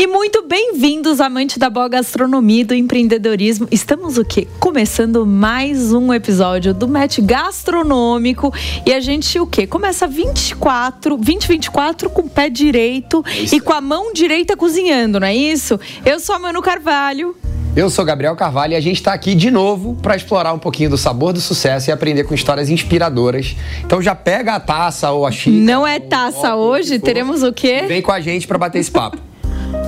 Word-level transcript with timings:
E 0.00 0.06
muito 0.06 0.42
bem-vindos, 0.48 1.20
amante 1.20 1.58
da 1.58 1.68
boa 1.68 1.86
gastronomia 1.86 2.62
e 2.62 2.64
do 2.64 2.74
empreendedorismo. 2.74 3.68
Estamos 3.70 4.16
o 4.16 4.24
quê? 4.24 4.48
Começando 4.58 5.26
mais 5.26 5.92
um 5.92 6.10
episódio 6.14 6.72
do 6.72 6.88
Match 6.88 7.18
Gastronômico. 7.20 8.50
E 8.86 8.94
a 8.94 9.00
gente 9.00 9.38
o 9.38 9.46
quê? 9.46 9.66
Começa 9.66 10.06
24, 10.06 11.18
2024 11.18 12.08
com 12.08 12.22
o 12.22 12.30
pé 12.30 12.48
direito 12.48 13.22
é 13.26 13.54
e 13.54 13.60
com 13.60 13.74
a 13.74 13.80
mão 13.82 14.10
direita 14.14 14.56
cozinhando, 14.56 15.20
não 15.20 15.26
é 15.26 15.36
isso? 15.36 15.78
Eu 16.02 16.18
sou 16.18 16.34
a 16.34 16.38
Manu 16.38 16.62
Carvalho. 16.62 17.36
Eu 17.76 17.90
sou 17.90 18.02
Gabriel 18.02 18.34
Carvalho 18.34 18.72
e 18.72 18.76
a 18.76 18.80
gente 18.80 18.96
está 18.96 19.12
aqui 19.12 19.34
de 19.34 19.50
novo 19.50 19.98
para 20.00 20.16
explorar 20.16 20.54
um 20.54 20.58
pouquinho 20.58 20.88
do 20.88 20.96
sabor 20.96 21.34
do 21.34 21.42
sucesso 21.42 21.90
e 21.90 21.92
aprender 21.92 22.24
com 22.24 22.32
histórias 22.32 22.70
inspiradoras. 22.70 23.54
Então 23.84 24.00
já 24.00 24.14
pega 24.14 24.54
a 24.54 24.60
taça 24.60 25.10
ou 25.10 25.26
a 25.26 25.30
xícara. 25.30 25.62
Não 25.62 25.86
é 25.86 26.00
taça 26.00 26.56
hoje, 26.56 26.98
teremos 26.98 27.42
o 27.42 27.52
quê? 27.52 27.84
Vem 27.86 28.00
com 28.00 28.10
a 28.10 28.18
gente 28.18 28.46
para 28.46 28.56
bater 28.56 28.78
esse 28.78 28.90
papo. 28.90 29.18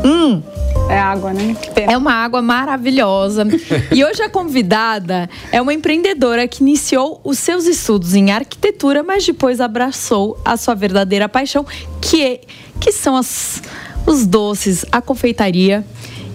Hum. 0.04 0.42
É 0.88 0.98
água, 0.98 1.32
né? 1.32 1.56
É 1.76 1.96
uma 1.96 2.12
água 2.12 2.42
maravilhosa. 2.42 3.46
e 3.92 4.04
hoje 4.04 4.22
a 4.22 4.28
convidada 4.28 5.28
é 5.50 5.60
uma 5.60 5.72
empreendedora 5.72 6.46
que 6.46 6.62
iniciou 6.62 7.20
os 7.24 7.38
seus 7.38 7.66
estudos 7.66 8.14
em 8.14 8.30
arquitetura, 8.30 9.02
mas 9.02 9.24
depois 9.24 9.60
abraçou 9.60 10.38
a 10.44 10.56
sua 10.56 10.74
verdadeira 10.74 11.28
paixão, 11.28 11.64
que, 12.00 12.22
é, 12.22 12.40
que 12.80 12.92
são 12.92 13.16
as, 13.16 13.62
os 14.06 14.26
doces, 14.26 14.84
a 14.92 15.00
confeitaria. 15.00 15.84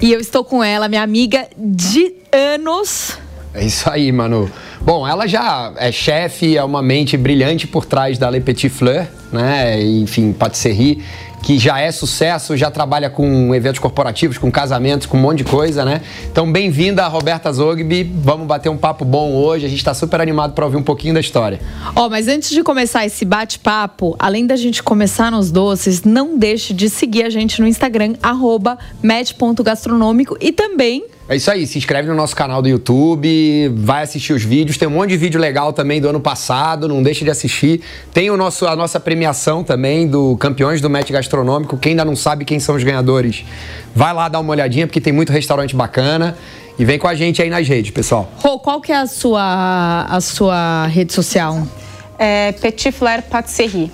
E 0.02 0.12
eu 0.12 0.20
estou 0.20 0.44
com 0.44 0.64
ela, 0.64 0.88
minha 0.88 1.04
amiga 1.04 1.48
de 1.58 2.14
anos. 2.32 3.18
É 3.54 3.66
isso 3.66 3.90
aí, 3.90 4.12
Manu. 4.12 4.50
Bom, 4.82 5.08
ela 5.08 5.28
já 5.28 5.74
é 5.78 5.92
chefe, 5.92 6.56
é 6.56 6.64
uma 6.64 6.82
mente 6.82 7.18
brilhante 7.18 7.68
por 7.68 7.86
trás 7.86 8.18
da 8.18 8.30
Le 8.30 8.40
Petit 8.40 8.70
Fleur, 8.70 9.08
né? 9.32 9.84
Enfim, 9.84 10.32
patisserie 10.32 11.04
que 11.42 11.58
já 11.58 11.80
é 11.80 11.92
sucesso, 11.92 12.58
já 12.58 12.70
trabalha 12.70 13.10
com 13.10 13.54
eventos 13.54 13.80
corporativos, 13.80 14.38
com 14.38 14.52
casamentos, 14.52 15.08
com 15.08 15.18
um 15.18 15.22
monte 15.22 15.40
de 15.40 15.44
coisa, 15.46 15.86
né? 15.86 16.02
Então, 16.32 16.52
bem-vinda, 16.52 17.08
Roberta 17.08 17.52
Zogby. 17.52 18.04
Vamos 18.04 18.48
bater 18.48 18.70
um 18.70 18.78
papo 18.78 19.06
bom 19.06 19.34
hoje. 19.34 19.66
A 19.66 19.70
gente 19.70 19.80
está 19.80 19.94
super 19.94 20.20
animado 20.20 20.54
para 20.54 20.66
ouvir 20.66 20.78
um 20.78 20.84
pouquinho 20.84 21.14
da 21.14 21.20
história. 21.20 21.60
Ó, 21.96 22.06
oh, 22.06 22.10
mas 22.10 22.28
antes 22.28 22.50
de 22.50 22.64
começar 22.64 23.06
esse 23.06 23.24
bate-papo, 23.24 24.16
além 24.20 24.46
da 24.46 24.56
gente 24.56 24.84
começar 24.84 25.32
nos 25.32 25.52
doces, 25.52 26.04
não 26.04 26.38
deixe 26.38 26.74
de 26.74 26.90
seguir 26.90 27.24
a 27.24 27.30
gente 27.30 27.62
no 27.62 27.68
Instagram, 27.68 28.16
arroba 28.22 28.78
match.gastronômico 29.02 30.38
e 30.42 30.52
também 30.52 31.06
é 31.30 31.36
isso 31.36 31.52
aí, 31.52 31.68
se 31.68 31.78
inscreve 31.78 32.08
no 32.08 32.16
nosso 32.16 32.34
canal 32.36 32.62
do 32.62 32.70
YouTube, 32.70 33.70
vai 33.76 34.04
assistir 34.04 34.32
os 34.32 34.44
vídeos. 34.44 34.78
Tem 34.78 34.88
um 34.88 34.92
monte 34.92 35.10
de 35.10 35.18
vídeo 35.18 35.40
legal 35.40 35.74
também 35.74 36.00
do 36.00 36.08
ano 36.08 36.22
passado, 36.22 36.88
não 36.88 37.04
deixe 37.04 37.26
de 37.26 37.30
assistir. 37.30 37.82
Tem 38.14 38.32
o 38.32 38.38
nosso, 38.38 38.66
a 38.66 38.76
nossa 38.76 38.98
premiação 38.98 39.62
também 39.62 40.08
do 40.08 40.38
Campeões 40.38 40.80
do 40.80 40.90
Met 40.90 41.12
Gastronômico. 41.12 41.78
Quem 41.78 41.92
ainda 41.92 42.06
não 42.06 42.16
sabe 42.16 42.46
quem 42.46 42.62
são 42.62 42.76
os 42.76 42.84
ganhadores, 42.84 43.44
vai 43.94 44.14
lá 44.14 44.30
dar 44.30 44.40
uma 44.40 44.52
olhadinha, 44.52 44.88
porque 44.88 45.02
tem 45.02 45.12
muito 45.12 45.32
restaurante 45.34 45.76
bacana. 45.76 46.38
E 46.80 46.86
vem 46.86 47.00
com 47.00 47.08
a 47.08 47.16
gente 47.16 47.42
aí 47.42 47.50
nas 47.50 47.68
redes, 47.68 47.92
pessoal. 47.92 48.32
Rô, 48.38 48.60
qual 48.60 48.80
que 48.80 48.92
é 48.92 48.98
a 48.98 49.08
sua, 49.08 50.06
a 50.08 50.22
sua 50.22 50.86
rede 50.88 51.12
social? 51.12 51.68
É 52.20 52.52
Petit 52.52 52.92
Flair 52.92 53.24
Patisserie. 53.24 53.92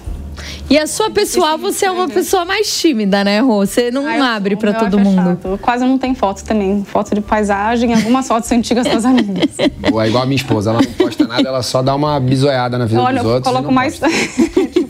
E 0.69 0.77
a 0.77 0.87
sua 0.87 1.09
pessoal, 1.09 1.57
você 1.57 1.85
é 1.85 1.91
uma 1.91 2.07
pessoa 2.07 2.45
mais 2.45 2.79
tímida, 2.79 3.23
né, 3.23 3.39
Rô? 3.39 3.65
Você 3.65 3.91
não 3.91 4.07
ah, 4.07 4.35
abre 4.35 4.55
para 4.55 4.73
todo 4.73 4.99
mundo. 4.99 5.37
Chato. 5.41 5.59
Quase 5.61 5.85
não 5.85 5.97
tem 5.97 6.15
foto 6.15 6.43
também. 6.43 6.83
Foto 6.83 7.13
de 7.13 7.21
paisagem, 7.21 7.93
algumas 7.93 8.27
fotos 8.27 8.51
antigas 8.51 8.85
das 8.85 9.05
amigas. 9.05 9.49
Boa, 9.89 10.05
é 10.05 10.07
igual 10.07 10.23
a 10.23 10.25
minha 10.25 10.35
esposa. 10.35 10.71
Ela 10.71 10.81
não 10.81 10.91
posta 10.93 11.27
nada, 11.27 11.47
ela 11.47 11.61
só 11.61 11.81
dá 11.81 11.93
uma 11.95 12.19
bisoiada 12.19 12.77
na 12.77 12.85
vida 12.85 13.01
Olha, 13.01 13.21
dos 13.21 13.31
outros. 13.31 13.47
Eu 13.47 13.53
coloco 13.53 13.73
mais. 13.73 13.99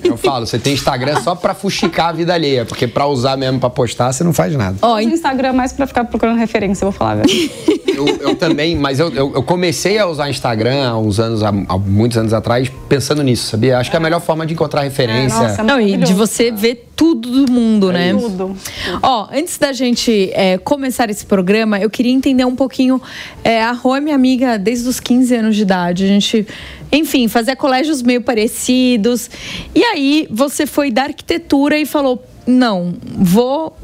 Eu 0.04 0.18
falo, 0.18 0.46
você 0.46 0.60
tem 0.60 0.74
Instagram 0.74 1.22
só 1.22 1.34
pra 1.34 1.54
fuxicar 1.54 2.10
a 2.10 2.12
vida 2.12 2.34
alheia, 2.34 2.66
porque 2.66 2.88
pra 2.88 3.08
usar 3.08 3.38
mesmo 3.38 3.60
pra 3.60 3.70
postar, 3.70 4.12
você 4.12 4.24
não 4.24 4.34
faz 4.34 4.54
nada. 4.56 4.78
Ó, 4.82 4.96
oh, 4.96 5.00
Instagram 5.00 5.50
é 5.50 5.52
mais 5.54 5.72
pra 5.72 5.88
ficar 5.88 6.04
procurando 6.04 6.38
referência, 6.38 6.84
eu 6.84 6.92
vou 6.92 6.98
falar, 6.98 7.16
velho. 7.16 7.30
Eu, 7.94 8.08
eu, 8.08 8.36
também, 8.36 8.76
mas 8.76 9.00
eu, 9.00 9.10
eu, 9.10 9.34
eu, 9.36 9.44
comecei 9.44 10.00
a 10.00 10.08
usar 10.08 10.28
Instagram 10.28 10.90
há 10.90 10.98
uns 10.98 11.20
anos, 11.20 11.44
há, 11.44 11.50
há, 11.50 11.78
muitos 11.78 12.18
anos 12.18 12.34
atrás, 12.34 12.68
pensando 12.90 13.22
nisso, 13.22 13.52
sabia? 13.52 13.78
Acho 13.78 13.92
que 13.92 13.96
é 13.96 14.00
a 14.00 14.02
melhor 14.02 14.20
forma 14.20 14.48
de 14.48 14.54
encontrar 14.54 14.82
referência. 14.82 15.33
É, 15.33 15.33
nossa, 15.42 15.64
não, 15.64 15.80
e 15.80 15.98
de 15.98 16.14
você 16.14 16.52
ver 16.52 16.90
tudo 16.96 17.46
do 17.46 17.52
mundo, 17.52 17.90
é 17.92 17.94
né? 17.94 18.20
Tudo. 18.20 18.56
Ó, 19.02 19.28
antes 19.32 19.58
da 19.58 19.74
gente 19.74 20.30
é, 20.34 20.58
começar 20.58 21.10
esse 21.10 21.26
programa, 21.26 21.80
eu 21.80 21.90
queria 21.90 22.12
entender 22.12 22.46
um 22.46 22.56
pouquinho. 22.56 23.02
É, 23.44 23.64
a 23.64 23.72
Rô 23.72 23.96
é 23.96 24.00
minha 24.00 24.16
amiga 24.16 24.58
desde 24.58 24.88
os 24.88 25.00
15 25.00 25.36
anos 25.36 25.56
de 25.56 25.62
idade. 25.64 26.04
A 26.04 26.08
gente 26.08 26.48
enfim, 26.92 27.28
fazia 27.28 27.56
colégios 27.56 28.04
meio 28.04 28.22
parecidos. 28.22 29.30
E 29.74 29.84
aí 29.84 30.28
você 30.30 30.68
foi 30.68 30.92
da 30.92 31.04
arquitetura 31.04 31.78
e 31.78 31.86
falou: 31.86 32.24
não, 32.46 32.94
vou 33.18 33.76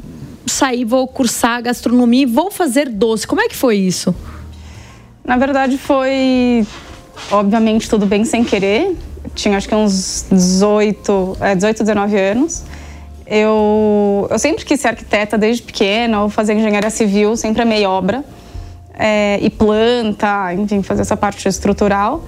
sair, 0.46 0.84
vou 0.84 1.06
cursar 1.08 1.62
gastronomia 1.62 2.22
e 2.22 2.26
vou 2.26 2.50
fazer 2.50 2.88
doce. 2.88 3.26
Como 3.26 3.40
é 3.40 3.48
que 3.48 3.56
foi 3.56 3.76
isso? 3.76 4.14
Na 5.24 5.36
verdade, 5.36 5.76
foi 5.76 6.66
obviamente 7.30 7.88
tudo 7.88 8.06
bem 8.06 8.24
sem 8.24 8.44
querer. 8.44 8.96
Tinha 9.34 9.56
acho 9.56 9.68
que 9.68 9.74
uns 9.74 10.26
18, 10.30 11.36
é, 11.40 11.54
18 11.54 11.84
19 11.84 12.18
anos. 12.18 12.64
Eu, 13.26 14.26
eu 14.28 14.38
sempre 14.38 14.64
quis 14.64 14.80
ser 14.80 14.88
arquiteta 14.88 15.38
desde 15.38 15.62
pequena, 15.62 16.22
ou 16.22 16.28
fazer 16.28 16.54
engenharia 16.54 16.90
civil, 16.90 17.36
sempre 17.36 17.62
amei 17.62 17.86
obra. 17.86 18.24
É, 18.98 19.38
e 19.40 19.48
planta, 19.48 20.52
enfim, 20.52 20.82
fazer 20.82 21.02
essa 21.02 21.16
parte 21.16 21.48
estrutural. 21.48 22.24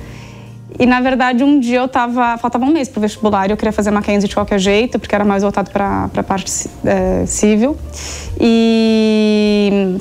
E 0.79 0.87
na 0.87 1.01
verdade, 1.01 1.45
um 1.45 1.61
dia 1.61 1.81
eu 1.81 1.89
tava. 1.89 2.39
Faltava 2.39 2.65
um 2.65 2.73
mês 2.73 2.89
pro 2.89 3.01
vestibular 3.01 3.49
e 3.49 3.53
eu 3.53 3.57
queria 3.57 3.73
fazer 3.73 3.91
Mackenzie 3.91 4.29
de 4.29 4.35
qualquer 4.35 4.59
jeito, 4.59 4.99
porque 4.99 5.15
era 5.15 5.25
mais 5.25 5.43
voltado 5.43 5.71
para 5.71 6.09
a 6.17 6.23
parte 6.23 6.51
é, 6.85 7.27
civil. 7.27 7.77
E. 8.41 9.99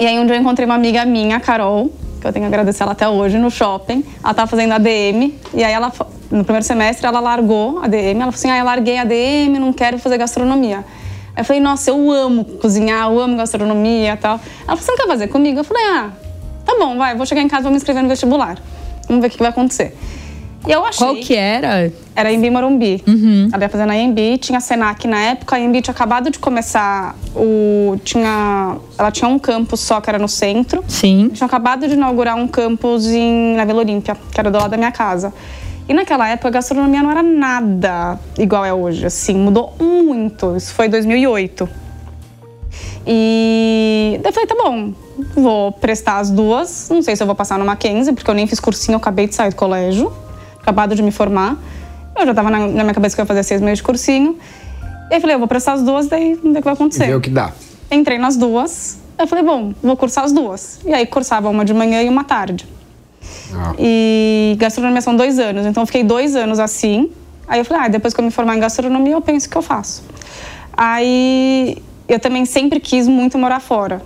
E 0.00 0.06
aí 0.06 0.18
um 0.18 0.26
dia 0.26 0.36
eu 0.36 0.40
encontrei 0.40 0.64
uma 0.64 0.76
amiga 0.76 1.04
minha, 1.04 1.38
a 1.38 1.40
Carol, 1.40 1.90
que 2.20 2.26
eu 2.26 2.32
tenho 2.32 2.44
que 2.44 2.48
agradecer 2.48 2.82
ela 2.82 2.92
até 2.92 3.08
hoje, 3.08 3.38
no 3.38 3.50
shopping. 3.50 4.04
Ela 4.22 4.34
tava 4.34 4.46
fazendo 4.46 4.72
ADM, 4.72 5.32
e 5.54 5.64
aí 5.64 5.72
ela, 5.72 5.92
no 6.30 6.44
primeiro 6.44 6.64
semestre, 6.64 7.06
ela 7.06 7.20
largou 7.20 7.78
a 7.78 7.84
ADM. 7.84 7.96
Ela 7.96 8.32
falou 8.32 8.34
assim: 8.34 8.50
ah, 8.50 8.58
eu 8.58 8.64
larguei 8.64 8.98
a 8.98 9.02
ADM, 9.02 9.58
não 9.58 9.72
quero 9.72 9.98
fazer 9.98 10.18
gastronomia. 10.18 10.84
Aí 11.34 11.42
eu 11.42 11.44
falei, 11.44 11.62
nossa, 11.62 11.90
eu 11.90 12.10
amo 12.10 12.44
cozinhar, 12.44 13.08
eu 13.08 13.20
amo 13.20 13.36
gastronomia 13.36 14.14
e 14.14 14.16
tal. 14.16 14.40
Ela 14.66 14.76
falou, 14.76 14.82
você 14.82 14.90
não 14.90 14.98
quer 14.98 15.06
fazer 15.06 15.28
comigo? 15.28 15.60
Eu 15.60 15.64
falei, 15.64 15.84
ah, 15.84 16.10
tá 16.66 16.76
bom, 16.76 16.98
vai, 16.98 17.14
vou 17.14 17.24
chegar 17.24 17.42
em 17.42 17.48
casa, 17.48 17.62
vou 17.62 17.70
me 17.70 17.76
inscrever 17.76 18.02
no 18.02 18.08
vestibular. 18.08 18.58
Vamos 19.06 19.22
ver 19.22 19.28
o 19.28 19.30
que 19.30 19.38
vai 19.38 19.48
acontecer. 19.48 19.96
E 20.66 20.72
eu 20.72 20.84
achei. 20.84 21.06
Qual 21.06 21.16
que 21.16 21.34
era? 21.34 21.92
Era 22.14 22.32
em 22.32 22.50
Morumbi. 22.50 23.02
Uhum. 23.06 23.48
Ela 23.52 23.64
ia 23.64 23.68
fazer 23.68 23.86
na 23.86 23.96
Embi, 23.96 24.38
tinha 24.38 24.60
Senac 24.60 25.06
na 25.06 25.18
época, 25.20 25.56
a 25.56 25.60
Embi 25.60 25.80
tinha 25.80 25.92
acabado 25.92 26.30
de 26.30 26.38
começar 26.38 27.16
o. 27.34 27.96
Tinha. 28.04 28.76
Ela 28.98 29.10
tinha 29.10 29.28
um 29.28 29.38
campus 29.38 29.80
só 29.80 30.00
que 30.00 30.10
era 30.10 30.18
no 30.18 30.28
centro. 30.28 30.84
Sim. 30.88 31.30
Tinha 31.32 31.46
acabado 31.46 31.86
de 31.86 31.94
inaugurar 31.94 32.36
um 32.36 32.48
campus 32.48 33.06
em, 33.06 33.54
na 33.56 33.64
Vila 33.64 33.80
Olímpia, 33.80 34.16
que 34.32 34.40
era 34.40 34.50
do 34.50 34.58
lado 34.58 34.70
da 34.70 34.76
minha 34.76 34.92
casa. 34.92 35.32
E 35.88 35.94
naquela 35.94 36.28
época 36.28 36.48
a 36.48 36.50
gastronomia 36.50 37.02
não 37.02 37.10
era 37.10 37.22
nada 37.22 38.18
igual 38.38 38.62
é 38.62 38.74
hoje, 38.74 39.06
assim, 39.06 39.34
mudou 39.34 39.74
muito. 39.80 40.54
Isso 40.54 40.74
foi 40.74 40.86
em 40.86 40.90
2008. 40.90 41.66
E 43.06 44.20
eu 44.22 44.32
falei, 44.32 44.46
tá 44.46 44.54
bom, 44.54 44.92
vou 45.34 45.72
prestar 45.72 46.18
as 46.18 46.30
duas. 46.30 46.90
Não 46.90 47.00
sei 47.00 47.16
se 47.16 47.22
eu 47.22 47.26
vou 47.26 47.34
passar 47.34 47.58
no 47.58 47.64
Mackenzie, 47.64 48.12
porque 48.12 48.30
eu 48.30 48.34
nem 48.34 48.46
fiz 48.46 48.60
cursinho, 48.60 48.96
eu 48.96 48.98
acabei 48.98 49.26
de 49.26 49.34
sair 49.34 49.48
do 49.48 49.56
colégio, 49.56 50.12
acabado 50.60 50.94
de 50.94 51.02
me 51.02 51.10
formar. 51.10 51.56
Eu 52.16 52.26
já 52.26 52.34
tava 52.34 52.50
na, 52.50 52.58
na 52.58 52.82
minha 52.82 52.94
cabeça 52.94 53.14
que 53.14 53.20
eu 53.20 53.24
ia 53.24 53.26
fazer 53.26 53.42
seis 53.42 53.60
meses 53.60 53.78
de 53.78 53.84
cursinho. 53.84 54.38
E 55.10 55.14
aí 55.14 55.20
falei, 55.20 55.36
eu 55.36 55.38
vou 55.38 55.48
prestar 55.48 55.74
as 55.74 55.82
duas, 55.82 56.06
daí 56.06 56.34
vamos 56.34 56.52
ver 56.52 56.58
o 56.58 56.62
que 56.62 56.64
vai 56.64 56.74
acontecer. 56.74 57.06
Ver 57.06 57.14
o 57.14 57.20
que 57.20 57.30
dá. 57.30 57.52
Entrei 57.90 58.18
nas 58.18 58.36
duas. 58.36 58.98
Eu 59.18 59.26
falei, 59.26 59.44
bom, 59.44 59.72
vou 59.82 59.96
cursar 59.96 60.24
as 60.24 60.32
duas. 60.32 60.80
E 60.84 60.92
aí 60.92 61.06
cursava 61.06 61.48
uma 61.48 61.64
de 61.64 61.72
manhã 61.72 62.02
e 62.02 62.08
uma 62.08 62.24
tarde. 62.24 62.66
Ah. 63.54 63.74
E 63.78 64.56
gastronomia 64.58 65.00
são 65.00 65.16
dois 65.16 65.38
anos, 65.38 65.64
então 65.66 65.82
eu 65.82 65.86
fiquei 65.86 66.04
dois 66.04 66.36
anos 66.36 66.58
assim. 66.58 67.10
Aí 67.46 67.60
eu 67.60 67.64
falei, 67.64 67.84
ah, 67.84 67.88
depois 67.88 68.12
que 68.12 68.20
eu 68.20 68.24
me 68.24 68.30
formar 68.30 68.56
em 68.56 68.60
gastronomia, 68.60 69.14
eu 69.14 69.22
penso 69.22 69.46
o 69.46 69.50
que 69.50 69.56
eu 69.56 69.62
faço. 69.62 70.04
Aí 70.76 71.78
eu 72.06 72.18
também 72.18 72.44
sempre 72.44 72.78
quis 72.78 73.08
muito 73.08 73.38
morar 73.38 73.60
fora. 73.60 74.02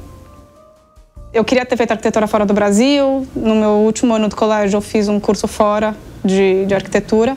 Eu 1.33 1.45
queria 1.45 1.65
ter 1.65 1.77
feito 1.77 1.91
arquitetura 1.91 2.27
fora 2.27 2.47
do 2.47 2.55
Brasil. 2.55 3.27
No 3.35 3.55
meu 3.55 3.71
último 3.71 4.15
ano 4.15 4.29
do 4.29 4.37
colégio, 4.37 4.77
eu 4.77 4.81
fiz 4.83 5.09
um 5.09 5.19
curso 5.19 5.49
fora 5.49 5.97
de, 6.25 6.67
de 6.67 6.75
arquitetura. 6.75 7.37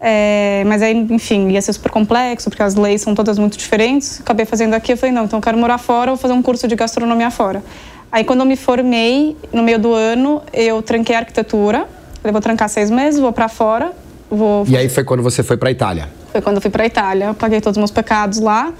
É, 0.00 0.62
mas 0.66 0.82
aí, 0.82 0.94
enfim, 1.10 1.48
ia 1.50 1.62
ser 1.62 1.72
super 1.72 1.90
complexo, 1.90 2.50
porque 2.50 2.62
as 2.62 2.74
leis 2.74 3.00
são 3.00 3.14
todas 3.14 3.38
muito 3.38 3.56
diferentes. 3.56 4.20
Acabei 4.20 4.44
fazendo 4.44 4.74
aqui, 4.74 4.92
eu 4.92 4.96
falei, 4.96 5.14
não, 5.14 5.24
então 5.24 5.38
eu 5.38 5.42
quero 5.42 5.56
morar 5.56 5.78
fora, 5.78 6.10
vou 6.10 6.18
fazer 6.18 6.34
um 6.34 6.42
curso 6.42 6.68
de 6.68 6.76
gastronomia 6.76 7.30
fora. 7.30 7.62
Aí, 8.12 8.22
quando 8.22 8.40
eu 8.40 8.46
me 8.46 8.54
formei, 8.54 9.36
no 9.52 9.62
meio 9.62 9.78
do 9.78 9.92
ano, 9.92 10.42
eu 10.52 10.82
tranquei 10.82 11.16
a 11.16 11.20
arquitetura. 11.20 11.88
Falei, 12.20 12.32
vou 12.32 12.40
trancar 12.40 12.68
seis 12.68 12.90
meses, 12.90 13.18
vou 13.18 13.32
para 13.32 13.48
fora. 13.48 13.92
Vou... 14.30 14.64
E 14.68 14.76
aí 14.76 14.88
foi 14.88 15.04
quando 15.04 15.22
você 15.22 15.42
foi 15.42 15.56
para 15.56 15.70
Itália? 15.70 16.08
Foi 16.30 16.40
quando 16.40 16.56
eu 16.56 16.62
fui 16.62 16.70
para 16.70 16.86
Itália. 16.86 17.26
Eu 17.26 17.34
paguei 17.34 17.60
todos 17.60 17.76
os 17.76 17.78
meus 17.78 17.90
pecados 17.90 18.38
lá. 18.38 18.72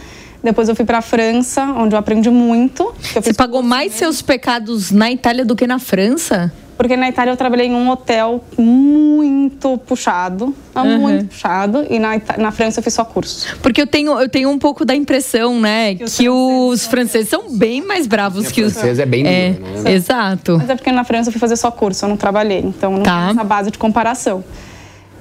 Depois 0.43 0.69
eu 0.69 0.76
fui 0.76 0.85
para 0.85 0.99
a 0.99 1.03
França, 1.03 1.62
onde 1.76 1.94
eu 1.94 1.99
aprendi 1.99 2.29
muito. 2.29 2.94
Você 3.15 3.32
pagou 3.32 3.62
mais 3.62 3.94
seus 3.94 4.21
pecados 4.21 4.91
na 4.91 5.11
Itália 5.11 5.44
do 5.44 5.56
que 5.56 5.67
na 5.67 5.79
França? 5.79 6.53
Porque 6.76 6.97
na 6.97 7.09
Itália 7.09 7.32
eu 7.32 7.37
trabalhei 7.37 7.69
em 7.69 7.75
um 7.75 7.88
hotel 7.88 8.43
muito 8.59 9.79
puxado, 9.79 10.55
uhum. 10.75 10.99
muito 10.99 11.26
puxado, 11.26 11.87
e 11.88 11.99
na, 11.99 12.21
na 12.37 12.50
França 12.50 12.81
eu 12.81 12.82
fiz 12.82 12.94
só 12.94 13.05
curso. 13.05 13.56
Porque 13.62 13.81
eu 13.81 13.87
tenho, 13.87 14.19
eu 14.21 14.29
tenho 14.29 14.50
um 14.50 14.59
pouco 14.59 14.85
da 14.85 14.94
impressão, 14.94 15.61
né, 15.61 15.94
que, 15.94 16.05
que 16.05 16.29
os 16.29 16.87
franceses 16.87 17.29
são 17.29 17.56
bem 17.56 17.87
mais 17.87 18.06
bravos 18.06 18.50
que 18.50 18.62
os. 18.62 18.73
franceses 18.73 18.99
é 18.99 19.06
bem 19.06 19.26
é, 19.26 19.50
né? 19.50 19.93
Exato. 19.93 20.59
Mas 20.59 20.69
é 20.69 20.75
porque 20.75 20.91
na 20.91 21.05
França 21.05 21.29
eu 21.29 21.32
fui 21.32 21.41
fazer 21.41 21.56
só 21.56 21.71
curso, 21.71 22.05
eu 22.05 22.09
não 22.09 22.17
trabalhei, 22.17 22.61
então 22.61 22.93
não 22.93 23.03
tá. 23.03 23.31
essa 23.31 23.44
base 23.44 23.71
de 23.71 23.79
comparação. 23.79 24.43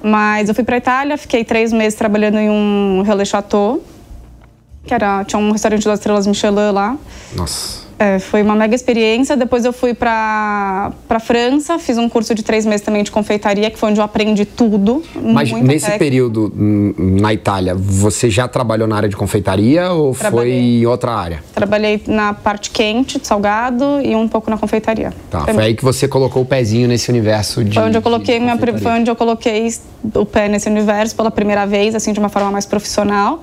Mas 0.01 0.49
eu 0.49 0.55
fui 0.55 0.63
para 0.63 0.77
Itália, 0.77 1.17
fiquei 1.17 1.45
três 1.45 1.71
meses 1.71 1.97
trabalhando 1.97 2.37
em 2.37 2.49
um 2.49 3.03
relais 3.05 3.29
chateau, 3.29 3.81
que 4.85 4.93
era 4.93 5.23
tinha 5.23 5.39
um 5.39 5.51
restaurante 5.51 5.85
das 5.85 5.99
estrelas 5.99 6.27
Michelin 6.27 6.71
lá. 6.73 6.97
Nossa. 7.33 7.82
É, 8.03 8.19
foi 8.19 8.41
uma 8.41 8.53
mega 8.53 8.75
experiência. 8.75 9.37
Depois 9.37 9.63
eu 9.63 9.71
fui 9.71 9.93
para 9.93 10.91
França, 11.21 11.79
fiz 11.79 11.97
um 11.97 12.09
curso 12.09 12.35
de 12.35 12.43
três 12.43 12.65
meses 12.65 12.81
também 12.81 13.01
de 13.01 13.09
confeitaria, 13.09 13.71
que 13.71 13.79
foi 13.79 13.91
onde 13.91 14.01
eu 14.01 14.03
aprendi 14.03 14.43
tudo. 14.43 15.01
Mas 15.15 15.49
nesse 15.53 15.85
técnica. 15.85 15.99
período 15.99 16.53
hum, 16.53 16.93
na 17.21 17.33
Itália, 17.33 17.73
você 17.73 18.29
já 18.29 18.45
trabalhou 18.45 18.89
na 18.89 18.97
área 18.97 19.07
de 19.07 19.15
confeitaria 19.15 19.89
ou 19.93 20.13
Trabalhei. 20.13 20.51
foi 20.51 20.61
em 20.61 20.85
outra 20.85 21.13
área? 21.13 21.41
Trabalhei 21.55 22.01
na 22.05 22.33
parte 22.33 22.71
quente, 22.71 23.21
de 23.21 23.25
salgado 23.25 24.01
e 24.03 24.13
um 24.13 24.27
pouco 24.27 24.49
na 24.49 24.57
confeitaria. 24.57 25.13
Tá, 25.31 25.45
foi 25.45 25.63
aí 25.63 25.73
que 25.73 25.83
você 25.83 26.05
colocou 26.05 26.43
o 26.43 26.45
pezinho 26.45 26.89
nesse 26.89 27.09
universo 27.09 27.63
de. 27.63 27.75
Foi 27.75 27.83
onde 27.83 27.97
eu 27.97 28.01
coloquei 28.01 28.37
minha, 28.37 28.57
foi 28.57 28.91
onde 28.91 29.09
eu 29.09 29.15
coloquei 29.15 29.73
o 30.13 30.25
pé 30.25 30.49
nesse 30.49 30.67
universo 30.67 31.15
pela 31.15 31.31
primeira 31.31 31.65
vez, 31.65 31.95
assim, 31.95 32.11
de 32.11 32.19
uma 32.19 32.29
forma 32.29 32.51
mais 32.51 32.65
profissional. 32.65 33.41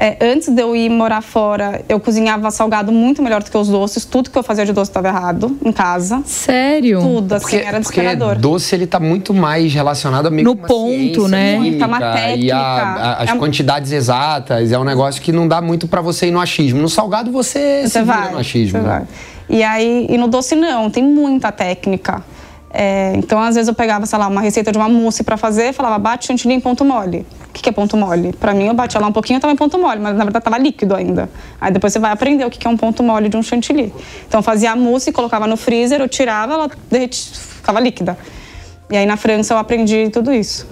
É, 0.00 0.16
antes 0.20 0.48
de 0.48 0.62
eu 0.62 0.76
ir 0.76 0.88
morar 0.88 1.20
fora, 1.20 1.84
eu 1.88 1.98
cozinhava 1.98 2.52
salgado 2.52 2.92
muito 2.92 3.20
melhor 3.20 3.42
do 3.42 3.50
que 3.50 3.58
os 3.58 3.68
doces. 3.68 3.97
Tudo 4.04 4.30
que 4.30 4.38
eu 4.38 4.42
fazia 4.42 4.64
de 4.64 4.72
doce 4.72 4.90
estava 4.90 5.08
errado 5.08 5.56
em 5.64 5.72
casa. 5.72 6.22
Sério? 6.24 7.00
Tudo, 7.00 7.34
assim, 7.34 7.42
porque, 7.42 7.56
era 7.56 7.78
desesperador. 7.78 8.28
Porque 8.28 8.42
doce, 8.42 8.74
ele 8.74 8.86
tá 8.86 9.00
muito 9.00 9.32
mais 9.34 9.72
relacionado 9.72 10.26
a 10.26 10.30
meio 10.30 10.44
No 10.44 10.56
ponto, 10.56 11.28
né? 11.28 11.56
Química, 11.56 11.86
uma 11.86 11.98
técnica. 11.98 12.36
E 12.38 12.50
a, 12.50 12.58
a, 12.58 13.22
as 13.22 13.30
é... 13.30 13.36
quantidades 13.36 13.92
exatas. 13.92 14.72
É 14.72 14.78
um 14.78 14.84
negócio 14.84 15.20
que 15.20 15.32
não 15.32 15.46
dá 15.46 15.60
muito 15.60 15.86
para 15.88 16.00
você 16.00 16.26
ir 16.26 16.30
no 16.30 16.40
achismo. 16.40 16.80
No 16.80 16.88
salgado, 16.88 17.30
você, 17.30 17.82
você 17.82 17.88
se 17.88 18.02
vai, 18.02 18.32
no 18.32 18.38
achismo. 18.38 18.78
Você 18.78 18.86
né? 18.86 18.88
vai. 18.88 19.06
E 19.48 19.62
aí, 19.62 20.06
e 20.10 20.18
no 20.18 20.28
doce 20.28 20.54
não, 20.54 20.90
tem 20.90 21.02
muita 21.02 21.50
técnica. 21.50 22.22
É, 22.70 23.12
então, 23.16 23.40
às 23.40 23.54
vezes 23.54 23.68
eu 23.68 23.74
pegava, 23.74 24.04
sei 24.06 24.18
lá, 24.18 24.28
uma 24.28 24.40
receita 24.40 24.70
de 24.70 24.78
uma 24.78 24.88
mousse 24.88 25.22
para 25.24 25.36
fazer, 25.36 25.72
falava, 25.72 25.98
bate 25.98 26.26
chantilly 26.26 26.54
em 26.54 26.60
ponto 26.60 26.84
mole. 26.84 27.26
O 27.48 27.52
que, 27.52 27.62
que 27.62 27.68
é 27.68 27.72
ponto 27.72 27.96
mole? 27.96 28.32
Para 28.34 28.52
mim, 28.52 28.66
eu 28.66 28.74
batia 28.74 29.00
lá 29.00 29.06
um 29.06 29.12
pouquinho, 29.12 29.38
estava 29.38 29.52
em 29.52 29.56
ponto 29.56 29.78
mole, 29.78 30.00
mas 30.00 30.16
na 30.16 30.24
verdade 30.24 30.38
estava 30.38 30.58
líquido 30.58 30.94
ainda. 30.94 31.30
Aí 31.60 31.72
depois 31.72 31.92
você 31.92 31.98
vai 31.98 32.12
aprender 32.12 32.44
o 32.44 32.50
que, 32.50 32.58
que 32.58 32.66
é 32.66 32.70
um 32.70 32.76
ponto 32.76 33.02
mole 33.02 33.28
de 33.28 33.36
um 33.36 33.42
chantilly. 33.42 33.92
Então, 34.26 34.42
fazia 34.42 34.72
a 34.72 34.76
mousse, 34.76 35.10
colocava 35.12 35.46
no 35.46 35.56
freezer, 35.56 36.00
eu 36.00 36.08
tirava, 36.08 36.54
ela 36.54 36.70
derretia, 36.90 37.34
ficava 37.34 37.80
líquida. 37.80 38.18
E 38.90 38.96
aí 38.96 39.04
na 39.04 39.18
França 39.18 39.52
eu 39.52 39.58
aprendi 39.58 40.08
tudo 40.08 40.32
isso. 40.32 40.66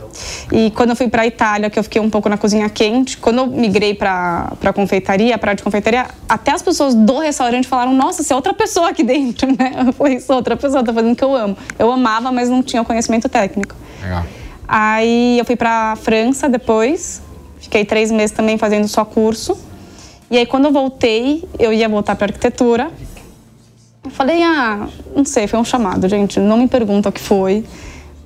E 0.50 0.70
quando 0.70 0.90
eu 0.90 0.96
fui 0.96 1.08
para 1.08 1.22
a 1.22 1.26
Itália, 1.26 1.68
que 1.68 1.78
eu 1.78 1.82
fiquei 1.82 2.00
um 2.00 2.08
pouco 2.08 2.28
na 2.30 2.38
cozinha 2.38 2.68
quente, 2.70 3.18
quando 3.18 3.38
eu 3.38 3.46
migrei 3.46 3.94
para 3.94 4.52
a 4.64 4.72
confeitaria, 4.72 5.36
para 5.36 5.52
de 5.52 5.62
confeitaria, 5.62 6.06
até 6.26 6.52
as 6.52 6.62
pessoas 6.62 6.94
do 6.94 7.18
restaurante 7.18 7.68
falaram: 7.68 7.92
"Nossa, 7.92 8.22
você 8.22 8.32
é 8.32 8.36
outra 8.36 8.54
pessoa 8.54 8.88
aqui 8.88 9.02
dentro", 9.02 9.48
né? 9.58 9.84
Eu 9.86 9.92
falei: 9.92 10.18
"Sou 10.18 10.36
outra 10.36 10.56
pessoa, 10.56 10.82
tô 10.82 10.94
fazendo 10.94 11.12
o 11.12 11.16
que 11.16 11.24
eu 11.24 11.36
amo". 11.36 11.56
Eu 11.78 11.92
amava, 11.92 12.32
mas 12.32 12.48
não 12.48 12.62
tinha 12.62 12.80
o 12.80 12.84
conhecimento 12.86 13.28
técnico. 13.28 13.74
Legal. 14.02 14.24
Aí 14.66 15.38
eu 15.38 15.44
fui 15.44 15.54
para 15.54 15.92
a 15.92 15.96
França 15.96 16.48
depois, 16.48 17.22
fiquei 17.60 17.84
três 17.84 18.10
meses 18.10 18.30
também 18.34 18.56
fazendo 18.56 18.88
só 18.88 19.04
curso. 19.04 19.58
E 20.30 20.38
aí 20.38 20.46
quando 20.46 20.64
eu 20.64 20.72
voltei, 20.72 21.46
eu 21.58 21.70
ia 21.70 21.88
voltar 21.88 22.16
para 22.16 22.28
arquitetura. 22.28 22.90
Eu 24.02 24.10
falei: 24.10 24.42
"Ah, 24.42 24.88
não 25.14 25.24
sei, 25.26 25.46
foi 25.46 25.60
um 25.60 25.64
chamado, 25.64 26.08
gente. 26.08 26.40
Não 26.40 26.56
me 26.56 26.66
pergunta 26.66 27.10
o 27.10 27.12
que 27.12 27.20
foi". 27.20 27.62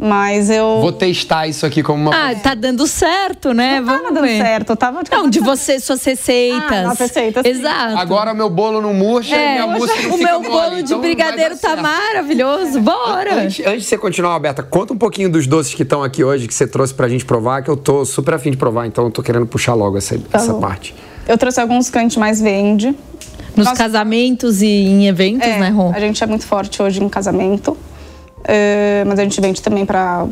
Mas 0.03 0.49
eu. 0.49 0.81
Vou 0.81 0.93
testar 0.93 1.47
isso 1.47 1.67
aqui 1.67 1.83
como 1.83 2.09
uma. 2.09 2.31
Ah, 2.31 2.35
tá 2.35 2.55
dando 2.55 2.87
certo, 2.87 3.53
né? 3.53 3.81
Não 3.81 3.87
Vamos 3.87 4.03
tava 4.03 4.15
dando 4.15 4.25
ver. 4.25 4.43
certo. 4.43 4.75
tava 4.75 5.05
de 5.05 5.11
Não, 5.11 5.29
de 5.29 5.41
você, 5.41 5.79
suas 5.79 6.03
receitas. 6.03 6.87
Ah, 6.87 6.95
receitas. 6.99 7.45
Exato. 7.45 7.99
Agora 7.99 8.33
meu 8.33 8.49
bolo 8.49 8.81
não 8.81 8.95
murcha 8.95 9.37
é, 9.37 9.49
e 9.49 9.53
minha 9.53 9.67
mousse 9.67 10.03
não 10.09 10.15
O 10.15 10.19
meu 10.19 10.41
bolo 10.41 10.77
de 10.77 10.83
então 10.85 11.01
brigadeiro 11.03 11.55
tá 11.59 11.77
maravilhoso. 11.77 12.81
Bora! 12.81 13.43
Antes, 13.43 13.67
antes 13.67 13.83
de 13.83 13.89
você 13.89 13.99
continuar, 13.99 14.33
Alberta, 14.33 14.63
conta 14.63 14.95
um 14.95 14.97
pouquinho 14.97 15.31
dos 15.31 15.47
doces 15.47 15.75
que 15.75 15.83
estão 15.83 16.03
aqui 16.03 16.25
hoje, 16.25 16.49
que 16.49 16.55
você 16.55 16.67
trouxe 16.67 16.95
pra 16.95 17.07
gente 17.07 17.27
provar, 17.27 17.63
que 17.63 17.69
eu 17.69 17.77
tô 17.77 18.03
super 18.07 18.33
afim 18.33 18.51
de 18.53 18.57
provar, 18.57 18.87
então 18.87 19.05
eu 19.05 19.11
tô 19.11 19.23
querendo 19.23 19.45
puxar 19.45 19.75
logo 19.75 19.99
essa, 19.99 20.19
tá 20.19 20.39
essa 20.39 20.55
parte. 20.55 20.95
Eu 21.29 21.37
trouxe 21.37 21.61
alguns 21.61 21.91
que 21.91 21.99
a 21.99 22.01
gente 22.01 22.19
mais 22.19 22.41
vende. 22.41 22.97
Nos 23.55 23.67
Nossa. 23.67 23.77
casamentos 23.77 24.63
e 24.63 24.67
em 24.67 25.09
eventos, 25.09 25.47
é, 25.47 25.59
né, 25.59 25.69
Rô? 25.69 25.91
A 25.95 26.01
gente 26.01 26.23
é 26.25 26.27
muito 26.27 26.47
forte 26.47 26.81
hoje 26.81 27.03
em 27.03 27.09
casamento. 27.09 27.77
Uh, 28.41 29.07
mas 29.07 29.19
a 29.19 29.23
gente 29.23 29.41
vende 29.41 29.61
também 29.61 29.85
para 29.85 30.27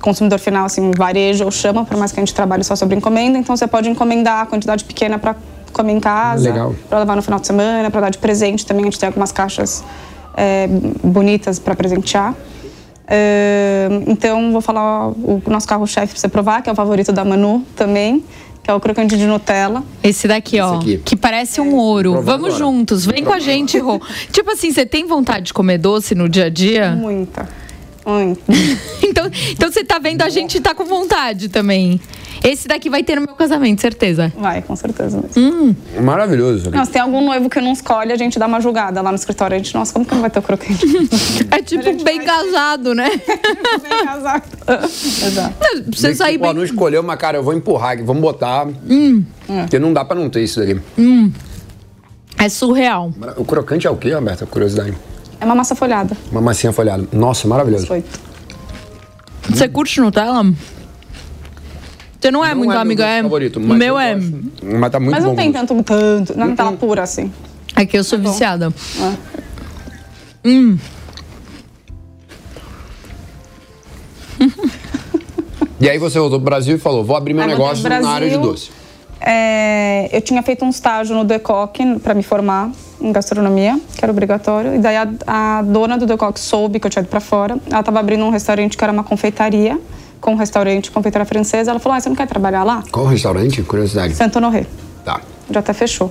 consumidor 0.00 0.38
final, 0.38 0.66
assim, 0.66 0.90
varejo 0.96 1.44
ou 1.44 1.50
chama, 1.50 1.84
por 1.84 1.96
mais 1.96 2.10
que 2.12 2.18
a 2.18 2.22
gente 2.22 2.34
trabalhe 2.34 2.64
só 2.64 2.74
sobre 2.74 2.96
encomenda. 2.96 3.38
Então 3.38 3.56
você 3.56 3.66
pode 3.66 3.88
encomendar 3.88 4.42
a 4.42 4.46
quantidade 4.46 4.84
pequena 4.84 5.18
para 5.18 5.36
comer 5.72 5.92
em 5.92 6.00
casa, 6.00 6.74
para 6.88 6.98
levar 6.98 7.16
no 7.16 7.22
final 7.22 7.40
de 7.40 7.46
semana, 7.46 7.90
para 7.90 8.02
dar 8.02 8.10
de 8.10 8.18
presente 8.18 8.66
também. 8.66 8.82
A 8.82 8.86
gente 8.86 8.98
tem 8.98 9.06
algumas 9.06 9.32
caixas 9.32 9.84
é, 10.36 10.66
bonitas 11.02 11.58
para 11.58 11.74
presentear. 11.74 12.32
Uh, 12.32 14.04
então 14.06 14.52
vou 14.52 14.60
falar 14.60 15.08
o 15.08 15.42
nosso 15.46 15.68
carro-chefe 15.68 16.14
para 16.14 16.20
você 16.20 16.28
provar, 16.28 16.62
que 16.62 16.70
é 16.70 16.72
o 16.72 16.76
favorito 16.76 17.12
da 17.12 17.24
Manu 17.24 17.64
também 17.76 18.24
que 18.62 18.70
é 18.70 18.74
o 18.74 18.80
crocante 18.80 19.16
de 19.16 19.26
Nutella. 19.26 19.82
Esse 20.02 20.28
daqui, 20.28 20.56
Esse 20.56 20.64
ó, 20.64 20.76
aqui. 20.76 20.98
que 21.04 21.16
parece 21.16 21.60
um 21.60 21.74
ouro. 21.74 22.14
Vamos 22.22 22.54
agora. 22.54 22.58
juntos, 22.58 23.04
vem 23.04 23.24
com 23.24 23.32
a 23.32 23.40
gente, 23.40 23.78
Rô. 23.78 24.00
tipo 24.30 24.50
assim, 24.52 24.72
você 24.72 24.86
tem 24.86 25.06
vontade 25.06 25.46
de 25.46 25.54
comer 25.54 25.78
doce 25.78 26.14
no 26.14 26.28
dia 26.28 26.46
a 26.46 26.48
dia? 26.48 26.92
Muita. 26.92 27.48
Muita. 28.06 28.42
então, 29.02 29.30
então 29.50 29.70
você 29.70 29.84
tá 29.84 29.98
vendo 29.98 30.22
a 30.22 30.28
gente 30.28 30.60
tá 30.60 30.74
com 30.74 30.84
vontade 30.84 31.48
também. 31.48 32.00
Esse 32.44 32.66
daqui 32.66 32.90
vai 32.90 33.04
ter 33.04 33.14
no 33.14 33.22
meu 33.22 33.34
casamento, 33.34 33.80
certeza. 33.80 34.32
Vai, 34.36 34.62
com 34.62 34.74
certeza. 34.74 35.22
Hum. 35.36 35.74
Maravilhoso. 36.02 36.70
Não, 36.70 36.84
se 36.84 36.90
tem 36.90 37.00
algum 37.00 37.24
noivo 37.24 37.48
que 37.48 37.60
não 37.60 37.72
escolhe, 37.72 38.12
a 38.12 38.16
gente 38.16 38.38
dá 38.38 38.46
uma 38.46 38.60
julgada 38.60 39.00
lá 39.00 39.10
no 39.10 39.16
escritório. 39.16 39.54
A 39.54 39.58
gente, 39.58 39.72
nossa, 39.74 39.92
como 39.92 40.04
que 40.04 40.12
não 40.12 40.20
vai 40.20 40.30
ter 40.30 40.40
o 40.40 40.42
crocante? 40.42 40.84
é 41.50 41.62
tipo 41.62 41.84
bem 42.02 42.18
vai... 42.18 42.26
casado, 42.26 42.94
né? 42.94 43.08
bem 43.80 44.04
casado. 44.04 44.42
Exato. 44.82 45.54
Você 45.92 46.14
sair 46.14 46.38
bem... 46.38 46.52
não 46.52 46.64
escolheu, 46.64 47.02
mas 47.02 47.18
cara, 47.18 47.38
eu 47.38 47.44
vou 47.44 47.54
empurrar 47.54 47.92
aqui, 47.92 48.02
vamos 48.02 48.22
botar. 48.22 48.66
Hum. 48.88 49.24
Porque 49.46 49.78
não 49.78 49.92
dá 49.92 50.04
pra 50.04 50.16
não 50.16 50.28
ter 50.28 50.42
isso 50.42 50.58
daqui. 50.58 50.80
Hum. 50.98 51.30
É 52.38 52.48
surreal. 52.48 53.12
O 53.36 53.44
crocante 53.44 53.86
é 53.86 53.90
o 53.90 53.96
quê, 53.96 54.12
Roberta? 54.12 54.46
Curiosidade. 54.46 54.94
É 55.40 55.44
uma 55.44 55.54
massa 55.54 55.76
folhada. 55.76 56.16
Uma 56.30 56.40
massinha 56.40 56.72
folhada. 56.72 57.06
Nossa, 57.12 57.46
maravilhoso. 57.46 57.86
Você 59.48 59.68
curte 59.68 60.00
Nutella? 60.00 60.44
Você 62.22 62.30
não 62.30 62.44
é 62.44 62.50
não 62.50 62.58
muito 62.58 62.72
é 62.72 62.76
amigo, 62.76 63.02
é? 63.02 63.20
Favorito, 63.20 63.56
o 63.56 63.60
meu 63.60 63.98
é. 63.98 64.14
Mas 64.14 64.92
tá 64.92 65.00
muito 65.00 65.10
Mas 65.10 65.24
não 65.24 65.34
tem 65.34 65.50
tanto, 65.50 65.82
tanto. 65.82 66.38
Não 66.38 66.54
tá 66.54 66.70
pura 66.70 67.02
assim. 67.02 67.32
É 67.74 67.84
que 67.84 67.98
eu 67.98 68.04
sou 68.04 68.16
é 68.16 68.22
viciada. 68.22 68.72
É. 69.00 70.48
Hum. 70.48 70.78
e 75.80 75.90
aí 75.90 75.98
você 75.98 76.20
voltou 76.20 76.38
pro 76.38 76.44
Brasil 76.44 76.76
e 76.76 76.78
falou: 76.78 77.02
vou 77.02 77.16
abrir 77.16 77.34
meu 77.34 77.42
aí 77.42 77.48
negócio 77.50 77.82
Brasil, 77.82 78.06
na 78.06 78.14
área 78.14 78.30
de 78.30 78.38
doce. 78.38 78.70
É, 79.20 80.08
eu 80.12 80.20
tinha 80.20 80.44
feito 80.44 80.64
um 80.64 80.70
estágio 80.70 81.16
no 81.16 81.24
Decoque 81.24 81.98
para 81.98 82.14
me 82.14 82.22
formar 82.22 82.70
em 83.00 83.10
gastronomia, 83.10 83.80
que 83.96 84.04
era 84.04 84.12
obrigatório. 84.12 84.76
E 84.76 84.78
daí 84.78 84.96
a, 84.96 85.08
a 85.26 85.62
dona 85.62 85.98
do 85.98 86.06
Decoque 86.06 86.38
soube 86.38 86.78
que 86.78 86.86
eu 86.86 86.90
tinha 86.90 87.02
ido 87.02 87.08
para 87.08 87.20
fora. 87.20 87.58
Ela 87.68 87.80
estava 87.80 87.98
abrindo 87.98 88.24
um 88.24 88.30
restaurante 88.30 88.76
que 88.76 88.84
era 88.84 88.92
uma 88.92 89.02
confeitaria 89.02 89.80
com 90.22 90.32
um 90.32 90.36
restaurante 90.36 90.90
confeitaria 90.90 91.26
francesa. 91.26 91.72
Ela 91.72 91.80
falou: 91.80 91.98
ah, 91.98 92.00
você 92.00 92.08
não 92.08 92.16
quer 92.16 92.26
trabalhar 92.26 92.64
lá? 92.64 92.82
Qual 92.90 93.04
restaurante? 93.04 93.60
Curiosidade. 93.62 94.14
Santo 94.14 94.36
Honoré. 94.36 94.64
Tá. 95.04 95.20
Já 95.50 95.60
até 95.60 95.74
fechou. 95.74 96.10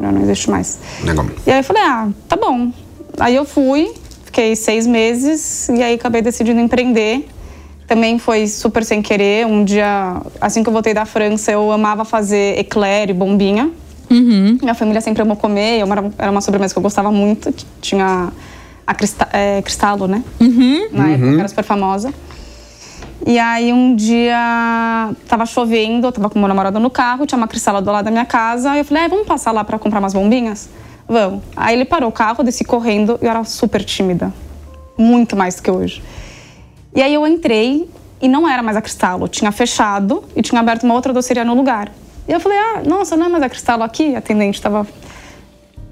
Já 0.00 0.10
não 0.10 0.22
existe 0.22 0.50
mais. 0.50 0.80
Legal. 1.04 1.26
E 1.46 1.52
aí 1.52 1.60
eu 1.60 1.64
falei: 1.64 1.82
ah, 1.82 2.08
tá 2.28 2.34
bom. 2.36 2.72
Aí 3.20 3.36
eu 3.36 3.44
fui, 3.44 3.92
fiquei 4.24 4.56
seis 4.56 4.86
meses 4.86 5.68
e 5.68 5.82
aí 5.82 5.94
acabei 5.94 6.22
decidindo 6.22 6.60
empreender. 6.60 7.28
Também 7.86 8.18
foi 8.18 8.48
super 8.48 8.84
sem 8.84 9.00
querer. 9.00 9.46
Um 9.46 9.64
dia, 9.64 10.20
assim 10.40 10.62
que 10.62 10.68
eu 10.68 10.72
voltei 10.72 10.92
da 10.92 11.04
França, 11.04 11.52
eu 11.52 11.70
amava 11.70 12.04
fazer 12.04 12.58
eclair 12.58 13.10
e 13.10 13.12
bombinha. 13.12 13.70
Uhum. 14.10 14.58
Minha 14.60 14.74
família 14.74 15.00
sempre 15.00 15.22
amou 15.22 15.36
comer. 15.36 15.80
Era, 15.80 16.10
era 16.18 16.30
uma 16.30 16.40
sobremesa 16.40 16.74
que 16.74 16.78
eu 16.78 16.82
gostava 16.82 17.12
muito. 17.12 17.52
Que 17.52 17.64
tinha 17.80 18.32
a 18.86 18.94
crista, 18.94 19.28
é, 19.32 19.62
Cristalo, 19.62 20.08
né? 20.08 20.22
Uhum. 20.40 20.88
Na 20.90 21.10
época 21.10 21.38
era 21.38 21.48
super 21.48 21.64
famosa. 21.64 22.12
E 23.24 23.38
aí 23.38 23.72
um 23.72 23.94
dia 23.94 25.14
tava 25.26 25.46
chovendo, 25.46 26.08
eu 26.08 26.12
tava 26.12 26.28
com 26.28 26.38
meu 26.38 26.48
namorado 26.48 26.78
no 26.78 26.90
carro, 26.90 27.24
tinha 27.24 27.38
uma 27.38 27.48
cristala 27.48 27.80
do 27.80 27.90
lado 27.90 28.04
da 28.04 28.10
minha 28.10 28.24
casa, 28.24 28.74
e 28.76 28.80
eu 28.80 28.84
falei, 28.84 29.04
ah, 29.04 29.08
vamos 29.08 29.26
passar 29.26 29.52
lá 29.52 29.64
para 29.64 29.78
comprar 29.78 30.00
umas 30.00 30.12
bombinhas? 30.12 30.68
Vamos. 31.08 31.42
Aí 31.56 31.74
ele 31.74 31.84
parou 31.84 32.08
o 32.08 32.12
carro, 32.12 32.44
desci 32.44 32.64
correndo, 32.64 33.18
e 33.22 33.24
eu 33.24 33.30
era 33.30 33.42
super 33.44 33.82
tímida. 33.84 34.32
Muito 34.98 35.36
mais 35.36 35.56
do 35.56 35.62
que 35.62 35.70
hoje. 35.70 36.02
E 36.94 37.02
aí 37.02 37.14
eu 37.14 37.26
entrei 37.26 37.88
e 38.20 38.28
não 38.28 38.48
era 38.48 38.62
mais 38.62 38.76
a 38.76 38.82
Cristalo, 38.82 39.28
tinha 39.28 39.52
fechado 39.52 40.24
e 40.34 40.42
tinha 40.42 40.60
aberto 40.60 40.84
uma 40.84 40.94
outra 40.94 41.12
doceria 41.12 41.44
no 41.44 41.54
lugar. 41.54 41.92
E 42.28 42.32
eu 42.32 42.40
falei, 42.40 42.58
ah, 42.58 42.82
nossa, 42.84 43.16
não 43.16 43.26
é 43.26 43.28
mais 43.28 43.42
a 43.44 43.48
Cristalo 43.48 43.82
aqui? 43.82 44.14
A 44.14 44.18
atendente 44.18 44.58
estava 44.58 44.86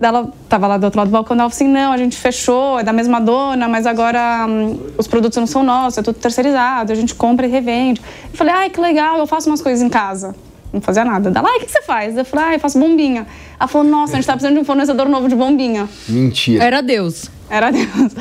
Ela 0.00 0.28
tava 0.48 0.66
lá 0.66 0.76
do 0.76 0.84
outro 0.84 0.98
lado 0.98 1.08
do 1.08 1.12
balcão, 1.12 1.34
ela 1.34 1.48
falou 1.48 1.54
assim, 1.54 1.68
não, 1.68 1.92
a 1.92 1.96
gente 1.96 2.16
fechou, 2.16 2.78
é 2.78 2.82
da 2.82 2.92
mesma 2.92 3.20
dona, 3.20 3.68
mas 3.68 3.86
agora 3.86 4.44
hum, 4.48 4.78
os 4.98 5.06
produtos 5.06 5.38
não 5.38 5.46
são 5.46 5.62
nossos, 5.62 5.98
é 5.98 6.02
tudo 6.02 6.16
terceirizado, 6.16 6.92
a 6.92 6.94
gente 6.94 7.14
compra 7.14 7.46
e 7.46 7.50
revende. 7.50 8.02
Eu 8.30 8.36
falei, 8.36 8.52
ai, 8.52 8.70
que 8.70 8.80
legal, 8.80 9.18
eu 9.18 9.26
faço 9.26 9.48
umas 9.48 9.62
coisas 9.62 9.82
em 9.82 9.88
casa. 9.88 10.34
Não 10.74 10.80
fazia 10.80 11.04
nada. 11.04 11.30
Ela, 11.32 11.48
ai, 11.48 11.58
o 11.58 11.60
que 11.60 11.70
você 11.70 11.82
faz? 11.82 12.16
Eu 12.16 12.24
falei, 12.24 12.46
ai, 12.46 12.54
eu 12.56 12.60
faço 12.60 12.80
bombinha. 12.80 13.24
Ela 13.60 13.68
falou, 13.68 13.86
nossa, 13.86 14.14
a 14.14 14.16
gente 14.16 14.26
tá 14.26 14.32
precisando 14.32 14.54
de 14.56 14.60
um 14.60 14.64
fornecedor 14.64 15.08
novo 15.08 15.28
de 15.28 15.36
bombinha. 15.36 15.88
Mentira. 16.08 16.64
Era 16.64 16.80
Deus. 16.80 17.30
Era 17.48 17.70
Deus. 17.70 18.12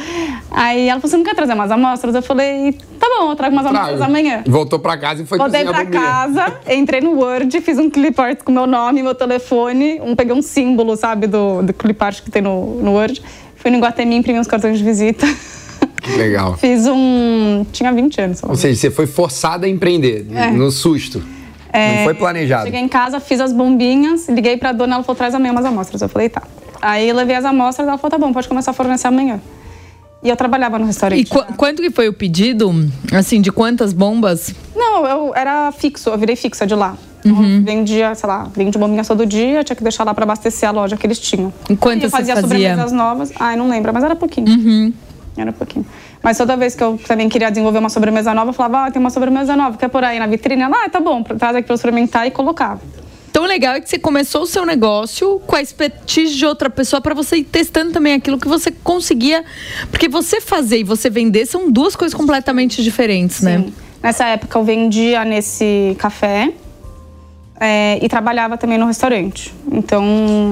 Aí 0.51 0.87
ela 0.87 0.99
falou, 0.99 1.09
você 1.09 1.17
não 1.17 1.23
quer 1.23 1.33
trazer 1.33 1.53
umas 1.53 1.71
amostras? 1.71 2.13
Eu 2.13 2.21
falei, 2.21 2.73
tá 2.99 3.07
bom, 3.17 3.31
eu 3.31 3.35
trago 3.35 3.55
umas 3.55 3.65
amostras 3.65 4.01
amanhã. 4.01 4.43
Voltou 4.45 4.77
pra 4.77 4.95
casa 4.97 5.23
e 5.23 5.25
foi 5.25 5.39
Voltei 5.39 5.65
pra 5.65 5.83
casa, 5.87 6.59
entrei 6.69 7.01
no 7.01 7.13
Word, 7.13 7.59
fiz 7.61 7.79
um 7.79 7.89
clip 7.89 8.21
art 8.21 8.43
com 8.43 8.51
meu 8.51 8.67
nome, 8.67 9.01
meu 9.01 9.15
telefone, 9.15 9.99
um, 9.99 10.15
peguei 10.15 10.35
um 10.35 10.43
símbolo, 10.43 10.95
sabe, 10.95 11.25
do, 11.25 11.63
do 11.63 11.73
clip 11.73 11.99
art 12.03 12.21
que 12.21 12.29
tem 12.29 12.43
no, 12.43 12.79
no 12.83 12.91
Word. 12.91 13.19
Fui 13.55 13.71
no 13.71 13.77
Iguatemi, 13.77 14.15
imprimi 14.15 14.39
uns 14.39 14.47
cartões 14.47 14.77
de 14.77 14.83
visita. 14.83 15.25
Que 16.03 16.11
legal. 16.11 16.55
Fiz 16.59 16.85
um... 16.85 17.65
Tinha 17.71 17.91
20 17.91 18.21
anos. 18.21 18.43
Ou 18.43 18.55
seja, 18.55 18.79
você 18.79 18.91
foi 18.91 19.07
forçada 19.07 19.65
a 19.65 19.69
empreender, 19.69 20.27
é. 20.31 20.51
no 20.51 20.69
susto. 20.69 21.23
É, 21.73 21.97
não 21.97 22.03
foi 22.03 22.13
planejado. 22.13 22.65
Cheguei 22.65 22.79
em 22.79 22.87
casa, 22.87 23.19
fiz 23.19 23.41
as 23.41 23.51
bombinhas, 23.51 24.29
liguei 24.29 24.55
pra 24.55 24.71
dona, 24.71 24.95
ela 24.95 25.03
falou, 25.03 25.17
traz 25.17 25.33
amanhã 25.33 25.51
umas 25.51 25.65
amostras. 25.65 26.01
Eu 26.01 26.07
falei, 26.07 26.29
tá. 26.29 26.43
Aí 26.79 27.09
eu 27.09 27.15
levei 27.15 27.35
as 27.35 27.43
amostras, 27.43 27.87
ela 27.87 27.97
falou, 27.97 28.11
tá 28.11 28.17
bom, 28.17 28.31
pode 28.31 28.47
começar 28.47 28.71
a 28.71 28.73
fornecer 28.73 29.07
amanhã. 29.07 29.41
E 30.23 30.29
eu 30.29 30.35
trabalhava 30.37 30.79
no 30.79 30.85
restaurante. 30.85 31.19
E 31.19 31.25
qu 31.25 31.43
quanto 31.57 31.81
que 31.81 31.89
foi 31.89 32.07
o 32.07 32.13
pedido? 32.13 32.71
Assim, 33.11 33.41
de 33.41 33.51
quantas 33.51 33.91
bombas? 33.91 34.53
Não, 34.75 35.05
eu 35.05 35.33
era 35.35 35.71
fixo, 35.71 36.09
eu 36.09 36.17
virei 36.17 36.35
fixa 36.35 36.65
de 36.65 36.75
lá. 36.75 36.95
Uhum. 37.25 37.63
Vendia, 37.63 38.13
sei 38.15 38.27
lá, 38.27 38.49
vendia 38.55 38.79
bombinhas 38.79 39.07
todo 39.07 39.25
dia, 39.25 39.63
tinha 39.63 39.75
que 39.75 39.83
deixar 39.83 40.03
lá 40.03 40.13
para 40.13 40.23
abastecer 40.23 40.67
a 40.67 40.71
loja 40.71 40.95
que 40.95 41.07
eles 41.07 41.19
tinham. 41.19 41.53
E 41.69 41.75
quantas 41.75 42.11
você 42.11 42.17
fazia? 42.17 42.39
sobremesas 42.39 42.91
novas. 42.91 43.31
Ai, 43.39 43.55
não 43.55 43.67
lembro, 43.67 43.93
mas 43.93 44.03
era 44.03 44.15
pouquinho. 44.15 44.47
Uhum. 44.47 44.93
Era 45.35 45.51
pouquinho. 45.51 45.85
Mas 46.23 46.37
toda 46.37 46.55
vez 46.55 46.73
que 46.73 46.81
eu 46.81 46.97
também 47.05 47.27
queria 47.27 47.49
desenvolver 47.49 47.79
uma 47.79 47.89
sobremesa 47.89 48.33
nova, 48.33 48.51
eu 48.51 48.53
falava, 48.53 48.85
ah, 48.85 48.91
tem 48.91 48.99
uma 48.99 49.09
sobremesa 49.09 49.57
nova, 49.57 49.77
quer 49.77 49.89
por 49.89 50.05
aí 50.05 50.17
na 50.17 50.25
vitrine? 50.25 50.61
Ela, 50.61 50.85
ah, 50.85 50.89
tá 50.89 51.01
bom, 51.01 51.21
traz 51.21 51.53
aqui 51.53 51.65
pra 51.65 51.73
eu 51.73 51.75
experimentar 51.75 52.25
e 52.25 52.31
colocava. 52.31 52.79
Tão 53.33 53.45
legal 53.45 53.73
é 53.73 53.81
que 53.81 53.89
você 53.89 53.99
começou 53.99 54.43
o 54.43 54.47
seu 54.47 54.65
negócio 54.65 55.41
com 55.45 55.55
a 55.55 55.61
expertise 55.61 56.35
de 56.35 56.45
outra 56.45 56.69
pessoa 56.69 57.01
para 57.01 57.13
você 57.13 57.37
ir 57.37 57.43
testando 57.43 57.91
também 57.91 58.13
aquilo 58.13 58.39
que 58.39 58.47
você 58.47 58.71
conseguia. 58.71 59.43
Porque 59.89 60.07
você 60.07 60.39
fazer 60.39 60.77
e 60.77 60.83
você 60.83 61.09
vender 61.09 61.45
são 61.47 61.69
duas 61.69 61.95
coisas 61.95 62.15
completamente 62.15 62.81
diferentes, 62.83 63.41
né? 63.41 63.57
Sim. 63.57 63.65
né? 63.65 63.73
Nessa 64.03 64.25
época 64.27 64.57
eu 64.57 64.63
vendia 64.63 65.25
nesse 65.25 65.95
café. 65.97 66.53
É, 67.59 67.97
e 68.03 68.09
trabalhava 68.09 68.57
também 68.57 68.77
no 68.77 68.85
restaurante. 68.85 69.53
Então 69.71 70.03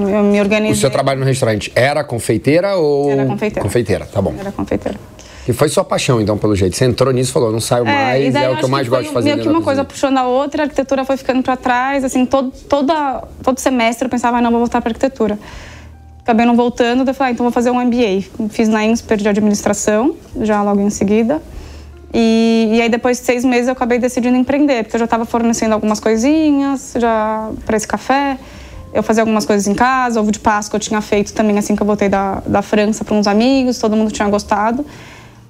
eu 0.10 0.24
me 0.24 0.40
organizei. 0.40 0.74
O 0.74 0.80
seu 0.80 0.90
trabalho 0.90 1.20
no 1.20 1.26
restaurante 1.26 1.72
era 1.76 2.04
confeiteira 2.04 2.76
ou. 2.76 3.12
Era 3.12 3.26
confeiteira. 3.26 3.62
Confeiteira, 3.62 4.06
tá 4.06 4.22
bom. 4.22 4.34
Era 4.40 4.52
confeiteira. 4.52 4.98
E 5.48 5.54
foi 5.54 5.70
sua 5.70 5.84
paixão, 5.84 6.22
então, 6.22 6.38
pelo 6.38 6.56
jeito. 6.56 6.76
Você 6.76 6.86
entrou 6.86 7.12
nisso 7.12 7.32
e 7.32 7.34
falou, 7.34 7.52
não 7.52 7.60
saio 7.60 7.88
é, 7.88 7.92
mais, 7.92 8.36
é 8.36 8.50
o 8.50 8.58
que 8.58 8.64
eu 8.66 8.70
mais 8.70 8.88
gosto 8.88 9.08
de 9.08 9.14
fazer. 9.14 9.36
Meio 9.36 9.42
que 9.42 9.50
uma 9.50 9.62
coisa 9.62 9.84
puxando 9.84 10.18
a 10.18 10.28
outra, 10.28 10.64
a 10.64 10.66
arquitetura 10.66 11.04
foi 11.04 11.18
ficando 11.18 11.42
para 11.42 11.58
trás, 11.58 12.04
assim, 12.04 12.26
todo, 12.26 12.52
toda, 12.70 13.24
todo 13.44 13.60
semestre 13.60 14.06
eu 14.06 14.10
pensava, 14.10 14.38
ah, 14.38 14.42
não, 14.42 14.52
vou 14.52 14.60
voltar 14.60 14.82
para 14.82 14.92
arquitetura. 14.92 15.40
Acabei 16.22 16.46
não 16.46 16.56
voltando, 16.56 17.08
eu 17.08 17.14
falei, 17.14 17.32
ah, 17.32 17.34
então 17.34 17.44
vou 17.44 17.52
fazer 17.52 17.72
um 17.72 17.84
MBA. 17.84 18.50
Fiz 18.50 18.70
na 18.70 18.86
INSPER 18.86 19.18
de 19.18 19.30
administração, 19.30 20.16
já 20.42 20.62
logo 20.62 20.80
em 20.80 20.90
seguida. 20.90 21.42
E, 22.14 22.70
e 22.74 22.82
aí 22.82 22.90
depois 22.90 23.18
de 23.18 23.26
seis 23.26 23.44
meses 23.44 23.68
eu 23.68 23.74
acabei 23.74 23.98
decidindo 23.98 24.38
empreender, 24.38 24.84
porque 24.84 24.96
eu 24.96 25.00
já 25.00 25.06
estava 25.06 25.26
fornecendo 25.26 25.74
algumas 25.74 26.00
coisinhas 26.00 26.94
já 26.98 27.50
para 27.66 27.78
esse 27.78 27.88
café. 27.88 28.38
Eu 28.94 29.02
fazia 29.02 29.24
algumas 29.24 29.46
coisas 29.46 29.68
em 29.68 29.74
casa, 29.74 30.20
ovo 30.20 30.32
de 30.32 30.40
Páscoa 30.40 30.76
eu 30.76 30.82
tinha 30.82 31.00
feito 31.00 31.34
também 31.34 31.58
assim 31.58 31.76
que 31.76 31.82
eu 31.82 31.88
voltei 31.88 32.10
da, 32.10 32.44
da 32.46 32.62
França 32.62 33.06
para 33.06 33.16
uns 33.16 33.26
amigos, 33.26 33.80
todo 33.80 33.96
mundo 33.96 34.12
tinha 34.12 34.28
gostado. 34.28 34.86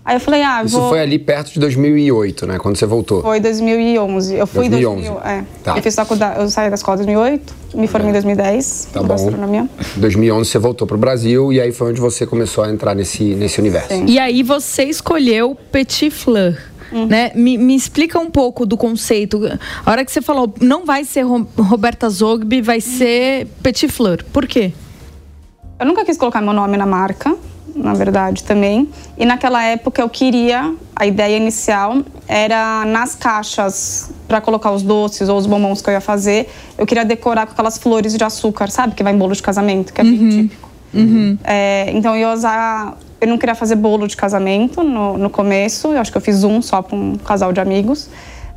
Aí 0.03 0.15
eu 0.15 0.20
falei, 0.20 0.41
ah, 0.41 0.63
Isso 0.63 0.79
vou... 0.79 0.89
foi 0.89 1.00
ali 1.00 1.20
perto 1.20 1.53
de 1.53 1.60
2008, 1.60 2.48
né? 2.48 2.58
Quando 2.58 2.75
você 2.75 2.88
voltou. 2.88 3.22
Foi 3.22 3.39
2011. 3.39 4.36
Eu 4.36 4.48
fui 4.48 4.65
em 4.65 4.70
2011. 4.70 5.08
é. 5.24 5.43
Tá. 5.63 5.77
Eu 5.77 5.84
fiz 5.84 5.93
faculdade, 5.93 6.39
eu 6.39 6.50
saí 6.50 6.70
da 6.70 6.75
escola 6.75 6.96
em 6.96 7.05
2008, 7.05 7.53
me 7.75 7.88
formei 7.88 8.10
em 8.10 8.13
2010 8.13 8.89
tá 8.91 9.01
bom. 9.01 9.08
gastronomia. 9.10 9.70
Em 9.96 10.00
2011 10.00 10.50
você 10.50 10.58
voltou 10.58 10.88
para 10.88 10.96
o 10.96 11.00
Brasil 11.00 11.53
e 11.53 11.62
aí 11.62 11.72
foi 11.72 11.91
onde 11.91 12.01
você 12.01 12.25
começou 12.25 12.63
a 12.63 12.72
entrar 12.72 12.96
nesse, 12.96 13.36
nesse 13.36 13.60
universo. 13.60 13.89
Sim. 13.89 14.05
E 14.08 14.17
aí 14.17 14.41
você 14.41 14.86
escolheu 14.86 15.55
Petit 15.72 16.10
Fleur. 16.10 16.58
Uhum. 16.91 17.05
Né? 17.05 17.31
Me, 17.36 17.58
me, 17.58 17.75
explica 17.75 18.20
um 18.20 18.29
pouco 18.29 18.65
do 18.65 18.75
conceito. 18.75 19.39
A 19.86 19.91
hora 19.91 20.03
que 20.03 20.12
você 20.12 20.22
falou, 20.22 20.53
não 20.60 20.84
vai 20.84 21.05
ser 21.05 21.25
Roberta 21.58 22.10
Zogby, 22.10 22.62
vai 22.62 22.77
uhum. 22.77 22.81
ser 22.81 23.48
Petit 23.62 23.88
Fleur. 23.88 24.25
Por 24.34 24.48
quê? 24.48 24.74
Eu 25.79 25.86
nunca 25.86 26.03
quis 26.03 26.17
colocar 26.17 26.41
meu 26.41 26.53
nome 26.53 26.75
na 26.75 26.86
marca 26.86 27.38
na 27.75 27.94
verdade, 27.94 28.44
também. 28.44 28.90
E 29.18 29.25
naquela 29.25 29.63
época 29.63 30.01
eu 30.01 30.10
queria, 30.10 30.74
a 30.96 31.06
ideia 31.06 31.38
inicial 31.38 31.98
era 32.28 32.86
nas 32.86 33.16
caixas 33.16 34.12
para 34.28 34.40
colocar 34.40 34.72
os 34.72 34.82
doces 34.82 35.30
ou 35.30 35.38
os 35.38 35.46
bombons 35.46 35.82
que 35.82 35.90
eu 35.90 35.94
ia 35.94 36.01
fazer, 36.01 36.50
eu 36.78 36.86
queria 36.86 37.04
decorar 37.04 37.46
com 37.46 37.54
aquelas 37.54 37.78
flores 37.78 38.16
de 38.16 38.24
açúcar, 38.24 38.70
sabe? 38.70 38.96
Que 38.96 39.04
vai 39.04 39.13
em 39.13 39.18
bolo 39.18 39.34
de 39.34 39.42
casamento, 39.42 39.94
que 39.94 40.01
é 40.01 40.04
uhum. 40.04 40.18
bem 40.18 40.30
típico. 40.30 40.70
Uhum. 40.94 41.38
É, 41.44 41.92
então 41.94 42.16
eu 42.16 42.22
ia 42.22 42.34
usar. 42.34 42.98
Eu 43.20 43.28
não 43.28 43.38
queria 43.38 43.54
fazer 43.56 43.75
bolo 43.75 44.08
de 44.08 44.18
casamento 44.18 44.84
no, 44.84 45.18
no 45.18 45.30
começo, 45.30 45.90
eu 45.90 46.00
acho 46.00 46.12
que 46.12 46.18
eu 46.18 46.22
fiz 46.22 46.44
um 46.44 46.62
só 46.62 46.82
para 46.82 46.96
um 46.96 47.18
casal 47.18 47.54
de 47.54 47.60
amigos. 47.60 48.10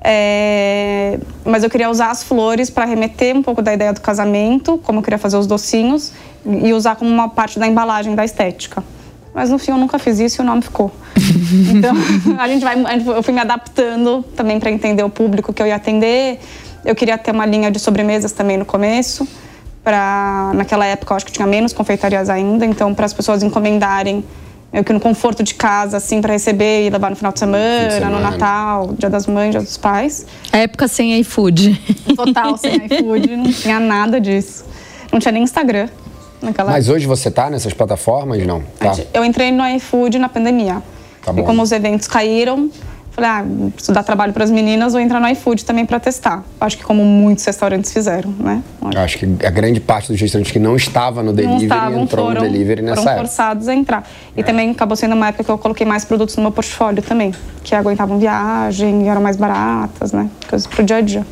É, 0.06 1.18
mas 1.46 1.64
eu 1.64 1.70
queria 1.70 1.88
usar 1.88 2.10
as 2.10 2.22
flores 2.22 2.68
para 2.68 2.84
remeter 2.84 3.34
um 3.34 3.42
pouco 3.42 3.62
da 3.62 3.72
ideia 3.72 3.90
do 3.90 4.02
casamento, 4.02 4.78
como 4.82 4.98
eu 4.98 5.02
queria 5.02 5.18
fazer 5.18 5.38
os 5.38 5.46
docinhos, 5.46 6.12
e 6.44 6.74
usar 6.74 6.96
como 6.96 7.10
uma 7.10 7.28
parte 7.28 7.58
da 7.58 7.66
embalagem 7.66 8.14
da 8.14 8.22
estética. 8.22 8.84
Mas 9.34 9.50
no 9.50 9.58
fim 9.58 9.72
eu 9.72 9.76
nunca 9.76 9.98
fiz 9.98 10.20
isso 10.20 10.40
e 10.40 10.42
o 10.42 10.46
nome 10.46 10.62
ficou. 10.62 10.92
então 11.74 11.94
a 12.38 12.46
gente 12.46 12.62
vai, 12.62 12.76
eu 13.16 13.22
fui 13.22 13.34
me 13.34 13.40
adaptando 13.40 14.24
também 14.36 14.60
para 14.60 14.70
entender 14.70 15.02
o 15.02 15.10
público 15.10 15.52
que 15.52 15.60
eu 15.60 15.66
ia 15.66 15.74
atender. 15.74 16.38
Eu 16.84 16.94
queria 16.94 17.18
ter 17.18 17.32
uma 17.32 17.44
linha 17.44 17.70
de 17.70 17.78
sobremesas 17.78 18.30
também 18.32 18.56
no 18.56 18.64
começo. 18.64 19.26
Para 19.82 20.52
naquela 20.54 20.86
época 20.86 21.12
eu 21.12 21.16
acho 21.16 21.26
que 21.26 21.32
tinha 21.32 21.46
menos 21.46 21.72
confeitarias 21.72 22.30
ainda, 22.30 22.64
então 22.64 22.94
para 22.94 23.04
as 23.04 23.12
pessoas 23.12 23.42
encomendarem 23.42 24.24
eu 24.74 24.82
que 24.82 24.92
no 24.92 24.98
conforto 24.98 25.44
de 25.44 25.54
casa, 25.54 25.98
assim, 25.98 26.20
para 26.20 26.32
receber 26.32 26.88
e 26.88 26.90
levar 26.90 27.08
no 27.08 27.14
final 27.14 27.32
de 27.32 27.38
semana, 27.38 27.86
de 27.86 27.94
semana, 27.94 28.16
no 28.16 28.20
Natal, 28.20 28.92
Dia 28.98 29.08
das 29.08 29.24
Mães, 29.24 29.52
Dia 29.52 29.60
dos 29.60 29.76
Pais. 29.76 30.26
A 30.50 30.58
época 30.58 30.88
sem 30.88 31.16
iFood. 31.20 31.80
Total 32.16 32.56
sem 32.58 32.84
iFood, 32.86 33.36
não 33.36 33.52
tinha 33.52 33.78
nada 33.78 34.20
disso. 34.20 34.64
Não 35.12 35.20
tinha 35.20 35.30
nem 35.30 35.44
Instagram. 35.44 35.88
Naquela... 36.40 36.70
Mas 36.70 36.88
hoje 36.88 37.06
você 37.06 37.28
está 37.28 37.48
nessas 37.48 37.72
plataformas, 37.72 38.44
não? 38.46 38.62
Tá. 38.78 38.92
Eu 39.12 39.24
entrei 39.24 39.50
no 39.50 39.66
iFood 39.76 40.18
na 40.18 40.28
pandemia. 40.28 40.82
Tá 41.24 41.32
e 41.36 41.42
como 41.42 41.62
os 41.62 41.72
eventos 41.72 42.06
caíram, 42.06 42.70
falei, 43.14 43.30
ah, 43.30 43.44
preciso 43.72 43.92
dar 43.92 44.02
trabalho 44.02 44.32
para 44.32 44.44
as 44.44 44.50
meninas, 44.50 44.92
vou 44.92 45.00
entrar 45.00 45.20
no 45.20 45.28
iFood 45.28 45.64
também 45.64 45.86
para 45.86 46.00
testar. 46.00 46.44
Acho 46.60 46.76
que 46.76 46.84
como 46.84 47.04
muitos 47.04 47.44
restaurantes 47.44 47.92
fizeram, 47.92 48.34
né? 48.38 48.62
Acho 48.96 49.18
que 49.18 49.46
a 49.46 49.50
grande 49.50 49.80
parte 49.80 50.10
dos 50.10 50.20
restaurantes 50.20 50.52
que 50.52 50.58
não 50.58 50.76
estava 50.76 51.22
no 51.22 51.32
delivery 51.32 51.64
estavam, 51.64 52.02
entrou 52.02 52.26
foram, 52.26 52.42
no 52.42 52.48
delivery 52.48 52.82
nessa 52.82 52.96
foram 52.96 53.12
época. 53.12 53.26
forçados 53.26 53.68
a 53.68 53.74
entrar. 53.74 54.08
E 54.36 54.40
é. 54.40 54.42
também 54.42 54.70
acabou 54.70 54.96
sendo 54.96 55.14
uma 55.14 55.28
época 55.28 55.44
que 55.44 55.50
eu 55.50 55.58
coloquei 55.58 55.86
mais 55.86 56.04
produtos 56.04 56.36
no 56.36 56.42
meu 56.42 56.52
portfólio 56.52 57.02
também, 57.02 57.32
que 57.62 57.74
aguentavam 57.74 58.18
viagem, 58.18 59.08
eram 59.08 59.22
mais 59.22 59.36
baratas, 59.36 60.12
né? 60.12 60.28
Coisas 60.48 60.66
pro 60.66 60.82
dia 60.82 60.96
a 60.96 61.00
dia. 61.00 61.24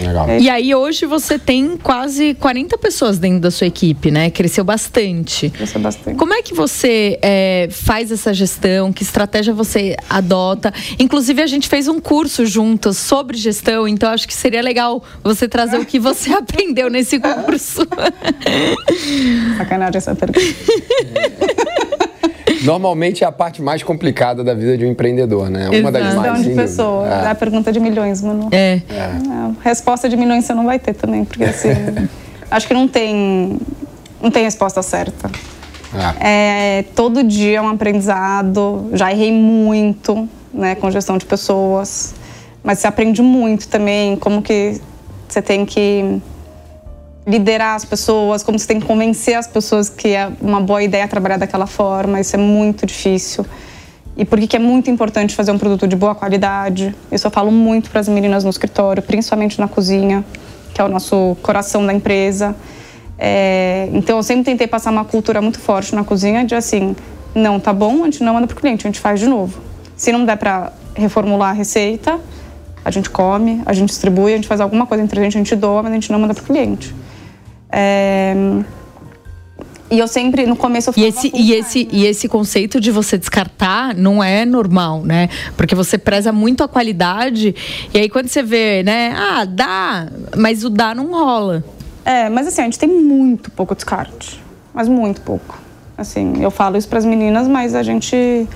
Legal. 0.00 0.38
E 0.38 0.48
aí 0.48 0.74
hoje 0.74 1.06
você 1.06 1.38
tem 1.38 1.76
quase 1.76 2.34
40 2.34 2.76
pessoas 2.78 3.18
dentro 3.18 3.40
da 3.40 3.50
sua 3.50 3.66
equipe, 3.66 4.10
né? 4.10 4.30
Cresceu 4.30 4.64
bastante. 4.64 5.50
Cresceu 5.50 5.80
bastante. 5.80 6.16
Como 6.16 6.34
é 6.34 6.42
que 6.42 6.54
você 6.54 7.18
é, 7.22 7.68
faz 7.70 8.10
essa 8.10 8.32
gestão? 8.32 8.92
Que 8.92 9.02
estratégia 9.02 9.52
você 9.52 9.96
adota? 10.08 10.72
Inclusive, 10.98 11.42
a 11.42 11.46
gente 11.46 11.68
fez 11.68 11.88
um 11.88 12.00
curso 12.00 12.46
juntos 12.46 12.96
sobre 12.96 13.36
gestão, 13.36 13.86
então 13.88 14.10
acho 14.10 14.26
que 14.26 14.34
seria 14.34 14.62
legal 14.62 15.02
você 15.22 15.48
trazer 15.48 15.78
o 15.78 15.84
que 15.84 15.98
você 15.98 16.32
aprendeu 16.34 16.88
nesse 16.88 17.18
curso. 17.18 17.86
Sacanagem 19.56 19.96
essa 19.96 20.14
pergunta. 20.14 20.40
Normalmente 22.62 23.24
é 23.24 23.26
a 23.26 23.32
parte 23.32 23.62
mais 23.62 23.82
complicada 23.82 24.42
da 24.42 24.54
vida 24.54 24.76
de 24.76 24.84
um 24.84 24.90
empreendedor, 24.90 25.50
né? 25.50 25.68
Uma 25.68 25.92
das 25.92 26.14
mais. 26.14 26.42
de 26.42 26.54
pessoa. 26.54 27.06
É. 27.06 27.24
é. 27.26 27.30
a 27.30 27.34
pergunta 27.34 27.72
de 27.72 27.80
milhões, 27.80 28.22
mano. 28.22 28.48
É. 28.50 28.80
é. 28.90 28.94
é. 28.94 29.50
Resposta 29.62 30.08
de 30.08 30.16
milhões 30.16 30.44
você 30.44 30.54
não 30.54 30.64
vai 30.64 30.78
ter 30.78 30.94
também, 30.94 31.24
porque 31.24 31.44
assim. 31.44 31.68
acho 32.50 32.66
que 32.66 32.74
não 32.74 32.88
tem. 32.88 33.58
Não 34.20 34.30
tem 34.30 34.44
resposta 34.44 34.82
certa. 34.82 35.30
É. 36.20 36.78
é. 36.78 36.82
todo 36.94 37.22
dia 37.22 37.58
é 37.58 37.62
um 37.62 37.68
aprendizado. 37.68 38.90
Já 38.92 39.12
errei 39.12 39.32
muito, 39.32 40.28
né, 40.52 40.74
com 40.74 40.90
gestão 40.90 41.16
de 41.16 41.24
pessoas. 41.24 42.14
Mas 42.62 42.80
você 42.80 42.86
aprende 42.86 43.22
muito 43.22 43.68
também 43.68 44.16
como 44.16 44.42
que 44.42 44.80
você 45.28 45.40
tem 45.40 45.64
que 45.64 46.20
liderar 47.28 47.74
as 47.74 47.84
pessoas, 47.84 48.42
como 48.42 48.58
você 48.58 48.66
tem 48.66 48.80
que 48.80 48.86
convencer 48.86 49.34
as 49.34 49.46
pessoas 49.46 49.90
que 49.90 50.08
é 50.08 50.30
uma 50.40 50.62
boa 50.62 50.82
ideia 50.82 51.06
trabalhar 51.06 51.36
daquela 51.36 51.66
forma. 51.66 52.18
Isso 52.18 52.34
é 52.34 52.38
muito 52.38 52.86
difícil. 52.86 53.44
E 54.16 54.24
por 54.24 54.40
que 54.40 54.56
é 54.56 54.58
muito 54.58 54.90
importante 54.90 55.34
fazer 55.34 55.52
um 55.52 55.58
produto 55.58 55.86
de 55.86 55.94
boa 55.94 56.14
qualidade? 56.14 56.94
Isso 57.12 57.26
eu 57.26 57.30
falo 57.30 57.52
muito 57.52 57.90
para 57.90 58.00
as 58.00 58.08
meninas 58.08 58.44
no 58.44 58.50
escritório, 58.50 59.02
principalmente 59.02 59.60
na 59.60 59.68
cozinha, 59.68 60.24
que 60.74 60.80
é 60.80 60.84
o 60.84 60.88
nosso 60.88 61.36
coração 61.42 61.86
da 61.86 61.92
empresa. 61.92 62.56
É, 63.18 63.90
então 63.92 64.16
eu 64.16 64.22
sempre 64.22 64.44
tentei 64.44 64.66
passar 64.66 64.90
uma 64.90 65.04
cultura 65.04 65.42
muito 65.42 65.60
forte 65.60 65.94
na 65.94 66.04
cozinha 66.04 66.44
de 66.44 66.54
assim, 66.54 66.96
não 67.34 67.60
tá 67.60 67.72
bom, 67.72 68.02
a 68.02 68.04
gente 68.06 68.24
não 68.24 68.34
manda 68.34 68.46
pro 68.46 68.56
cliente, 68.56 68.86
a 68.86 68.88
gente 68.88 69.00
faz 69.00 69.20
de 69.20 69.26
novo. 69.26 69.60
Se 69.94 70.10
não 70.10 70.24
der 70.24 70.36
para 70.36 70.72
reformular 70.94 71.50
a 71.50 71.52
receita, 71.52 72.18
a 72.84 72.90
gente 72.90 73.10
come, 73.10 73.60
a 73.66 73.72
gente 73.74 73.90
distribui, 73.90 74.32
a 74.32 74.36
gente 74.36 74.48
faz 74.48 74.60
alguma 74.60 74.86
coisa 74.86 75.04
entre 75.04 75.20
a 75.20 75.22
gente, 75.22 75.36
a 75.36 75.40
gente 75.40 75.54
doa, 75.54 75.82
mas 75.82 75.92
a 75.92 75.94
gente 75.94 76.10
não 76.10 76.18
manda 76.18 76.32
pro 76.32 76.44
cliente. 76.44 76.94
É, 77.70 78.34
e 79.90 79.98
eu 79.98 80.06
sempre, 80.06 80.46
no 80.46 80.54
começo, 80.54 80.90
eu 80.90 80.94
e 80.96 81.04
esse, 81.04 81.32
e 81.34 81.52
esse 81.54 81.88
E 81.90 82.04
esse 82.06 82.28
conceito 82.28 82.80
de 82.80 82.90
você 82.90 83.16
descartar 83.16 83.94
não 83.94 84.22
é 84.22 84.44
normal, 84.44 85.02
né? 85.02 85.28
Porque 85.56 85.74
você 85.74 85.96
preza 85.96 86.30
muito 86.30 86.62
a 86.62 86.68
qualidade. 86.68 87.54
E 87.92 87.98
aí, 87.98 88.08
quando 88.08 88.28
você 88.28 88.42
vê, 88.42 88.82
né? 88.82 89.14
Ah, 89.16 89.44
dá, 89.46 90.08
mas 90.36 90.62
o 90.62 90.68
dá 90.70 90.94
não 90.94 91.10
rola. 91.10 91.64
É, 92.04 92.28
mas 92.28 92.46
assim, 92.46 92.60
a 92.60 92.64
gente 92.64 92.78
tem 92.78 92.88
muito 92.88 93.50
pouco 93.50 93.74
descarte. 93.74 94.42
Mas 94.74 94.88
muito 94.88 95.22
pouco. 95.22 95.58
Assim, 95.96 96.42
eu 96.42 96.50
falo 96.50 96.76
isso 96.76 96.88
para 96.88 96.98
as 96.98 97.04
meninas, 97.04 97.48
mas 97.48 97.74
a 97.74 97.82
gente 97.82 98.46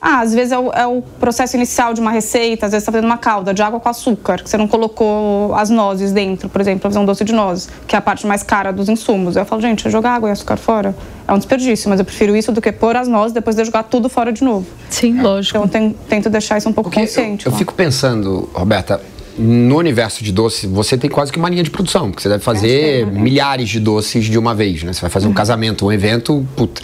ah, 0.00 0.20
às 0.20 0.34
vezes 0.34 0.50
é 0.50 0.58
o, 0.58 0.72
é 0.72 0.86
o, 0.86 1.02
processo 1.02 1.56
inicial 1.56 1.92
de 1.92 2.00
uma 2.00 2.10
receita, 2.10 2.64
às 2.64 2.72
vezes 2.72 2.84
você 2.84 2.90
está 2.90 2.92
fazendo 2.92 3.04
uma 3.04 3.18
calda 3.18 3.52
de 3.52 3.60
água 3.60 3.78
com 3.78 3.88
açúcar, 3.88 4.42
que 4.42 4.48
você 4.48 4.56
não 4.56 4.66
colocou 4.66 5.54
as 5.54 5.68
nozes 5.68 6.10
dentro, 6.10 6.48
por 6.48 6.58
exemplo, 6.58 6.80
para 6.80 6.90
fazer 6.90 7.00
um 7.00 7.04
doce 7.04 7.22
de 7.22 7.34
nozes, 7.34 7.68
que 7.86 7.94
é 7.94 7.98
a 7.98 8.00
parte 8.00 8.26
mais 8.26 8.42
cara 8.42 8.72
dos 8.72 8.88
insumos. 8.88 9.36
Eu 9.36 9.44
falo, 9.44 9.60
gente, 9.60 9.90
jogar 9.90 10.14
água 10.14 10.30
e 10.30 10.32
açúcar 10.32 10.56
fora 10.56 10.96
é 11.28 11.32
um 11.32 11.36
desperdício, 11.36 11.90
mas 11.90 11.98
eu 11.98 12.04
prefiro 12.06 12.34
isso 12.34 12.50
do 12.50 12.62
que 12.62 12.72
pôr 12.72 12.96
as 12.96 13.08
nozes 13.08 13.34
depois 13.34 13.54
de 13.54 13.62
jogar 13.62 13.82
tudo 13.82 14.08
fora 14.08 14.32
de 14.32 14.42
novo. 14.42 14.66
Sim, 14.88 15.20
lógico. 15.20 15.58
Então 15.58 15.64
eu 15.64 15.68
tento, 15.68 15.98
tento 16.08 16.30
deixar 16.30 16.56
isso 16.56 16.68
um 16.68 16.72
pouco 16.72 16.88
Porque 16.88 17.06
consciente. 17.06 17.44
Eu, 17.44 17.52
eu 17.52 17.58
fico 17.58 17.74
pensando, 17.74 18.48
Roberta, 18.54 19.02
no 19.38 19.76
universo 19.76 20.24
de 20.24 20.32
doce, 20.32 20.66
você 20.66 20.96
tem 20.96 21.10
quase 21.10 21.30
que 21.30 21.38
uma 21.38 21.50
linha 21.50 21.62
de 21.62 21.70
produção, 21.70 22.10
porque 22.10 22.22
você 22.22 22.28
deve 22.30 22.42
fazer 22.42 23.02
é, 23.02 23.04
milhares 23.04 23.68
de 23.68 23.78
doces 23.78 24.24
de 24.24 24.38
uma 24.38 24.54
vez, 24.54 24.82
né? 24.82 24.94
Você 24.94 25.00
vai 25.02 25.10
fazer 25.10 25.26
um 25.26 25.28
uhum. 25.28 25.34
casamento, 25.34 25.86
um 25.86 25.92
evento, 25.92 26.46
puta 26.56 26.80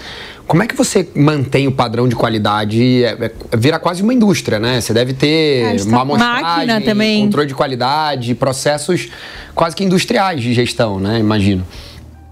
como 0.46 0.62
é 0.62 0.66
que 0.66 0.76
você 0.76 1.08
mantém 1.14 1.66
o 1.66 1.72
padrão 1.72 2.08
de 2.08 2.14
qualidade? 2.14 3.04
É, 3.04 3.32
é, 3.52 3.56
vira 3.56 3.78
quase 3.78 4.02
uma 4.02 4.14
indústria, 4.14 4.60
né? 4.60 4.80
Você 4.80 4.94
deve 4.94 5.12
ter 5.12 5.80
uma 5.86 6.02
amostragem, 6.02 6.82
também. 6.82 7.24
controle 7.24 7.48
de 7.48 7.54
qualidade, 7.54 8.34
processos 8.34 9.08
quase 9.54 9.74
que 9.74 9.82
industriais 9.82 10.40
de 10.40 10.52
gestão, 10.52 11.00
né? 11.00 11.18
Imagino. 11.18 11.66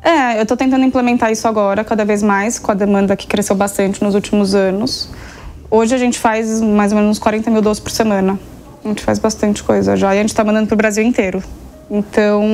É, 0.02 0.38
eu 0.38 0.42
estou 0.42 0.56
tentando 0.56 0.84
implementar 0.84 1.32
isso 1.32 1.48
agora, 1.48 1.82
cada 1.82 2.04
vez 2.04 2.22
mais, 2.22 2.58
com 2.58 2.70
a 2.70 2.74
demanda 2.74 3.16
que 3.16 3.26
cresceu 3.26 3.56
bastante 3.56 4.04
nos 4.04 4.14
últimos 4.14 4.54
anos. 4.54 5.08
Hoje 5.70 5.94
a 5.94 5.98
gente 5.98 6.18
faz 6.18 6.60
mais 6.60 6.92
ou 6.92 6.98
menos 6.98 7.18
40 7.18 7.50
mil 7.50 7.62
doces 7.62 7.82
por 7.82 7.90
semana. 7.90 8.38
A 8.84 8.88
gente 8.88 9.02
faz 9.02 9.18
bastante 9.18 9.62
coisa 9.62 9.96
já 9.96 10.14
e 10.14 10.18
a 10.18 10.20
gente 10.20 10.30
está 10.30 10.44
mandando 10.44 10.68
para 10.68 10.74
o 10.74 10.78
Brasil 10.78 11.02
inteiro. 11.02 11.42
Então. 11.90 12.44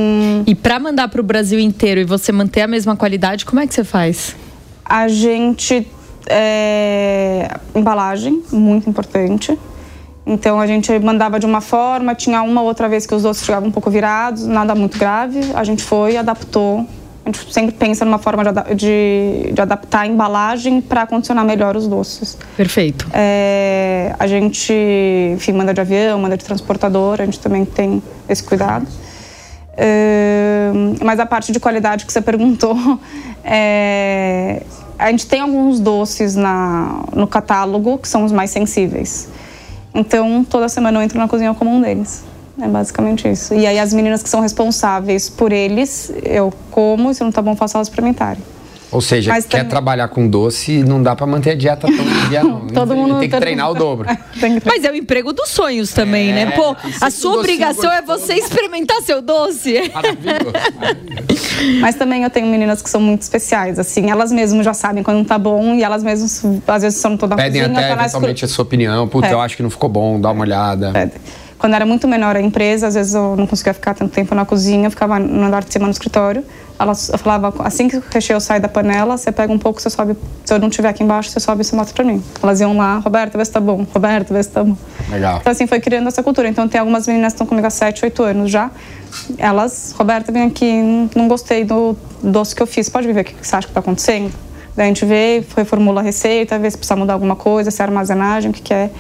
E 0.47 0.55
para 0.55 0.79
mandar 0.79 1.09
para 1.09 1.21
o 1.21 1.25
Brasil 1.25 1.59
inteiro 1.59 2.01
e 2.01 2.05
você 2.05 2.33
manter 2.33 2.63
a 2.63 2.67
mesma 2.67 2.97
qualidade, 2.97 3.45
como 3.45 3.61
é 3.61 3.67
que 3.67 3.75
você 3.75 3.85
faz? 3.85 4.37
A 4.91 5.07
gente. 5.07 5.87
É, 6.29 7.49
embalagem, 7.75 8.43
muito 8.53 8.91
importante. 8.91 9.57
Então 10.27 10.61
a 10.61 10.67
gente 10.67 10.97
mandava 10.99 11.41
de 11.41 11.47
uma 11.47 11.61
forma, 11.61 12.15
tinha 12.15 12.43
uma 12.43 12.61
outra 12.61 12.89
vez 12.89 13.07
que 13.07 13.15
os 13.15 13.23
doces 13.23 13.45
chegavam 13.45 13.69
um 13.69 13.73
pouco 13.73 13.91
virados, 13.91 14.47
nada 14.47 14.75
muito 14.75 14.99
grave. 14.99 15.41
A 15.55 15.65
gente 15.65 15.83
foi, 15.83 16.17
adaptou. 16.17 16.87
A 17.25 17.31
gente 17.31 17.53
sempre 17.53 17.75
pensa 17.75 18.05
numa 18.05 18.19
forma 18.19 18.43
de, 18.45 18.75
de, 18.75 19.53
de 19.53 19.61
adaptar 19.61 20.01
a 20.01 20.07
embalagem 20.07 20.81
para 20.81 21.07
condicionar 21.07 21.45
melhor 21.45 21.77
os 21.77 21.87
doces. 21.87 22.37
Perfeito. 22.57 23.07
É, 23.13 24.15
a 24.19 24.27
gente, 24.27 24.73
enfim, 25.35 25.53
manda 25.53 25.73
de 25.73 25.81
avião, 25.81 26.19
manda 26.19 26.37
de 26.37 26.45
transportador, 26.45 27.21
a 27.21 27.25
gente 27.25 27.39
também 27.39 27.65
tem 27.65 28.03
esse 28.29 28.43
cuidado. 28.43 28.87
É, 29.77 30.71
mas 31.03 31.19
a 31.19 31.25
parte 31.25 31.53
de 31.53 31.61
qualidade 31.61 32.05
que 32.05 32.13
você 32.13 32.21
perguntou, 32.23 32.77
é, 33.45 34.63
a 34.99 35.11
gente 35.11 35.27
tem 35.27 35.41
alguns 35.41 35.81
doces 35.81 36.37
na, 36.37 37.05
no 37.15 37.27
catálogo 37.27 37.99
que 37.99 38.09
são 38.09 38.25
os 38.25 38.33
mais 38.33 38.51
sensíveis. 38.51 39.29
Então, 39.95 40.45
toda 40.45 40.69
semana 40.69 40.99
eu 40.99 41.03
entro 41.03 41.19
na 41.19 41.27
cozinha 41.27 41.55
como 41.55 41.71
um 41.71 41.81
deles. 41.81 42.23
É 42.61 42.69
basicamente 42.69 43.29
isso. 43.29 43.55
E 43.55 43.67
aí, 43.67 43.79
as 43.79 43.93
meninas 43.93 44.23
que 44.23 44.29
são 44.29 44.41
responsáveis 44.41 45.29
por 45.29 45.53
eles, 45.53 46.13
eu 46.23 46.53
como, 46.71 47.11
e 47.11 47.15
se 47.15 47.25
não 47.25 47.33
tá 47.33 47.41
bom, 47.41 47.57
faço 47.57 47.77
elas 47.77 47.89
experimentarem. 47.89 48.43
Ou 48.93 49.01
seja, 49.01 49.31
Mas 49.31 49.47
quer 49.47 49.59
também... 49.59 49.71
trabalhar 49.71 50.09
com 50.09 50.27
doce, 50.27 50.83
não 50.83 51.03
dá 51.03 51.15
para 51.15 51.27
manter 51.27 51.51
a 51.51 51.55
dieta 51.55 51.87
tão 51.87 52.05
dia, 52.29 52.43
não. 52.43 52.67
Todo 52.67 52.97
mundo 52.97 53.21
tem 53.21 53.31
que 53.31 53.39
treinar 53.39 53.71
o 53.71 53.75
dobro. 53.75 54.09
Mas 54.65 54.85
é 54.85 54.91
o 54.91 54.95
emprego 54.95 55.33
dos 55.33 55.49
sonhos 55.49 55.93
também, 55.93 56.33
né? 56.33 56.43
é, 56.43 56.47
né? 56.47 56.53
Pô, 56.53 56.77
a 57.01 57.11
sua 57.11 57.39
obrigação 57.39 57.91
é 57.93 58.03
você 58.03 58.35
experimentar 58.35 59.01
seu 59.03 59.23
doce. 59.23 59.91
Maravilhoso. 59.95 60.53
Mas 61.81 61.95
também 61.95 62.25
eu 62.25 62.31
tenho 62.31 62.47
meninas 62.47 62.83
que 62.83 62.91
são 62.91 63.01
muito 63.01 63.23
especiais, 63.23 63.79
assim, 63.79 64.11
elas 64.11 64.33
mesmas 64.33 64.65
já 64.65 64.75
sabem 64.75 65.03
quando 65.03 65.19
não 65.19 65.25
tá 65.25 65.39
bom 65.39 65.75
e 65.75 65.83
elas 65.83 66.03
mesmas, 66.03 66.45
às 66.67 66.83
vezes, 66.83 66.99
são 66.99 67.17
toda 67.17 67.37
Pedem 67.37 67.63
cozinha, 67.63 67.79
até 67.79 67.93
eventualmente 67.93 68.45
a 68.45 68.49
sua 68.49 68.63
opinião. 68.65 69.07
Puta, 69.07 69.29
é. 69.29 69.33
eu 69.33 69.41
acho 69.41 69.57
que 69.57 69.63
não 69.63 69.71
ficou 69.71 69.89
bom, 69.89 70.21
dá 70.21 70.31
uma 70.31 70.43
olhada. 70.43 70.91
Pedem. 70.93 71.21
Quando 71.61 71.75
era 71.75 71.85
muito 71.85 72.09
menor 72.09 72.37
a 72.37 72.41
empresa, 72.41 72.87
às 72.87 72.95
vezes 72.95 73.13
eu 73.13 73.37
não 73.37 73.47
conseguia 73.47 73.75
ficar 73.75 73.93
tanto 73.93 74.11
tempo 74.11 74.35
na 74.35 74.47
cozinha, 74.47 74.87
eu 74.87 74.91
ficava 74.91 75.19
no 75.19 75.45
andar 75.45 75.63
de 75.63 75.71
cima 75.71 75.85
no 75.85 75.91
escritório. 75.91 76.43
Ela 76.79 76.95
falava, 76.95 77.53
assim 77.63 77.87
que 77.87 77.99
o 77.99 78.03
recheio 78.11 78.41
sai 78.41 78.59
da 78.59 78.67
panela, 78.67 79.19
você 79.19 79.31
pega 79.31 79.53
um 79.53 79.59
pouco, 79.59 79.79
você 79.79 79.91
sobe. 79.91 80.17
Se 80.43 80.55
eu 80.55 80.59
não 80.59 80.69
estiver 80.69 80.89
aqui 80.89 81.05
embaixo, 81.05 81.29
você 81.29 81.39
sobe 81.39 81.61
e 81.61 81.65
você 81.65 81.77
mostra 81.77 81.95
pra 81.95 82.03
mim. 82.03 82.25
Elas 82.43 82.63
iam 82.63 82.75
lá, 82.79 82.97
Roberta, 82.97 83.37
vê 83.37 83.45
se 83.45 83.53
tá 83.53 83.61
bom. 83.61 83.87
Roberta, 83.93 84.33
vê 84.33 84.43
se 84.43 84.49
tá 84.49 84.65
bom. 84.65 84.75
Legal. 85.11 85.37
Então, 85.39 85.53
assim, 85.53 85.67
foi 85.67 85.81
criando 85.81 86.09
essa 86.09 86.23
cultura. 86.23 86.49
Então, 86.49 86.67
tem 86.67 86.81
algumas 86.81 87.07
meninas 87.07 87.35
que 87.35 87.35
estão 87.35 87.47
comigo 87.47 87.67
há 87.67 87.71
7, 87.71 88.07
8 88.07 88.23
anos 88.23 88.51
já. 88.51 88.71
Elas, 89.37 89.95
Roberta, 89.99 90.33
vem 90.33 90.45
aqui, 90.45 91.11
não 91.15 91.29
gostei 91.29 91.63
do 91.63 91.95
doce 92.23 92.55
que 92.55 92.63
eu 92.63 92.67
fiz. 92.67 92.89
Pode 92.89 93.13
ver 93.13 93.21
o 93.21 93.25
que 93.25 93.35
você 93.43 93.55
acha 93.55 93.69
que 93.69 93.75
tá 93.75 93.81
acontecendo? 93.81 94.33
Daí 94.75 94.87
a 94.87 94.89
gente 94.89 95.05
vê, 95.05 95.45
reformula 95.55 96.01
a 96.01 96.03
receita, 96.03 96.59
vê 96.59 96.71
se 96.71 96.79
precisa 96.79 96.97
mudar 96.97 97.13
alguma 97.13 97.37
coisa, 97.37 97.71
se 97.71 97.83
é 97.83 97.85
armazenagem, 97.85 98.51
o 98.51 98.55
que, 98.55 98.63
que 98.63 98.73
é. 98.73 98.91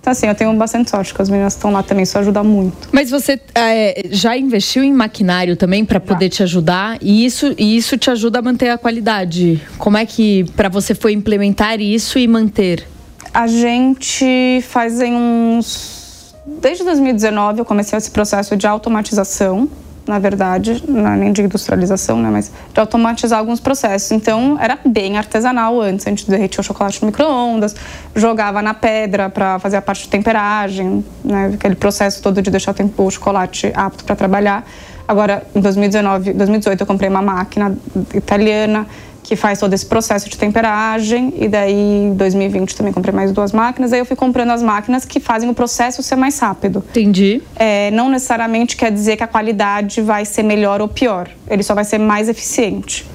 Então, 0.00 0.12
assim, 0.12 0.26
eu 0.26 0.34
tenho 0.34 0.52
bastante 0.54 0.88
sorte 0.88 1.12
que 1.12 1.20
as 1.20 1.28
meninas 1.28 1.52
estão 1.54 1.70
lá 1.70 1.82
também, 1.82 2.04
isso 2.04 2.18
ajuda 2.18 2.42
muito. 2.42 2.88
Mas 2.90 3.10
você 3.10 3.38
é, 3.54 4.02
já 4.10 4.36
investiu 4.36 4.82
em 4.82 4.92
maquinário 4.92 5.56
também 5.56 5.84
para 5.84 6.00
poder 6.00 6.30
te 6.30 6.42
ajudar? 6.42 6.96
E 7.02 7.24
isso, 7.24 7.54
e 7.58 7.76
isso 7.76 7.98
te 7.98 8.10
ajuda 8.10 8.38
a 8.38 8.42
manter 8.42 8.70
a 8.70 8.78
qualidade? 8.78 9.60
Como 9.76 9.98
é 9.98 10.06
que 10.06 10.44
para 10.56 10.70
você 10.70 10.94
foi 10.94 11.12
implementar 11.12 11.80
isso 11.80 12.18
e 12.18 12.26
manter? 12.26 12.86
A 13.32 13.46
gente 13.46 14.64
faz 14.68 15.00
em 15.00 15.14
uns. 15.14 16.34
Desde 16.46 16.82
2019 16.82 17.60
eu 17.60 17.64
comecei 17.64 17.96
esse 17.96 18.10
processo 18.10 18.56
de 18.56 18.66
automatização 18.66 19.68
na 20.10 20.18
verdade, 20.18 20.82
nem 20.88 21.32
de 21.32 21.42
industrialização, 21.42 22.20
né, 22.20 22.28
mas 22.30 22.50
de 22.74 22.80
automatizar 22.80 23.38
alguns 23.38 23.60
processos. 23.60 24.10
Então, 24.10 24.58
era 24.60 24.76
bem 24.84 25.16
artesanal 25.16 25.80
antes. 25.80 26.04
A 26.04 26.10
gente 26.10 26.28
derretia 26.28 26.60
o 26.60 26.64
chocolate 26.64 27.00
no 27.00 27.06
micro-ondas, 27.06 27.76
jogava 28.14 28.60
na 28.60 28.74
pedra 28.74 29.30
para 29.30 29.60
fazer 29.60 29.76
a 29.76 29.82
parte 29.82 30.02
de 30.02 30.08
temperagem, 30.08 31.04
né, 31.24 31.52
aquele 31.54 31.76
processo 31.76 32.20
todo 32.20 32.42
de 32.42 32.50
deixar 32.50 32.74
o 32.96 33.10
chocolate 33.10 33.70
apto 33.72 34.04
para 34.04 34.16
trabalhar. 34.16 34.66
Agora, 35.06 35.44
em 35.54 35.60
2019, 35.60 36.32
2018, 36.32 36.80
eu 36.80 36.86
comprei 36.86 37.08
uma 37.08 37.22
máquina 37.22 37.76
italiana 38.12 38.86
que 39.30 39.36
faz 39.36 39.60
todo 39.60 39.72
esse 39.72 39.86
processo 39.86 40.28
de 40.28 40.36
temperagem. 40.36 41.32
E 41.36 41.46
daí, 41.46 41.72
em 41.72 42.14
2020, 42.14 42.74
também 42.74 42.92
comprei 42.92 43.14
mais 43.14 43.30
duas 43.30 43.52
máquinas. 43.52 43.92
Aí 43.92 44.00
eu 44.00 44.04
fui 44.04 44.16
comprando 44.16 44.50
as 44.50 44.60
máquinas 44.60 45.04
que 45.04 45.20
fazem 45.20 45.48
o 45.48 45.54
processo 45.54 46.02
ser 46.02 46.16
mais 46.16 46.36
rápido. 46.40 46.82
Entendi. 46.90 47.40
É, 47.54 47.92
não 47.92 48.10
necessariamente 48.10 48.76
quer 48.76 48.90
dizer 48.90 49.16
que 49.16 49.22
a 49.22 49.28
qualidade 49.28 50.02
vai 50.02 50.24
ser 50.24 50.42
melhor 50.42 50.80
ou 50.80 50.88
pior. 50.88 51.28
Ele 51.48 51.62
só 51.62 51.76
vai 51.76 51.84
ser 51.84 51.98
mais 51.98 52.28
eficiente. 52.28 53.06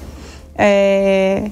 É, 0.56 1.50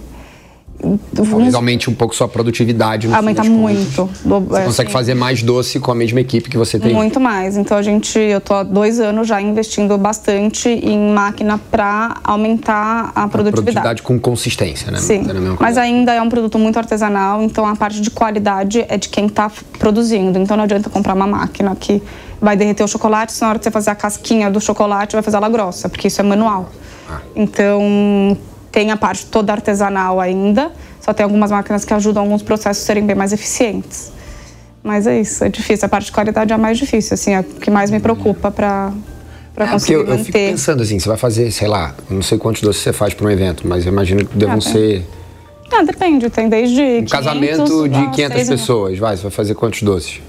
Talvez 1.14 1.54
aumente 1.54 1.90
um 1.90 1.94
pouco 1.94 2.14
sua 2.14 2.28
produtividade. 2.28 3.08
No 3.08 3.14
Aumenta 3.14 3.44
muito. 3.44 4.08
Do, 4.24 4.40
você 4.40 4.60
é, 4.60 4.64
consegue 4.64 4.92
fazer 4.92 5.14
mais 5.14 5.42
doce 5.42 5.80
com 5.80 5.90
a 5.90 5.94
mesma 5.94 6.20
equipe 6.20 6.48
que 6.48 6.56
você 6.56 6.78
tem? 6.78 6.94
Muito 6.94 7.18
mais. 7.20 7.56
Então 7.56 7.76
a 7.76 7.82
gente, 7.82 8.18
eu 8.18 8.40
tô 8.40 8.54
há 8.54 8.62
dois 8.62 9.00
anos 9.00 9.26
já 9.26 9.40
investindo 9.40 9.96
bastante 9.98 10.68
em 10.68 11.12
máquina 11.12 11.58
para 11.70 12.16
aumentar 12.22 13.12
a 13.14 13.28
produtividade. 13.28 13.48
A 13.48 13.52
produtividade 13.52 14.02
com 14.02 14.18
consistência, 14.18 14.90
né? 14.90 14.98
Sim. 14.98 15.24
Mas 15.58 15.76
ainda 15.78 16.12
é 16.12 16.20
um 16.20 16.28
produto 16.28 16.58
muito 16.58 16.78
artesanal, 16.78 17.42
então 17.42 17.66
a 17.66 17.76
parte 17.76 18.00
de 18.00 18.10
qualidade 18.10 18.84
é 18.88 18.96
de 18.96 19.08
quem 19.08 19.26
está 19.26 19.50
produzindo. 19.78 20.38
Então 20.38 20.56
não 20.56 20.64
adianta 20.64 20.90
comprar 20.90 21.14
uma 21.14 21.26
máquina 21.26 21.74
que 21.76 22.02
vai 22.40 22.56
derreter 22.56 22.84
o 22.84 22.88
chocolate, 22.88 23.32
se 23.32 23.40
na 23.40 23.48
hora 23.48 23.58
de 23.58 23.64
você 23.64 23.70
fazer 23.70 23.90
a 23.90 23.94
casquinha 23.94 24.50
do 24.50 24.60
chocolate 24.60 25.14
vai 25.14 25.22
fazer 25.22 25.36
ela 25.36 25.48
grossa, 25.48 25.88
porque 25.88 26.08
isso 26.08 26.20
é 26.20 26.24
manual. 26.24 26.70
Ah. 27.08 27.20
Então 27.34 28.36
tem 28.74 28.90
a 28.90 28.96
parte 28.96 29.26
toda 29.26 29.52
artesanal 29.52 30.20
ainda, 30.20 30.72
só 31.00 31.14
tem 31.14 31.22
algumas 31.22 31.52
máquinas 31.52 31.84
que 31.84 31.94
ajudam 31.94 32.24
alguns 32.24 32.42
processos 32.42 32.82
a 32.82 32.86
serem 32.86 33.06
bem 33.06 33.14
mais 33.14 33.32
eficientes. 33.32 34.10
Mas 34.82 35.06
é 35.06 35.20
isso, 35.20 35.44
é 35.44 35.48
difícil. 35.48 35.86
A 35.86 35.88
parte 35.88 36.06
de 36.06 36.12
qualidade 36.12 36.50
é 36.50 36.56
a 36.56 36.58
mais 36.58 36.76
difícil, 36.76 37.14
assim, 37.14 37.34
é 37.34 37.40
o 37.40 37.44
que 37.44 37.70
mais 37.70 37.88
me 37.88 38.00
preocupa 38.00 38.50
para 38.50 38.92
para 39.54 39.66
é, 39.66 39.68
conseguir 39.68 39.92
eu, 39.92 40.00
manter. 40.00 40.18
Eu 40.18 40.24
fico 40.24 40.32
pensando 40.32 40.82
assim, 40.82 40.98
você 40.98 41.08
vai 41.08 41.16
fazer, 41.16 41.52
sei 41.52 41.68
lá, 41.68 41.94
não 42.10 42.20
sei 42.20 42.36
quantos 42.36 42.62
doces 42.62 42.82
você 42.82 42.92
faz 42.92 43.14
para 43.14 43.24
um 43.24 43.30
evento, 43.30 43.62
mas 43.64 43.86
eu 43.86 43.92
imagino 43.92 44.26
que 44.26 44.36
devam 44.36 44.58
ah, 44.58 44.60
ser... 44.60 45.06
Ah, 45.72 45.84
depende, 45.84 46.28
tem 46.28 46.48
desde 46.48 46.80
Um 46.80 47.04
500, 47.04 47.12
casamento 47.12 47.88
de 47.88 48.10
500 48.10 48.48
pessoas, 48.48 48.98
vai, 48.98 49.16
você 49.16 49.22
vai 49.22 49.30
fazer 49.30 49.54
quantos 49.54 49.82
doces? 49.82 50.20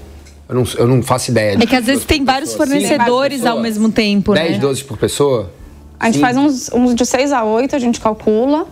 Eu 0.48 0.54
não, 0.54 0.64
eu 0.78 0.86
não 0.86 1.02
faço 1.02 1.32
ideia. 1.32 1.58
É 1.60 1.66
que 1.66 1.74
às 1.74 1.84
vezes 1.84 2.04
tem 2.04 2.24
vários 2.24 2.54
fornecedores 2.54 3.40
Sim, 3.40 3.48
ao 3.48 3.58
mesmo 3.58 3.90
tempo, 3.90 4.32
10 4.32 4.44
né? 4.44 4.50
10 4.52 4.62
doces 4.62 4.82
por 4.84 4.96
pessoa? 4.96 5.50
A 5.98 6.06
gente 6.06 6.16
Sim. 6.16 6.20
faz 6.20 6.36
uns, 6.36 6.70
uns 6.72 6.94
de 6.94 7.04
6 7.06 7.32
a 7.32 7.44
8, 7.44 7.74
a 7.74 7.78
gente 7.78 8.00
calcula. 8.00 8.66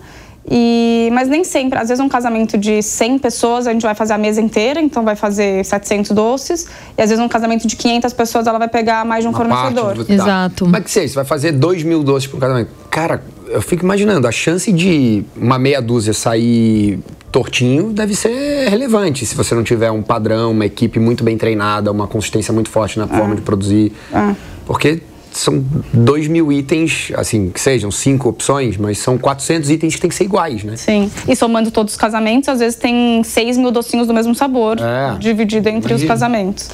E, 0.50 1.08
mas 1.12 1.26
nem 1.26 1.42
sempre. 1.42 1.78
Às 1.78 1.88
vezes 1.88 2.04
um 2.04 2.08
casamento 2.08 2.58
de 2.58 2.82
100 2.82 3.18
pessoas, 3.18 3.66
a 3.66 3.72
gente 3.72 3.80
vai 3.82 3.94
fazer 3.94 4.12
a 4.12 4.18
mesa 4.18 4.42
inteira, 4.42 4.78
então 4.80 5.02
vai 5.02 5.16
fazer 5.16 5.64
700 5.64 6.10
doces. 6.10 6.66
E 6.98 7.02
às 7.02 7.08
vezes 7.08 7.24
um 7.24 7.28
casamento 7.28 7.66
de 7.66 7.74
500 7.76 8.12
pessoas, 8.12 8.46
ela 8.46 8.58
vai 8.58 8.68
pegar 8.68 9.06
mais 9.06 9.24
de 9.24 9.28
um 9.28 9.30
Uma 9.30 9.38
fornecedor. 9.38 9.84
parte 9.96 10.04
do- 10.04 10.12
Exato. 10.12 10.64
Como 10.64 10.76
é 10.76 10.80
que 10.82 10.90
você, 10.90 11.08
você 11.08 11.14
vai 11.14 11.24
fazer 11.24 11.52
2 11.52 11.82
mil 11.82 12.02
doces 12.02 12.26
para 12.28 12.36
um 12.36 12.40
casamento? 12.40 12.70
Cara, 12.90 13.22
eu 13.48 13.62
fico 13.62 13.84
imaginando, 13.84 14.26
a 14.28 14.32
chance 14.32 14.70
de 14.70 15.24
uma 15.34 15.58
meia 15.58 15.80
dúzia 15.80 16.12
sair 16.12 16.98
tortinho 17.32 17.90
deve 17.90 18.14
ser 18.14 18.68
relevante 18.68 19.24
se 19.26 19.34
você 19.34 19.54
não 19.54 19.64
tiver 19.64 19.90
um 19.90 20.02
padrão, 20.02 20.52
uma 20.52 20.66
equipe 20.66 21.00
muito 21.00 21.24
bem 21.24 21.36
treinada, 21.38 21.90
uma 21.90 22.06
consistência 22.06 22.52
muito 22.52 22.68
forte 22.68 22.98
na 22.98 23.08
forma 23.08 23.34
de 23.34 23.40
produzir. 23.40 23.92
É. 24.12 24.34
Porque 24.66 25.00
são 25.38 25.64
2 25.92 26.28
mil 26.28 26.50
itens, 26.52 27.10
assim, 27.16 27.50
que 27.50 27.60
sejam 27.60 27.90
cinco 27.90 28.28
opções, 28.28 28.76
mas 28.76 28.98
são 28.98 29.16
400 29.18 29.70
itens 29.70 29.94
que 29.94 30.00
tem 30.00 30.08
que 30.08 30.14
ser 30.14 30.24
iguais, 30.24 30.62
né? 30.64 30.76
Sim. 30.76 31.10
E 31.28 31.34
somando 31.36 31.70
todos 31.70 31.94
os 31.94 31.98
casamentos, 31.98 32.48
às 32.48 32.58
vezes 32.60 32.76
tem 32.76 33.22
6 33.22 33.56
mil 33.56 33.70
docinhos 33.70 34.06
do 34.06 34.14
mesmo 34.14 34.34
sabor, 34.34 34.78
É. 34.80 35.16
dividido 35.18 35.68
entre 35.68 35.92
os 35.94 36.02
Imagina. 36.02 36.08
casamentos. 36.08 36.70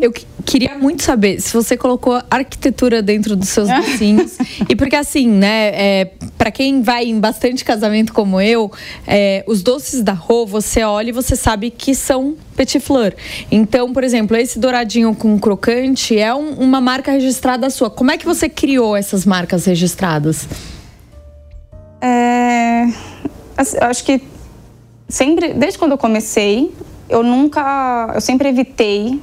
Eu 0.00 0.12
que- 0.12 0.24
queria 0.44 0.78
muito 0.78 1.02
saber 1.02 1.40
se 1.40 1.52
você 1.52 1.76
colocou 1.76 2.22
arquitetura 2.30 3.02
dentro 3.02 3.34
dos 3.34 3.48
seus 3.48 3.66
docinhos. 3.74 4.38
e 4.68 4.76
porque 4.76 4.94
assim, 4.94 5.26
né, 5.28 5.70
é, 5.74 6.10
para 6.36 6.50
quem 6.52 6.82
vai 6.82 7.04
em 7.06 7.18
bastante 7.18 7.64
casamento 7.64 8.12
como 8.12 8.40
eu, 8.40 8.70
é, 9.06 9.42
os 9.46 9.62
doces 9.62 10.02
da 10.02 10.12
Rô, 10.12 10.46
você 10.46 10.84
olha 10.84 11.08
e 11.08 11.12
você 11.12 11.34
sabe 11.34 11.70
que 11.70 11.94
são 11.96 12.36
petit 12.56 12.78
fleur. 12.80 13.12
Então, 13.50 13.92
por 13.92 14.04
exemplo, 14.04 14.36
esse 14.36 14.58
douradinho 14.58 15.14
com 15.14 15.36
crocante 15.38 16.16
é 16.16 16.32
um- 16.34 16.54
uma 16.54 16.80
marca 16.80 17.10
registrada 17.12 17.68
sua. 17.68 17.90
Como 17.90 18.10
é 18.12 18.16
que 18.16 18.24
você 18.24 18.48
criou 18.48 18.96
essas 18.96 19.26
marcas 19.26 19.64
registradas? 19.64 20.46
É, 22.00 22.84
assim, 23.56 23.76
eu 23.80 23.86
acho 23.88 24.04
que 24.04 24.22
sempre, 25.08 25.52
desde 25.54 25.78
quando 25.78 25.92
eu 25.92 25.98
comecei, 25.98 26.72
eu 27.08 27.22
nunca, 27.22 28.12
eu 28.14 28.20
sempre 28.20 28.48
evitei 28.48 29.20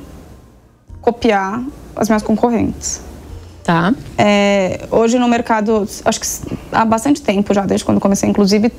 copiar 1.05 1.61
as 1.95 2.09
minhas 2.09 2.23
concorrentes. 2.23 2.99
Tá? 3.63 3.93
É, 4.17 4.87
hoje 4.91 5.17
no 5.19 5.27
mercado, 5.27 5.87
acho 6.03 6.19
que 6.19 6.27
há 6.71 6.83
bastante 6.83 7.21
tempo 7.21 7.53
já, 7.53 7.65
desde 7.65 7.85
quando 7.85 7.99
comecei, 7.99 8.27
inclusive, 8.29 8.71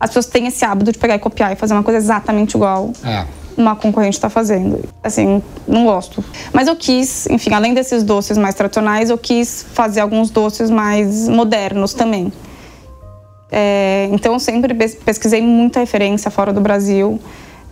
as 0.00 0.10
pessoas 0.10 0.26
têm 0.26 0.46
esse 0.46 0.64
hábito 0.64 0.92
de 0.92 0.98
pegar 0.98 1.16
e 1.16 1.18
copiar 1.18 1.52
e 1.52 1.56
fazer 1.56 1.74
uma 1.74 1.82
coisa 1.82 1.98
exatamente 1.98 2.54
igual 2.56 2.92
É. 3.04 3.24
uma 3.56 3.74
concorrente 3.76 4.16
está 4.16 4.30
fazendo. 4.30 4.84
Assim, 5.02 5.42
não 5.66 5.84
gosto. 5.84 6.24
Mas 6.52 6.66
eu 6.68 6.76
quis, 6.76 7.26
enfim, 7.26 7.52
além 7.52 7.74
desses 7.74 8.02
doces 8.04 8.38
mais 8.38 8.54
tradicionais, 8.54 9.10
eu 9.10 9.18
quis 9.18 9.66
fazer 9.72 10.00
alguns 10.00 10.30
doces 10.30 10.70
mais 10.70 11.28
modernos 11.28 11.92
também. 11.94 12.32
É, 13.50 14.08
então, 14.12 14.32
eu 14.34 14.38
sempre 14.40 14.74
pes- 14.74 14.94
pesquisei 14.96 15.40
muita 15.42 15.80
referência 15.80 16.30
fora 16.30 16.52
do 16.52 16.60
Brasil. 16.60 17.18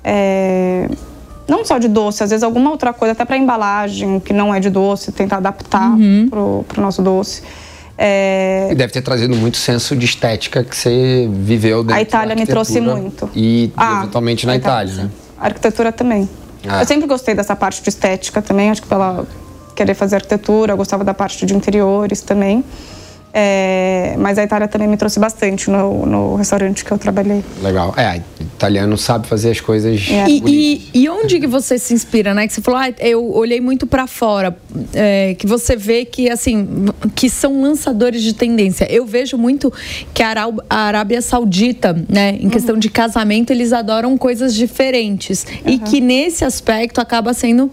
É, 0.03 0.88
não 1.48 1.64
só 1.64 1.78
de 1.78 1.88
doce, 1.88 2.22
às 2.22 2.30
vezes 2.30 2.42
alguma 2.42 2.70
outra 2.70 2.92
coisa, 2.92 3.12
até 3.12 3.24
para 3.24 3.37
embalagem, 3.37 4.20
que 4.20 4.32
não 4.32 4.54
é 4.54 4.61
de 4.61 4.70
doce, 4.70 5.12
tentar 5.12 5.37
adaptar 5.37 5.92
pro, 6.30 6.64
pro 6.68 6.82
nosso 6.82 7.02
doce. 7.02 7.42
É, 7.98 8.68
E 8.70 8.74
deve 8.74 8.92
ter 8.92 9.00
trazido 9.00 9.35
muito 9.35 9.56
senso 9.56 9.96
de 9.96 10.04
estética 10.04 10.62
que 10.62 10.76
você 10.76 11.28
viveu 11.32 11.82
dentro 11.82 11.96
a 11.96 12.02
Itália 12.02 12.35
da 12.35 12.40
me 12.40 12.46
trouxe 12.46 12.80
muito. 12.80 13.30
E 13.35 13.72
Ah, 13.76 14.00
eventualmente 14.02 14.44
na 14.44 14.52
a 14.52 14.56
Itália, 14.56 14.92
sim. 14.92 15.02
né? 15.04 15.11
A 15.38 15.46
arquitetura 15.46 15.90
também. 15.92 16.28
Ah. 16.68 16.82
Eu 16.82 16.87
sempre 16.87 17.06
gostei 17.06 17.35
dessa 17.35 17.56
parte 17.56 17.82
de 17.82 17.88
estética 17.88 18.42
também, 18.42 18.70
acho 18.70 18.82
que 18.82 18.88
pela 18.88 19.24
querer 19.74 19.94
fazer 19.94 20.16
arquitetura, 20.16 20.72
eu 20.72 20.76
gostava 20.76 21.04
da 21.04 21.14
parte 21.14 21.46
de 21.46 21.54
interiores 21.54 22.20
também. 22.20 22.64
É, 23.38 24.14
mas 24.18 24.38
a 24.38 24.44
Itália 24.44 24.66
também 24.66 24.88
me 24.88 24.96
trouxe 24.96 25.20
bastante 25.20 25.70
no, 25.70 26.07
no 26.07 26.37
restaurante 26.37 26.83
que 26.83 26.90
eu 26.90 26.96
trabalhei. 26.96 27.44
Legal. 27.62 27.92
É, 27.94 28.22
italiano 28.40 28.96
sabe 28.96 29.27
fazer 29.27 29.51
as 29.51 29.61
coisas 29.61 30.09
É. 30.09 30.27
E, 30.27 30.42
e, 30.46 31.03
e 31.03 31.09
onde 31.11 31.38
que 31.38 31.46
você 31.46 31.79
se 31.79 31.92
inspira, 31.92 32.33
né? 32.33 32.46
Que 32.46 32.55
você 32.55 32.62
falou, 32.62 32.81
ah, 32.81 32.88
eu 32.99 33.31
olhei 33.35 33.61
muito 33.61 33.87
pra 33.87 34.07
fora, 34.07 34.57
é, 34.94 35.35
que 35.35 35.46
você 35.46 35.77
vê 35.77 36.07
que 36.07 36.31
assim, 36.31 36.87
que 37.14 37.29
são 37.29 37.61
lançadores 37.61 38.22
de 38.22 38.33
tendência. 38.33 38.90
Eu 38.90 39.05
vejo 39.05 39.37
muito 39.37 39.70
que 40.14 40.22
a, 40.22 40.35
Arábia 40.70 41.20
Saudita, 41.20 41.92
né, 42.09 42.38
em 42.40 42.49
questão 42.49 42.79
de 42.79 42.88
casamento, 42.88 43.53
eles 43.53 43.70
adoram 43.70 44.16
coisas 44.16 44.55
diferentes 44.55 45.46
e 45.66 45.79
que 45.79 46.01
nesse 46.01 46.42
aspecto 46.42 47.03
acaba 47.03 47.35
sendo 47.35 47.70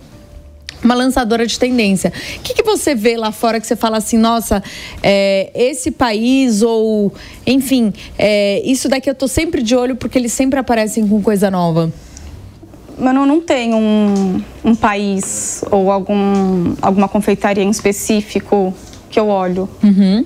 uma 0.84 0.94
lançadora 0.96 1.46
de 1.48 1.58
tendência. 1.58 2.12
O 2.38 2.40
que, 2.42 2.54
que 2.54 2.64
você 2.64 2.94
vê 2.94 3.16
lá 3.18 3.32
fora 3.32 3.60
que 3.60 3.68
você 3.68 3.76
fala 3.76 3.98
assim, 3.98 4.18
nossa, 4.18 4.62
é, 5.02 5.50
esse 5.56 5.92
país 5.92 6.62
ou, 6.62 7.14
enfim, 7.46 7.94
é, 8.18 8.62
isso 8.66 8.90
daqui 8.90 9.10
eu 9.10 9.16
tô 9.16 9.28
sempre 9.28 9.62
de 9.62 9.76
olho 9.76 9.96
porque 9.96 10.18
eles 10.18 10.34
sempre 10.34 10.60
aparecem 10.60 11.08
com 11.08 11.22
coisa 11.22 11.50
nova. 11.50 11.92
Mas 12.98 13.16
eu 13.16 13.26
não 13.26 13.42
tenho 13.42 13.76
um, 13.76 14.42
um 14.64 14.76
país 14.76 15.64
ou 15.72 15.92
algum, 15.92 16.76
alguma 16.82 17.08
confeitaria 17.08 17.64
em 17.64 17.70
específico 17.70 18.74
que 19.10 19.20
eu 19.20 19.28
olho. 19.28 19.68
Uhum. 19.84 20.26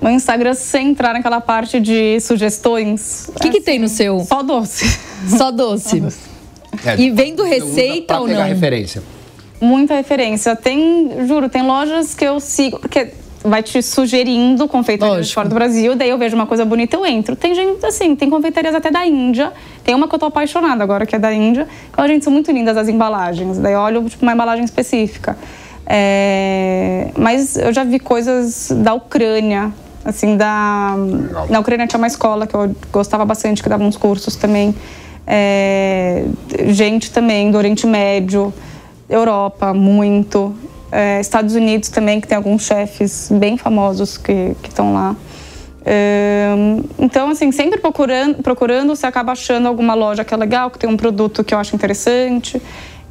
No 0.00 0.10
Instagram, 0.10 0.54
sem 0.54 0.90
entrar 0.90 1.14
naquela 1.14 1.40
parte 1.40 1.80
de 1.80 2.20
sugestões. 2.20 3.28
O 3.34 3.40
que, 3.40 3.50
que 3.50 3.60
tem 3.60 3.78
no 3.78 3.88
seu? 3.88 4.20
Só 4.20 4.42
doce. 4.42 4.98
Só 5.28 5.50
doce. 5.50 6.02
É, 6.84 7.00
E 7.00 7.10
vendo 7.10 7.42
receita 7.42 8.08
pra 8.08 8.20
ou 8.20 8.26
pegar 8.26 8.40
não? 8.40 8.48
referência. 8.48 9.02
Muita 9.60 9.94
referência. 9.94 10.54
Tem, 10.54 11.26
juro, 11.26 11.48
tem 11.48 11.62
lojas 11.62 12.14
que 12.14 12.24
eu 12.24 12.38
sigo, 12.40 12.78
porque 12.78 13.12
vai 13.46 13.62
te 13.62 13.80
sugerindo 13.80 14.66
confeitarias 14.66 15.32
fora 15.32 15.48
do 15.48 15.54
Brasil, 15.54 15.94
daí 15.94 16.10
eu 16.10 16.18
vejo 16.18 16.34
uma 16.34 16.46
coisa 16.46 16.64
bonita, 16.64 16.96
eu 16.96 17.06
entro. 17.06 17.36
Tem 17.36 17.54
gente, 17.54 17.84
assim, 17.86 18.16
tem 18.16 18.28
confeitarias 18.28 18.74
até 18.74 18.90
da 18.90 19.06
Índia. 19.06 19.52
Tem 19.84 19.94
uma 19.94 20.08
que 20.08 20.14
eu 20.14 20.18
tô 20.18 20.26
apaixonada 20.26 20.82
agora, 20.82 21.06
que 21.06 21.14
é 21.14 21.18
da 21.18 21.32
Índia. 21.32 21.66
Então, 21.90 22.06
gente, 22.08 22.24
são 22.24 22.32
muito 22.32 22.50
lindas 22.50 22.76
as 22.76 22.88
embalagens. 22.88 23.58
Daí 23.58 23.72
eu 23.72 23.80
olho, 23.80 24.08
tipo, 24.08 24.24
uma 24.24 24.32
embalagem 24.32 24.64
específica. 24.64 25.38
É, 25.86 27.10
Mas 27.16 27.56
eu 27.56 27.72
já 27.72 27.84
vi 27.84 28.00
coisas 28.00 28.72
da 28.72 28.94
Ucrânia, 28.94 29.72
assim, 30.04 30.36
da... 30.36 30.94
Legal. 30.96 31.46
Na 31.48 31.60
Ucrânia 31.60 31.86
tinha 31.86 31.98
uma 31.98 32.08
escola 32.08 32.46
que 32.46 32.54
eu 32.54 32.74
gostava 32.92 33.24
bastante, 33.24 33.62
que 33.62 33.68
dava 33.68 33.84
uns 33.84 33.96
cursos 33.96 34.34
também. 34.34 34.74
É, 35.24 36.24
Gente 36.66 37.12
também 37.12 37.50
do 37.52 37.58
Oriente 37.58 37.86
Médio, 37.86 38.52
Europa, 39.08 39.72
muito. 39.74 40.54
É, 40.90 41.20
Estados 41.20 41.54
Unidos 41.54 41.88
também, 41.88 42.20
que 42.20 42.28
tem 42.28 42.36
alguns 42.36 42.62
chefes 42.62 43.28
bem 43.30 43.56
famosos 43.58 44.16
que 44.16 44.54
estão 44.64 44.94
lá. 44.94 45.16
É, 45.84 46.48
então, 46.98 47.30
assim, 47.30 47.52
sempre 47.52 47.78
procurando, 47.80 48.42
procurando, 48.42 48.94
você 48.94 49.06
acaba 49.06 49.32
achando 49.32 49.68
alguma 49.68 49.94
loja 49.94 50.24
que 50.24 50.32
é 50.32 50.36
legal, 50.36 50.70
que 50.70 50.78
tem 50.78 50.88
um 50.88 50.96
produto 50.96 51.44
que 51.44 51.54
eu 51.54 51.58
acho 51.58 51.74
interessante. 51.74 52.60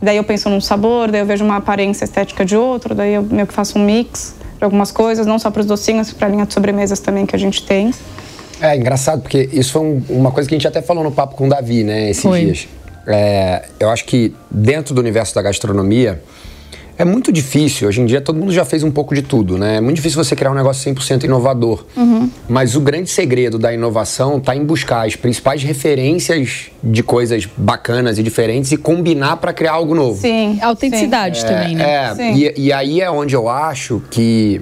Daí 0.02 0.18
eu 0.18 0.24
penso 0.24 0.50
num 0.50 0.60
sabor, 0.60 1.10
daí 1.10 1.22
eu 1.22 1.26
vejo 1.26 1.44
uma 1.44 1.58
aparência 1.58 2.04
estética 2.04 2.44
de 2.44 2.56
outro, 2.56 2.94
daí 2.94 3.14
eu 3.14 3.24
meio 3.24 3.48
que 3.48 3.54
faço 3.54 3.80
um 3.80 3.86
mix 3.86 4.36
de 4.58 4.64
algumas 4.64 4.92
coisas, 4.92 5.26
não 5.26 5.40
só 5.40 5.50
para 5.50 5.62
os 5.62 5.66
docinhos, 5.66 6.12
para 6.12 6.28
a 6.28 6.32
linha 6.32 6.46
de 6.46 6.54
sobremesas 6.54 7.00
também 7.00 7.26
que 7.26 7.36
a 7.36 7.40
gente 7.40 7.66
tem. 7.66 7.92
É 8.62 8.76
engraçado, 8.76 9.22
porque 9.22 9.50
isso 9.52 9.74
foi 9.74 9.82
um- 9.82 10.02
uma 10.10 10.32
coisa 10.32 10.48
que 10.48 10.56
a 10.56 10.58
gente 10.58 10.68
até 10.68 10.82
falou 10.82 11.04
no 11.04 11.12
papo 11.12 11.36
com 11.36 11.46
o 11.48 11.50
Davi, 11.50 11.84
né, 11.84 12.10
esses 12.10 12.24
Foi. 12.24 12.42
dias. 12.42 12.68
É, 13.08 13.66
eu 13.80 13.90
acho 13.90 14.06
que 14.06 14.34
dentro 14.50 14.94
do 14.94 15.00
universo 15.00 15.36
da 15.36 15.42
gastronomia 15.42 16.22
é 16.98 17.04
muito 17.04 17.32
difícil. 17.32 17.88
Hoje 17.88 18.02
em 18.02 18.06
dia 18.06 18.22
todo 18.22 18.38
mundo 18.40 18.52
já 18.52 18.64
fez 18.64 18.84
um 18.84 18.92
pouco 18.92 19.14
de 19.14 19.22
tudo, 19.22 19.58
né? 19.58 19.78
É 19.78 19.82
muito 19.82 19.98
difícil 19.98 20.24
você 20.24 20.36
criar 20.36 20.52
um 20.52 20.56
negócio 20.56 20.94
100% 20.94 21.26
inovador. 21.26 21.86
Mas 22.48 22.76
o 22.76 22.82
grande 22.82 23.10
segredo 23.10 23.60
da 23.60 23.74
inovação 23.74 24.38
está 24.38 24.56
em 24.56 24.64
buscar 24.64 25.06
as 25.06 25.16
principais 25.16 25.62
referências 25.62 26.72
de 26.82 27.04
coisas 27.04 27.48
bacanas 27.58 28.18
e 28.18 28.24
diferentes 28.24 28.72
e 28.72 28.78
combinar 28.78 29.38
para 29.38 29.52
criar 29.54 29.74
algo 29.74 29.94
novo. 29.94 30.20
Sim. 30.22 30.58
Autenticidade 30.62 31.46
também, 31.46 31.76
né? 31.76 31.84
É, 31.84 32.16
Sim. 32.16 32.34
e, 32.34 32.54
e 32.68 32.74
aí 32.74 33.02
é 33.02 33.12
onde 33.12 33.36
eu 33.36 33.50
acho 33.50 34.02
que 34.10 34.62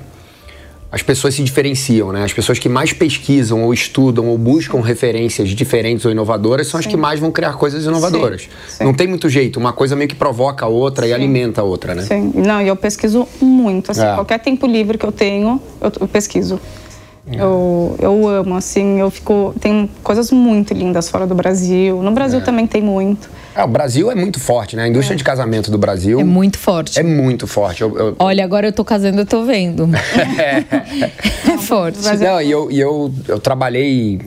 as 0.93 1.01
pessoas 1.01 1.33
se 1.33 1.43
diferenciam, 1.43 2.11
né? 2.11 2.23
As 2.23 2.31
pessoas 2.31 2.59
que 2.59 2.69
mais 2.69 2.93
pesquisam 2.93 3.63
ou 3.63 3.73
estudam 3.73 4.27
ou 4.27 4.37
buscam 4.37 4.79
referências 4.79 5.49
diferentes 5.49 6.05
ou 6.05 6.11
inovadoras 6.11 6.67
são 6.67 6.79
as 6.79 6.85
que 6.85 6.95
mais 6.95 7.19
vão 7.19 7.31
criar 7.31 7.53
coisas 7.53 7.83
inovadoras. 7.83 8.47
sim. 8.67 8.83
Não 8.83 8.93
tem 8.93 9.07
muito 9.07 9.27
jeito, 9.27 9.59
uma 9.59 9.73
coisa 9.73 9.95
meio 9.95 10.07
que 10.07 10.13
provoca 10.13 10.67
a 10.67 10.69
outra 10.69 11.07
e 11.07 11.11
alimenta 11.11 11.61
a 11.61 11.63
outra, 11.63 11.95
né? 11.95 12.03
Sim. 12.03 12.31
Não, 12.35 12.61
e 12.61 12.67
eu 12.67 12.75
pesquiso 12.75 13.27
muito. 13.41 13.89
Assim, 13.89 14.03
É. 14.03 14.13
Qualquer 14.13 14.37
tempo 14.37 14.67
livre 14.67 14.95
que 14.99 15.05
eu 15.05 15.11
tenho, 15.11 15.59
eu, 15.81 15.91
eu 16.01 16.07
pesquiso. 16.07 16.59
Eu, 17.25 17.95
eu 17.99 18.27
amo, 18.27 18.55
assim, 18.55 18.99
eu 18.99 19.09
fico. 19.09 19.55
Tem 19.59 19.89
coisas 20.03 20.29
muito 20.29 20.75
lindas 20.75 21.09
fora 21.09 21.25
do 21.25 21.33
Brasil. 21.33 22.03
No 22.03 22.11
Brasil 22.11 22.39
também 22.41 22.67
tem 22.67 22.83
muito. 22.83 23.27
É, 23.55 23.63
o 23.63 23.67
Brasil 23.67 24.09
é 24.11 24.15
muito 24.15 24.39
forte, 24.39 24.75
né? 24.75 24.83
A 24.83 24.87
indústria 24.87 25.15
de 25.15 25.23
casamento 25.23 25.69
do 25.69 25.77
Brasil 25.77 26.19
É 26.19 26.23
muito 26.23 26.57
forte. 26.57 26.99
é 26.99 27.03
muito 27.03 27.45
forte. 27.47 27.81
Eu- 27.81 27.97
eu- 27.97 28.15
Olha, 28.19 28.43
agora 28.43 28.67
eu 28.67 28.73
tô 28.73 28.83
casando, 28.83 29.19
eu 29.21 29.25
tô 29.25 29.43
vendo. 29.43 29.87
é 31.53 31.57
forte. 31.59 31.99
Brasil- 31.99 32.27
Não, 32.27 32.41
e 32.41 32.49
eu, 32.51 32.71
e 32.71 32.79
eu, 32.79 33.13
eu 33.27 33.39
trabalhei 33.39 34.19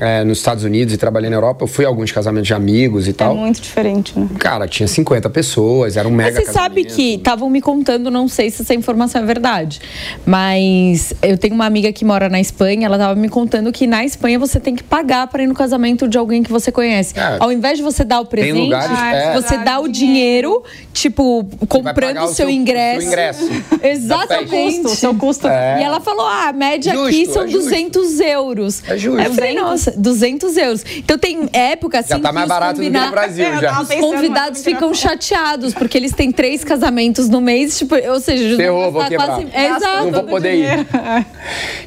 é, 0.00 0.24
nos 0.24 0.38
Estados 0.38 0.64
Unidos 0.64 0.94
e 0.94 0.96
trabalhei 0.96 1.28
na 1.28 1.36
Europa, 1.36 1.64
eu 1.64 1.68
fui 1.68 1.84
a 1.84 1.88
alguns 1.88 2.10
casamentos 2.10 2.46
de 2.46 2.54
amigos 2.54 3.06
e 3.06 3.10
É 3.10 3.12
tal. 3.12 3.36
muito 3.36 3.60
diferente, 3.60 4.18
né? 4.18 4.28
Cara, 4.38 4.66
tinha 4.66 4.88
50 4.88 5.28
pessoas, 5.30 5.96
era 5.96 6.08
um 6.08 6.10
mega 6.10 6.38
Mas 6.38 6.46
você 6.46 6.52
sabe 6.52 6.84
que 6.84 7.14
estavam 7.14 7.50
me 7.50 7.60
contando, 7.60 8.10
não 8.10 8.26
sei 8.26 8.50
se 8.50 8.62
essa 8.62 8.74
informação 8.74 9.22
é 9.22 9.24
verdade, 9.24 9.80
mas 10.24 11.12
eu 11.22 11.36
tenho 11.36 11.54
uma 11.54 11.66
amiga 11.66 11.92
que 11.92 12.04
mora 12.04 12.28
na 12.28 12.40
Espanha, 12.40 12.86
ela 12.86 12.96
estava 12.96 13.14
me 13.14 13.28
contando 13.28 13.70
que 13.70 13.86
na 13.86 14.04
Espanha 14.04 14.38
você 14.38 14.58
tem 14.58 14.74
que 14.74 14.82
pagar 14.82 15.26
para 15.26 15.42
ir 15.42 15.46
no 15.46 15.54
casamento 15.54 16.08
de 16.08 16.16
alguém 16.16 16.42
que 16.42 16.50
você 16.50 16.72
conhece. 16.72 17.18
É. 17.18 17.36
Ao 17.38 17.52
invés 17.52 17.76
de 17.76 17.84
você 17.84 18.04
dar 18.04 18.20
o 18.20 18.26
presente, 18.26 18.58
lugares, 18.58 18.98
é. 18.98 19.34
você 19.34 19.58
dá 19.58 19.78
o 19.80 19.88
dinheiro, 19.88 20.62
tipo, 20.92 21.44
comprando 21.68 22.22
o 22.22 22.28
seu, 22.28 22.48
ingresso. 22.48 23.00
seu 23.02 23.08
ingresso. 23.08 23.50
Exatamente. 23.82 24.76
Custo, 24.80 24.86
o 24.88 24.96
seu 24.96 25.14
custo. 25.14 25.48
É. 25.48 25.80
E 25.80 25.84
ela 25.84 26.00
falou: 26.00 26.26
ah, 26.26 26.48
a 26.48 26.52
média 26.52 26.92
Justo, 26.92 27.08
aqui 27.08 27.26
são 27.26 27.44
é 27.44 27.48
justo. 27.48 27.70
200 27.70 28.20
euros. 28.20 28.82
É 28.88 28.96
justo. 28.96 29.20
Eu 29.20 29.34
falei, 29.34 29.54
nossa, 29.54 29.89
200 29.96 30.56
euros. 30.56 30.84
Então 30.96 31.18
tem 31.18 31.48
época 31.52 31.98
assim. 32.00 32.08
Já 32.10 32.18
tá 32.18 32.32
mais 32.32 32.46
os 32.46 32.48
barato 32.48 32.74
do 32.74 32.80
que 32.80 32.86
combina- 32.86 33.06
no 33.06 33.10
Brasil, 33.12 33.44
É, 33.46 33.60
já. 33.60 33.80
Os 33.80 33.88
convidados 33.88 34.62
ficam 34.64 34.92
chateados, 34.94 35.74
porque 35.74 35.96
eles 35.96 36.12
têm 36.12 36.30
três 36.32 36.62
casamentos 36.64 37.28
no 37.28 37.40
mês, 37.40 37.78
tipo, 37.78 37.94
ou 37.94 38.20
seja, 38.20 38.56
Ferrou, 38.56 38.90
vou 38.92 39.04
quebrar. 39.04 39.26
quase. 39.26 39.46
É, 39.52 39.66
exato. 39.66 40.04
Não 40.04 40.12
vou 40.12 40.24
poder 40.24 40.54
ir. 40.54 40.86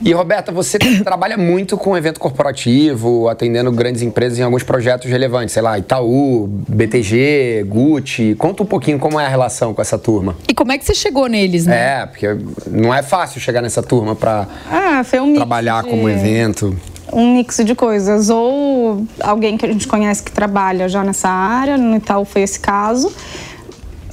E, 0.01 0.11
Roberta, 0.13 0.51
você 0.51 0.77
trabalha 1.03 1.37
muito 1.37 1.77
com 1.77 1.95
evento 1.97 2.19
corporativo, 2.19 3.27
atendendo 3.29 3.71
grandes 3.71 4.01
empresas 4.01 4.39
em 4.39 4.43
alguns 4.43 4.63
projetos 4.63 5.09
relevantes, 5.09 5.53
sei 5.53 5.61
lá, 5.61 5.77
Itaú, 5.77 6.47
BTG, 6.47 7.63
Gucci. 7.67 8.35
Conta 8.37 8.63
um 8.63 8.65
pouquinho 8.65 8.99
como 8.99 9.19
é 9.19 9.25
a 9.25 9.29
relação 9.29 9.73
com 9.73 9.81
essa 9.81 9.97
turma. 9.97 10.35
E 10.47 10.53
como 10.53 10.71
é 10.71 10.77
que 10.77 10.85
você 10.85 10.93
chegou 10.93 11.27
neles, 11.27 11.65
né? 11.65 12.01
É, 12.01 12.05
porque 12.05 12.27
não 12.69 12.93
é 12.93 13.01
fácil 13.01 13.39
chegar 13.41 13.61
nessa 13.61 13.81
turma 13.81 14.15
para 14.15 14.47
Ah, 14.69 15.03
foi 15.03 15.19
um 15.19 15.33
trabalhar 15.35 15.83
de- 15.83 15.89
como 15.89 16.07
evento. 16.09 16.75
Um 17.13 17.35
mix 17.35 17.57
de 17.63 17.75
coisas. 17.75 18.29
Ou 18.29 19.05
alguém 19.21 19.57
que 19.57 19.65
a 19.65 19.71
gente 19.71 19.87
conhece 19.87 20.23
que 20.23 20.31
trabalha 20.31 20.89
já 20.89 21.03
nessa 21.03 21.29
área, 21.29 21.77
no 21.77 21.95
Itaú 21.95 22.25
foi 22.25 22.41
esse 22.41 22.59
caso. 22.59 23.11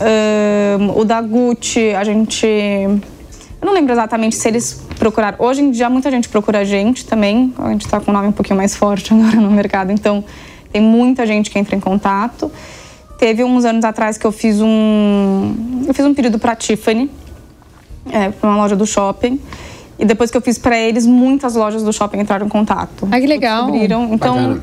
Ahn, 0.00 0.92
o 0.96 1.04
da 1.04 1.20
Gucci, 1.20 1.94
a 1.94 2.04
gente. 2.04 2.46
Eu 2.46 3.66
não 3.66 3.74
lembro 3.74 3.92
exatamente 3.92 4.36
se 4.36 4.48
eles 4.48 4.82
procuraram. 4.98 5.36
Hoje 5.38 5.62
em 5.62 5.70
dia, 5.70 5.90
muita 5.90 6.10
gente 6.10 6.28
procura 6.28 6.60
a 6.60 6.64
gente 6.64 7.04
também. 7.04 7.52
A 7.58 7.70
gente 7.70 7.84
está 7.84 8.00
com 8.00 8.10
um 8.10 8.14
nome 8.14 8.28
um 8.28 8.32
pouquinho 8.32 8.56
mais 8.56 8.74
forte 8.74 9.12
agora 9.14 9.36
no 9.36 9.50
mercado, 9.50 9.92
então 9.92 10.24
tem 10.72 10.80
muita 10.80 11.26
gente 11.26 11.50
que 11.50 11.58
entra 11.58 11.76
em 11.76 11.80
contato. 11.80 12.50
Teve 13.18 13.44
uns 13.44 13.66
anos 13.66 13.84
atrás 13.84 14.16
que 14.16 14.26
eu 14.26 14.32
fiz 14.32 14.60
um. 14.60 15.84
Eu 15.86 15.92
fiz 15.92 16.06
um 16.06 16.14
pedido 16.14 16.38
para 16.38 16.56
Tiffany, 16.56 17.10
é, 18.10 18.30
para 18.30 18.48
uma 18.48 18.56
loja 18.56 18.74
do 18.74 18.86
shopping. 18.86 19.38
E 20.00 20.04
depois 20.06 20.30
que 20.30 20.36
eu 20.36 20.40
fiz 20.40 20.56
para 20.56 20.78
eles, 20.78 21.04
muitas 21.04 21.54
lojas 21.54 21.82
do 21.82 21.92
shopping 21.92 22.20
entraram 22.20 22.46
em 22.46 22.48
contato. 22.48 23.06
Ah, 23.12 23.20
que 23.20 23.26
legal. 23.26 23.66
Descobriram. 23.66 24.14
Então, 24.14 24.34
Bacana. 24.34 24.62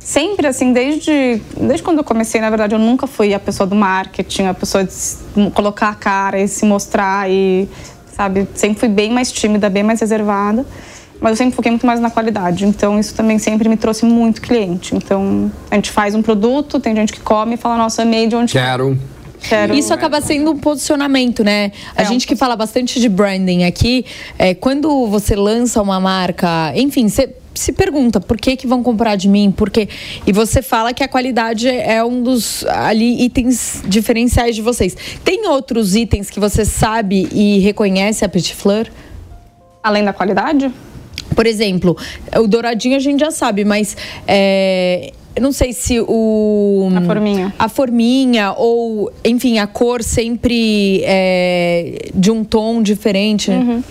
sempre 0.00 0.48
assim, 0.48 0.72
desde, 0.72 1.40
desde 1.56 1.84
quando 1.84 1.98
eu 1.98 2.04
comecei, 2.04 2.40
na 2.40 2.50
verdade, 2.50 2.74
eu 2.74 2.78
nunca 2.78 3.06
fui 3.06 3.32
a 3.32 3.38
pessoa 3.38 3.64
do 3.64 3.76
marketing, 3.76 4.46
a 4.46 4.54
pessoa 4.54 4.82
de 4.82 5.50
colocar 5.52 5.90
a 5.90 5.94
cara 5.94 6.40
e 6.40 6.48
se 6.48 6.66
mostrar 6.66 7.30
e, 7.30 7.68
sabe, 8.12 8.48
sempre 8.54 8.80
fui 8.80 8.88
bem 8.88 9.12
mais 9.12 9.30
tímida, 9.30 9.70
bem 9.70 9.84
mais 9.84 10.00
reservada. 10.00 10.66
Mas 11.20 11.30
eu 11.30 11.36
sempre 11.36 11.54
foquei 11.54 11.70
muito 11.70 11.86
mais 11.86 12.00
na 12.00 12.10
qualidade. 12.10 12.66
Então, 12.66 12.98
isso 12.98 13.14
também 13.14 13.38
sempre 13.38 13.68
me 13.68 13.76
trouxe 13.76 14.04
muito 14.04 14.42
cliente. 14.42 14.96
Então, 14.96 15.48
a 15.70 15.76
gente 15.76 15.92
faz 15.92 16.12
um 16.16 16.22
produto, 16.22 16.80
tem 16.80 16.94
gente 16.94 17.12
que 17.12 17.20
come 17.20 17.54
e 17.54 17.56
fala, 17.56 17.76
nossa, 17.76 18.02
amei 18.02 18.26
de 18.26 18.34
onde 18.34 18.52
Quero. 18.52 18.98
Quero. 19.36 19.74
Isso 19.74 19.92
acaba 19.92 20.20
sendo 20.20 20.52
um 20.52 20.58
posicionamento, 20.58 21.44
né? 21.44 21.72
A 21.94 22.02
É, 22.02 22.04
um 22.04 22.08
gente 22.08 22.26
que 22.26 22.36
fala 22.36 22.56
bastante 22.56 23.00
de 23.00 23.08
branding 23.08 23.64
aqui, 23.64 24.04
é, 24.38 24.54
quando 24.54 25.06
você 25.06 25.34
lança 25.34 25.80
uma 25.82 26.00
marca, 26.00 26.72
enfim, 26.74 27.08
você 27.08 27.34
se 27.54 27.72
pergunta 27.72 28.20
por 28.20 28.36
que, 28.36 28.54
que 28.56 28.66
vão 28.66 28.82
comprar 28.82 29.16
de 29.16 29.28
mim, 29.28 29.50
por 29.50 29.70
quê? 29.70 29.88
E 30.26 30.32
você 30.32 30.60
fala 30.62 30.92
que 30.92 31.02
a 31.02 31.08
qualidade 31.08 31.68
é 31.68 32.04
um 32.04 32.22
dos 32.22 32.64
ali 32.66 33.22
itens 33.24 33.82
diferenciais 33.86 34.54
de 34.54 34.62
vocês. 34.62 34.96
Tem 35.24 35.48
outros 35.48 35.96
itens 35.96 36.28
que 36.30 36.38
você 36.38 36.64
sabe 36.64 37.28
e 37.32 37.58
reconhece 37.60 38.24
a 38.24 38.28
Petit 38.28 38.54
Fleur? 38.54 38.88
Além 39.82 40.04
da 40.04 40.12
qualidade? 40.12 40.70
Por 41.34 41.46
exemplo, 41.46 41.96
o 42.38 42.46
douradinho 42.46 42.96
a 42.96 43.00
gente 43.00 43.20
já 43.20 43.30
sabe, 43.30 43.64
mas 43.64 43.96
é, 44.26 45.12
eu 45.36 45.42
não 45.42 45.52
sei 45.52 45.74
se 45.74 46.00
o. 46.00 46.88
A 46.96 47.02
forminha. 47.02 47.54
A 47.58 47.68
forminha, 47.68 48.54
ou, 48.56 49.12
enfim, 49.22 49.58
a 49.58 49.66
cor 49.66 50.02
sempre 50.02 51.02
é, 51.04 52.08
de 52.14 52.30
um 52.30 52.42
tom 52.42 52.82
diferente. 52.82 53.50
Uhum. 53.50 53.84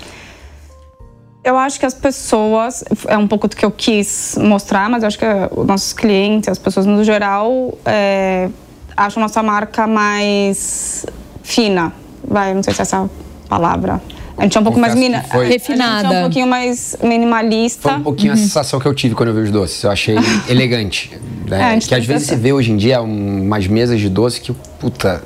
Eu 1.43 1.55
acho 1.55 1.79
que 1.79 1.85
as 1.85 1.93
pessoas, 1.93 2.83
é 3.07 3.15
um 3.15 3.27
pouco 3.27 3.47
do 3.47 3.55
que 3.55 3.63
eu 3.63 3.69
quis 3.69 4.35
mostrar, 4.41 4.89
mas 4.89 5.03
eu 5.03 5.07
acho 5.07 5.19
que 5.19 5.25
os 5.55 5.67
nossos 5.67 5.93
clientes, 5.93 6.49
as 6.49 6.57
pessoas 6.57 6.87
no 6.87 7.03
geral, 7.03 7.77
é, 7.85 8.49
acham 8.97 9.21
nossa 9.21 9.43
marca 9.43 9.85
mais 9.85 11.05
fina. 11.43 11.93
Vai, 12.27 12.55
não 12.55 12.63
sei 12.63 12.73
se 12.73 12.81
é 12.81 12.83
essa 12.83 13.07
palavra. 13.47 14.01
A 14.37 14.43
gente 14.43 14.57
é 14.57 14.61
um 14.61 14.63
pouco 14.63 14.79
mais 14.79 14.93
mina, 14.95 15.21
que 15.21 15.29
foi- 15.29 15.39
A 15.47 15.49
gente 15.49 15.51
é 15.51 15.57
Refinada. 15.57 16.09
um 16.09 16.21
pouquinho 16.23 16.47
mais 16.47 16.95
minimalista. 17.01 17.89
Foi 17.89 17.97
um 17.97 18.03
pouquinho 18.03 18.33
a 18.33 18.35
sensação 18.37 18.79
que 18.79 18.85
eu 18.85 18.93
tive 18.93 19.15
quando 19.15 19.29
eu 19.29 19.35
vi 19.35 19.41
os 19.41 19.51
doces. 19.51 19.81
Eu 19.83 19.91
achei 19.91 20.15
elegante. 20.49 21.11
né? 21.47 21.75
É, 21.75 21.79
que 21.79 21.93
às 21.95 22.05
vezes 22.05 22.27
você 22.27 22.35
vê 22.35 22.51
hoje 22.51 22.71
em 22.71 22.77
dia 22.77 23.01
um- 23.01 23.43
umas 23.43 23.67
mesas 23.67 23.99
de 23.99 24.09
doce 24.09 24.41
que, 24.41 24.51
puta, 24.79 25.23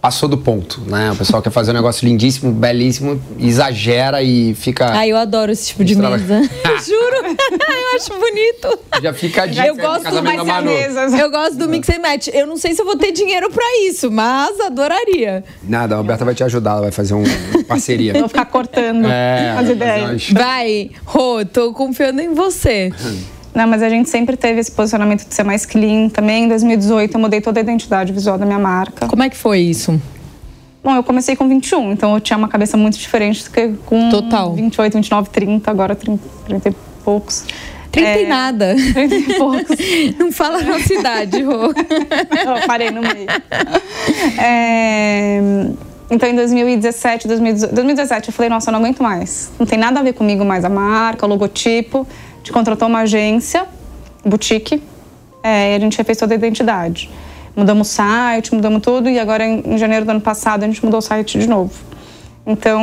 passou 0.00 0.28
do 0.28 0.38
ponto, 0.38 0.80
né? 0.86 1.10
O 1.12 1.16
pessoal 1.16 1.42
quer 1.42 1.50
fazer 1.50 1.70
um 1.72 1.74
negócio 1.74 2.06
lindíssimo, 2.06 2.52
belíssimo, 2.52 3.20
exagera 3.38 4.22
e 4.22 4.54
fica. 4.54 4.90
Ai, 4.92 5.10
eu 5.10 5.16
adoro 5.16 5.50
esse 5.52 5.68
tipo 5.68 5.84
de 5.84 5.92
Estrava- 5.94 6.16
mesa. 6.16 6.42
Juro. 6.86 7.26
eu 7.26 7.96
acho 7.96 8.10
bonito. 8.18 8.78
Já 9.02 9.12
fica 9.12 9.46
dica 9.46 9.66
Eu 9.66 9.74
do 9.74 9.80
gosto 9.82 10.04
da 10.04 10.22
mais 10.22 10.64
mesas. 10.64 11.12
Eu 11.14 11.30
gosto 11.30 11.56
do 11.56 11.68
mix 11.68 11.88
and 11.90 11.98
match. 12.00 12.28
Eu 12.32 12.46
não 12.46 12.56
sei 12.56 12.74
se 12.74 12.80
eu 12.82 12.86
vou 12.86 12.96
ter 12.96 13.12
dinheiro 13.12 13.50
pra 13.50 13.64
isso, 13.88 14.10
mas 14.10 14.58
adoraria. 14.60 15.42
Nada, 15.62 15.94
a 15.94 15.98
Roberta 15.98 16.24
vai 16.24 16.34
te 16.34 16.44
ajudar, 16.44 16.72
ela 16.72 16.80
vai 16.82 16.92
fazer 16.92 17.14
uma 17.14 17.24
parceria. 17.66 18.12
Eu 18.12 18.20
vou 18.20 18.28
ficar 18.28 18.44
cortando 18.46 19.06
É, 19.06 19.50
as 19.50 19.56
fazer 19.56 19.72
ideias. 19.72 20.30
Vai, 20.30 20.90
Rô, 21.04 21.44
tô 21.44 21.72
confiando 21.72 22.20
em 22.20 22.32
você. 22.34 22.92
Não, 23.54 23.66
mas 23.66 23.82
a 23.82 23.88
gente 23.88 24.08
sempre 24.08 24.36
teve 24.36 24.60
esse 24.60 24.70
posicionamento 24.70 25.26
de 25.26 25.34
ser 25.34 25.42
mais 25.42 25.66
clean 25.66 26.08
também. 26.08 26.44
Em 26.44 26.48
2018 26.48 27.14
eu 27.14 27.20
mudei 27.20 27.40
toda 27.40 27.58
a 27.58 27.62
identidade 27.62 28.12
visual 28.12 28.38
da 28.38 28.46
minha 28.46 28.58
marca. 28.58 29.06
Como 29.06 29.22
é 29.22 29.28
que 29.28 29.36
foi 29.36 29.60
isso? 29.60 30.00
Bom, 30.82 30.94
eu 30.94 31.02
comecei 31.02 31.34
com 31.34 31.48
21, 31.48 31.92
então 31.92 32.14
eu 32.14 32.20
tinha 32.20 32.36
uma 32.36 32.48
cabeça 32.48 32.76
muito 32.76 32.96
diferente 32.96 33.44
do 33.44 33.50
que 33.50 33.74
com 33.84 34.10
Total. 34.10 34.54
28, 34.54 34.94
29, 34.94 35.30
30, 35.30 35.70
agora 35.70 35.94
30, 35.94 36.22
30 36.46 36.68
e 36.68 36.74
poucos. 37.04 37.44
30 37.90 38.08
e 38.08 38.24
É, 38.24 38.28
nada. 38.28 38.76
30 38.94 39.14
e 39.16 39.22
poucos. 39.34 39.76
Não 40.18 40.30
fala 40.30 40.58
a 40.58 40.62
nossa 40.62 40.94
idade, 40.94 41.42
Rô. 41.42 41.72
eu 41.74 42.66
parei 42.66 42.90
no 42.90 43.00
meio. 43.02 43.26
É, 44.40 45.40
então, 46.10 46.28
em 46.28 46.34
2017, 46.34 47.28
2018, 47.28 47.74
2017, 47.74 48.28
eu 48.28 48.32
falei, 48.32 48.48
nossa, 48.48 48.70
eu 48.70 48.72
não 48.72 48.80
aguento 48.80 49.02
mais. 49.02 49.50
Não 49.58 49.66
tem 49.66 49.78
nada 49.78 50.00
a 50.00 50.02
ver 50.02 50.14
comigo 50.14 50.44
mais 50.44 50.64
a 50.64 50.68
marca, 50.70 51.26
o 51.26 51.28
logotipo. 51.28 52.06
A 52.38 52.40
gente 52.40 52.52
contratou 52.52 52.88
uma 52.88 53.00
agência, 53.00 53.66
boutique, 54.24 54.82
é, 55.42 55.72
e 55.72 55.76
a 55.76 55.78
gente 55.80 55.98
refez 55.98 56.18
toda 56.18 56.34
a 56.34 56.36
identidade. 56.36 57.10
Mudamos 57.56 57.90
o 57.90 57.92
site, 57.92 58.54
mudamos 58.54 58.80
tudo, 58.82 59.08
e 59.08 59.18
agora, 59.18 59.44
em, 59.44 59.62
em 59.66 59.78
janeiro 59.78 60.04
do 60.04 60.10
ano 60.10 60.20
passado, 60.20 60.62
a 60.62 60.66
gente 60.66 60.84
mudou 60.84 60.98
o 60.98 61.02
site 61.02 61.38
de 61.38 61.48
novo. 61.48 61.72
Então, 62.46 62.80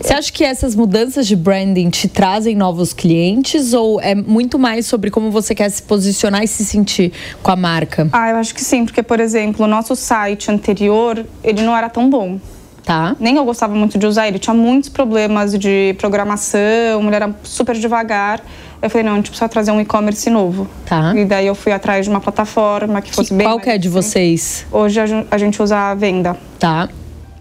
Você 0.00 0.14
acha 0.14 0.32
que 0.32 0.42
essas 0.42 0.74
mudanças 0.74 1.26
de 1.26 1.36
branding 1.36 1.90
te 1.90 2.08
trazem 2.08 2.56
novos 2.56 2.94
clientes 2.94 3.74
ou 3.74 4.00
é 4.00 4.14
muito 4.14 4.58
mais 4.58 4.86
sobre 4.86 5.10
como 5.10 5.30
você 5.30 5.54
quer 5.54 5.68
se 5.68 5.82
posicionar 5.82 6.42
e 6.42 6.48
se 6.48 6.64
sentir 6.64 7.12
com 7.42 7.50
a 7.50 7.56
marca? 7.56 8.08
ah, 8.10 8.30
eu 8.30 8.36
acho 8.36 8.54
que 8.54 8.64
sim, 8.64 8.86
porque, 8.86 9.02
por 9.02 9.20
exemplo, 9.20 9.66
o 9.66 9.68
nosso 9.68 9.94
site 9.94 10.50
anterior, 10.50 11.22
ele 11.44 11.60
não 11.60 11.76
era 11.76 11.90
tão 11.90 12.08
bom. 12.08 12.40
Tá? 12.82 13.14
nem 13.20 13.36
eu 13.36 13.44
gostava 13.44 13.74
muito 13.74 13.98
de 13.98 14.06
usar 14.06 14.28
ele, 14.28 14.38
tinha 14.38 14.54
muitos 14.54 14.88
problemas 14.88 15.52
de 15.58 15.94
programação, 15.98 17.06
ele 17.06 17.14
era 17.14 17.36
super 17.42 17.76
devagar. 17.76 18.40
Eu 18.80 18.88
falei, 18.88 19.04
não, 19.04 19.12
a 19.14 19.16
gente 19.16 19.30
precisa 19.30 19.48
trazer 19.48 19.72
um 19.72 19.80
e-commerce 19.80 20.30
novo. 20.30 20.68
Tá. 20.86 21.12
E 21.16 21.24
daí 21.24 21.46
eu 21.46 21.54
fui 21.54 21.72
atrás 21.72 22.04
de 22.04 22.10
uma 22.10 22.20
plataforma 22.20 23.02
que 23.02 23.12
fosse 23.12 23.30
Que- 23.30 23.34
bem 23.34 23.46
qual 23.46 23.58
que 23.58 23.68
é 23.70 23.76
de 23.78 23.88
assim. 23.88 23.94
vocês? 23.96 24.66
Hoje 24.70 25.00
a 25.30 25.38
gente 25.38 25.60
usa 25.60 25.76
a 25.90 25.94
venda. 25.94 26.36
Tá. 26.60 26.88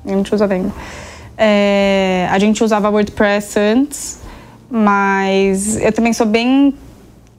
A 0.05 0.09
gente 0.09 0.33
usa 0.33 0.45
a 0.45 0.47
venda. 0.47 0.71
É, 1.37 2.27
a 2.31 2.39
gente 2.39 2.63
usava 2.63 2.89
WordPress 2.89 3.59
antes, 3.59 4.19
mas 4.69 5.77
eu 5.79 5.91
também 5.93 6.11
sou 6.11 6.25
bem 6.25 6.73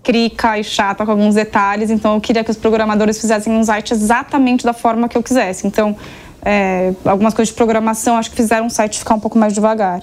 crica 0.05 0.57
e 0.59 0.63
chata 0.65 1.05
com 1.05 1.11
alguns 1.11 1.35
detalhes, 1.35 1.91
então 1.91 2.15
eu 2.15 2.21
queria 2.21 2.45
que 2.45 2.51
os 2.51 2.57
programadores 2.57 3.21
fizessem 3.21 3.53
um 3.53 3.65
site 3.65 3.93
exatamente 3.93 4.65
da 4.65 4.73
forma 4.73 5.09
que 5.09 5.19
eu 5.19 5.23
quisesse. 5.23 5.67
Então, 5.67 5.97
é, 6.43 6.93
algumas 7.05 7.35
coisas 7.35 7.49
de 7.51 7.57
programação 7.57 8.17
acho 8.17 8.31
que 8.31 8.37
fizeram 8.37 8.69
o 8.69 8.71
site 8.71 8.99
ficar 9.01 9.17
um 9.17 9.21
pouco 9.21 9.37
mais 9.37 9.53
devagar. 9.53 10.01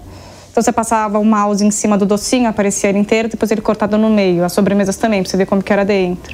Então 0.55 0.63
você 0.63 0.71
passava 0.71 1.19
o 1.19 1.25
mouse 1.25 1.65
em 1.65 1.69
cima 1.69 1.97
do 1.97 2.05
docinho, 2.05 2.47
aparecia 2.47 2.89
ele 2.89 2.97
inteiro, 2.97 3.27
depois 3.27 3.51
ele 3.51 3.59
cortado 3.59 3.97
no 3.97 4.09
meio. 4.09 4.41
As 4.41 4.53
sobremesas 4.53 4.95
também, 4.95 5.21
pra 5.21 5.29
você 5.29 5.35
ver 5.35 5.45
como 5.47 5.61
que 5.61 5.73
era 5.73 5.83
dentro. 5.83 6.33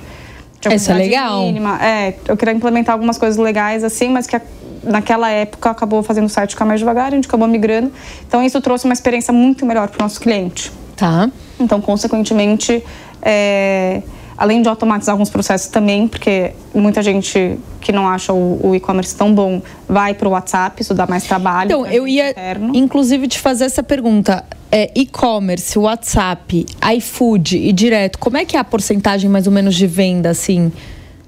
Tinha 0.59 0.75
Isso 0.75 0.91
é 0.91 0.93
legal. 0.93 1.39
mínima. 1.41 1.83
É, 1.83 2.13
eu 2.27 2.37
queria 2.37 2.53
implementar 2.53 2.93
algumas 2.93 3.17
coisas 3.17 3.39
legais 3.43 3.83
assim, 3.83 4.09
mas 4.09 4.27
que 4.27 4.35
a- 4.35 4.41
naquela 4.83 5.27
época 5.31 5.71
acabou 5.71 6.03
fazendo 6.03 6.25
o 6.25 6.29
site 6.29 6.51
ficar 6.51 6.65
mais 6.65 6.79
devagar, 6.79 7.07
a 7.07 7.15
gente 7.15 7.27
acabou 7.27 7.47
migrando. 7.47 7.91
Então 8.27 8.43
isso 8.43 8.61
trouxe 8.61 8.85
uma 8.85 8.93
experiência 8.93 9.33
muito 9.33 9.65
melhor 9.65 9.87
para 9.87 9.97
o 9.99 10.03
nosso 10.03 10.19
cliente. 10.21 10.71
Tá. 10.95 11.27
Então, 11.59 11.81
consequentemente, 11.81 12.83
É, 13.23 14.03
além 14.41 14.63
de 14.63 14.67
automatizar 14.67 15.13
alguns 15.13 15.29
processos 15.29 15.67
também, 15.67 16.07
porque 16.07 16.53
muita 16.73 17.03
gente 17.03 17.59
que 17.79 17.91
não 17.91 18.07
acha 18.07 18.33
o, 18.33 18.69
o 18.69 18.75
e-commerce 18.75 19.15
tão 19.15 19.31
bom 19.35 19.61
vai 19.87 20.15
para 20.15 20.27
o 20.27 20.31
WhatsApp, 20.31 20.81
isso 20.81 20.95
dá 20.95 21.05
mais 21.05 21.25
trabalho. 21.25 21.67
Então, 21.67 21.85
eu 21.85 22.07
ia, 22.07 22.31
interno. 22.31 22.75
inclusive, 22.75 23.27
te 23.27 23.37
fazer 23.37 23.65
essa 23.65 23.83
pergunta. 23.83 24.43
É, 24.71 24.89
e-commerce, 24.95 25.77
WhatsApp, 25.77 26.65
iFood 26.97 27.55
e 27.55 27.71
direto, 27.71 28.17
como 28.17 28.35
é 28.35 28.43
que 28.43 28.57
é 28.57 28.59
a 28.59 28.63
porcentagem 28.63 29.29
mais 29.29 29.45
ou 29.45 29.53
menos 29.53 29.75
de 29.75 29.85
venda, 29.85 30.31
assim? 30.31 30.71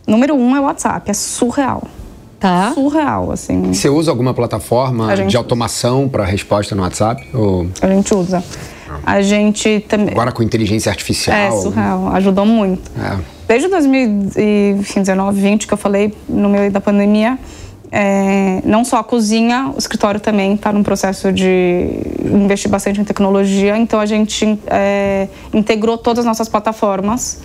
Número 0.07 0.33
um 0.33 0.55
é 0.55 0.59
o 0.59 0.63
WhatsApp, 0.63 1.11
é 1.11 1.13
surreal. 1.13 1.83
Tá. 2.39 2.71
Surreal, 2.73 3.31
assim. 3.31 3.71
Você 3.71 3.89
usa 3.89 4.09
alguma 4.09 4.33
plataforma 4.33 5.15
de 5.27 5.37
automação 5.37 6.09
para 6.09 6.25
resposta 6.25 6.73
no 6.73 6.81
WhatsApp? 6.81 7.23
Ou... 7.31 7.67
A 7.79 7.87
gente 7.87 8.11
usa. 8.15 8.43
A 9.05 9.21
gente 9.21 9.85
também. 9.87 10.11
Agora 10.11 10.31
com 10.31 10.43
inteligência 10.43 10.89
artificial. 10.89 11.35
É, 11.35 11.51
surreal. 11.51 12.07
Ajudou 12.15 12.45
muito. 12.45 12.91
É. 12.99 13.17
Desde 13.47 13.67
2019, 13.67 15.31
2020, 15.31 15.67
que 15.67 15.73
eu 15.73 15.77
falei 15.77 16.13
no 16.27 16.49
meio 16.49 16.71
da 16.71 16.79
pandemia, 16.79 17.37
é, 17.91 18.61
não 18.65 18.83
só 18.83 18.97
a 18.97 19.03
cozinha, 19.03 19.71
o 19.75 19.77
escritório 19.77 20.19
também 20.19 20.55
está 20.55 20.73
num 20.73 20.81
processo 20.81 21.31
de 21.31 21.89
investir 22.25 22.71
bastante 22.71 22.99
em 22.99 23.03
tecnologia. 23.03 23.77
Então 23.77 23.99
a 23.99 24.05
gente 24.05 24.59
é, 24.67 25.27
integrou 25.53 25.97
todas 25.97 26.19
as 26.19 26.25
nossas 26.25 26.49
plataformas. 26.49 27.41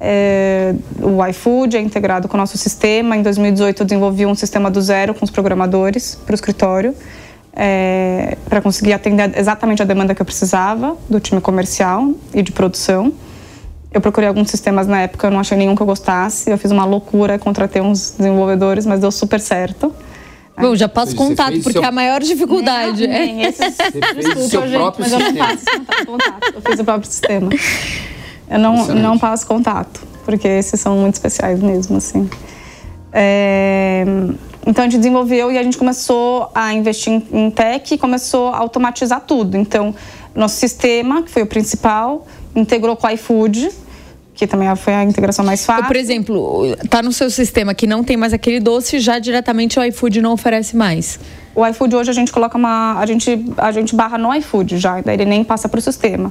É, 0.00 0.76
o 1.02 1.26
iFood 1.26 1.76
é 1.76 1.80
integrado 1.80 2.28
com 2.28 2.36
o 2.36 2.40
nosso 2.40 2.56
sistema. 2.56 3.16
Em 3.16 3.22
2018 3.22 3.82
eu 3.82 3.86
desenvolvi 3.86 4.24
um 4.24 4.34
sistema 4.34 4.70
do 4.70 4.80
zero 4.80 5.14
com 5.14 5.24
os 5.24 5.30
programadores 5.30 6.14
para 6.14 6.32
o 6.32 6.34
escritório 6.34 6.94
é, 7.58 8.38
para 8.48 8.62
conseguir 8.62 8.92
atender 8.92 9.36
exatamente 9.36 9.82
a 9.82 9.84
demanda 9.84 10.14
que 10.14 10.22
eu 10.22 10.26
precisava 10.26 10.96
do 11.10 11.18
time 11.18 11.40
comercial 11.40 12.12
e 12.32 12.40
de 12.40 12.52
produção. 12.52 13.12
Eu 13.92 14.00
procurei 14.00 14.28
alguns 14.28 14.48
sistemas 14.48 14.86
na 14.86 15.00
época, 15.00 15.26
eu 15.26 15.30
não 15.32 15.40
achei 15.40 15.58
nenhum 15.58 15.74
que 15.74 15.82
eu 15.82 15.86
gostasse. 15.86 16.48
Eu 16.48 16.56
fiz 16.56 16.70
uma 16.70 16.84
loucura, 16.84 17.36
contratei 17.38 17.82
uns 17.82 18.14
desenvolvedores, 18.16 18.86
mas 18.86 19.00
deu 19.00 19.10
super 19.10 19.40
certo. 19.40 19.92
Bom, 20.56 20.74
já 20.76 20.88
passo 20.88 21.16
contato, 21.16 21.54
porque 21.62 21.72
seu... 21.72 21.82
é 21.82 21.86
a 21.86 21.92
maior 21.92 22.20
dificuldade. 22.20 23.06
Nem, 23.06 23.36
nem 23.36 23.42
esses... 23.46 23.76
Desculpa, 23.76 24.48
seu 24.48 24.68
gente, 24.68 24.94
mas 24.98 25.12
eu 25.12 25.18
não 25.18 25.34
passo 25.34 25.64
contato. 26.06 26.52
Eu 26.54 26.62
fiz 26.62 26.80
o 26.80 26.84
próprio 26.84 27.10
sistema. 27.10 27.50
Eu 28.50 28.58
não, 28.58 28.86
não 28.88 29.18
passo 29.18 29.46
contato, 29.46 30.00
porque 30.24 30.46
esses 30.46 30.80
são 30.80 30.96
muito 30.96 31.14
especiais 31.14 31.60
mesmo, 31.60 31.96
assim. 31.96 32.28
É... 33.12 34.04
Então 34.68 34.84
a 34.84 34.86
gente 34.86 34.98
desenvolveu 34.98 35.50
e 35.50 35.56
a 35.56 35.62
gente 35.62 35.78
começou 35.78 36.50
a 36.54 36.74
investir 36.74 37.22
em 37.32 37.50
tech 37.50 37.94
e 37.94 37.96
começou 37.96 38.48
a 38.48 38.58
automatizar 38.58 39.22
tudo. 39.22 39.56
Então, 39.56 39.94
nosso 40.34 40.56
sistema, 40.56 41.22
que 41.22 41.30
foi 41.30 41.40
o 41.40 41.46
principal, 41.46 42.26
integrou 42.54 42.94
com 42.94 43.06
o 43.06 43.10
iFood, 43.10 43.70
que 44.34 44.46
também 44.46 44.68
foi 44.76 44.92
a 44.92 45.02
integração 45.02 45.42
mais 45.42 45.64
fácil. 45.64 45.86
Por 45.86 45.96
exemplo, 45.96 46.76
tá 46.90 47.02
no 47.02 47.12
seu 47.12 47.30
sistema 47.30 47.72
que 47.72 47.86
não 47.86 48.04
tem 48.04 48.18
mais 48.18 48.34
aquele 48.34 48.60
doce, 48.60 49.00
já 49.00 49.18
diretamente 49.18 49.78
o 49.80 49.84
iFood 49.84 50.20
não 50.20 50.34
oferece 50.34 50.76
mais. 50.76 51.18
O 51.54 51.66
iFood 51.66 51.96
hoje 51.96 52.10
a 52.10 52.14
gente 52.14 52.30
coloca 52.30 52.58
uma, 52.58 53.00
a 53.00 53.06
gente 53.06 53.42
a 53.56 53.72
gente 53.72 53.96
barra 53.96 54.18
no 54.18 54.34
iFood 54.34 54.76
já, 54.76 55.00
daí 55.00 55.14
ele 55.14 55.24
nem 55.24 55.42
passa 55.42 55.66
para 55.66 55.78
o 55.78 55.80
sistema. 55.80 56.30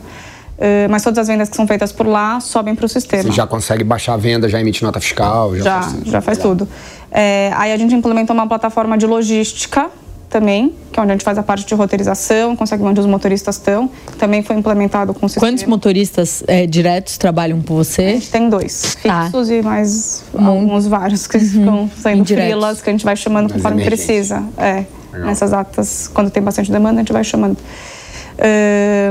Uh, 0.58 0.90
mas 0.90 1.04
todas 1.04 1.20
as 1.20 1.28
vendas 1.28 1.50
que 1.50 1.56
são 1.56 1.68
feitas 1.68 1.92
por 1.92 2.08
lá 2.08 2.40
sobem 2.40 2.74
para 2.74 2.86
o 2.86 2.90
sistema. 2.90 3.24
Você 3.24 3.32
já 3.32 3.46
consegue 3.46 3.84
baixar 3.84 4.16
a 4.16 4.18
venda, 4.18 4.50
já 4.50 4.60
emite 4.60 4.84
nota 4.84 5.00
fiscal? 5.00 5.56
Já, 5.56 5.64
já 5.64 5.82
faz, 5.82 6.04
já 6.06 6.22
faz 6.22 6.38
tudo. 6.40 6.68
É, 7.12 7.52
aí 7.56 7.72
a 7.72 7.78
gente 7.78 7.94
implementou 7.94 8.34
uma 8.34 8.48
plataforma 8.48 8.98
de 8.98 9.06
logística 9.06 9.90
também, 10.30 10.74
que 10.92 11.00
é 11.00 11.04
onde 11.04 11.12
a 11.12 11.16
gente 11.16 11.24
faz 11.24 11.38
a 11.38 11.44
parte 11.44 11.66
de 11.66 11.74
roteirização, 11.74 12.56
consegue 12.56 12.84
ver 12.84 12.90
onde 12.90 13.00
os 13.00 13.06
motoristas 13.06 13.56
estão. 13.56 13.90
Também 14.18 14.42
foi 14.42 14.56
implementado 14.56 15.14
com 15.14 15.26
o 15.26 15.30
sistema. 15.30 15.52
Quantos 15.52 15.64
motoristas 15.66 16.44
é, 16.48 16.66
diretos 16.66 17.18
trabalham 17.18 17.62
com 17.62 17.76
você? 17.76 18.02
A 18.02 18.10
gente 18.10 18.32
tem 18.32 18.50
dois, 18.50 18.98
tá. 19.02 19.26
fixos 19.26 19.50
e 19.50 19.62
mais 19.62 20.24
um. 20.34 20.46
alguns 20.46 20.88
vários 20.88 21.28
que 21.28 21.38
uhum. 21.38 21.46
ficam 21.46 21.92
saindo 21.98 22.22
Indiretos. 22.22 22.54
filas, 22.54 22.82
que 22.82 22.90
a 22.90 22.94
gente 22.94 23.06
vai 23.06 23.16
chamando 23.16 23.54
conforme 23.54 23.86
precisa. 23.86 24.44
É, 24.58 24.86
nessas 25.14 25.54
atas, 25.54 26.10
quando 26.14 26.30
tem 26.30 26.44
bastante 26.44 26.72
demanda, 26.72 26.96
a 26.96 27.00
gente 27.00 27.14
vai 27.14 27.24
chamando. 27.24 27.58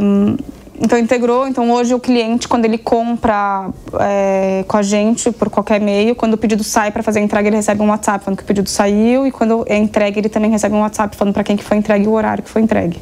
Um, 0.03 0.37
então 0.81 0.99
integrou, 0.99 1.49
então 1.49 1.71
hoje 1.71 1.95
o 1.95 2.01
cliente, 2.01 2.47
quando 2.47 2.65
ele 2.65 2.79
compra 2.79 3.71
é, 4.01 4.65
com 4.69 4.77
a 4.77 4.83
gente 4.83 5.31
por 5.31 5.49
qualquer 5.49 5.81
meio, 5.81 6.15
quando 6.15 6.35
o 6.35 6.37
pedido 6.37 6.63
sai 6.63 6.91
para 6.91 7.03
fazer 7.03 7.21
a 7.21 7.23
entrega, 7.23 7.49
ele 7.49 7.57
recebe 7.57 7.83
um 7.83 7.89
WhatsApp 7.89 8.25
falando 8.25 8.39
que 8.39 8.45
o 8.45 8.47
pedido 8.47 8.69
saiu 8.69 9.27
e 9.27 9.31
quando 9.31 9.65
é 9.67 9.77
entregue, 9.77 10.21
ele 10.21 10.29
também 10.29 10.51
recebe 10.51 10.75
um 10.75 10.81
WhatsApp 10.81 11.17
falando 11.17 11.33
para 11.33 11.45
quem 11.45 11.57
que 11.57 11.65
foi 11.65 11.77
entregue 11.77 12.05
e 12.05 12.09
o 12.09 12.13
horário 12.13 12.43
que 12.43 12.51
foi 12.51 12.63
entregue. 12.63 13.01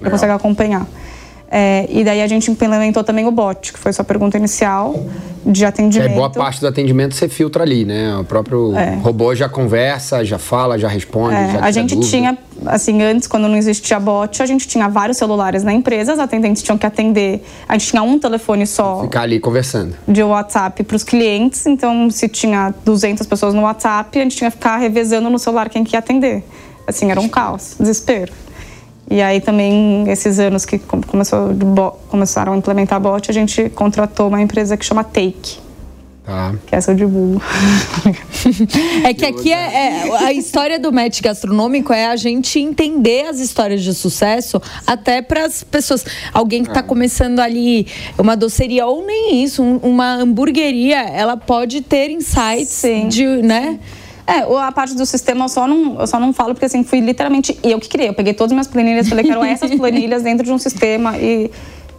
Ele 0.00 0.10
consegue 0.10 0.32
acompanhar. 0.32 0.86
É, 1.50 1.86
e 1.88 2.04
daí 2.04 2.20
a 2.20 2.26
gente 2.26 2.50
implementou 2.50 3.02
também 3.02 3.26
o 3.26 3.30
bot, 3.30 3.72
que 3.72 3.78
foi 3.78 3.92
sua 3.92 4.04
pergunta 4.04 4.36
inicial 4.36 4.94
de 5.46 5.64
atendimento. 5.64 6.12
É, 6.12 6.14
boa 6.14 6.28
parte 6.28 6.60
do 6.60 6.66
atendimento 6.66 7.14
você 7.14 7.26
filtra 7.26 7.62
ali, 7.62 7.86
né? 7.86 8.14
O 8.18 8.24
próprio 8.24 8.76
é. 8.76 8.96
robô 8.96 9.34
já 9.34 9.48
conversa, 9.48 10.22
já 10.24 10.38
fala, 10.38 10.78
já 10.78 10.88
responde. 10.88 11.36
É, 11.36 11.52
já 11.52 11.64
a 11.64 11.70
gente 11.70 11.94
dúvida. 11.94 12.10
tinha, 12.10 12.38
assim, 12.66 13.02
antes, 13.02 13.26
quando 13.26 13.48
não 13.48 13.56
existia 13.56 13.98
bot, 13.98 14.42
a 14.42 14.46
gente 14.46 14.68
tinha 14.68 14.88
vários 14.88 15.16
celulares 15.16 15.64
na 15.64 15.72
empresa, 15.72 16.12
os 16.12 16.18
atendentes 16.18 16.62
tinham 16.62 16.76
que 16.76 16.84
atender. 16.84 17.42
A 17.66 17.78
gente 17.78 17.90
tinha 17.90 18.02
um 18.02 18.18
telefone 18.18 18.66
só. 18.66 19.00
Ficar 19.00 19.22
ali 19.22 19.40
conversando. 19.40 19.94
De 20.06 20.22
WhatsApp 20.22 20.82
para 20.84 20.96
os 20.96 21.02
clientes, 21.02 21.66
então 21.66 22.10
se 22.10 22.28
tinha 22.28 22.74
200 22.84 23.26
pessoas 23.26 23.54
no 23.54 23.62
WhatsApp, 23.62 24.18
a 24.18 24.22
gente 24.22 24.36
tinha 24.36 24.50
que 24.50 24.56
ficar 24.58 24.76
revezando 24.76 25.30
no 25.30 25.38
celular 25.38 25.70
quem 25.70 25.82
que 25.82 25.96
ia 25.96 26.00
atender. 26.00 26.44
Assim, 26.86 27.10
era 27.10 27.20
um 27.20 27.28
caos, 27.28 27.74
desespero. 27.78 28.32
E 29.10 29.22
aí 29.22 29.40
também, 29.40 30.08
esses 30.08 30.38
anos 30.38 30.64
que 30.64 30.78
começou, 30.78 31.50
começaram 32.08 32.52
a 32.52 32.56
implementar 32.56 33.00
bot, 33.00 33.30
a 33.30 33.34
gente 33.34 33.70
contratou 33.70 34.28
uma 34.28 34.40
empresa 34.40 34.76
que 34.76 34.84
chama 34.84 35.02
Take. 35.02 35.68
Ah. 36.30 36.52
Que 36.66 36.76
essa 36.76 36.90
eu 36.90 36.94
divulgo. 36.94 37.40
é 39.02 39.14
que 39.14 39.24
aqui 39.24 39.50
é, 39.50 39.56
é, 39.56 40.16
a 40.26 40.30
história 40.30 40.78
do 40.78 40.92
match 40.92 41.22
gastronômico 41.22 41.90
é 41.90 42.04
a 42.04 42.16
gente 42.16 42.60
entender 42.60 43.24
as 43.24 43.40
histórias 43.40 43.82
de 43.82 43.94
sucesso 43.94 44.60
até 44.86 45.22
para 45.22 45.46
as 45.46 45.64
pessoas. 45.64 46.04
Alguém 46.34 46.62
que 46.62 46.68
está 46.68 46.82
começando 46.82 47.40
ali 47.40 47.86
uma 48.18 48.36
doceria 48.36 48.86
ou 48.86 49.06
nem 49.06 49.42
isso, 49.42 49.62
um, 49.62 49.78
uma 49.78 50.16
hamburgueria, 50.16 51.00
ela 51.00 51.34
pode 51.34 51.80
ter 51.80 52.10
insights 52.10 52.68
Sim. 52.68 53.08
de, 53.08 53.24
né? 53.24 53.78
Sim 53.82 54.07
é, 54.28 54.40
a 54.60 54.70
parte 54.70 54.94
do 54.94 55.06
sistema 55.06 55.46
eu 55.46 55.48
só 55.48 55.66
não, 55.66 55.98
eu 55.98 56.06
só 56.06 56.20
não 56.20 56.34
falo 56.34 56.52
porque 56.52 56.66
assim, 56.66 56.84
fui 56.84 57.00
literalmente 57.00 57.58
eu 57.62 57.80
que 57.80 57.88
criei. 57.88 58.10
Eu 58.10 58.14
peguei 58.14 58.34
todas 58.34 58.52
as 58.52 58.54
minhas 58.54 58.66
planilhas, 58.66 59.08
falei, 59.08 59.24
quero 59.24 59.42
essas 59.42 59.70
planilhas 59.74 60.22
dentro 60.22 60.44
de 60.44 60.52
um 60.52 60.58
sistema 60.58 61.16
e. 61.16 61.50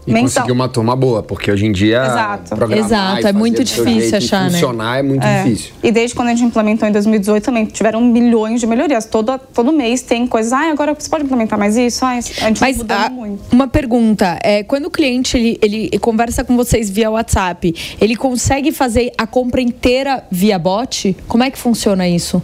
E 0.09 0.13
mensal. 0.13 0.43
conseguir 0.43 0.51
uma 0.51 0.67
turma 0.67 0.95
boa, 0.95 1.21
porque 1.21 1.51
hoje 1.51 1.65
em 1.65 1.71
dia. 1.71 2.03
Exato. 2.03 2.73
Exato, 2.73 3.27
é 3.27 3.33
muito 3.33 3.63
difícil 3.63 4.17
achar, 4.17 4.45
né? 4.45 4.51
Funcionar 4.51 4.99
é 4.99 5.03
muito 5.03 5.25
é. 5.25 5.43
difícil. 5.43 5.73
E 5.83 5.91
desde 5.91 6.15
quando 6.15 6.29
a 6.29 6.31
gente 6.31 6.45
implementou 6.45 6.87
em 6.87 6.91
2018 6.91 7.43
também 7.43 7.65
tiveram 7.65 8.01
milhões 8.01 8.59
de 8.59 8.67
melhorias. 8.67 9.05
Todo, 9.05 9.37
todo 9.53 9.71
mês 9.71 10.01
tem 10.01 10.25
coisas. 10.27 10.51
Ah, 10.53 10.71
agora 10.71 10.93
você 10.93 11.09
pode 11.09 11.23
implementar 11.23 11.57
mais 11.57 11.77
isso? 11.77 12.03
Ah, 12.05 12.09
a 12.09 12.21
gente 12.21 12.61
Mas 12.61 12.81
a, 12.81 13.05
ah, 13.05 13.09
muito. 13.09 13.43
Uma 13.51 13.67
pergunta: 13.67 14.39
é, 14.41 14.63
quando 14.63 14.85
o 14.85 14.91
cliente 14.91 15.37
ele, 15.37 15.59
ele 15.61 15.99
conversa 15.99 16.43
com 16.43 16.55
vocês 16.55 16.89
via 16.89 17.09
WhatsApp, 17.09 17.73
ele 17.99 18.15
consegue 18.15 18.71
fazer 18.71 19.11
a 19.17 19.27
compra 19.27 19.61
inteira 19.61 20.23
via 20.31 20.57
bot? 20.57 21.15
Como 21.27 21.43
é 21.43 21.51
que 21.51 21.57
funciona 21.57 22.07
isso? 22.07 22.41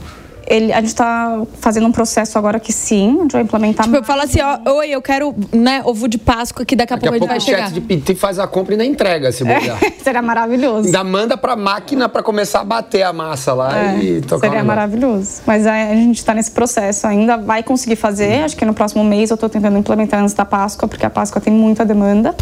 Ele, 0.47 0.71
a 0.71 0.77
gente 0.77 0.87
está 0.87 1.41
fazendo 1.59 1.87
um 1.87 1.91
processo 1.91 2.37
agora 2.37 2.59
que 2.59 2.71
sim, 2.71 3.17
a 3.17 3.21
gente 3.23 3.31
vai 3.31 3.41
implementar. 3.41 3.85
Tipo, 3.85 3.97
eu 3.97 4.03
falo 4.03 4.21
assim, 4.21 4.39
ó, 4.41 4.75
oi, 4.77 4.89
eu 4.89 5.01
quero 5.01 5.33
né, 5.51 5.81
ovo 5.83 6.07
de 6.07 6.17
Páscoa 6.17 6.65
que 6.65 6.75
daqui 6.75 6.93
a 6.93 6.95
daqui 6.95 7.09
pouco 7.09 7.15
a, 7.15 7.27
pouco 7.27 7.33
a 7.33 7.39
gente 7.39 7.51
vai 7.51 7.61
chegar. 7.61 7.71
de 7.71 7.81
PT 7.81 8.15
faz 8.15 8.37
a 8.37 8.47
compra 8.47 8.73
e 8.73 8.79
ainda 8.79 8.85
entrega, 8.85 9.31
se 9.31 9.43
é, 9.47 9.59
Seria 10.03 10.21
maravilhoso. 10.21 10.87
Ainda 10.87 11.03
manda 11.03 11.35
para 11.35 11.53
a 11.53 11.55
máquina 11.55 12.07
para 12.07 12.21
começar 12.21 12.61
a 12.61 12.63
bater 12.63 13.03
a 13.03 13.11
massa 13.11 13.53
lá 13.53 13.93
é, 13.93 13.97
e 13.97 14.21
tocar 14.21 14.47
Seria 14.47 14.63
maravilhoso. 14.63 15.41
Mas 15.45 15.65
a, 15.65 15.73
a 15.73 15.95
gente 15.95 16.17
está 16.17 16.33
nesse 16.33 16.51
processo 16.51 17.07
ainda, 17.07 17.37
vai 17.37 17.63
conseguir 17.63 17.95
fazer. 17.95 18.43
Acho 18.43 18.55
que 18.55 18.65
no 18.65 18.73
próximo 18.73 19.03
mês 19.03 19.31
eu 19.31 19.35
estou 19.35 19.49
tentando 19.49 19.77
implementar 19.77 20.21
antes 20.21 20.33
da 20.33 20.45
Páscoa, 20.45 20.87
porque 20.87 21.05
a 21.05 21.09
Páscoa 21.09 21.41
tem 21.41 21.53
muita 21.53 21.83
demanda. 21.83 22.35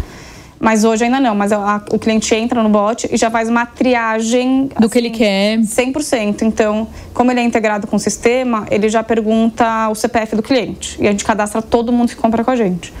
Mas 0.58 0.84
hoje 0.84 1.04
ainda 1.04 1.20
não. 1.20 1.34
Mas 1.34 1.52
a, 1.52 1.82
o 1.90 1.98
cliente 1.98 2.34
entra 2.34 2.62
no 2.62 2.68
bot 2.68 3.08
e 3.10 3.16
já 3.16 3.30
faz 3.30 3.48
uma 3.48 3.66
triagem. 3.66 4.66
Do 4.66 4.78
assim, 4.78 4.88
que 4.88 4.98
ele 4.98 5.08
assim, 5.08 5.16
quer. 5.16 5.92
100%. 5.92 6.42
Então, 6.42 6.88
como 7.12 7.30
ele 7.30 7.40
é 7.40 7.42
integrado 7.42 7.86
com 7.86 7.96
o 7.96 8.00
sistema, 8.00 8.66
ele 8.70 8.88
já 8.88 9.02
pergunta 9.02 9.88
o 9.88 9.94
CPF 9.94 10.36
do 10.36 10.42
cliente. 10.42 10.96
E 11.00 11.06
a 11.06 11.10
gente 11.10 11.24
cadastra 11.24 11.60
todo 11.60 11.92
mundo 11.92 12.08
que 12.08 12.16
compra 12.16 12.44
com 12.44 12.50
a 12.50 12.56
gente. 12.56 12.92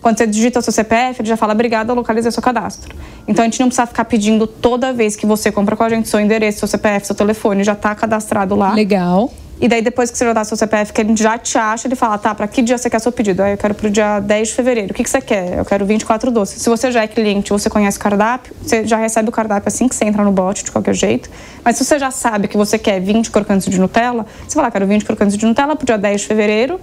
Quando 0.00 0.18
você 0.18 0.26
digita 0.26 0.60
o 0.60 0.62
seu 0.62 0.72
CPF, 0.72 1.20
ele 1.20 1.28
já 1.28 1.36
fala, 1.36 1.52
obrigada, 1.52 1.92
localizei 1.92 2.30
seu 2.30 2.42
cadastro. 2.42 2.94
Então 3.26 3.42
a 3.42 3.48
gente 3.48 3.58
não 3.58 3.66
precisa 3.66 3.86
ficar 3.86 4.04
pedindo 4.04 4.46
toda 4.46 4.92
vez 4.92 5.16
que 5.16 5.26
você 5.26 5.50
compra 5.50 5.74
com 5.74 5.82
a 5.82 5.88
gente 5.88 6.08
seu 6.08 6.20
endereço, 6.20 6.60
seu 6.60 6.68
CPF, 6.68 7.06
seu 7.06 7.16
telefone, 7.16 7.64
já 7.64 7.72
está 7.72 7.94
cadastrado 7.94 8.54
lá. 8.54 8.72
Legal. 8.72 9.32
E 9.58 9.68
daí, 9.68 9.80
depois 9.80 10.10
que 10.10 10.18
você 10.18 10.34
dá 10.34 10.44
seu 10.44 10.56
CPF, 10.56 10.92
que 10.92 11.00
ele 11.00 11.16
já 11.16 11.38
te 11.38 11.56
acha, 11.56 11.88
ele 11.88 11.96
fala, 11.96 12.18
tá, 12.18 12.34
para 12.34 12.46
que 12.46 12.60
dia 12.60 12.76
você 12.76 12.90
quer 12.90 12.98
seu 12.98 13.10
pedido? 13.10 13.42
Aí 13.42 13.52
eu 13.52 13.56
quero 13.56 13.74
pro 13.74 13.88
dia 13.88 14.20
10 14.20 14.48
de 14.48 14.54
fevereiro. 14.54 14.90
O 14.90 14.94
que, 14.94 15.02
que 15.02 15.08
você 15.08 15.20
quer? 15.20 15.56
Eu 15.56 15.64
quero 15.64 15.86
24 15.86 16.30
doces. 16.30 16.60
Se 16.60 16.68
você 16.68 16.92
já 16.92 17.02
é 17.02 17.06
cliente, 17.06 17.50
você 17.50 17.70
conhece 17.70 17.96
o 17.96 18.00
cardápio, 18.00 18.54
você 18.60 18.86
já 18.86 18.98
recebe 18.98 19.30
o 19.30 19.32
cardápio 19.32 19.66
assim 19.66 19.88
que 19.88 19.94
você 19.94 20.04
entra 20.04 20.22
no 20.22 20.30
bot, 20.30 20.62
de 20.62 20.70
qualquer 20.70 20.94
jeito. 20.94 21.30
Mas 21.64 21.78
se 21.78 21.84
você 21.84 21.98
já 21.98 22.10
sabe 22.10 22.48
que 22.48 22.56
você 22.56 22.78
quer 22.78 23.00
20 23.00 23.30
crocantes 23.30 23.66
de 23.66 23.80
Nutella, 23.80 24.26
você 24.46 24.54
fala, 24.54 24.70
quero 24.70 24.86
20 24.86 25.04
crocantes 25.06 25.36
de 25.38 25.46
Nutella 25.46 25.74
pro 25.74 25.86
dia 25.86 25.96
10 25.96 26.20
de 26.20 26.26
fevereiro. 26.26 26.78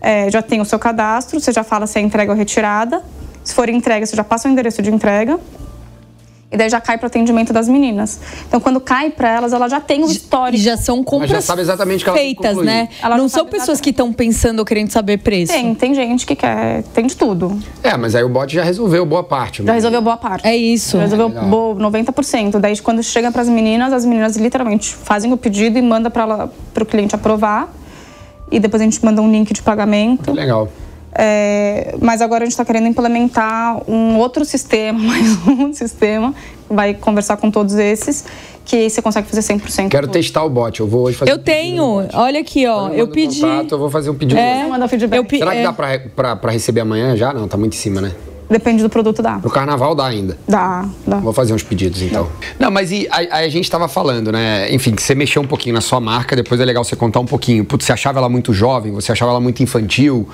É, 0.00 0.28
já 0.28 0.42
tem 0.42 0.60
o 0.60 0.64
seu 0.64 0.78
cadastro, 0.78 1.38
você 1.38 1.52
já 1.52 1.62
fala 1.62 1.86
se 1.86 2.00
é 2.00 2.02
entrega 2.02 2.32
ou 2.32 2.38
retirada. 2.38 3.00
Se 3.44 3.54
for 3.54 3.68
entrega, 3.68 4.04
você 4.04 4.16
já 4.16 4.24
passa 4.24 4.48
o 4.48 4.50
endereço 4.50 4.82
de 4.82 4.92
entrega. 4.92 5.38
E 6.50 6.56
daí 6.56 6.70
já 6.70 6.80
cai 6.80 6.96
para 6.96 7.08
atendimento 7.08 7.52
das 7.52 7.68
meninas. 7.68 8.18
Então, 8.48 8.58
quando 8.58 8.80
cai 8.80 9.10
para 9.10 9.28
elas, 9.28 9.52
ela 9.52 9.68
já 9.68 9.80
tem 9.82 10.02
o 10.02 10.06
histórico. 10.10 10.56
E 10.56 10.64
já 10.64 10.78
são 10.78 11.04
compras 11.04 11.28
já 11.30 11.40
sabe 11.42 11.60
exatamente 11.60 12.02
que 12.02 12.10
feitas, 12.10 12.56
né? 12.56 12.88
Ela 13.02 13.18
não 13.18 13.28
são 13.28 13.44
pessoas 13.44 13.82
que 13.82 13.90
estão 13.90 14.10
pensando 14.14 14.60
ou 14.60 14.64
querendo 14.64 14.90
saber 14.90 15.18
preço. 15.18 15.52
Tem, 15.52 15.74
tem 15.74 15.92
gente 15.94 16.24
que 16.24 16.34
quer, 16.34 16.84
tem 16.94 17.06
de 17.06 17.14
tudo. 17.14 17.58
É, 17.82 17.94
mas 17.98 18.14
aí 18.14 18.24
o 18.24 18.30
bot 18.30 18.50
já 18.54 18.64
resolveu 18.64 19.04
boa 19.04 19.22
parte. 19.22 19.62
Já 19.62 19.74
resolveu 19.74 20.00
boa 20.00 20.16
parte. 20.16 20.46
É 20.48 20.56
isso. 20.56 20.96
Já 20.96 21.02
resolveu 21.02 21.28
legal. 21.28 21.44
bo- 21.44 21.74
90%. 21.74 22.58
Daí, 22.58 22.78
quando 22.78 23.02
chega 23.02 23.30
para 23.30 23.42
as 23.42 23.48
meninas, 23.50 23.92
as 23.92 24.06
meninas 24.06 24.36
literalmente 24.36 24.94
fazem 24.94 25.30
o 25.30 25.36
pedido 25.36 25.78
e 25.78 25.82
manda 25.82 26.08
para 26.10 26.48
o 26.80 26.86
cliente 26.86 27.14
aprovar. 27.14 27.68
E 28.50 28.58
depois 28.58 28.80
a 28.80 28.84
gente 28.86 29.04
manda 29.04 29.20
um 29.20 29.30
link 29.30 29.52
de 29.52 29.60
pagamento. 29.60 30.32
Legal. 30.32 30.72
É, 31.14 31.94
mas 32.00 32.20
agora 32.20 32.44
a 32.44 32.46
gente 32.46 32.52
está 32.52 32.64
querendo 32.64 32.86
implementar 32.86 33.80
um 33.90 34.16
outro 34.18 34.44
sistema, 34.44 34.98
mais 34.98 35.36
um 35.46 35.72
sistema, 35.72 36.34
vai 36.68 36.94
conversar 36.94 37.36
com 37.38 37.50
todos 37.50 37.74
esses, 37.74 38.24
que 38.64 38.88
você 38.90 39.00
consegue 39.00 39.26
fazer 39.28 39.54
100%. 39.54 39.88
Quero 39.88 40.06
tudo. 40.06 40.12
testar 40.12 40.44
o 40.44 40.50
bot. 40.50 40.78
Eu 40.78 40.86
vou 40.86 41.04
hoje 41.04 41.16
fazer 41.16 41.32
Eu 41.32 41.36
um 41.36 41.42
tenho, 41.42 42.06
olha 42.12 42.40
aqui, 42.40 42.66
ó. 42.66 42.88
Eu 42.90 43.06
o 43.06 43.08
pedi. 43.08 43.40
Contato, 43.40 43.72
eu 43.72 43.78
vou 43.78 43.90
fazer 43.90 44.10
um 44.10 44.14
pedido. 44.14 44.38
É, 44.38 44.66
feedback. 44.88 45.16
eu 45.16 45.24
pe- 45.24 45.38
Será 45.38 45.52
que 45.52 45.58
é, 45.58 45.62
dá 45.62 45.72
pra 46.36 46.50
receber 46.52 46.80
amanhã 46.80 47.16
já? 47.16 47.32
Não, 47.32 47.48
tá 47.48 47.56
muito 47.56 47.72
em 47.74 47.78
cima, 47.78 48.00
né? 48.02 48.12
Depende 48.50 48.82
do 48.82 48.88
produto, 48.88 49.22
dá. 49.22 49.38
Pro 49.38 49.50
carnaval 49.50 49.94
dá 49.94 50.06
ainda. 50.06 50.38
Dá, 50.48 50.88
dá. 51.06 51.18
Vou 51.18 51.32
fazer 51.32 51.52
uns 51.52 51.62
pedidos 51.62 52.00
então. 52.00 52.28
Não, 52.58 52.70
mas 52.70 52.90
e 52.90 53.06
a, 53.10 53.38
a 53.38 53.48
gente 53.48 53.70
tava 53.70 53.88
falando, 53.88 54.32
né? 54.32 54.72
Enfim, 54.72 54.94
que 54.94 55.02
você 55.02 55.14
mexeu 55.14 55.42
um 55.42 55.46
pouquinho 55.46 55.74
na 55.74 55.80
sua 55.80 56.00
marca, 56.00 56.34
depois 56.34 56.60
é 56.60 56.64
legal 56.64 56.82
você 56.82 56.96
contar 56.96 57.20
um 57.20 57.26
pouquinho. 57.26 57.64
Putz, 57.64 57.84
você 57.84 57.92
achava 57.92 58.18
ela 58.18 58.28
muito 58.28 58.52
jovem, 58.54 58.92
você 58.92 59.12
achava 59.12 59.32
ela 59.32 59.40
muito 59.40 59.62
infantil, 59.62 60.28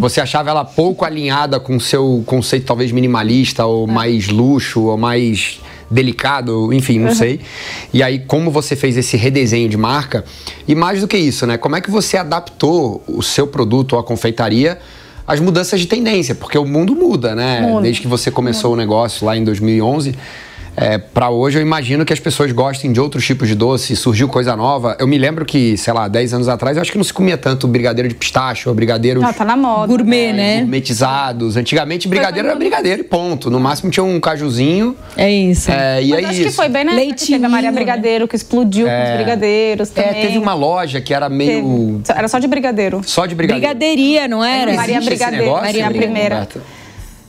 você 0.00 0.20
achava 0.20 0.50
ela 0.50 0.64
pouco 0.64 1.04
alinhada 1.04 1.60
com 1.60 1.76
o 1.76 1.80
seu 1.80 2.22
conceito 2.26 2.66
talvez 2.66 2.90
minimalista, 2.90 3.64
ou 3.64 3.86
mais 3.86 4.28
luxo, 4.28 4.82
ou 4.82 4.96
mais 4.96 5.60
delicado, 5.90 6.72
enfim, 6.72 6.98
não 6.98 7.14
sei. 7.14 7.40
E 7.92 8.02
aí, 8.02 8.20
como 8.20 8.50
você 8.50 8.76
fez 8.76 8.96
esse 8.96 9.16
redesenho 9.16 9.68
de 9.68 9.76
marca, 9.76 10.24
e 10.66 10.74
mais 10.74 11.00
do 11.00 11.08
que 11.08 11.16
isso, 11.16 11.46
né? 11.46 11.56
Como 11.56 11.74
é 11.74 11.80
que 11.80 11.90
você 11.90 12.16
adaptou 12.16 13.02
o 13.08 13.22
seu 13.22 13.46
produto 13.46 13.94
ou 13.94 13.98
a 13.98 14.04
confeitaria 14.04 14.78
às 15.30 15.38
mudanças 15.38 15.78
de 15.78 15.86
tendência? 15.86 16.34
Porque 16.34 16.58
o 16.58 16.66
mundo 16.66 16.94
muda, 16.94 17.36
né? 17.36 17.60
Muda. 17.60 17.82
Desde 17.82 18.02
que 18.02 18.08
você 18.08 18.30
começou 18.30 18.72
o 18.72 18.76
negócio 18.76 19.24
lá 19.24 19.36
em 19.36 19.44
2011. 19.44 20.14
É, 20.76 20.96
para 20.98 21.28
hoje 21.30 21.58
eu 21.58 21.62
imagino 21.62 22.04
que 22.04 22.12
as 22.12 22.20
pessoas 22.20 22.52
gostem 22.52 22.92
de 22.92 23.00
outros 23.00 23.26
tipos 23.26 23.48
de 23.48 23.54
doce, 23.54 23.94
surgiu 23.96 24.28
coisa 24.28 24.56
nova. 24.56 24.96
Eu 24.98 25.06
me 25.06 25.18
lembro 25.18 25.44
que, 25.44 25.76
sei 25.76 25.92
lá, 25.92 26.08
10 26.08 26.34
anos 26.34 26.48
atrás, 26.48 26.76
eu 26.76 26.80
acho 26.80 26.90
que 26.92 26.96
não 26.96 27.04
se 27.04 27.12
comia 27.12 27.36
tanto 27.36 27.66
brigadeiro 27.68 28.08
de 28.08 28.14
pistache 28.14 28.68
ou 28.68 28.74
brigadeiros 28.74 29.22
Ah, 29.22 29.32
tá 29.32 29.44
na 29.44 29.56
moda. 29.56 29.88
Gourmet, 29.88 30.32
né? 30.32 30.58
gourmetizados. 30.60 31.56
Antigamente, 31.56 32.08
brigadeiro 32.08 32.48
era 32.48 32.56
brigadeiro 32.56 33.00
e 33.00 33.04
ponto. 33.04 33.50
No 33.50 33.60
máximo 33.60 33.90
tinha 33.90 34.04
um 34.04 34.18
cajuzinho. 34.20 34.96
É 35.16 35.30
isso. 35.30 35.70
É, 35.70 36.02
e 36.02 36.10
Mas 36.10 36.22
é 36.22 36.26
acho 36.26 36.40
isso. 36.40 36.50
que 36.50 36.56
foi 36.56 36.68
bem 36.68 36.84
na 36.84 36.92
época 36.92 37.02
que 37.04 37.08
Leitinho, 37.10 37.38
teve 37.38 37.46
a 37.46 37.48
Maria 37.48 37.70
né? 37.70 37.74
Brigadeiro, 37.76 38.28
que 38.28 38.36
explodiu 38.36 38.86
com 38.86 39.02
os 39.04 39.16
brigadeiros 39.16 39.90
É, 39.96 40.02
também. 40.02 40.22
teve 40.22 40.38
uma 40.38 40.54
loja 40.54 41.00
que 41.00 41.12
era 41.12 41.28
meio. 41.28 42.00
Teve. 42.04 42.18
Era 42.18 42.28
só 42.28 42.38
de 42.38 42.46
brigadeiro. 42.46 43.00
só 43.04 43.26
de 43.26 43.34
brigadeiro. 43.34 43.66
Brigadeiria, 43.68 44.28
não 44.28 44.42
era? 44.42 44.72
Maria 44.72 45.00
Brigadeiro, 45.00 45.52
Maria 45.52 45.86
Roberta? 45.88 46.60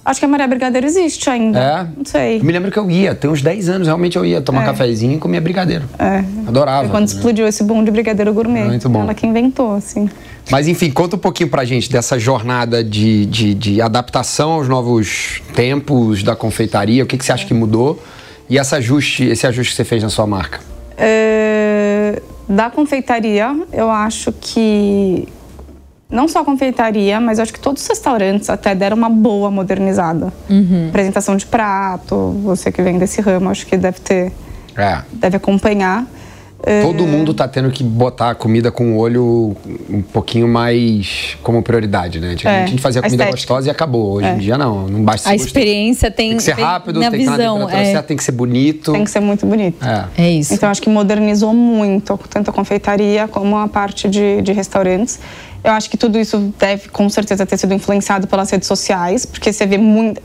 Acho 0.04 0.20
que 0.20 0.26
a 0.26 0.28
Maria 0.28 0.48
Brigadeiro 0.48 0.88
existe 0.88 1.30
ainda. 1.30 1.60
É? 1.60 1.88
Não 1.96 2.06
sei. 2.06 2.40
Eu 2.40 2.44
me 2.44 2.52
lembro 2.52 2.72
que 2.72 2.80
eu 2.80 2.90
ia, 2.90 3.14
tem 3.14 3.30
uns 3.30 3.42
10 3.42 3.70
anos, 3.70 3.88
realmente 3.88 4.18
eu 4.18 4.26
ia 4.26 4.42
tomar 4.42 4.66
cafezinho 4.66 5.14
e 5.14 5.18
comia 5.20 5.40
brigadeiro. 5.40 5.86
É. 6.00 6.24
Adorava. 6.48 6.82
Foi 6.82 6.90
quando 6.90 7.08
né? 7.08 7.16
explodiu 7.16 7.48
esse 7.48 7.64
boom 7.64 7.84
de 7.84 7.92
brigadeiro 7.92 8.34
gourmet. 8.34 8.66
Muito 8.66 8.90
bom. 8.90 9.04
Ela 9.04 9.14
que 9.14 9.28
inventou, 9.28 9.76
assim. 9.76 10.10
Mas 10.50 10.68
enfim, 10.68 10.90
conta 10.90 11.16
um 11.16 11.20
pouquinho 11.20 11.50
pra 11.50 11.64
gente 11.64 11.92
dessa 11.92 12.18
jornada 12.18 12.84
de, 12.84 13.28
de, 13.28 13.54
de 13.54 13.82
adaptação 13.82 14.54
aos 14.54 14.68
novos 14.68 15.42
tempos 15.54 16.24
da 16.24 16.36
confeitaria, 16.36 17.04
o 17.04 17.06
que, 17.06 17.18
que 17.18 17.24
você 17.24 17.32
acha 17.32 17.46
que 17.46 17.54
mudou 17.54 18.02
e 18.50 18.58
esse 18.58 18.76
ajuste, 18.76 19.24
esse 19.26 19.48
ajuste 19.48 19.72
que 19.72 19.78
você 19.78 19.86
fez 19.86 20.04
na 20.04 20.10
sua 20.10 20.28
marca. 20.28 20.60
É, 20.98 22.22
da 22.50 22.70
confeitaria, 22.70 23.56
eu 23.72 23.90
acho 23.90 24.34
que 24.34 25.28
não 26.12 26.28
só 26.28 26.42
a 26.42 26.46
confeitaria, 26.46 27.20
mas 27.20 27.40
eu 27.40 27.44
acho 27.44 27.54
que 27.54 27.60
todos 27.60 27.82
os 27.82 27.88
restaurantes 27.88 28.50
até 28.50 28.76
deram 28.76 28.98
uma 28.98 29.10
boa 29.10 29.50
modernizada. 29.50 30.32
Apresentação 30.90 31.36
de 31.36 31.46
prato, 31.46 32.32
você 32.44 32.72
que 32.72 32.82
vem 32.82 32.98
desse 33.00 33.22
ramo, 33.22 33.50
acho 33.50 33.66
que 33.66 33.78
deve 33.78 34.00
ter, 34.02 34.32
É. 34.78 35.02
deve 35.14 35.38
acompanhar. 35.38 36.06
É, 36.64 36.82
Todo 36.84 37.08
mundo 37.08 37.34
tá 37.34 37.48
tendo 37.48 37.72
que 37.72 37.84
botar 37.84 38.32
a 38.32 38.36
comida 38.36 38.72
com 38.72 38.94
o 38.94 38.98
olho 38.98 39.56
um 39.90 40.02
pouquinho 40.02 40.48
mais 40.48 41.36
como 41.42 41.62
prioridade, 41.64 42.20
né? 42.20 42.30
Antigamente 42.32 42.62
É, 42.62 42.64
a 42.66 42.68
gente 42.68 42.82
fazia 42.82 43.00
a 43.00 43.04
comida 43.04 43.24
estética. 43.24 43.38
gostosa 43.38 43.68
e 43.68 43.72
acabou. 43.72 44.14
Hoje 44.14 44.28
em 44.28 44.38
dia 44.38 44.58
não, 44.58 44.88
não 44.88 45.04
basta 45.04 45.30
A 45.30 45.38
ser 45.38 45.44
experiência 45.44 46.12
tem, 46.12 46.30
Tem 46.30 46.38
que 46.38 46.44
ser 46.44 46.54
rápido, 46.54 47.00
na 47.00 47.10
tem 47.10 47.20
que 47.20 47.26
estar 47.26 47.38
na 47.38 47.72
é, 47.72 47.86
certa, 47.86 48.04
tem 48.04 48.18
que 48.18 48.24
ser 48.24 48.32
bonito. 48.32 48.92
tem 48.92 49.04
que 49.04 49.10
ser 49.10 49.20
muito 49.20 49.46
bonito. 49.46 49.84
É. 49.84 50.06
é 50.24 50.32
isso. 50.32 50.54
Então, 50.54 50.70
acho 50.70 50.82
que 50.82 50.90
modernizou 50.90 51.54
muito, 51.54 52.20
tanto 52.30 52.50
a 52.52 52.54
confeitaria 52.54 53.28
como 53.28 53.58
a 53.58 53.68
parte 53.68 54.08
de, 54.08 54.42
de 54.42 54.52
restaurantes. 54.52 55.20
Eu 55.64 55.72
acho 55.72 55.90
que 55.90 55.98
tudo 55.98 56.20
isso 56.20 56.54
deve, 56.60 56.90
com 56.90 57.10
certeza, 57.10 57.46
ter 57.46 57.58
sido 57.58 57.74
influenciado 57.74 58.28
pelas 58.28 58.50
redes 58.50 58.68
sociais, 58.68 59.26
porque 59.26 59.52
você 59.52 59.66
vê 59.66 59.78
muito. 59.78 60.22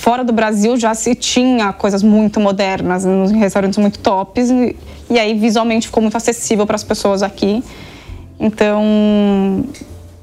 Fora 0.00 0.24
do 0.24 0.32
Brasil 0.32 0.78
já 0.78 0.94
se 0.94 1.14
tinha 1.14 1.74
coisas 1.74 2.02
muito 2.02 2.40
modernas, 2.40 3.04
nos 3.04 3.30
restaurantes 3.32 3.76
muito 3.76 3.98
tops, 3.98 4.48
e, 5.10 5.18
aí 5.18 5.34
visualmente 5.38 5.88
ficou 5.88 6.02
muito 6.02 6.16
acessível 6.16 6.66
para 6.66 6.74
as 6.74 6.82
pessoas 6.82 7.22
aqui. 7.22 7.62
Então, 8.38 8.82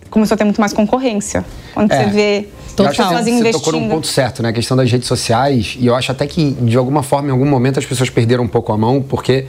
começou 0.09 0.34
a 0.34 0.38
ter 0.39 0.45
muito 0.45 0.59
mais 0.59 0.73
concorrência. 0.73 1.45
Quando 1.75 1.91
É. 1.91 2.05
você 2.05 2.09
vê 2.09 2.49
que 2.75 2.88
pessoas 2.88 3.23
você 3.23 3.30
investindo. 3.30 3.63
tocou 3.63 3.80
num 3.80 3.88
ponto 3.88 4.07
certo, 4.07 4.41
né? 4.41 4.49
A 4.49 4.53
questão 4.53 4.75
das 4.75 4.91
redes 4.91 5.07
sociais. 5.07 5.78
E 5.80 5.86
eu 5.86 5.93
acho 5.93 6.11
até 6.11 6.25
que, 6.25 6.53
de 6.53 6.75
alguma 6.75 7.03
forma, 7.03 7.28
em 7.28 7.32
algum 7.32 7.45
momento, 7.45 7.78
as 7.78 7.86
pessoas 7.86 8.09
perderam 8.09 8.45
um 8.45 8.47
pouco 8.47 8.73
a 8.73 8.78
mão, 8.78 9.03
porque 9.07 9.45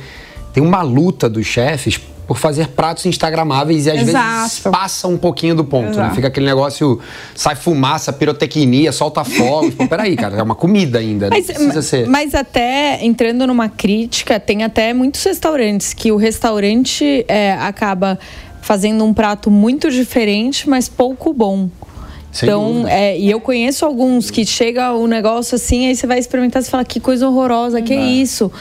tem 0.53 0.62
uma 0.62 0.83
luta 0.83 1.26
dos 1.26 1.47
chefes 1.47 1.99
por 2.29 2.37
fazer 2.37 2.68
pratos 2.68 3.07
instagramáveis 3.07 3.87
e 3.87 3.91
às 3.91 3.97
vezes 3.97 4.11
Exato. 4.11 4.70
passa 4.70 5.09
um 5.09 5.16
pouquinho 5.16 5.55
do 5.55 5.64
ponto, 5.64 5.99
né? 5.99 6.12
Fica 6.14 6.29
aquele 6.29 6.45
negócio, 6.45 7.01
sai 7.35 7.57
fumaça, 7.57 8.12
pirotecnia, 8.12 8.93
solta 8.93 9.24
fogos. 9.24 9.74
Pô, 9.74 9.89
peraí, 9.89 10.14
cara, 10.14 10.37
é 10.37 10.43
uma 10.43 10.55
comida 10.55 10.99
ainda. 10.99 11.31
Mas, 11.31 11.49
não 11.49 11.55
precisa 11.55 11.81
ser. 11.81 12.07
mas 12.07 12.35
até 12.35 13.03
entrando 13.03 13.47
numa 13.47 13.70
crítica, 13.70 14.39
tem 14.39 14.62
até 14.62 14.93
muitos 14.93 15.24
restaurantes 15.24 15.95
que 15.95 16.12
o 16.12 16.16
restaurante 16.16 17.24
é, 17.26 17.55
acaba 17.55 18.18
fazendo 18.61 19.03
um 19.07 19.14
prato 19.14 19.51
muito 19.51 19.91
diferente, 19.91 20.68
mas 20.68 20.87
pouco 20.87 21.33
bom. 21.33 21.70
Sem 22.31 22.49
então, 22.49 22.87
é, 22.87 23.18
e 23.18 23.31
eu 23.31 23.41
conheço 23.41 23.87
alguns 23.87 24.31
que 24.31 24.45
chega 24.45 24.93
o 24.93 25.07
negócio 25.07 25.55
assim, 25.55 25.87
aí 25.87 25.97
você 25.97 26.07
vai 26.07 26.18
experimentar 26.18 26.62
e 26.62 26.64
fala 26.66 26.85
que 26.85 27.01
coisa 27.01 27.29
horrorosa, 27.29 27.81
que 27.81 27.93
é 27.93 28.01
isso. 28.01 28.53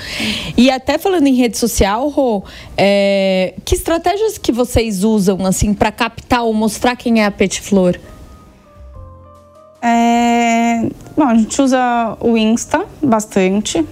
E 0.56 0.72
até 0.72 0.98
falando 0.98 1.28
em 1.28 1.36
rede 1.36 1.58
social, 1.58 2.08
Rô, 2.08 2.44
é, 2.78 3.54
que 3.66 3.76
estratégias 3.76 4.38
que 4.38 4.52
vocês 4.52 5.04
usam 5.04 5.46
assim 5.46 5.74
para 5.74 5.92
captar 5.92 6.44
ou 6.44 6.54
mostrar 6.54 6.96
quem 6.96 7.22
é 7.22 7.26
a 7.26 7.32
Petit 7.32 7.62
Flor? 7.62 8.00
É, 9.82 10.90
bom, 11.16 11.26
a 11.26 11.36
gente 11.36 11.62
usa 11.62 12.18
o 12.20 12.38
Insta 12.38 12.86
bastante. 13.02 13.86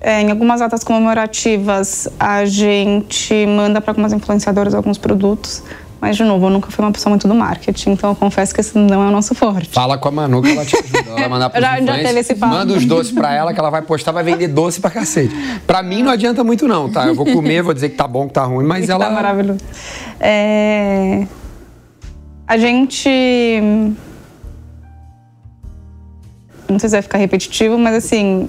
É, 0.00 0.22
em 0.22 0.30
algumas 0.30 0.60
datas 0.60 0.82
comemorativas, 0.82 2.08
a 2.18 2.46
gente 2.46 3.46
manda 3.46 3.82
para 3.82 3.90
algumas 3.90 4.14
influenciadoras 4.14 4.74
alguns 4.74 4.96
produtos. 4.96 5.62
Mas, 6.00 6.16
de 6.16 6.24
novo, 6.24 6.46
eu 6.46 6.50
nunca 6.50 6.70
fui 6.70 6.82
uma 6.82 6.90
pessoa 6.90 7.10
muito 7.10 7.28
do 7.28 7.34
marketing, 7.34 7.90
então 7.90 8.10
eu 8.10 8.16
confesso 8.16 8.54
que 8.54 8.60
esse 8.62 8.76
não 8.78 9.02
é 9.04 9.08
o 9.08 9.10
nosso 9.10 9.34
forte. 9.34 9.68
Fala 9.68 9.98
com 9.98 10.08
a 10.08 10.10
Manu 10.10 10.40
que 10.40 10.50
ela 10.50 10.64
te 10.64 10.74
ajuda. 10.76 10.98
Ela 11.16 11.28
mandar 11.28 11.50
pros 11.50 11.62
Já- 11.62 11.78
já 11.80 11.92
teve 11.98 12.20
esse 12.20 12.34
papo. 12.34 12.54
Manda 12.54 12.72
os 12.72 12.86
doces 12.86 13.12
pra 13.12 13.34
ela 13.34 13.52
que 13.52 13.60
ela 13.60 13.68
vai 13.68 13.82
postar, 13.82 14.10
vai 14.12 14.24
vender 14.24 14.48
doce 14.48 14.80
pra 14.80 14.90
cacete. 14.90 15.34
Pra 15.66 15.82
mim 15.82 16.02
não 16.02 16.10
adianta 16.10 16.42
muito 16.42 16.66
não, 16.66 16.90
tá? 16.90 17.06
Eu 17.06 17.14
vou 17.14 17.26
comer, 17.26 17.62
vou 17.62 17.74
dizer 17.74 17.90
que 17.90 17.96
tá 17.96 18.08
bom, 18.08 18.26
que 18.26 18.32
tá 18.32 18.44
ruim, 18.44 18.64
mas 18.64 18.84
Isso 18.84 18.92
ela... 18.92 19.04
tá 19.06 19.10
maravilhoso. 19.10 19.60
É, 20.18 21.26
A 22.46 22.56
gente. 22.56 23.08
Não 26.68 26.78
sei 26.78 26.88
se 26.88 26.94
vai 26.96 27.02
ficar 27.02 27.18
repetitivo, 27.18 27.76
mas 27.76 27.96
assim, 27.96 28.48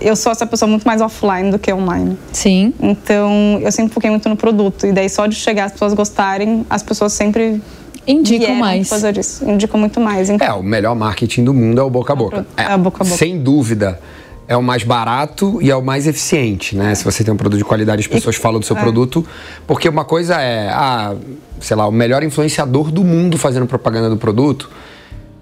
eu 0.00 0.14
sou 0.14 0.32
essa 0.32 0.46
pessoa 0.46 0.68
muito 0.68 0.84
mais 0.84 1.00
offline 1.00 1.50
do 1.50 1.58
que 1.58 1.72
online. 1.72 2.16
Sim. 2.32 2.72
Então, 2.80 3.58
eu 3.60 3.70
sempre 3.72 3.92
foquei 3.92 4.10
muito 4.10 4.28
no 4.28 4.36
produto. 4.36 4.86
E 4.86 4.92
daí, 4.92 5.08
só 5.08 5.26
de 5.26 5.34
chegar 5.34 5.64
as 5.64 5.72
pessoas 5.72 5.92
gostarem, 5.94 6.64
as 6.70 6.82
pessoas 6.82 7.12
sempre 7.12 7.60
Indicam 8.06 8.54
mais. 8.54 8.88
por 8.88 8.90
causa 8.90 9.12
disso. 9.12 9.48
Indicam 9.48 9.78
muito 9.78 10.00
mais. 10.00 10.30
Então, 10.30 10.46
É, 10.46 10.52
o 10.52 10.62
melhor 10.62 10.94
marketing 10.94 11.44
do 11.44 11.52
mundo 11.52 11.80
é 11.80 11.84
o 11.84 11.90
boca 11.90 12.12
a 12.12 12.16
boca. 12.16 12.46
É 12.56 12.74
o 12.74 12.78
boca 12.78 13.02
a 13.02 13.04
boca. 13.04 13.16
Sem 13.16 13.38
dúvida. 13.38 14.00
É 14.46 14.56
o 14.56 14.62
mais 14.62 14.82
barato 14.82 15.58
e 15.60 15.70
é 15.70 15.76
o 15.76 15.82
mais 15.82 16.06
eficiente, 16.06 16.74
né? 16.74 16.94
Se 16.94 17.04
você 17.04 17.22
tem 17.22 17.34
um 17.34 17.36
produto 17.36 17.58
de 17.58 17.64
qualidade, 17.64 18.00
as 18.00 18.06
pessoas 18.06 18.34
falam 18.36 18.58
do 18.58 18.64
seu 18.64 18.74
é. 18.78 18.80
produto. 18.80 19.26
Porque 19.66 19.86
uma 19.86 20.06
coisa 20.06 20.40
é, 20.40 20.70
ah, 20.70 21.14
sei 21.60 21.76
lá, 21.76 21.86
o 21.86 21.92
melhor 21.92 22.22
influenciador 22.22 22.90
do 22.90 23.04
mundo 23.04 23.36
fazendo 23.36 23.66
propaganda 23.66 24.08
do 24.08 24.16
produto. 24.16 24.70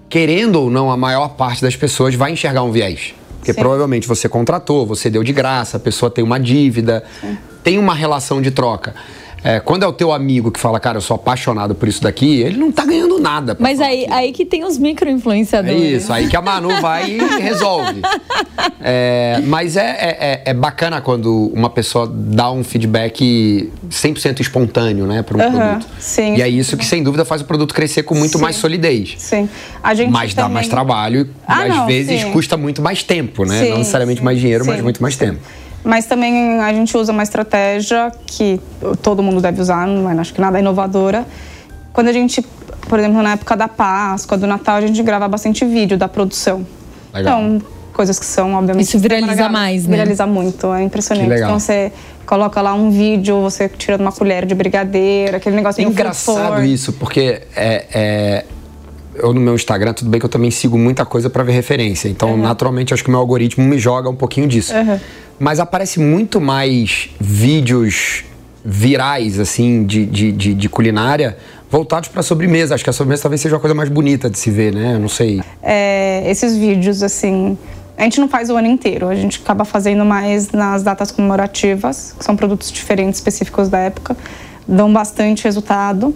Querendo 0.09 0.57
ou 0.57 0.69
não, 0.69 0.91
a 0.91 0.97
maior 0.97 1.29
parte 1.29 1.61
das 1.61 1.75
pessoas 1.75 2.15
vai 2.15 2.33
enxergar 2.33 2.63
um 2.63 2.71
viés. 2.71 3.13
Porque 3.47 3.53
Sim. 3.53 3.61
provavelmente 3.61 4.05
você 4.05 4.27
contratou, 4.27 4.85
você 4.85 5.09
deu 5.09 5.23
de 5.23 5.31
graça, 5.31 5.77
a 5.77 5.79
pessoa 5.79 6.11
tem 6.11 6.21
uma 6.21 6.37
dívida, 6.37 7.01
tem 7.63 7.77
uma 7.77 7.93
relação 7.93 8.41
de 8.41 8.51
troca. 8.51 8.93
É, 9.47 9.61
quando 9.61 9.83
é 9.83 9.87
o 9.87 9.93
teu 9.93 10.11
amigo 10.11 10.51
que 10.51 10.59
fala, 10.59 10.77
cara, 10.77 10.97
eu 10.97 11.01
sou 11.01 11.15
apaixonado 11.15 11.73
por 11.73 11.87
isso 11.87 12.03
daqui, 12.03 12.41
ele 12.41 12.57
não 12.57 12.69
tá 12.69 12.83
ganhando 12.83 13.17
nada. 13.17 13.55
Mas 13.57 13.79
aí, 13.79 14.05
aí 14.09 14.33
que 14.33 14.45
tem 14.45 14.65
os 14.65 14.77
micro-influenciadores. 14.77 15.81
É 15.81 15.85
isso, 15.85 16.11
aí 16.11 16.27
que 16.27 16.35
a 16.35 16.41
Manu 16.41 16.81
vai 16.81 17.11
e 17.11 17.17
resolve. 17.39 18.01
É, 18.81 19.41
mas 19.45 19.77
é, 19.77 19.85
é, 19.85 20.17
é, 20.19 20.41
é 20.47 20.53
bacana 20.53 20.99
quando 20.99 21.49
uma 21.53 21.69
pessoa 21.69 22.11
dá 22.13 22.51
um 22.51 22.61
feedback 22.61 23.71
100% 23.89 24.41
espontâneo, 24.41 25.07
né, 25.07 25.21
para 25.21 25.37
um 25.37 25.41
uhum, 25.41 25.51
produto. 25.51 25.87
Sim. 25.97 26.35
E 26.35 26.41
é 26.41 26.49
isso 26.49 26.75
que, 26.75 26.85
sem 26.85 27.01
dúvida, 27.01 27.23
faz 27.23 27.41
o 27.41 27.45
produto 27.45 27.73
crescer 27.73 28.03
com 28.03 28.15
muito 28.15 28.37
sim. 28.37 28.43
mais 28.43 28.57
solidez. 28.57 29.15
Sim. 29.17 29.47
A 29.81 29.93
gente 29.93 30.11
mas 30.11 30.33
também... 30.33 30.49
dá 30.49 30.53
mais 30.55 30.67
trabalho 30.67 31.21
e, 31.21 31.29
ah, 31.47 31.63
às 31.63 31.69
não, 31.69 31.87
vezes, 31.87 32.21
sim. 32.21 32.31
custa 32.33 32.57
muito 32.57 32.81
mais 32.81 33.01
tempo, 33.01 33.45
né? 33.45 33.63
Sim, 33.63 33.69
não 33.69 33.77
necessariamente 33.77 34.21
mais 34.21 34.41
dinheiro, 34.41 34.65
mas 34.65 34.81
muito 34.81 35.01
mais 35.01 35.15
tempo. 35.15 35.39
Mas 35.87 36.05
também 36.05 36.59
a 36.59 36.73
gente 36.73 36.97
usa 36.97 37.13
uma 37.13 37.23
estratégia 37.23 38.11
que 38.25 38.59
todo 39.01 39.23
mundo 39.23 39.39
deve 39.39 39.61
usar, 39.61 39.87
não 39.87 40.11
é, 40.11 40.19
acho 40.19 40.33
que 40.33 40.41
nada 40.41 40.57
é 40.57 40.61
inovadora. 40.61 41.25
Quando 41.93 42.09
a 42.09 42.11
gente, 42.11 42.45
por 42.89 42.99
exemplo, 42.99 43.23
na 43.23 43.31
época 43.31 43.55
da 43.55 43.69
Páscoa, 43.69 44.37
do 44.37 44.45
Natal, 44.45 44.75
a 44.75 44.81
gente 44.81 45.01
grava 45.01 45.29
bastante 45.29 45.63
vídeo 45.63 45.97
da 45.97 46.09
produção. 46.09 46.67
Legal. 47.13 47.39
Então, 47.39 47.61
coisas 47.93 48.19
que 48.19 48.25
são, 48.25 48.53
obviamente... 48.53 48.83
Isso 48.85 48.99
viraliza 48.99 49.47
mais, 49.47 49.87
né? 49.87 49.95
Viraliza 49.95 50.27
muito, 50.27 50.73
é 50.73 50.83
impressionante. 50.83 51.33
Então, 51.33 51.57
você 51.57 51.93
coloca 52.25 52.61
lá 52.61 52.73
um 52.73 52.91
vídeo, 52.91 53.39
você 53.41 53.69
tirando 53.69 54.01
uma 54.01 54.11
colher 54.11 54.45
de 54.45 54.53
brigadeiro, 54.53 55.37
aquele 55.37 55.55
negócio... 55.55 55.81
É 55.81 55.87
engraçado 55.87 56.65
isso, 56.65 56.91
porque 56.91 57.43
é, 57.55 57.85
é 57.93 58.45
eu 59.21 59.33
no 59.33 59.39
meu 59.39 59.55
Instagram, 59.55 59.93
tudo 59.93 60.09
bem 60.09 60.19
que 60.19 60.25
eu 60.25 60.29
também 60.29 60.51
sigo 60.51 60.77
muita 60.77 61.05
coisa 61.05 61.29
para 61.29 61.43
ver 61.43 61.53
referência. 61.53 62.07
Então, 62.07 62.31
uhum. 62.31 62.37
naturalmente, 62.37 62.93
acho 62.93 63.03
que 63.03 63.09
o 63.09 63.11
meu 63.11 63.19
algoritmo 63.19 63.65
me 63.65 63.77
joga 63.77 64.09
um 64.09 64.15
pouquinho 64.15 64.47
disso. 64.47 64.73
Uhum. 64.73 64.99
Mas 65.39 65.59
aparece 65.59 65.99
muito 65.99 66.41
mais 66.41 67.09
vídeos 67.19 68.23
virais, 68.63 69.39
assim, 69.39 69.85
de, 69.85 70.05
de, 70.05 70.31
de, 70.31 70.53
de 70.53 70.69
culinária 70.69 71.37
voltados 71.69 72.09
para 72.09 72.21
sobremesa. 72.21 72.75
Acho 72.75 72.83
que 72.83 72.89
a 72.89 72.93
sobremesa 72.93 73.23
talvez 73.23 73.41
seja 73.41 73.55
uma 73.55 73.61
coisa 73.61 73.73
mais 73.73 73.89
bonita 73.89 74.29
de 74.29 74.37
se 74.37 74.49
ver, 74.49 74.73
né? 74.73 74.95
Eu 74.95 74.99
não 74.99 75.09
sei. 75.09 75.41
É, 75.61 76.29
esses 76.29 76.57
vídeos, 76.57 77.03
assim, 77.03 77.57
a 77.97 78.03
gente 78.03 78.19
não 78.19 78.27
faz 78.27 78.49
o 78.49 78.55
ano 78.55 78.67
inteiro. 78.67 79.07
A 79.07 79.15
gente 79.15 79.41
acaba 79.43 79.65
fazendo 79.65 80.03
mais 80.05 80.51
nas 80.51 80.83
datas 80.83 81.11
comemorativas, 81.11 82.15
que 82.17 82.23
são 82.23 82.35
produtos 82.35 82.71
diferentes, 82.71 83.19
específicos 83.19 83.69
da 83.69 83.79
época 83.79 84.15
dão 84.67 84.91
bastante 84.91 85.43
resultado. 85.43 86.13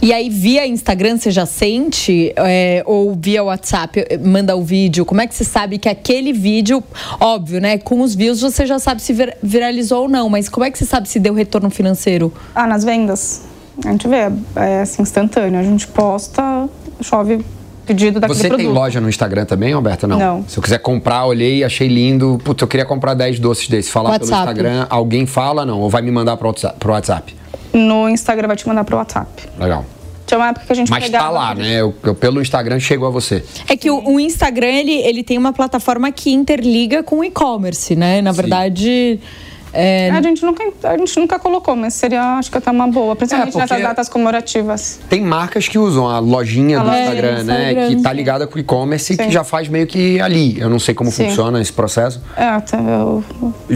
E 0.00 0.12
aí, 0.12 0.28
via 0.28 0.66
Instagram, 0.66 1.16
você 1.16 1.30
já 1.30 1.46
sente? 1.46 2.32
É, 2.36 2.82
ou 2.86 3.14
via 3.14 3.44
WhatsApp, 3.44 4.04
manda 4.24 4.56
o 4.56 4.62
vídeo? 4.62 5.04
Como 5.04 5.20
é 5.20 5.26
que 5.26 5.34
você 5.34 5.44
sabe 5.44 5.78
que 5.78 5.88
aquele 5.88 6.32
vídeo, 6.32 6.82
óbvio, 7.20 7.60
né? 7.60 7.78
Com 7.78 8.00
os 8.00 8.14
views 8.14 8.40
você 8.40 8.66
já 8.66 8.78
sabe 8.78 9.00
se 9.00 9.14
viralizou 9.42 10.02
ou 10.02 10.08
não, 10.08 10.28
mas 10.28 10.48
como 10.48 10.64
é 10.64 10.70
que 10.70 10.78
você 10.78 10.84
sabe 10.84 11.08
se 11.08 11.20
deu 11.20 11.34
retorno 11.34 11.70
financeiro? 11.70 12.32
Ah, 12.54 12.66
nas 12.66 12.84
vendas. 12.84 13.42
A 13.84 13.90
gente 13.90 14.06
vê, 14.08 14.30
é 14.56 14.82
assim, 14.82 15.02
instantâneo. 15.02 15.58
A 15.58 15.62
gente 15.62 15.86
posta, 15.88 16.68
chove 17.00 17.44
pedido 17.86 18.20
daquele 18.20 18.38
Você 18.38 18.48
produto. 18.48 18.66
tem 18.66 18.72
loja 18.72 19.00
no 19.00 19.08
Instagram 19.08 19.44
também, 19.44 19.72
Alberta? 19.72 20.06
Não. 20.06 20.18
Não. 20.18 20.44
Se 20.46 20.58
eu 20.58 20.62
quiser 20.62 20.78
comprar, 20.78 21.24
olhei, 21.26 21.64
achei 21.64 21.88
lindo. 21.88 22.38
Putz, 22.44 22.60
eu 22.62 22.68
queria 22.68 22.84
comprar 22.86 23.14
10 23.14 23.38
doces 23.38 23.68
desses. 23.68 23.90
Falar 23.90 24.10
WhatsApp. 24.10 24.30
pelo 24.30 24.40
Instagram, 24.40 24.86
alguém 24.90 25.26
fala, 25.26 25.64
não? 25.64 25.80
Ou 25.80 25.90
vai 25.90 26.02
me 26.02 26.10
mandar 26.10 26.36
pro 26.36 26.48
WhatsApp? 26.90 27.34
No 27.72 28.08
Instagram 28.08 28.48
vai 28.48 28.56
te 28.56 28.66
mandar 28.66 28.84
pro 28.84 28.96
WhatsApp. 28.96 29.30
Legal. 29.58 29.84
Tinha 30.26 30.38
uma 30.38 30.48
época 30.48 30.66
que 30.66 30.72
a 30.72 30.76
gente 30.76 30.90
Mas 30.90 31.10
tá 31.10 31.28
lá, 31.28 31.54
né? 31.54 31.80
Eu, 31.80 31.94
eu, 32.02 32.14
pelo 32.14 32.40
Instagram 32.40 32.78
chegou 32.78 33.08
a 33.08 33.10
você. 33.10 33.44
É 33.68 33.76
que 33.76 33.90
o, 33.90 34.02
o, 34.04 34.20
Instagram, 34.20 34.68
ele, 34.68 34.92
ele 34.92 35.22
tem 35.22 35.36
uma 35.36 35.52
plataforma 35.52 36.10
que 36.12 36.32
interliga 36.32 37.02
com 37.02 37.18
o 37.18 37.24
e-commerce, 37.24 37.94
né? 37.96 38.22
Na 38.22 38.32
verdade... 38.32 39.18
Sim 39.20 39.51
é... 39.72 40.10
A, 40.10 40.20
gente 40.20 40.44
nunca, 40.44 40.62
a 40.84 40.98
gente 40.98 41.18
nunca 41.18 41.38
colocou, 41.38 41.74
mas 41.74 41.94
seria, 41.94 42.36
acho 42.38 42.50
que 42.50 42.58
até 42.58 42.70
uma 42.70 42.86
boa, 42.86 43.16
principalmente 43.16 43.56
é, 43.56 43.60
nessas 43.60 43.82
datas 43.82 44.08
comemorativas. 44.08 45.00
Tem 45.08 45.22
marcas 45.22 45.66
que 45.66 45.78
usam 45.78 46.06
a 46.06 46.18
lojinha 46.18 46.80
a 46.80 46.84
do 46.84 46.90
Instagram, 46.90 47.38
é, 47.38 47.42
né? 47.42 47.70
Instagram. 47.70 47.96
Que 47.96 48.02
tá 48.02 48.12
ligada 48.12 48.46
com 48.46 48.56
o 48.56 48.58
e-commerce 48.58 49.14
e 49.14 49.16
que 49.16 49.30
já 49.30 49.42
faz 49.42 49.68
meio 49.68 49.86
que 49.86 50.20
ali. 50.20 50.60
Eu 50.60 50.68
não 50.68 50.78
sei 50.78 50.94
como 50.94 51.10
Sim. 51.10 51.28
funciona 51.28 51.60
esse 51.60 51.72
processo. 51.72 52.20
É, 52.36 52.44
até 52.44 52.76
eu, 52.76 53.24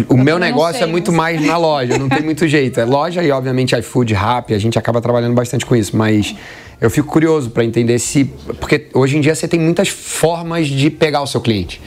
o 0.08 0.16
meu 0.18 0.38
negócio 0.38 0.74
sei, 0.74 0.82
é 0.82 0.86
muito 0.86 1.10
mais 1.12 1.40
na 1.40 1.56
loja, 1.56 1.96
não 1.96 2.08
tem 2.08 2.22
muito 2.22 2.46
jeito. 2.46 2.78
É 2.78 2.84
loja 2.84 3.22
e, 3.22 3.30
obviamente, 3.30 3.74
iFood, 3.74 4.12
Rap, 4.12 4.52
a 4.52 4.58
gente 4.58 4.78
acaba 4.78 5.00
trabalhando 5.00 5.34
bastante 5.34 5.64
com 5.64 5.74
isso, 5.74 5.96
mas 5.96 6.34
eu 6.78 6.90
fico 6.90 7.08
curioso 7.08 7.48
para 7.48 7.64
entender 7.64 7.98
se. 7.98 8.24
Porque 8.60 8.88
hoje 8.92 9.16
em 9.16 9.20
dia 9.22 9.34
você 9.34 9.48
tem 9.48 9.58
muitas 9.58 9.88
formas 9.88 10.66
de 10.66 10.90
pegar 10.90 11.22
o 11.22 11.26
seu 11.26 11.40
cliente. 11.40 11.80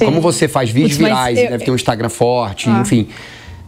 Como 0.00 0.20
você 0.20 0.46
faz 0.48 0.68
vídeos 0.68 0.98
virais, 0.98 1.38
eu, 1.38 1.48
deve 1.48 1.64
ter 1.64 1.70
um 1.70 1.76
Instagram 1.76 2.08
forte, 2.08 2.68
ah. 2.68 2.80
enfim 2.80 3.08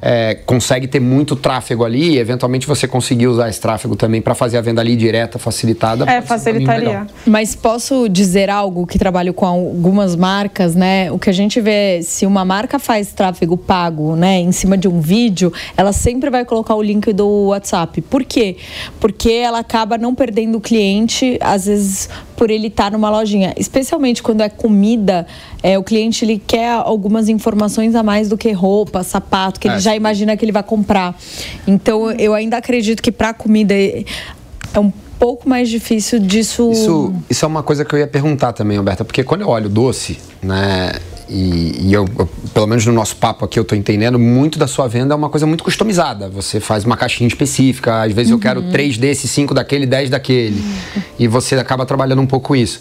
é, 0.01 0.35
consegue 0.35 0.87
ter 0.87 1.01
muito 1.01 1.35
tráfego 1.35 1.85
ali 1.85 2.15
e 2.15 2.19
eventualmente 2.19 2.67
você 2.67 2.87
conseguir 2.87 3.27
usar 3.27 3.49
esse 3.49 3.61
tráfego 3.61 3.97
também 3.97 4.21
para 4.21 4.35
fazer 4.35 4.59
a 4.59 4.61
venda 4.61 4.81
ali 4.81 4.97
direta, 4.97 5.39
facilitada. 5.39 6.09
É, 6.09 6.21
facilitaria. 6.23 7.07
Mas 7.27 7.55
posso 7.55 8.09
dizer 8.09 8.51
algo 8.51 8.87
que 8.87 8.99
trabalho 8.99 9.35
com 9.35 9.47
algumas 9.47 10.15
marcas, 10.15 10.75
né? 10.75 11.11
O 11.11 11.19
que 11.19 11.29
a 11.29 11.33
gente 11.33 11.61
vê, 11.61 12.01
se 12.03 12.27
uma 12.27 12.45
marca 12.45 12.79
faz 12.79 13.13
tráfego 13.13 13.57
pago, 13.57 14.15
né, 14.15 14.39
em 14.39 14.53
cima 14.53 14.77
de 14.77 14.89
um 14.89 15.01
vídeo, 15.01 15.53
ela 15.77 15.93
sempre 15.93 16.31
vai 16.31 16.45
colocar 16.45 16.75
o 16.75 16.83
link 16.83 17.13
do 17.13 17.49
WhatsApp. 17.49 18.01
Por 18.03 18.25
quê? 18.25 18.57
Porque 19.01 19.31
ela 19.31 19.59
acaba 19.59 19.99
não 19.99 20.15
perdendo 20.15 20.59
o 20.59 20.61
cliente, 20.61 21.39
às 21.41 21.67
vezes 21.67 22.09
por 22.39 22.53
ele 22.53 22.69
estar 22.69 22.85
tá 22.85 22.91
numa 22.93 23.11
lojinha. 23.11 23.53
Especialmente 23.57 24.23
quando 24.23 24.43
é 24.43 24.49
comida, 24.49 25.27
é, 25.61 25.77
o 25.77 25.83
cliente 25.83 26.25
ele 26.25 26.41
quer 26.47 26.71
algumas 26.71 27.29
informações 27.29 27.97
a 27.97 28.03
mais 28.05 28.29
do 28.29 28.39
que 28.39 28.53
roupa, 28.53 29.03
sapato, 29.03 29.59
que 29.59 29.67
ele 29.67 29.75
é, 29.75 29.81
já 29.81 29.97
imagina 29.97 30.37
que 30.37 30.45
ele 30.45 30.53
vai 30.53 30.63
comprar. 30.63 31.19
Então 31.67 32.13
eu 32.13 32.33
ainda 32.33 32.57
acredito 32.57 33.03
que 33.03 33.11
para 33.11 33.35
comida 33.35 33.75
é 33.75 34.05
um 34.79 34.93
pouco 35.19 35.49
mais 35.49 35.69
difícil 35.69 36.21
disso. 36.21 36.71
Isso, 36.71 37.13
isso 37.29 37.45
é 37.45 37.49
uma 37.49 37.65
coisa 37.65 37.85
que 37.85 37.93
eu 37.93 37.99
ia 37.99 38.07
perguntar 38.07 38.53
também, 38.53 38.79
Alberta, 38.79 39.05
porque 39.05 39.25
quando 39.25 39.41
eu 39.41 39.49
olho 39.49 39.69
doce, 39.69 40.17
né? 40.41 40.93
E, 41.29 41.89
e 41.89 41.93
eu, 41.93 42.07
eu, 42.19 42.27
pelo 42.55 42.67
menos 42.67 42.87
no 42.87 42.93
nosso 42.93 43.17
papo 43.17 43.45
aqui, 43.45 43.59
eu 43.59 43.63
estou 43.63 43.77
entendendo, 43.77 44.19
muito 44.19 44.59
da 44.59 44.67
sua 44.67 44.89
venda 44.89 45.15
é 45.15 45.17
uma 45.17 45.29
coisa 45.29 45.47
muito 45.47 45.63
customizada. 45.63 46.29
Você 46.29 46.61
faz 46.61 46.85
uma 46.85 46.97
caixinha 46.97 47.29
específica, 47.29 48.03
às 48.03 48.13
vezes 48.13 48.31
uhum. 48.31 48.39
eu 48.39 48.41
quero 48.41 48.61
uhum. 48.61 48.71
três 48.71 48.97
desse, 48.97 49.29
cinco 49.29 49.53
daquele, 49.53 49.87
dez 49.87 50.09
daquele. 50.09 50.61
Uhum. 50.61 51.03
E 51.19 51.29
você 51.29 51.55
acaba 51.57 51.85
trabalhando 51.85 52.23
um 52.23 52.27
pouco 52.27 52.57
isso. 52.57 52.81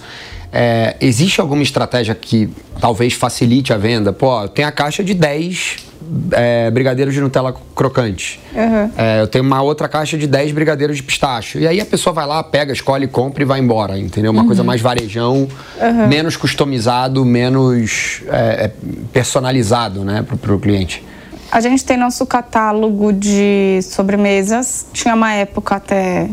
É, 0.51 0.95
existe 1.01 1.41
alguma 1.41 1.63
estratégia 1.63 2.15
que 2.15 2.49
talvez 2.79 3.13
facilite 3.13 3.73
a 3.73 3.77
venda? 3.77 4.13
Pô, 4.13 4.47
tem 4.47 4.63
a 4.65 4.71
caixa 4.71 5.03
de 5.03 5.13
10 5.13 5.87
é, 6.31 6.71
brigadeiros 6.71 7.13
de 7.13 7.21
Nutella 7.21 7.53
crocante. 7.75 8.39
Uhum. 8.53 8.91
É, 8.97 9.21
eu 9.21 9.27
tenho 9.27 9.43
uma 9.43 9.61
outra 9.61 9.87
caixa 9.87 10.17
de 10.17 10.27
10 10.27 10.51
brigadeiros 10.51 10.97
de 10.97 11.03
pistache. 11.03 11.59
E 11.59 11.67
aí 11.67 11.81
a 11.81 11.85
pessoa 11.85 12.13
vai 12.13 12.25
lá, 12.25 12.41
pega, 12.43 12.71
escolhe, 12.71 13.07
compra 13.07 13.43
e 13.43 13.45
vai 13.45 13.59
embora, 13.59 13.97
entendeu? 13.97 14.31
Uma 14.31 14.41
uhum. 14.41 14.47
coisa 14.47 14.63
mais 14.63 14.81
varejão, 14.81 15.47
uhum. 15.79 16.07
menos 16.07 16.37
customizado, 16.37 17.23
menos 17.25 18.21
é, 18.27 18.65
é 18.65 18.71
personalizado, 19.11 20.03
né, 20.03 20.23
para 20.23 20.55
o 20.55 20.59
cliente. 20.59 21.03
A 21.51 21.61
gente 21.61 21.83
tem 21.85 21.95
nosso 21.97 22.25
catálogo 22.25 23.13
de 23.13 23.79
sobremesas. 23.81 24.85
Tinha 24.91 25.15
uma 25.15 25.33
época 25.33 25.75
até 25.75 26.29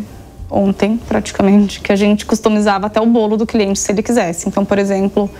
ontem, 0.50 0.96
praticamente, 1.08 1.80
que 1.80 1.92
a 1.92 1.96
gente 1.96 2.26
customizava 2.26 2.86
até 2.86 3.00
o 3.00 3.06
bolo 3.06 3.36
do 3.36 3.46
cliente 3.46 3.78
se 3.78 3.90
ele 3.90 4.02
quisesse. 4.02 4.48
Então, 4.48 4.64
por 4.64 4.78
exemplo, 4.78 5.30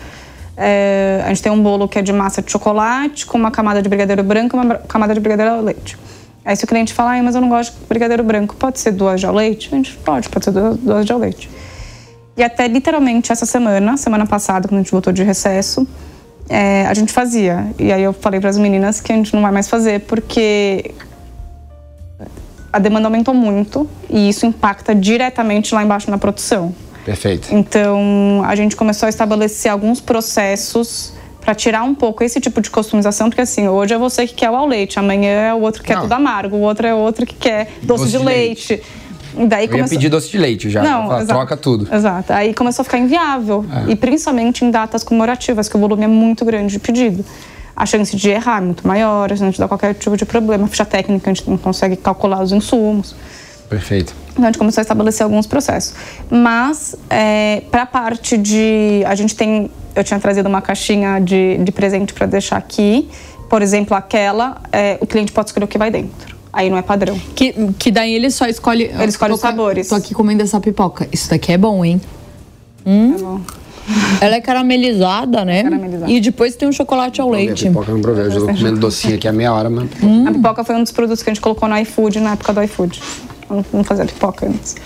é, 0.57 1.23
a 1.25 1.29
gente 1.29 1.43
tem 1.43 1.53
um 1.53 1.63
bolo 1.63 1.89
que 1.89 1.99
é 1.99 2.03
de 2.03 2.13
massa 2.13 2.43
de 2.43 2.51
chocolate, 2.51 3.27
com 3.27 3.37
uma 3.37 3.51
camada 3.51 3.83
de 3.83 3.89
brigadeiro 3.89 4.23
branco 4.23 4.57
e 4.57 4.61
uma 4.61 4.77
camada 4.77 5.15
de 5.15 5.21
brigadeiro 5.21 5.53
ao 5.53 5.63
leite. 5.63 5.97
Aí 6.45 6.55
se 6.55 6.65
o 6.65 6.67
cliente 6.67 6.93
falar, 6.93 7.23
mas 7.23 7.35
eu 7.35 7.41
não 7.41 7.49
gosto 7.49 7.73
de 7.79 7.87
brigadeiro 7.87 8.23
branco, 8.23 8.55
pode 8.57 8.79
ser 8.79 8.93
duas 8.93 9.19
de 9.21 9.27
ao 9.27 9.35
leite? 9.35 9.69
A 9.73 9.77
gente 9.77 9.97
pode, 9.97 10.29
pode 10.29 10.45
ser 10.45 10.51
duas, 10.51 10.77
duas 10.77 11.07
de 11.07 11.13
ao 11.13 11.19
leite. 11.19 11.49
E 12.37 12.43
até 12.43 12.67
literalmente 12.69 13.33
essa 13.33 13.47
semana, 13.47 13.97
semana 13.97 14.27
passada, 14.27 14.69
quando 14.69 14.81
a 14.81 14.83
gente 14.83 14.93
voltou 14.93 15.13
de 15.13 15.23
recesso, 15.23 15.87
é, 16.49 16.87
a 16.87 16.93
gente 16.93 17.13
fazia. 17.13 17.67
E 17.79 17.93
aí 17.93 18.03
eu 18.03 18.13
falei 18.13 18.41
para 18.41 18.51
as 18.51 18.59
meninas 18.59 19.01
que 19.01 19.13
a 19.13 19.17
gente 19.17 19.33
não 19.35 19.41
vai 19.41 19.53
mais 19.53 19.69
fazer 19.69 20.01
porque 20.01 20.93
a 22.75 22.79
demanda 22.81 23.07
aumentou 23.07 23.33
muito 23.33 23.89
e 24.11 24.29
isso 24.29 24.45
impacta 24.45 24.93
diretamente 24.93 25.73
lá 25.73 25.85
embaixo 25.85 26.11
na 26.11 26.19
produção. 26.19 26.75
Perfeito. 27.05 27.55
Então, 27.55 28.43
a 28.45 28.57
gente 28.57 28.75
começou 28.75 29.07
a 29.07 29.11
estabelecer 29.11 29.71
alguns 29.71 30.01
processos 30.01 31.13
para 31.41 31.55
tirar 31.55 31.85
um 31.85 31.95
pouco 31.95 32.25
esse 32.25 32.41
tipo 32.41 32.61
de 32.61 32.71
customização, 32.71 33.29
porque 33.29 33.43
assim, 33.43 33.69
hoje 33.69 33.95
é 33.95 33.99
você 33.99 34.27
que 34.27 34.35
quer 34.35 34.51
o 34.51 34.57
ao 34.57 34.67
leite, 34.67 34.99
amanhã 34.99 35.31
é 35.31 35.55
o 35.55 35.61
outro 35.61 35.83
que 35.83 35.89
quer 35.89 35.95
Não. 35.95 36.03
tudo 36.03 36.15
amargo, 36.15 36.57
o 36.57 36.61
outro 36.63 36.85
é 36.85 36.93
outro 36.93 37.25
que 37.25 37.35
quer 37.35 37.69
doce, 37.83 38.05
doce 38.05 38.13
de, 38.13 38.19
de, 38.19 38.25
leite. 38.25 38.73
leite. 38.73 38.87
Daí 39.49 39.67
Eu 39.67 39.71
começou... 39.71 39.93
ia 39.93 39.99
pedir 39.99 40.09
doce 40.09 40.31
de 40.31 40.39
leite 40.39 40.71
já, 40.71 40.83
Não, 40.83 41.07
falar, 41.07 41.27
troca 41.27 41.57
tudo. 41.57 41.95
Exato. 41.95 42.33
Aí 42.33 42.55
começou 42.55 42.83
a 42.83 42.85
ficar 42.85 42.99
inviável. 42.99 43.65
É. 43.87 43.93
E 43.93 43.97
principalmente 43.97 44.65
em 44.65 44.71
datas 44.71 45.05
comemorativas, 45.05 45.69
que 45.69 45.77
o 45.77 45.81
volume 45.81 46.05
é 46.05 46.09
muito 46.09 46.45
grande 46.45 46.73
de 46.73 46.79
pedido 46.81 47.25
a 47.77 47.87
chance 47.87 48.17
de 48.17 48.31
errar 48.31 48.59
é 48.59 48.61
muito 48.61 48.87
maior, 48.87 49.33
a 49.33 49.35
gente 49.35 49.59
dá 49.59 49.67
qualquer 49.67 49.95
tipo 49.95 50.17
de 50.17 50.25
problema. 50.25 50.65
A 50.65 50.69
ficha 50.69 50.85
técnica, 50.85 51.31
a 51.31 51.35
gente 51.35 51.49
não 51.49 51.57
consegue 51.57 51.97
calcular 51.97 52.43
os 52.43 52.53
insumos. 52.53 53.15
Perfeito. 53.69 54.15
Então 54.33 54.45
a 54.45 54.47
gente 54.49 54.59
começou 54.59 54.81
a 54.81 54.83
estabelecer 54.83 55.25
alguns 55.25 55.47
processos. 55.47 55.95
Mas, 56.31 56.95
é, 57.11 57.63
para 57.71 57.83
a 57.83 57.87
parte 57.87 58.37
de. 58.37 59.03
A 59.07 59.15
gente 59.15 59.35
tem. 59.35 59.71
Eu 59.95 60.05
tinha 60.05 60.19
trazido 60.19 60.49
uma 60.49 60.61
caixinha 60.61 61.21
de, 61.21 61.59
de 61.59 61.73
presente 61.73 62.13
para 62.13 62.27
deixar 62.27 62.57
aqui. 62.57 63.09
Por 63.49 63.63
exemplo, 63.63 63.97
aquela, 63.97 64.61
é, 64.73 64.99
o 65.01 65.07
cliente 65.07 65.31
pode 65.31 65.51
escolher 65.51 65.65
o 65.65 65.69
que 65.69 65.79
vai 65.79 65.91
dentro. 65.91 66.35
aí 66.53 66.69
não 66.69 66.77
é 66.77 66.83
padrão. 66.83 67.19
Que, 67.35 67.53
que 67.79 67.91
daí 67.91 68.13
ele 68.13 68.31
só 68.31 68.47
escolhe. 68.47 68.85
Ele 68.85 69.05
escolhe 69.07 69.33
os 69.33 69.41
sabores. 69.41 69.89
Tô 69.89 69.95
aqui 69.95 70.15
comendo 70.15 70.43
essa 70.43 70.61
pipoca. 70.61 71.09
Isso 71.13 71.31
daqui 71.31 71.53
é 71.53 71.59
bom, 71.59 71.85
hein? 71.85 72.01
Hum. 72.85 73.15
É 73.15 73.19
bom. 73.19 73.41
Ela 74.21 74.37
é 74.37 74.41
caramelizada, 74.41 75.45
né? 75.45 75.63
Caramelizada. 75.63 76.11
E 76.11 76.21
depois 76.21 76.57
tem 76.57 76.69
um 76.69 76.73
chocolate 76.73 77.21
ao 77.21 77.31
leite. 77.31 77.67
A 77.67 77.71
pipoca 77.71 77.93
não 77.93 78.01
provei. 78.01 78.27
Eu 78.27 78.33
tô 78.33 78.47
comendo 78.47 78.81
docinho 78.81 79.17
aqui 79.17 79.29
há 79.29 79.33
meia 79.33 79.53
hora, 79.53 79.69
mas. 79.69 79.89
Hum. 80.03 80.27
A 80.27 80.33
pipoca 80.33 80.65
foi 80.65 80.75
um 80.75 80.83
dos 80.83 80.93
produtos 80.93 81.23
que 81.23 81.31
a 81.31 81.35
gente 81.35 81.43
colocou 81.43 81.69
no 81.69 81.77
iFood 81.79 82.21
na 82.21 82.33
época 82.33 82.53
do 82.53 82.63
iFood. 82.63 83.03
Eu 83.51 83.65
não 83.73 83.85
fazia 83.85 84.05
pipoca 84.05 84.47
antes. 84.47 84.77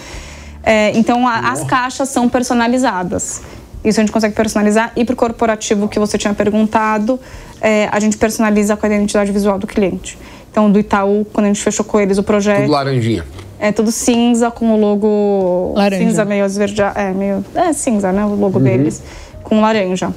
É, 0.62 0.96
então, 0.98 1.26
a, 1.26 1.50
as 1.50 1.64
caixas 1.64 2.08
são 2.08 2.28
personalizadas. 2.28 3.40
Isso 3.84 4.00
a 4.00 4.02
gente 4.02 4.12
consegue 4.12 4.34
personalizar. 4.34 4.92
E 4.96 5.04
para 5.04 5.14
o 5.14 5.16
corporativo 5.16 5.88
que 5.88 5.98
você 5.98 6.18
tinha 6.18 6.34
perguntado, 6.34 7.18
é, 7.60 7.88
a 7.90 8.00
gente 8.00 8.16
personaliza 8.16 8.76
com 8.76 8.84
a 8.84 8.88
identidade 8.88 9.30
visual 9.30 9.58
do 9.58 9.66
cliente. 9.66 10.18
Então, 10.50 10.70
do 10.70 10.78
Itaú, 10.78 11.24
quando 11.32 11.44
a 11.44 11.48
gente 11.48 11.62
fechou 11.62 11.84
com 11.84 12.00
eles 12.00 12.18
o 12.18 12.22
projeto. 12.22 12.62
Tudo 12.62 12.72
laranjinha. 12.72 13.24
É 13.60 13.72
tudo 13.72 13.90
cinza 13.90 14.50
com 14.50 14.72
o 14.72 14.80
logo 14.80 15.72
laranja. 15.74 16.04
cinza 16.04 16.24
meio 16.24 16.44
esverdeado, 16.44 16.98
é 16.98 17.12
meio 17.12 17.44
é 17.54 17.72
cinza, 17.72 18.12
né, 18.12 18.24
o 18.24 18.34
logo 18.34 18.58
uhum. 18.58 18.64
deles 18.64 19.02
com 19.42 19.60
laranja. 19.60 20.12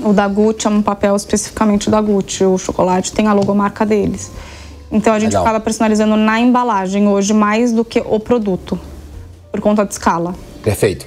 O 0.00 0.12
da 0.12 0.26
Gucci 0.28 0.66
é 0.66 0.70
um 0.70 0.82
papel 0.82 1.14
especificamente 1.16 1.90
da 1.90 2.00
Gucci, 2.00 2.44
o 2.44 2.56
chocolate 2.58 3.12
tem 3.12 3.26
a 3.26 3.32
logomarca 3.32 3.84
deles. 3.84 4.30
Então 4.90 5.12
a 5.12 5.18
gente 5.18 5.30
Legal. 5.30 5.42
acaba 5.42 5.60
personalizando 5.60 6.16
na 6.16 6.40
embalagem 6.40 7.06
hoje 7.08 7.32
mais 7.32 7.72
do 7.72 7.84
que 7.84 8.02
o 8.04 8.18
produto, 8.18 8.78
por 9.52 9.60
conta 9.60 9.84
de 9.84 9.92
escala. 9.92 10.34
Perfeito. 10.62 11.06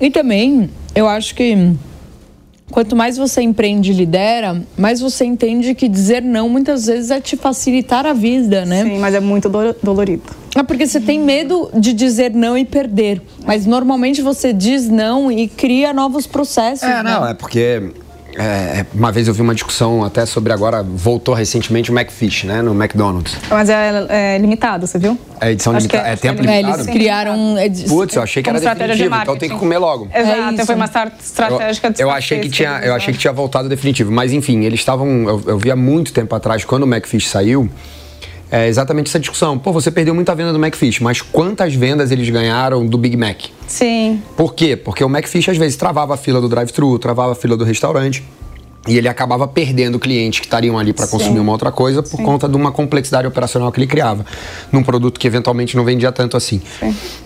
E 0.00 0.10
também, 0.10 0.70
eu 0.94 1.08
acho 1.08 1.34
que 1.34 1.74
Quanto 2.70 2.96
mais 2.96 3.16
você 3.16 3.42
empreende 3.42 3.92
e 3.92 3.94
lidera, 3.94 4.60
mais 4.76 5.00
você 5.00 5.24
entende 5.24 5.74
que 5.74 5.88
dizer 5.88 6.20
não 6.22 6.48
muitas 6.48 6.86
vezes 6.86 7.10
é 7.10 7.20
te 7.20 7.36
facilitar 7.36 8.04
a 8.04 8.12
vida, 8.12 8.64
né? 8.64 8.82
Sim, 8.82 8.98
mas 8.98 9.14
é 9.14 9.20
muito 9.20 9.48
dolorido. 9.82 10.24
É 10.54 10.62
porque 10.62 10.86
você 10.86 11.00
tem 11.00 11.20
medo 11.20 11.70
de 11.74 11.92
dizer 11.92 12.32
não 12.32 12.56
e 12.56 12.64
perder. 12.64 13.22
Mas 13.44 13.66
normalmente 13.66 14.20
você 14.20 14.52
diz 14.52 14.88
não 14.88 15.30
e 15.30 15.46
cria 15.46 15.92
novos 15.92 16.26
processos. 16.26 16.82
É, 16.82 17.02
né? 17.02 17.10
não, 17.10 17.26
é 17.26 17.34
porque 17.34 17.92
é, 18.38 18.84
uma 18.94 19.10
vez 19.10 19.28
eu 19.28 19.34
vi 19.34 19.40
uma 19.40 19.54
discussão 19.54 20.04
até 20.04 20.26
sobre 20.26 20.52
agora, 20.52 20.82
voltou 20.82 21.34
recentemente 21.34 21.90
o 21.90 21.98
McFish, 21.98 22.44
né? 22.44 22.60
No 22.60 22.72
McDonald's. 22.72 23.36
Mas 23.48 23.70
é, 23.70 24.06
é 24.08 24.38
limitado, 24.38 24.86
você 24.86 24.98
viu? 24.98 25.18
É 25.40 25.52
edição 25.52 25.72
limitada. 25.72 26.08
É, 26.08 26.12
é, 26.12 26.16
tempo 26.16 26.42
limitado. 26.42 26.82
Eles 26.82 26.86
criaram. 26.86 27.58
É, 27.58 27.68
Putz, 27.88 28.14
eu 28.14 28.22
achei 28.22 28.42
que 28.42 28.50
era 28.50 28.60
definitivo, 28.60 29.10
de 29.10 29.22
então 29.22 29.36
tem 29.36 29.48
que 29.48 29.56
comer 29.56 29.78
logo. 29.78 30.08
Exato, 30.14 30.60
é 30.60 30.66
foi 30.66 30.74
uma 30.74 30.84
estratégia 30.84 31.90
de 31.90 32.02
eu, 32.02 32.08
eu 32.08 32.10
achei 32.10 32.40
que 32.40 32.50
tinha 32.50 32.80
Eu 32.82 32.94
achei 32.94 33.12
que 33.12 33.20
tinha 33.20 33.32
voltado 33.32 33.68
definitivo. 33.68 34.12
Mas 34.12 34.32
enfim, 34.32 34.64
eles 34.64 34.80
estavam. 34.80 35.08
Eu, 35.28 35.42
eu 35.46 35.58
vi 35.58 35.70
há 35.70 35.76
muito 35.76 36.12
tempo 36.12 36.34
atrás, 36.34 36.64
quando 36.64 36.82
o 36.82 36.86
McFish 36.86 37.28
saiu 37.28 37.70
é 38.50 38.68
exatamente 38.68 39.08
essa 39.08 39.18
discussão. 39.18 39.58
Pô, 39.58 39.72
você 39.72 39.90
perdeu 39.90 40.14
muita 40.14 40.34
venda 40.34 40.52
do 40.52 40.64
McFish, 40.64 41.00
mas 41.00 41.20
quantas 41.20 41.74
vendas 41.74 42.10
eles 42.10 42.28
ganharam 42.28 42.86
do 42.86 42.96
Big 42.96 43.16
Mac? 43.16 43.46
Sim. 43.66 44.22
Por 44.36 44.54
quê? 44.54 44.76
Porque 44.76 45.02
o 45.02 45.08
McFish 45.08 45.48
às 45.48 45.56
vezes 45.56 45.76
travava 45.76 46.14
a 46.14 46.16
fila 46.16 46.40
do 46.40 46.48
drive-thru, 46.48 46.98
travava 46.98 47.32
a 47.32 47.34
fila 47.34 47.56
do 47.56 47.64
restaurante. 47.64 48.22
E 48.86 48.96
ele 48.96 49.08
acabava 49.08 49.46
perdendo 49.48 49.98
clientes 49.98 50.40
que 50.40 50.46
estariam 50.46 50.78
ali 50.78 50.92
para 50.92 51.06
consumir 51.06 51.40
uma 51.40 51.52
outra 51.52 51.72
coisa 51.72 52.02
por 52.02 52.16
Sim. 52.16 52.24
conta 52.24 52.48
de 52.48 52.56
uma 52.56 52.72
complexidade 52.72 53.26
operacional 53.26 53.70
que 53.72 53.78
ele 53.80 53.86
criava. 53.86 54.24
Num 54.70 54.82
produto 54.82 55.18
que 55.18 55.26
eventualmente 55.26 55.76
não 55.76 55.84
vendia 55.84 56.12
tanto 56.12 56.36
assim. 56.36 56.60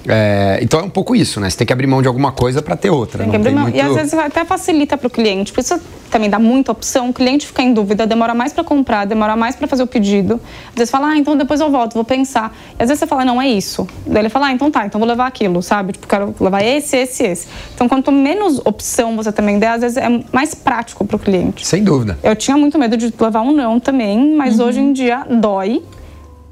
É, 0.07 0.59
então 0.63 0.81
é 0.81 0.83
um 0.83 0.91
pouco 0.91 1.15
isso, 1.15 1.41
né? 1.41 1.51
Você 1.51 1.59
tem 1.59 1.67
que 1.67 1.73
abrir 1.73 1.87
mão 1.87 2.03
de 2.03 2.09
alguma 2.09 2.33
coisa 2.33 2.63
para 2.63 2.77
ter 2.77 2.91
outra. 2.91 3.25
Tem 3.25 3.55
mão. 3.55 3.65
Muito... 3.65 3.77
E 3.77 3.81
às 3.81 3.95
vezes 3.95 4.15
até 4.15 4.45
facilita 4.45 4.97
para 4.97 5.07
o 5.07 5.11
cliente. 5.11 5.53
Por 5.53 5.61
isso 5.61 5.79
também 6.11 6.29
dá 6.29 6.39
muita 6.39 6.73
opção. 6.73 7.11
O 7.11 7.13
cliente 7.13 7.47
fica 7.47 7.63
em 7.63 7.73
dúvida, 7.73 8.07
demora 8.07 8.35
mais 8.35 8.53
para 8.53 8.65
comprar, 8.65 9.07
demora 9.07 9.37
mais 9.37 9.57
para 9.57 9.67
fazer 9.67 9.83
o 9.83 9.87
pedido. 9.87 10.41
Às 10.71 10.75
vezes 10.75 10.91
fala, 10.91 11.09
ah, 11.09 11.17
então 11.17 11.37
depois 11.37 11.61
eu 11.61 11.71
volto, 11.71 11.95
vou 11.95 12.05
pensar. 12.05 12.55
E 12.79 12.83
às 12.83 12.89
vezes 12.89 12.99
você 12.99 13.07
fala, 13.07 13.25
não, 13.25 13.41
é 13.41 13.49
isso. 13.49 13.87
Daí 14.07 14.23
ele 14.23 14.29
fala, 14.29 14.49
ah, 14.49 14.53
então 14.53 14.71
tá, 14.71 14.85
então 14.87 14.99
vou 14.99 15.09
levar 15.09 15.27
aquilo, 15.27 15.63
sabe? 15.63 15.93
Tipo, 15.93 16.07
quero 16.07 16.35
levar 16.41 16.63
esse, 16.63 16.97
esse, 16.97 17.23
esse. 17.23 17.47
Então 17.75 17.89
quanto 17.89 18.11
menos 18.11 18.61
opção 18.65 19.17
você 19.17 19.31
também 19.33 19.59
der, 19.59 19.71
às 19.71 19.81
vezes 19.83 19.97
é 19.97 20.09
mais 20.33 20.55
prático 20.55 21.05
para 21.05 21.17
o 21.17 21.19
cliente. 21.19 21.50
Sem 21.59 21.85
dúvida. 21.85 22.19
Eu 22.23 22.35
tinha 22.37 22.57
muito 22.57 22.79
medo 22.79 22.97
de 22.97 23.13
levar 23.19 23.43
um 23.43 23.53
não 23.53 23.79
também, 23.79 24.35
mas 24.35 24.59
uhum. 24.59 24.67
hoje 24.67 24.81
em 24.81 24.93
dia 24.93 25.27
dói. 25.29 25.83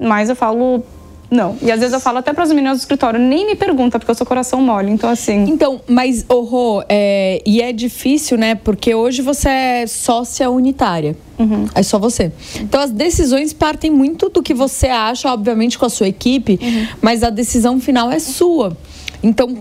Mas 0.01 0.29
eu 0.29 0.37
falo, 0.37 0.83
não. 1.31 1.57
E 1.61 1.71
às 1.71 1.81
vezes 1.81 1.93
eu 1.93 2.01
falo 2.01 2.19
até 2.19 2.33
para 2.33 2.45
as 2.45 2.51
meninas 2.51 2.79
do 2.79 2.81
escritório, 2.81 3.21
nem 3.21 3.47
me 3.47 3.55
pergunta, 3.55 3.99
porque 3.99 4.11
eu 4.11 4.15
sou 4.15 4.27
coração 4.27 4.61
mole. 4.63 4.91
Então, 4.91 5.11
assim. 5.11 5.45
Então, 5.49 5.81
mas, 5.87 6.25
oh, 6.29 6.41
Rô, 6.41 6.83
é, 6.89 7.43
e 7.45 7.61
é 7.61 7.73
difícil, 7.73 8.39
né? 8.39 8.55
Porque 8.55 8.95
hoje 8.95 9.21
você 9.21 9.49
é 9.49 9.87
sócia 9.87 10.51
unitária. 10.51 11.17
Uhum. 11.39 11.67
É 11.75 11.83
só 11.83 11.99
você. 11.99 12.33
Então, 12.57 12.81
as 12.81 12.91
decisões 12.91 13.53
partem 13.53 13.91
muito 13.91 14.29
do 14.29 14.43
que 14.43 14.55
você 14.55 14.87
acha, 14.87 15.31
obviamente, 15.31 15.79
com 15.79 15.85
a 15.85 15.91
sua 15.91 16.09
equipe, 16.09 16.59
uhum. 16.63 16.87
mas 17.03 17.23
a 17.23 17.31
decisão 17.31 17.79
final 17.79 18.11
é 18.11 18.19
sua. 18.19 18.77
Então, 19.23 19.59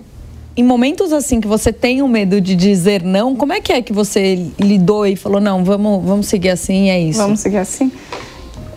em 0.57 0.63
momentos 0.63 1.13
assim 1.13 1.39
que 1.39 1.47
você 1.47 1.71
tem 1.71 2.01
o 2.01 2.07
medo 2.07 2.41
de 2.41 2.55
dizer 2.55 3.03
não, 3.03 3.35
como 3.35 3.53
é 3.53 3.61
que 3.61 3.71
é 3.71 3.81
que 3.81 3.93
você 3.93 4.47
lidou 4.59 5.05
e 5.05 5.15
falou, 5.15 5.39
não, 5.39 5.63
vamos, 5.63 6.03
vamos 6.03 6.27
seguir 6.27 6.49
assim, 6.49 6.89
é 6.89 6.99
isso? 6.99 7.19
Vamos 7.19 7.39
seguir 7.39 7.57
assim? 7.57 7.91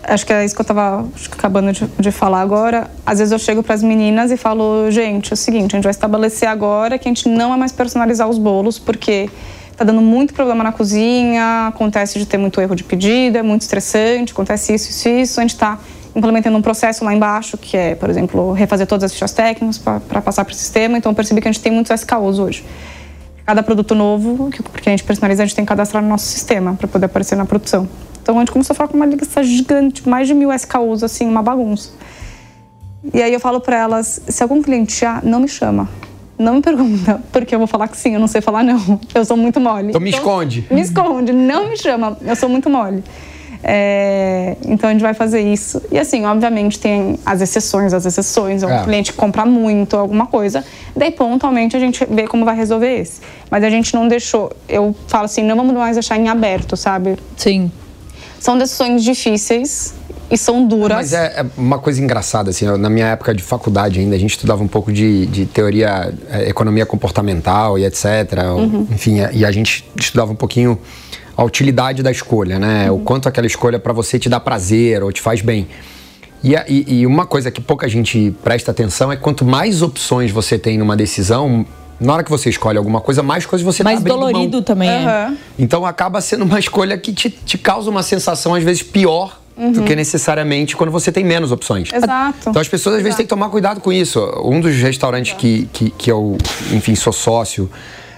acho 0.03 0.25
que 0.25 0.33
é 0.33 0.43
isso 0.43 0.53
que 0.53 0.61
eu 0.61 0.63
estava 0.63 1.07
acabando 1.31 1.71
de, 1.71 1.87
de, 1.99 2.11
falar 2.11 2.41
agora. 2.41 2.89
Às 3.05 3.19
vezes 3.19 3.31
eu 3.31 3.39
chego 3.39 3.63
para 3.63 3.75
as 3.75 3.83
meninas 3.83 4.31
e 4.31 4.37
falo, 4.37 4.89
gente, 4.89 5.31
é 5.31 5.33
o 5.33 5.37
seguinte, 5.37 5.75
a 5.75 5.77
gente 5.77 5.83
vai 5.83 5.91
estabelecer 5.91 6.49
agora 6.49 6.97
que 6.97 7.07
a 7.07 7.11
gente 7.11 7.29
não 7.29 7.53
é 7.53 7.57
mais 7.57 7.71
personalizar 7.71 8.27
os 8.27 8.37
bolos, 8.37 8.79
porque 8.79 9.29
está 9.71 9.83
dando 9.83 10.01
muito 10.01 10.33
problema 10.33 10.63
na 10.63 10.71
cozinha, 10.71 11.67
acontece 11.67 12.19
de 12.19 12.25
ter 12.25 12.37
muito 12.37 12.59
erro 12.59 12.75
de 12.75 12.83
pedido, 12.83 13.37
é 13.37 13.41
muito 13.41 13.61
estressante, 13.61 14.33
acontece 14.33 14.73
isso, 14.73 14.89
isso, 14.89 15.09
isso. 15.09 15.39
A 15.39 15.43
gente 15.43 15.53
está 15.53 15.79
implementando 16.15 16.57
um 16.57 16.61
processo 16.61 17.03
lá 17.05 17.13
embaixo, 17.13 17.57
que 17.57 17.75
é, 17.77 17.95
por 17.95 18.09
exemplo, 18.09 18.51
refazer 18.53 18.87
todas 18.87 19.05
as 19.05 19.13
fichas 19.13 19.31
técnicas 19.31 19.77
para 19.77 20.21
passar 20.21 20.45
para 20.45 20.53
o 20.53 20.55
sistema. 20.55 20.97
Então, 20.97 21.11
eu 21.11 21.15
percebi 21.15 21.41
que 21.41 21.47
a 21.47 21.51
gente 21.51 21.61
tem 21.61 21.71
muitos 21.71 21.91
SKUs 21.91 22.39
hoje. 22.39 22.65
Cada 23.45 23.63
produto 23.63 23.95
novo, 23.95 24.49
que, 24.49 24.61
porque 24.61 24.89
a 24.89 24.91
gente 24.91 25.03
personaliza, 25.03 25.43
a 25.43 25.45
gente 25.45 25.55
tem 25.55 25.65
que 25.65 25.69
cadastrar 25.69 26.01
no 26.01 26.09
nosso 26.09 26.25
sistema 26.25 26.75
para 26.75 26.87
poder 26.87 27.05
aparecer 27.05 27.35
na 27.35 27.45
produção. 27.45 27.87
Então 28.21 28.37
a 28.37 28.39
gente 28.39 28.51
começou 28.51 28.73
a 28.73 28.77
falar 28.77 28.87
com 28.87 28.97
uma 28.97 29.05
lista 29.05 29.43
gigante, 29.43 30.07
mais 30.07 30.27
de 30.27 30.33
mil 30.33 30.53
SKUs, 30.53 31.03
assim, 31.03 31.27
uma 31.27 31.41
bagunça. 31.41 31.91
E 33.13 33.21
aí 33.21 33.33
eu 33.33 33.39
falo 33.39 33.59
para 33.59 33.75
elas, 33.75 34.21
se 34.27 34.43
algum 34.43 34.61
cliente 34.61 34.99
já 34.99 35.21
não 35.23 35.39
me 35.39 35.47
chama, 35.47 35.89
não 36.37 36.55
me 36.55 36.61
pergunta, 36.61 37.21
porque 37.31 37.53
eu 37.55 37.59
vou 37.59 37.67
falar 37.67 37.87
que 37.87 37.97
sim, 37.97 38.13
eu 38.13 38.19
não 38.19 38.27
sei 38.27 38.41
falar 38.41 38.63
não. 38.63 38.99
Eu 39.13 39.25
sou 39.25 39.35
muito 39.35 39.59
mole. 39.59 39.89
Então 39.89 39.99
me 39.99 40.09
então, 40.09 40.19
esconde. 40.19 40.67
Me 40.69 40.81
esconde, 40.81 41.33
não 41.33 41.69
me 41.69 41.77
chama, 41.77 42.17
eu 42.21 42.35
sou 42.35 42.47
muito 42.47 42.69
mole. 42.69 43.03
É, 43.63 44.57
então 44.65 44.89
a 44.89 44.93
gente 44.93 45.01
vai 45.01 45.13
fazer 45.13 45.41
isso. 45.41 45.81
E 45.91 45.99
assim, 45.99 46.25
obviamente 46.25 46.79
tem 46.79 47.19
as 47.25 47.41
exceções, 47.41 47.93
as 47.93 48.05
exceções, 48.05 48.63
é. 48.63 48.65
o 48.65 48.83
cliente 48.83 49.13
compra 49.13 49.45
muito, 49.45 49.95
alguma 49.95 50.25
coisa. 50.25 50.63
Daí 50.95 51.11
pontualmente 51.11 51.75
a 51.75 51.79
gente 51.79 52.05
vê 52.09 52.27
como 52.27 52.43
vai 52.43 52.55
resolver 52.55 52.99
esse. 52.99 53.21
Mas 53.49 53.63
a 53.63 53.69
gente 53.69 53.93
não 53.93 54.07
deixou, 54.07 54.51
eu 54.67 54.95
falo 55.07 55.25
assim, 55.25 55.43
não 55.43 55.55
vamos 55.55 55.73
mais 55.73 55.95
deixar 55.95 56.17
em 56.17 56.27
aberto, 56.27 56.75
sabe? 56.75 57.17
Sim. 57.37 57.71
São 58.39 58.57
decisões 58.57 59.03
difíceis 59.03 59.93
e 60.31 60.37
são 60.37 60.65
duras. 60.65 60.97
Mas 60.97 61.13
é, 61.13 61.41
é, 61.41 61.45
uma 61.57 61.77
coisa 61.77 62.01
engraçada, 62.01 62.49
assim, 62.49 62.65
na 62.65 62.89
minha 62.89 63.07
época 63.07 63.35
de 63.35 63.43
faculdade 63.43 63.99
ainda, 63.99 64.15
a 64.15 64.19
gente 64.19 64.31
estudava 64.31 64.63
um 64.63 64.67
pouco 64.67 64.91
de, 64.91 65.27
de 65.27 65.45
teoria, 65.45 66.13
é, 66.29 66.49
economia 66.49 66.85
comportamental 66.85 67.77
e 67.77 67.85
etc. 67.85 68.05
Uhum. 68.57 68.87
Enfim, 68.89 69.17
e 69.33 69.45
a 69.45 69.51
gente 69.51 69.85
estudava 69.95 70.31
um 70.31 70.35
pouquinho 70.35 70.79
a 71.41 71.43
utilidade 71.43 72.03
da 72.03 72.11
escolha, 72.11 72.59
né? 72.59 72.89
Uhum. 72.89 72.97
O 72.97 72.99
quanto 72.99 73.27
aquela 73.27 73.47
escolha 73.47 73.79
para 73.79 73.91
você 73.91 74.19
te 74.19 74.29
dá 74.29 74.39
prazer 74.39 75.03
ou 75.03 75.11
te 75.11 75.21
faz 75.21 75.41
bem. 75.41 75.67
E, 76.43 76.53
e, 76.67 76.99
e, 76.99 77.07
uma 77.07 77.25
coisa 77.25 77.51
que 77.51 77.59
pouca 77.61 77.87
gente 77.87 78.33
presta 78.43 78.71
atenção 78.71 79.11
é 79.11 79.15
quanto 79.15 79.43
mais 79.45 79.81
opções 79.81 80.31
você 80.31 80.57
tem 80.57 80.77
numa 80.77 80.95
decisão, 80.95 81.65
na 81.99 82.13
hora 82.13 82.23
que 82.23 82.31
você 82.31 82.49
escolhe 82.49 82.77
alguma 82.77 82.99
coisa, 82.99 83.21
mais 83.21 83.45
coisas 83.45 83.65
você 83.65 83.83
mais 83.83 84.01
tá 84.01 84.09
dolorido 84.09 84.57
mão. 84.57 84.63
também 84.63 84.89
é. 84.89 85.31
Então 85.57 85.85
acaba 85.85 86.19
sendo 86.21 86.43
uma 86.45 86.59
escolha 86.59 86.97
que 86.97 87.13
te, 87.13 87.29
te 87.29 87.57
causa 87.57 87.89
uma 87.89 88.01
sensação, 88.03 88.55
às 88.55 88.63
vezes, 88.63 88.83
pior 88.83 89.39
Uhum. 89.57 89.73
do 89.73 89.83
que 89.83 89.93
necessariamente 89.95 90.77
quando 90.77 90.91
você 90.91 91.11
tem 91.11 91.25
menos 91.25 91.51
opções. 91.51 91.91
Exato. 91.93 92.49
Então 92.49 92.59
as 92.59 92.69
pessoas 92.69 92.95
às 92.95 93.03
vezes 93.03 93.17
têm 93.17 93.25
que 93.25 93.29
tomar 93.29 93.49
cuidado 93.49 93.81
com 93.81 93.91
isso. 93.91 94.19
Um 94.43 94.61
dos 94.61 94.75
restaurantes 94.77 95.33
que, 95.33 95.67
que, 95.73 95.89
que 95.91 96.09
eu, 96.09 96.37
enfim, 96.71 96.95
sou 96.95 97.11
sócio 97.11 97.69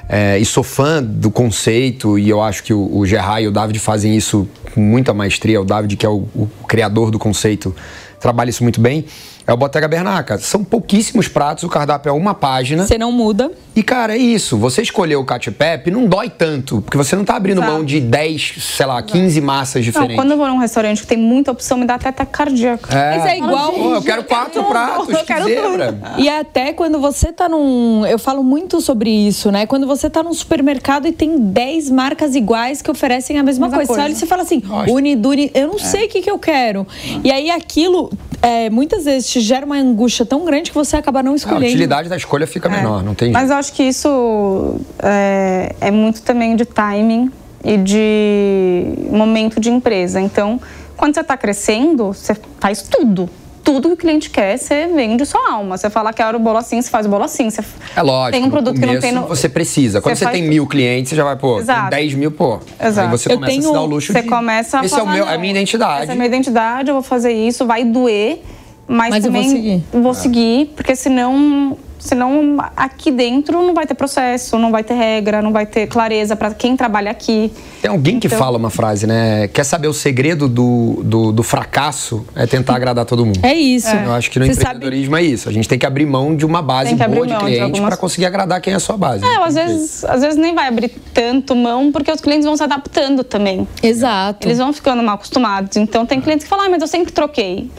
é, 0.07 0.37
e 0.37 0.45
sou 0.45 0.63
fã 0.63 1.01
do 1.01 1.31
conceito, 1.31 2.19
e 2.19 2.29
eu 2.29 2.41
acho 2.41 2.63
que 2.63 2.73
o, 2.73 2.97
o 2.97 3.05
Gerard 3.05 3.43
e 3.43 3.47
o 3.47 3.51
David 3.51 3.79
fazem 3.79 4.15
isso 4.15 4.47
com 4.73 4.81
muita 4.81 5.13
maestria. 5.13 5.61
O 5.61 5.65
David, 5.65 5.95
que 5.95 6.05
é 6.05 6.09
o, 6.09 6.27
o 6.35 6.49
criador 6.67 7.09
do 7.09 7.17
conceito, 7.17 7.75
trabalha 8.19 8.49
isso 8.49 8.63
muito 8.63 8.81
bem 8.81 9.05
é 9.45 9.53
o 9.53 9.57
Bottega 9.57 9.87
Bernaca. 9.87 10.37
São 10.37 10.63
pouquíssimos 10.63 11.27
pratos, 11.27 11.63
o 11.63 11.69
cardápio 11.69 12.09
é 12.09 12.13
uma 12.13 12.33
página. 12.33 12.85
Você 12.85 12.97
não 12.97 13.11
muda. 13.11 13.51
E, 13.75 13.81
cara, 13.81 14.15
é 14.15 14.17
isso. 14.17 14.57
Você 14.57 14.81
escolher 14.81 15.15
o 15.15 15.25
Cacio 15.25 15.51
Pepe 15.51 15.91
não 15.91 16.05
dói 16.05 16.29
tanto, 16.29 16.81
porque 16.81 16.97
você 16.97 17.15
não 17.15 17.25
tá 17.25 17.35
abrindo 17.35 17.59
Exato. 17.59 17.71
mão 17.71 17.83
de 17.83 17.99
10, 17.99 18.55
sei 18.59 18.85
lá, 18.85 19.01
15 19.01 19.41
massas 19.41 19.83
diferentes. 19.83 20.15
Não, 20.15 20.23
quando 20.23 20.31
eu 20.31 20.37
vou 20.37 20.47
num 20.47 20.57
restaurante 20.57 21.01
que 21.01 21.07
tem 21.07 21.17
muita 21.17 21.51
opção, 21.51 21.77
me 21.77 21.85
dá 21.85 21.95
até 21.95 22.09
ataque 22.09 22.31
cardíaco. 22.31 22.87
É. 22.93 23.17
Mas 23.17 23.25
é 23.25 23.37
igual... 23.37 23.73
Pô, 23.73 23.95
eu 23.95 24.01
quero 24.01 24.23
quatro 24.25 24.61
eu 24.61 24.65
pratos, 24.65 25.09
eu 25.09 25.25
quero 25.25 25.45
zebra. 25.45 25.99
E 26.17 26.29
até 26.29 26.71
quando 26.71 26.99
você 26.99 27.33
tá 27.33 27.49
num... 27.49 28.05
Eu 28.05 28.19
falo 28.19 28.43
muito 28.43 28.79
sobre 28.79 29.09
isso, 29.09 29.51
né? 29.51 29.65
Quando 29.65 29.87
você 29.87 30.09
tá 30.09 30.21
num 30.23 30.33
supermercado 30.33 31.07
e 31.07 31.11
tem 31.11 31.37
10 31.39 31.89
marcas 31.89 32.35
iguais 32.35 32.81
que 32.81 32.91
oferecem 32.91 33.37
a 33.39 33.43
mesma, 33.43 33.67
mesma 33.67 33.77
coisa. 33.77 33.87
coisa. 33.87 34.01
Você 34.01 34.05
olha 34.05 34.13
e 34.13 34.19
você 34.19 34.25
fala 34.25 34.43
assim, 34.43 34.61
Uniduni, 34.87 35.51
eu 35.53 35.67
não 35.67 35.75
é. 35.75 35.79
sei 35.79 36.05
o 36.05 36.09
que, 36.09 36.21
que 36.21 36.29
eu 36.29 36.37
quero. 36.37 36.87
E 37.23 37.31
aí 37.31 37.49
aquilo, 37.49 38.11
é, 38.41 38.69
muitas 38.69 39.05
vezes 39.05 39.32
te 39.33 39.41
gera 39.41 39.65
uma 39.65 39.77
angústia 39.77 40.25
tão 40.25 40.45
grande 40.45 40.69
que 40.69 40.75
você 40.75 40.95
acaba 40.95 41.23
não 41.23 41.35
escolhendo. 41.35 41.65
A 41.65 41.69
utilidade 41.69 42.07
da 42.07 42.15
escolha 42.15 42.45
fica 42.45 42.69
é. 42.69 42.71
menor, 42.71 43.03
não 43.03 43.15
tem 43.15 43.31
Mas 43.31 43.49
eu 43.49 43.55
acho 43.55 43.73
que 43.73 43.81
isso 43.81 44.79
é, 44.99 45.75
é 45.81 45.89
muito 45.89 46.21
também 46.21 46.55
de 46.55 46.65
timing 46.65 47.31
e 47.63 47.77
de 47.77 48.85
momento 49.09 49.59
de 49.59 49.71
empresa. 49.71 50.21
Então, 50.21 50.61
quando 50.95 51.15
você 51.15 51.21
está 51.21 51.35
crescendo, 51.35 52.13
você 52.13 52.35
faz 52.59 52.83
tudo 52.83 53.27
tudo 53.63 53.87
que 53.87 53.93
o 53.93 53.97
cliente 53.97 54.29
quer, 54.29 54.57
você 54.57 54.87
vende 54.87 55.25
sua 55.25 55.53
alma. 55.53 55.77
Você 55.77 55.89
fala 55.89 56.11
que 56.11 56.21
era 56.21 56.35
o 56.35 56.39
bolo 56.39 56.57
assim, 56.57 56.81
você 56.81 56.89
faz 56.89 57.05
o 57.05 57.09
bolo 57.09 57.23
assim. 57.23 57.49
Você 57.49 57.63
é 57.95 58.01
lógico. 58.01 58.37
Tem 58.37 58.45
um 58.45 58.51
produto 58.51 58.77
que 58.77 58.85
não 58.85 58.99
tem 58.99 59.13
no... 59.13 59.25
Você 59.25 59.47
precisa. 59.47 60.01
Quando 60.01 60.17
você, 60.17 60.25
você 60.25 60.31
tem 60.31 60.41
tudo. 60.41 60.49
mil 60.49 60.67
clientes, 60.67 61.11
você 61.11 61.15
já 61.15 61.23
vai, 61.23 61.37
pô, 61.37 61.59
Exato. 61.59 61.89
10 61.91 62.13
mil, 62.15 62.31
pô. 62.31 62.59
Exato. 62.77 63.07
Aí 63.07 63.17
você 63.17 63.31
eu 63.31 63.35
começa 63.35 63.51
tenho... 63.53 63.63
a 63.63 63.67
se 63.67 63.73
dar 63.73 63.81
o 63.81 63.85
luxo 63.85 64.11
você 64.11 64.21
de... 64.21 64.27
começa 64.27 64.79
a 64.81 64.85
Esse 64.85 64.93
falar, 64.93 65.03
é, 65.03 65.05
o 65.05 65.15
meu, 65.15 65.25
é 65.31 65.35
a 65.35 65.37
minha 65.37 65.51
identidade. 65.51 66.03
Essa 66.03 66.11
é 66.11 66.13
a 66.13 66.15
minha 66.15 66.27
identidade, 66.27 66.89
eu 66.89 66.95
vou 66.95 67.03
fazer 67.03 67.31
isso, 67.31 67.65
vai 67.65 67.85
doer. 67.85 68.43
Mas, 68.87 69.09
mas 69.11 69.23
também 69.23 69.43
eu 69.43 69.49
vou 69.49 69.55
seguir. 69.55 69.83
Vou 69.91 70.11
é. 70.11 70.13
seguir, 70.13 70.73
porque 70.75 70.95
senão 70.95 71.77
Senão, 72.03 72.57
aqui 72.75 73.09
dentro 73.11 73.63
não 73.63 73.73
vai 73.73 73.87
ter 73.87 73.93
processo, 73.93 74.59
não 74.59 74.71
vai 74.71 74.83
ter 74.83 74.93
regra, 74.93 75.41
não 75.41 75.53
vai 75.53 75.65
ter 75.65 75.87
clareza 75.87 76.35
para 76.35 76.53
quem 76.53 76.75
trabalha 76.75 77.09
aqui. 77.09 77.49
Tem 77.81 77.89
alguém 77.89 78.19
que 78.19 78.27
então... 78.27 78.37
fala 78.37 78.57
uma 78.57 78.69
frase, 78.69 79.07
né? 79.07 79.47
Quer 79.47 79.63
saber 79.63 79.87
o 79.87 79.93
segredo 79.93 80.49
do, 80.49 80.99
do, 81.01 81.31
do 81.31 81.43
fracasso 81.43 82.25
é 82.35 82.45
tentar 82.45 82.75
agradar 82.75 83.05
todo 83.05 83.25
mundo. 83.25 83.39
É 83.53 83.53
isso. 83.53 83.87
É. 83.87 84.05
Eu 84.05 84.13
acho 84.13 84.31
que 84.31 84.39
no 84.39 84.45
Você 84.45 84.51
empreendedorismo 84.53 85.15
sabe... 85.15 85.27
é 85.27 85.29
isso. 85.29 85.47
A 85.47 85.51
gente 85.51 85.69
tem 85.69 85.77
que 85.77 85.85
abrir 85.85 86.05
mão 86.05 86.35
de 86.35 86.45
uma 86.45 86.61
base 86.61 86.93
boa 86.95 87.27
de 87.27 87.35
cliente 87.35 87.61
algumas... 87.61 87.87
para 87.87 87.97
conseguir 87.97 88.25
agradar 88.25 88.59
quem 88.59 88.73
é 88.73 88.75
a 88.75 88.79
sua 88.79 88.97
base. 88.97 89.23
É, 89.23 89.43
às 89.43 89.55
vezes, 89.55 90.03
às 90.03 90.21
vezes 90.21 90.37
nem 90.37 90.53
vai 90.53 90.67
abrir 90.67 90.89
tanto 91.13 91.55
mão 91.55 91.91
porque 91.91 92.11
os 92.11 92.19
clientes 92.19 92.45
vão 92.45 92.57
se 92.57 92.63
adaptando 92.63 93.23
também. 93.23 93.67
Exato. 93.81 94.47
Eles 94.47 94.57
vão 94.57 94.73
ficando 94.73 95.03
mal 95.03 95.15
acostumados. 95.15 95.77
Então 95.77 96.05
tem 96.05 96.19
clientes 96.19 96.43
que 96.43 96.49
falam, 96.49 96.65
ah, 96.65 96.69
mas 96.69 96.81
eu 96.81 96.87
sempre 96.87 97.13
troquei. 97.13 97.69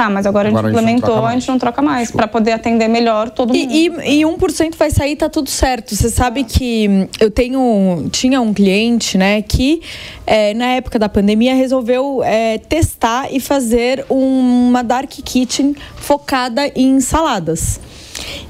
Tá, 0.00 0.08
mas 0.08 0.24
agora, 0.24 0.48
agora 0.48 0.68
a 0.68 0.70
gente 0.70 0.80
implementou, 0.80 1.26
a 1.26 1.32
gente 1.32 1.46
não 1.46 1.58
troca 1.58 1.82
mais, 1.82 2.10
para 2.10 2.26
poder 2.26 2.52
atender 2.52 2.88
melhor 2.88 3.28
todo 3.28 3.52
mundo. 3.52 3.70
E, 3.70 3.88
e, 3.88 4.20
e 4.20 4.24
1% 4.24 4.74
vai 4.74 4.90
sair, 4.90 5.14
tá 5.14 5.28
tudo 5.28 5.50
certo. 5.50 5.94
Você 5.94 6.08
sabe 6.08 6.42
que 6.42 7.06
eu 7.20 7.30
tenho, 7.30 8.08
tinha 8.10 8.40
um 8.40 8.54
cliente, 8.54 9.18
né, 9.18 9.42
que 9.42 9.82
é, 10.26 10.54
na 10.54 10.68
época 10.68 10.98
da 10.98 11.06
pandemia 11.06 11.54
resolveu 11.54 12.22
é, 12.24 12.56
testar 12.56 13.30
e 13.30 13.38
fazer 13.38 14.06
uma 14.08 14.82
dark 14.82 15.10
kitchen 15.10 15.76
focada 15.96 16.72
em 16.74 16.98
saladas. 17.00 17.78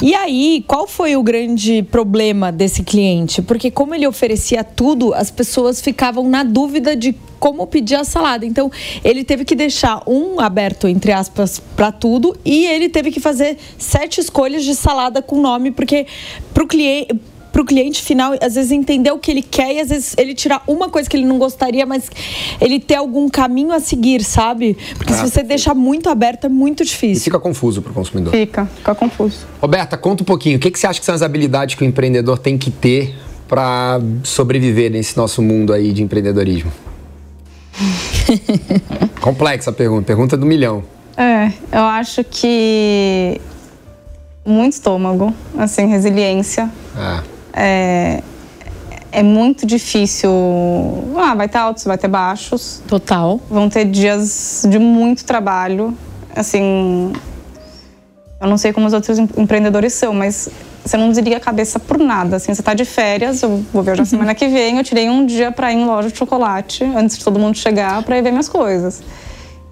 E 0.01 0.15
aí, 0.15 0.65
qual 0.67 0.87
foi 0.87 1.17
o 1.17 1.23
grande 1.23 1.83
problema 1.83 2.51
desse 2.51 2.83
cliente? 2.83 3.43
Porque 3.43 3.71
como 3.71 3.95
ele 3.95 4.07
oferecia 4.07 4.65
tudo, 4.65 5.13
as 5.15 5.31
pessoas 5.31 5.81
ficavam 5.81 6.29
na 6.29 6.43
dúvida 6.43 6.97
de 6.97 7.15
como 7.39 7.67
pedir 7.67 7.95
a 7.95 8.05
salada. 8.05 8.45
Então, 8.45 8.71
ele 9.03 9.25
teve 9.25 9.45
que 9.45 9.55
deixar 9.55 10.03
um 10.07 10.39
aberto, 10.39 10.87
entre 10.87 11.11
aspas, 11.11 11.59
para 11.75 11.91
tudo, 11.91 12.37
e 12.45 12.67
ele 12.67 12.89
teve 12.89 13.11
que 13.11 13.19
fazer 13.19 13.57
sete 13.79 14.21
escolhas 14.21 14.63
de 14.63 14.75
salada 14.75 15.23
com 15.23 15.41
nome, 15.41 15.71
porque 15.71 16.07
para 16.53 16.63
o 16.63 16.67
cliente 16.67 17.19
para 17.61 17.63
o 17.63 17.65
cliente 17.67 18.03
final, 18.03 18.33
às 18.41 18.55
vezes, 18.55 18.73
entender 18.73 19.11
o 19.11 19.19
que 19.19 19.31
ele 19.31 19.43
quer 19.43 19.75
e 19.75 19.81
às 19.81 19.89
vezes 19.91 20.15
ele 20.17 20.35
tirar 20.35 20.63
uma 20.67 20.89
coisa 20.89 21.09
que 21.09 21.17
ele 21.17 21.27
não 21.27 21.39
gostaria, 21.39 21.85
mas 21.85 22.11
ele 22.61 22.81
ter 22.81 22.95
algum 22.95 23.29
caminho 23.29 23.73
a 23.73 23.81
seguir, 23.81 24.23
sabe? 24.25 24.77
Porque 24.97 25.13
se 25.13 25.21
você 25.21 25.43
deixar 25.43 25.75
muito 25.75 26.09
aberto, 26.09 26.47
é 26.47 26.49
muito 26.49 26.85
difícil. 26.85 27.21
E 27.21 27.25
fica 27.25 27.39
confuso 27.39 27.83
para 27.83 27.91
o 27.91 27.95
consumidor. 27.95 28.33
Fica, 28.33 28.67
fica 28.67 28.95
confuso. 28.95 29.47
Roberta, 29.61 29.97
conta 29.97 30.23
um 30.23 30.27
pouquinho. 30.27 30.57
O 30.57 30.61
que, 30.61 30.71
que 30.71 30.79
você 30.79 30.87
acha 30.87 30.99
que 30.99 31.05
são 31.05 31.15
as 31.15 31.23
habilidades 31.23 31.75
que 31.75 31.85
o 31.85 31.87
empreendedor 31.87 32.39
tem 32.39 32.57
que 32.57 32.71
ter 32.71 33.15
para 33.47 34.01
sobreviver 34.23 34.91
nesse 34.91 35.17
nosso 35.17 35.43
mundo 35.43 35.73
aí 35.73 35.93
de 35.93 36.03
empreendedorismo? 36.03 36.73
Complexa 39.21 39.71
a 39.71 39.73
pergunta, 39.73 40.07
pergunta 40.07 40.37
do 40.37 40.47
milhão. 40.47 40.83
É, 41.17 41.53
eu 41.73 41.83
acho 41.83 42.25
que 42.25 43.39
muito 44.47 44.73
estômago, 44.73 45.35
assim, 45.59 45.87
resiliência. 45.87 46.71
É 46.97 47.40
é, 47.53 48.23
é 49.13 49.23
muito 49.23 49.67
difícil. 49.67 50.31
Ah, 51.17 51.35
vai 51.35 51.49
ter 51.49 51.59
altos, 51.59 51.85
vai 51.85 51.99
ter 51.99 52.09
baixos. 52.09 52.83
Total. 52.87 53.41
Vão 53.49 53.69
ter 53.69 53.85
dias 53.85 54.67
de 54.69 54.79
muito 54.79 55.25
trabalho. 55.25 55.97
Assim, 56.35 57.13
eu 58.41 58.49
não 58.49 58.57
sei 58.57 58.73
como 58.73 58.87
os 58.87 58.93
outros 58.93 59.19
empreendedores 59.19 59.93
são, 59.93 60.15
mas 60.15 60.49
você 60.85 60.97
não 60.97 61.11
desliga 61.11 61.37
a 61.37 61.41
cabeça 61.41 61.79
por 61.79 61.99
nada. 61.99 62.37
Assim, 62.37 62.55
você 62.55 62.61
está 62.61 62.73
de 62.73 62.85
férias, 62.85 63.43
eu 63.43 63.63
vou 63.73 63.83
viajar 63.83 64.03
uhum. 64.03 64.07
semana 64.09 64.35
que 64.35 64.49
vem, 64.49 64.79
eu 64.79 64.85
tirei 64.85 65.11
um 65.11 65.27
dia 65.27 65.53
para 65.53 65.73
ir 65.73 65.77
em 65.77 65.85
loja 65.85 66.09
de 66.11 66.17
chocolate 66.17 66.85
antes 66.85 67.19
de 67.19 67.25
todo 67.25 67.39
mundo 67.39 67.57
chegar 67.57 68.03
para 68.03 68.17
ir 68.17 68.23
ver 68.23 68.31
minhas 68.31 68.49
coisas. 68.49 69.03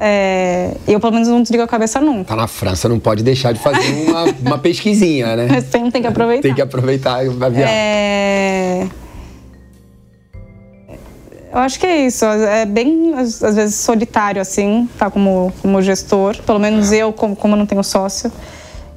É, 0.00 0.76
eu, 0.86 1.00
pelo 1.00 1.12
menos, 1.12 1.28
não 1.28 1.42
desligo 1.42 1.62
a 1.62 1.66
cabeça 1.66 2.00
nunca. 2.00 2.24
Tá 2.24 2.36
na 2.36 2.46
França, 2.46 2.88
não 2.88 3.00
pode 3.00 3.22
deixar 3.22 3.52
de 3.52 3.58
fazer 3.58 4.08
uma, 4.08 4.24
uma 4.46 4.58
pesquisinha, 4.58 5.34
né? 5.36 5.60
Sempre 5.60 5.90
tem 5.90 6.02
que 6.02 6.08
aproveitar. 6.08 6.42
tem 6.42 6.54
que 6.54 6.62
aproveitar 6.62 7.18
a 7.18 7.48
viagem. 7.48 7.64
É... 7.64 8.86
Eu 11.50 11.58
acho 11.58 11.80
que 11.80 11.86
é 11.86 12.06
isso. 12.06 12.24
É 12.24 12.64
bem, 12.64 13.14
às 13.14 13.40
vezes, 13.40 13.74
solitário, 13.76 14.40
assim, 14.40 14.88
tá? 14.98 15.10
Como, 15.10 15.52
como 15.60 15.82
gestor. 15.82 16.36
Pelo 16.42 16.58
menos 16.58 16.92
é. 16.92 16.98
eu, 16.98 17.12
como, 17.12 17.34
como 17.34 17.54
eu 17.54 17.58
não 17.58 17.66
tenho 17.66 17.82
sócio. 17.82 18.30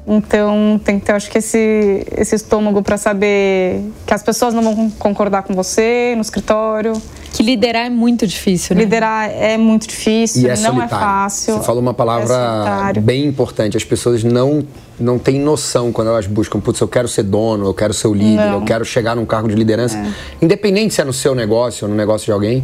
Então, 0.06 0.80
tem 0.84 0.99
que 0.99 1.06
ter, 1.06 1.14
acho 1.14 1.30
que, 1.32 1.38
esse, 1.38 2.06
esse 2.18 2.36
estômago 2.36 2.82
para 2.84 2.97
saber 2.97 3.82
que 4.06 4.14
as 4.14 4.22
pessoas 4.22 4.54
não 4.54 4.62
vão 4.62 4.89
concordar 4.91 5.43
com 5.43 5.54
você 5.54 6.14
no 6.16 6.22
escritório 6.22 6.93
que 7.32 7.41
liderar 7.43 7.86
é 7.86 7.89
muito 7.89 8.27
difícil, 8.27 8.75
né? 8.75 8.84
Liderar 8.84 9.29
é 9.29 9.57
muito 9.57 9.88
difícil, 9.88 10.43
e 10.43 10.49
é 10.49 10.57
não 10.57 10.82
é 10.82 10.88
fácil. 10.88 11.55
Você 11.55 11.63
falou 11.63 11.82
uma 11.82 11.93
palavra 11.93 12.91
é 12.95 12.99
bem 12.99 13.25
importante. 13.25 13.77
As 13.77 13.84
pessoas 13.84 14.23
não, 14.23 14.63
não 14.99 15.17
têm 15.17 15.39
noção 15.39 15.91
quando 15.91 16.09
elas 16.09 16.27
buscam, 16.27 16.59
putz, 16.59 16.79
eu 16.82 16.88
quero 16.88 17.07
ser 17.07 17.23
dono, 17.23 17.65
eu 17.65 17.73
quero 17.73 17.93
ser 17.93 18.07
o 18.07 18.13
líder, 18.13 18.47
não. 18.47 18.59
eu 18.59 18.61
quero 18.65 18.84
chegar 18.84 19.15
num 19.15 19.25
cargo 19.25 19.47
de 19.47 19.55
liderança. 19.55 19.97
É. 19.97 20.11
Independente 20.41 20.93
se 20.93 21.01
é 21.01 21.05
no 21.05 21.13
seu 21.13 21.34
negócio 21.34 21.86
ou 21.86 21.89
no 21.89 21.95
negócio 21.95 22.25
de 22.25 22.32
alguém, 22.32 22.63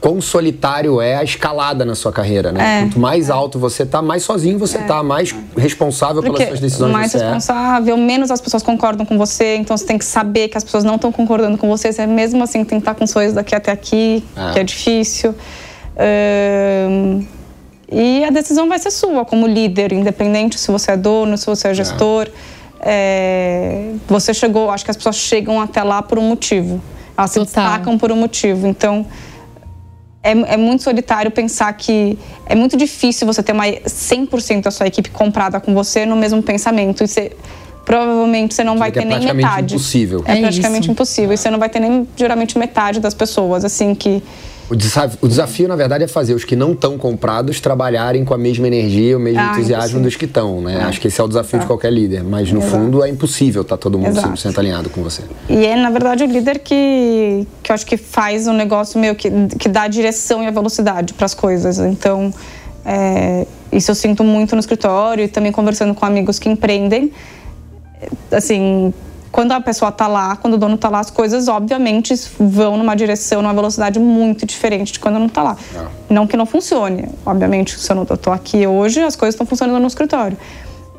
quão 0.00 0.20
solitário 0.20 1.00
é 1.00 1.16
a 1.16 1.24
escalada 1.24 1.84
na 1.84 1.94
sua 1.94 2.12
carreira, 2.12 2.52
né? 2.52 2.78
É, 2.78 2.82
Quanto 2.82 3.00
mais 3.00 3.28
é. 3.28 3.32
alto 3.32 3.58
você 3.58 3.84
tá, 3.84 4.00
mais 4.00 4.22
sozinho 4.22 4.58
você 4.58 4.78
é. 4.78 4.82
tá, 4.82 5.02
mais 5.02 5.34
responsável 5.56 6.22
Porque 6.22 6.36
pelas 6.36 6.48
suas 6.48 6.60
decisões 6.60 6.92
mais 6.92 7.10
você 7.10 7.18
é. 7.18 7.20
responsável, 7.22 7.96
é. 7.96 8.00
menos 8.00 8.30
as 8.30 8.40
pessoas 8.40 8.62
concordam 8.62 9.04
com 9.04 9.18
você, 9.18 9.56
então 9.56 9.76
você 9.76 9.84
tem 9.84 9.98
que 9.98 10.04
saber 10.04 10.48
que 10.48 10.56
as 10.56 10.64
pessoas 10.64 10.84
não 10.84 10.94
estão 10.94 11.10
concordando 11.10 11.58
com 11.58 11.68
você, 11.68 11.92
você 11.92 12.06
mesmo 12.06 12.42
assim 12.42 12.64
tem 12.64 12.78
que 12.78 12.82
estar 12.82 12.94
com 12.94 13.06
coisas 13.06 13.34
daqui 13.34 13.54
até 13.54 13.72
aqui, 13.72 14.24
é. 14.36 14.52
que 14.52 14.58
é 14.60 14.64
difícil. 14.64 15.34
Um, 15.98 17.26
e 17.90 18.22
a 18.24 18.30
decisão 18.30 18.68
vai 18.68 18.78
ser 18.78 18.90
sua 18.90 19.24
como 19.24 19.46
líder, 19.46 19.92
independente 19.92 20.58
se 20.60 20.70
você 20.70 20.92
é 20.92 20.96
dono, 20.96 21.36
se 21.36 21.46
você 21.46 21.68
é, 21.68 21.70
é. 21.70 21.74
gestor. 21.74 22.28
você 24.06 24.32
chegou, 24.32 24.70
acho 24.70 24.84
que 24.84 24.90
as 24.90 24.96
pessoas 24.96 25.16
chegam 25.16 25.60
até 25.60 25.82
lá 25.82 26.02
por 26.02 26.18
um 26.18 26.28
motivo. 26.28 26.80
Elas 27.16 27.32
Total. 27.32 27.46
se 27.46 27.52
destacam 27.52 27.98
por 27.98 28.12
um 28.12 28.16
motivo. 28.16 28.66
Então, 28.68 29.04
é, 30.28 30.54
é, 30.54 30.56
muito 30.56 30.82
solitário 30.82 31.30
pensar 31.30 31.72
que 31.72 32.18
é 32.46 32.54
muito 32.54 32.76
difícil 32.76 33.26
você 33.26 33.42
ter 33.42 33.52
uma 33.52 33.64
100% 33.64 34.62
da 34.62 34.70
sua 34.70 34.86
equipe 34.86 35.10
comprada 35.10 35.58
com 35.60 35.74
você 35.74 36.04
no 36.04 36.16
mesmo 36.16 36.42
pensamento. 36.42 37.02
E 37.02 37.08
você, 37.08 37.32
provavelmente 37.84 38.54
você 38.54 38.62
não 38.62 38.76
vai 38.76 38.92
ter 38.92 39.02
é 39.02 39.04
nem 39.04 39.34
metade. 39.34 39.74
Impossível. 39.74 40.22
É, 40.26 40.38
é 40.38 40.40
praticamente 40.42 40.84
isso. 40.84 40.92
impossível. 40.92 41.32
E 41.32 41.36
você 41.36 41.50
não 41.50 41.58
vai 41.58 41.70
ter 41.70 41.80
nem 41.80 42.06
geralmente 42.16 42.58
metade 42.58 43.00
das 43.00 43.14
pessoas, 43.14 43.64
assim, 43.64 43.94
que 43.94 44.22
o 44.70 44.76
desafio, 44.76 45.18
o 45.22 45.28
desafio, 45.28 45.68
na 45.68 45.76
verdade, 45.76 46.04
é 46.04 46.06
fazer 46.06 46.34
os 46.34 46.44
que 46.44 46.54
não 46.54 46.72
estão 46.72 46.98
comprados 46.98 47.58
trabalharem 47.60 48.24
com 48.24 48.34
a 48.34 48.38
mesma 48.38 48.66
energia, 48.66 49.16
o 49.16 49.20
mesmo 49.20 49.40
ah, 49.40 49.52
entusiasmo 49.52 50.00
dos 50.00 50.14
que 50.14 50.26
estão, 50.26 50.60
né? 50.60 50.80
É. 50.80 50.82
Acho 50.82 51.00
que 51.00 51.08
esse 51.08 51.18
é 51.20 51.24
o 51.24 51.28
desafio 51.28 51.60
de 51.60 51.66
qualquer 51.66 51.90
líder. 51.90 52.22
Mas, 52.22 52.52
no 52.52 52.60
Exato. 52.60 52.72
fundo, 52.72 53.02
é 53.02 53.08
impossível 53.08 53.62
estar 53.62 53.76
tá 53.76 53.82
todo 53.82 53.98
mundo 53.98 54.18
Exato. 54.18 54.34
100% 54.34 54.58
alinhado 54.58 54.90
com 54.90 55.02
você. 55.02 55.22
E 55.48 55.64
é, 55.64 55.74
na 55.74 55.90
verdade, 55.90 56.22
o 56.24 56.26
líder 56.26 56.58
que, 56.58 57.46
que 57.62 57.72
eu 57.72 57.74
acho 57.74 57.86
que 57.86 57.96
faz 57.96 58.46
um 58.46 58.52
negócio 58.52 59.00
meio 59.00 59.14
que, 59.14 59.30
que 59.58 59.68
dá 59.68 59.82
a 59.82 59.88
direção 59.88 60.42
e 60.42 60.46
a 60.46 60.50
velocidade 60.50 61.14
para 61.14 61.24
as 61.24 61.34
coisas. 61.34 61.78
Então, 61.78 62.32
é, 62.84 63.46
isso 63.72 63.90
eu 63.90 63.94
sinto 63.94 64.22
muito 64.22 64.54
no 64.54 64.60
escritório 64.60 65.24
e 65.24 65.28
também 65.28 65.50
conversando 65.50 65.94
com 65.94 66.04
amigos 66.04 66.38
que 66.38 66.48
empreendem. 66.48 67.10
Assim, 68.30 68.92
quando 69.38 69.52
a 69.52 69.60
pessoa 69.60 69.92
tá 69.92 70.08
lá, 70.08 70.34
quando 70.34 70.54
o 70.54 70.58
dono 70.58 70.76
tá 70.76 70.88
lá, 70.88 70.98
as 70.98 71.12
coisas 71.12 71.46
obviamente 71.46 72.12
vão 72.40 72.76
numa 72.76 72.96
direção, 72.96 73.40
numa 73.40 73.54
velocidade 73.54 73.96
muito 74.00 74.44
diferente 74.44 74.94
de 74.94 74.98
quando 74.98 75.16
não 75.16 75.28
tá 75.28 75.44
lá. 75.44 75.56
É. 75.76 75.86
Não 76.12 76.26
que 76.26 76.36
não 76.36 76.44
funcione, 76.44 77.08
obviamente, 77.24 77.78
se 77.78 77.88
eu 77.88 77.94
não 77.94 78.04
tô 78.04 78.32
aqui 78.32 78.66
hoje, 78.66 79.00
as 79.00 79.14
coisas 79.14 79.36
estão 79.36 79.46
funcionando 79.46 79.80
no 79.80 79.86
escritório. 79.86 80.36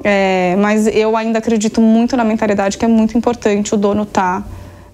É, 0.02 0.56
mas 0.58 0.88
eu 0.88 1.18
ainda 1.18 1.40
acredito 1.40 1.82
muito 1.82 2.16
na 2.16 2.24
mentalidade 2.24 2.78
que 2.78 2.86
é 2.86 2.88
muito 2.88 3.18
importante 3.18 3.76
o 3.76 3.78
dono 3.78 4.06
tá 4.06 4.42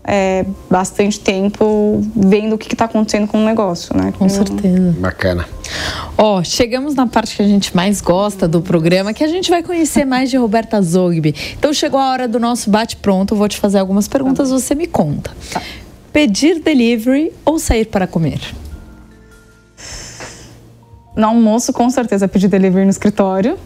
é, 0.08 0.46
bastante 0.70 1.20
tempo 1.20 2.02
vendo 2.16 2.54
o 2.54 2.58
que 2.58 2.72
está 2.72 2.86
acontecendo 2.86 3.28
com 3.28 3.42
o 3.42 3.46
negócio, 3.46 3.96
né? 3.98 4.14
Com 4.18 4.30
certeza. 4.30 4.96
Bacana. 5.00 5.48
Ó, 6.16 6.44
chegamos 6.44 6.94
na 6.94 7.08
parte 7.08 7.36
que 7.36 7.42
a 7.42 7.48
gente 7.48 7.76
mais 7.76 8.02
gosta 8.02 8.48
do 8.48 8.62
programa, 8.62 9.14
que 9.14 9.24
a 9.24 9.28
gente 9.28 9.50
vai 9.50 9.64
conhecer 9.64 10.06
mais 10.06 10.30
de 10.30 10.38
Roberta 10.38 10.80
Zogby. 10.82 11.34
Então 11.58 11.74
chegou 11.74 12.00
a 12.00 12.12
hora 12.12 12.28
do 12.28 12.40
nosso 12.40 12.70
bate-pronto. 12.70 13.36
Vou 13.36 13.48
te 13.48 13.58
fazer 13.58 13.80
algumas 13.80 14.08
perguntas, 14.08 14.50
tá 14.50 14.56
você 14.56 14.76
me 14.76 14.86
conta. 14.86 15.32
Tá. 15.52 15.62
Pedir 16.14 16.62
delivery 16.62 17.34
ou 17.44 17.58
sair 17.58 17.86
para 17.86 18.06
comer? 18.06 18.40
No 21.16 21.28
almoço, 21.28 21.74
com 21.74 21.90
certeza, 21.90 22.28
pedir 22.28 22.48
delivery 22.48 22.86
no 22.86 22.92
escritório. 22.92 23.58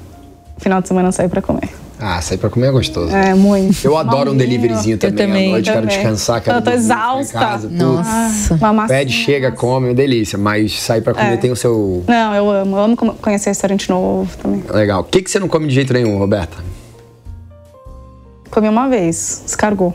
Final 0.57 0.81
de 0.81 0.87
semana, 0.87 1.11
sair 1.11 1.29
para 1.29 1.41
comer. 1.41 1.69
Ah, 2.01 2.21
sair 2.21 2.37
pra 2.37 2.49
comer 2.49 2.67
é 2.67 2.71
gostoso. 2.71 3.13
É, 3.13 3.33
muito. 3.33 3.83
Eu 3.83 3.97
adoro 3.97 4.31
um 4.31 4.37
deliveryzinho 4.37 4.97
também. 4.97 5.13
Eu 5.13 5.27
também. 5.27 5.47
À 5.49 5.51
noite, 5.51 5.71
quero 5.71 5.87
descansar, 5.87 6.41
quero 6.41 6.57
Eu 6.57 6.61
tô 6.61 6.71
exausta. 6.71 7.37
Casa, 7.37 7.69
Nossa. 7.69 8.55
Uma 8.55 8.87
Pede, 8.87 9.11
chega, 9.11 9.51
come, 9.51 9.89
é 9.89 9.93
delícia. 9.93 10.37
Mas 10.37 10.79
sair 10.79 11.01
pra 11.01 11.13
comer 11.13 11.33
é. 11.33 11.37
tem 11.37 11.51
o 11.51 11.57
seu... 11.57 12.03
Não, 12.07 12.33
eu 12.33 12.49
amo. 12.49 12.77
Eu 12.77 12.83
amo 12.83 12.95
conhecer 12.95 13.49
restaurante 13.49 13.89
novo 13.89 14.29
também. 14.37 14.63
Legal. 14.69 15.01
O 15.01 15.03
que, 15.03 15.21
que 15.21 15.29
você 15.29 15.39
não 15.39 15.49
come 15.49 15.67
de 15.67 15.75
jeito 15.75 15.91
nenhum, 15.91 16.17
Roberta? 16.17 16.57
Comi 18.49 18.69
uma 18.69 18.87
vez, 18.87 19.41
descargou. 19.45 19.93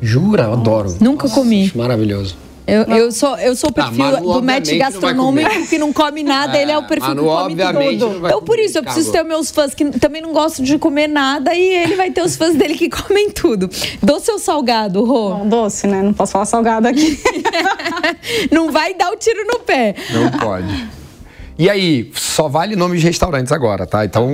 Jura? 0.00 0.44
Eu 0.44 0.54
adoro. 0.54 0.96
Nunca 1.00 1.24
Nossa, 1.24 1.34
comi. 1.34 1.70
Maravilhoso. 1.74 2.36
Eu, 2.66 2.82
eu, 2.82 3.12
sou, 3.12 3.36
eu 3.38 3.56
sou 3.56 3.70
o 3.70 3.72
ah, 3.76 3.84
perfil 3.84 4.04
ah, 4.04 4.20
do 4.20 4.42
match 4.42 4.70
gastronômico 4.76 5.66
que 5.68 5.78
não 5.78 5.92
come 5.92 6.22
nada, 6.22 6.56
é, 6.56 6.62
ele 6.62 6.70
é 6.70 6.78
o 6.78 6.84
perfil 6.84 7.08
Manu, 7.08 7.22
que 7.22 7.56
come 7.56 7.98
tudo. 7.98 8.26
Então, 8.26 8.42
por 8.42 8.58
isso, 8.58 8.78
eu 8.78 8.84
preciso 8.84 9.10
ter 9.10 9.24
meus 9.24 9.50
fãs 9.50 9.74
que 9.74 9.84
também 9.98 10.22
não 10.22 10.32
gostam 10.32 10.64
de 10.64 10.78
comer 10.78 11.08
nada 11.08 11.54
e 11.54 11.60
ele 11.60 11.96
vai 11.96 12.10
ter 12.10 12.22
os 12.22 12.36
fãs 12.36 12.54
dele 12.54 12.74
que 12.74 12.88
comem 12.88 13.30
tudo. 13.30 13.68
Doce 14.00 14.30
ou 14.30 14.38
salgado, 14.38 15.04
Rô? 15.04 15.30
Não, 15.30 15.48
doce, 15.48 15.86
né? 15.88 16.02
Não 16.02 16.12
posso 16.12 16.32
falar 16.32 16.46
salgado 16.46 16.86
aqui. 16.86 17.20
não 18.52 18.70
vai 18.70 18.94
dar 18.94 19.10
o 19.10 19.16
tiro 19.16 19.44
no 19.44 19.58
pé. 19.60 19.96
Não 20.10 20.30
pode. 20.30 21.02
E 21.58 21.68
aí, 21.68 22.10
só 22.14 22.48
vale 22.48 22.76
nome 22.76 22.96
de 22.96 23.04
restaurantes 23.04 23.52
agora, 23.52 23.86
tá? 23.86 24.04
Então 24.04 24.28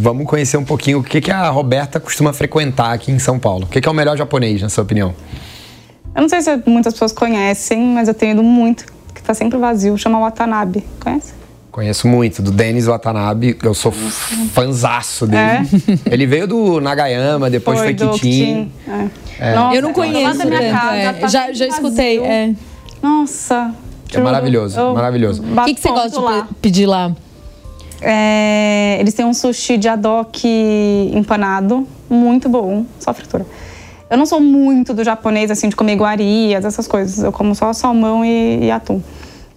vamos 0.00 0.26
conhecer 0.26 0.56
um 0.56 0.64
pouquinho 0.64 0.98
o 0.98 1.02
que, 1.02 1.20
que 1.20 1.30
a 1.30 1.48
Roberta 1.50 2.00
costuma 2.00 2.32
frequentar 2.32 2.92
aqui 2.92 3.12
em 3.12 3.18
São 3.18 3.38
Paulo. 3.38 3.64
O 3.64 3.68
que, 3.68 3.80
que 3.80 3.88
é 3.88 3.90
o 3.90 3.94
melhor 3.94 4.16
japonês, 4.16 4.60
na 4.60 4.68
sua 4.68 4.84
opinião? 4.84 5.14
Eu 6.18 6.22
não 6.22 6.28
sei 6.28 6.42
se 6.42 6.60
muitas 6.66 6.94
pessoas 6.94 7.12
conhecem, 7.12 7.80
mas 7.80 8.08
eu 8.08 8.14
tenho 8.14 8.32
ido 8.32 8.42
muito, 8.42 8.84
que 9.14 9.20
está 9.20 9.32
sempre 9.32 9.56
vazio, 9.56 9.96
chama 9.96 10.18
Watanabe. 10.18 10.84
Conhece? 10.98 11.32
Conheço 11.70 12.08
muito, 12.08 12.42
do 12.42 12.50
Denis 12.50 12.86
Watanabe, 12.86 13.56
eu 13.62 13.72
sou 13.72 13.92
fanzaço 14.52 15.28
dele. 15.28 15.40
É? 15.40 15.62
Ele 16.12 16.26
veio 16.26 16.48
do 16.48 16.80
Nagayama, 16.80 17.48
depois 17.48 17.78
foi, 17.78 17.96
foi 17.96 18.08
Kitin. 18.08 18.72
É. 19.38 19.54
Nossa, 19.54 19.76
eu 19.76 19.80
não 19.80 19.92
conheço 19.92 20.38
casa, 20.38 20.96
é. 20.96 21.12
tá 21.12 21.28
já, 21.28 21.52
já 21.52 21.68
escutei. 21.68 22.18
É. 22.18 22.52
Nossa. 23.00 23.72
É 24.12 24.18
maravilhoso, 24.18 24.76
eu 24.76 24.94
maravilhoso. 24.94 25.44
O 25.44 25.64
que, 25.66 25.74
que 25.74 25.80
você 25.80 25.88
gosta 25.88 26.18
lá. 26.18 26.40
de 26.40 26.54
pedir 26.54 26.86
lá? 26.86 27.14
É, 28.02 28.96
eles 28.98 29.14
têm 29.14 29.24
um 29.24 29.32
sushi 29.34 29.76
de 29.76 29.88
adoque 29.88 31.12
empanado, 31.14 31.86
muito 32.10 32.48
bom, 32.48 32.84
só 32.98 33.14
fritura. 33.14 33.46
Eu 34.10 34.16
não 34.16 34.24
sou 34.26 34.40
muito 34.40 34.94
do 34.94 35.04
japonês, 35.04 35.50
assim, 35.50 35.68
de 35.68 35.76
comer 35.76 35.92
iguarias, 35.92 36.64
essas 36.64 36.86
coisas. 36.86 37.22
Eu 37.22 37.32
como 37.32 37.54
só 37.54 37.72
salmão 37.72 38.24
e, 38.24 38.64
e 38.64 38.70
atum. 38.70 39.02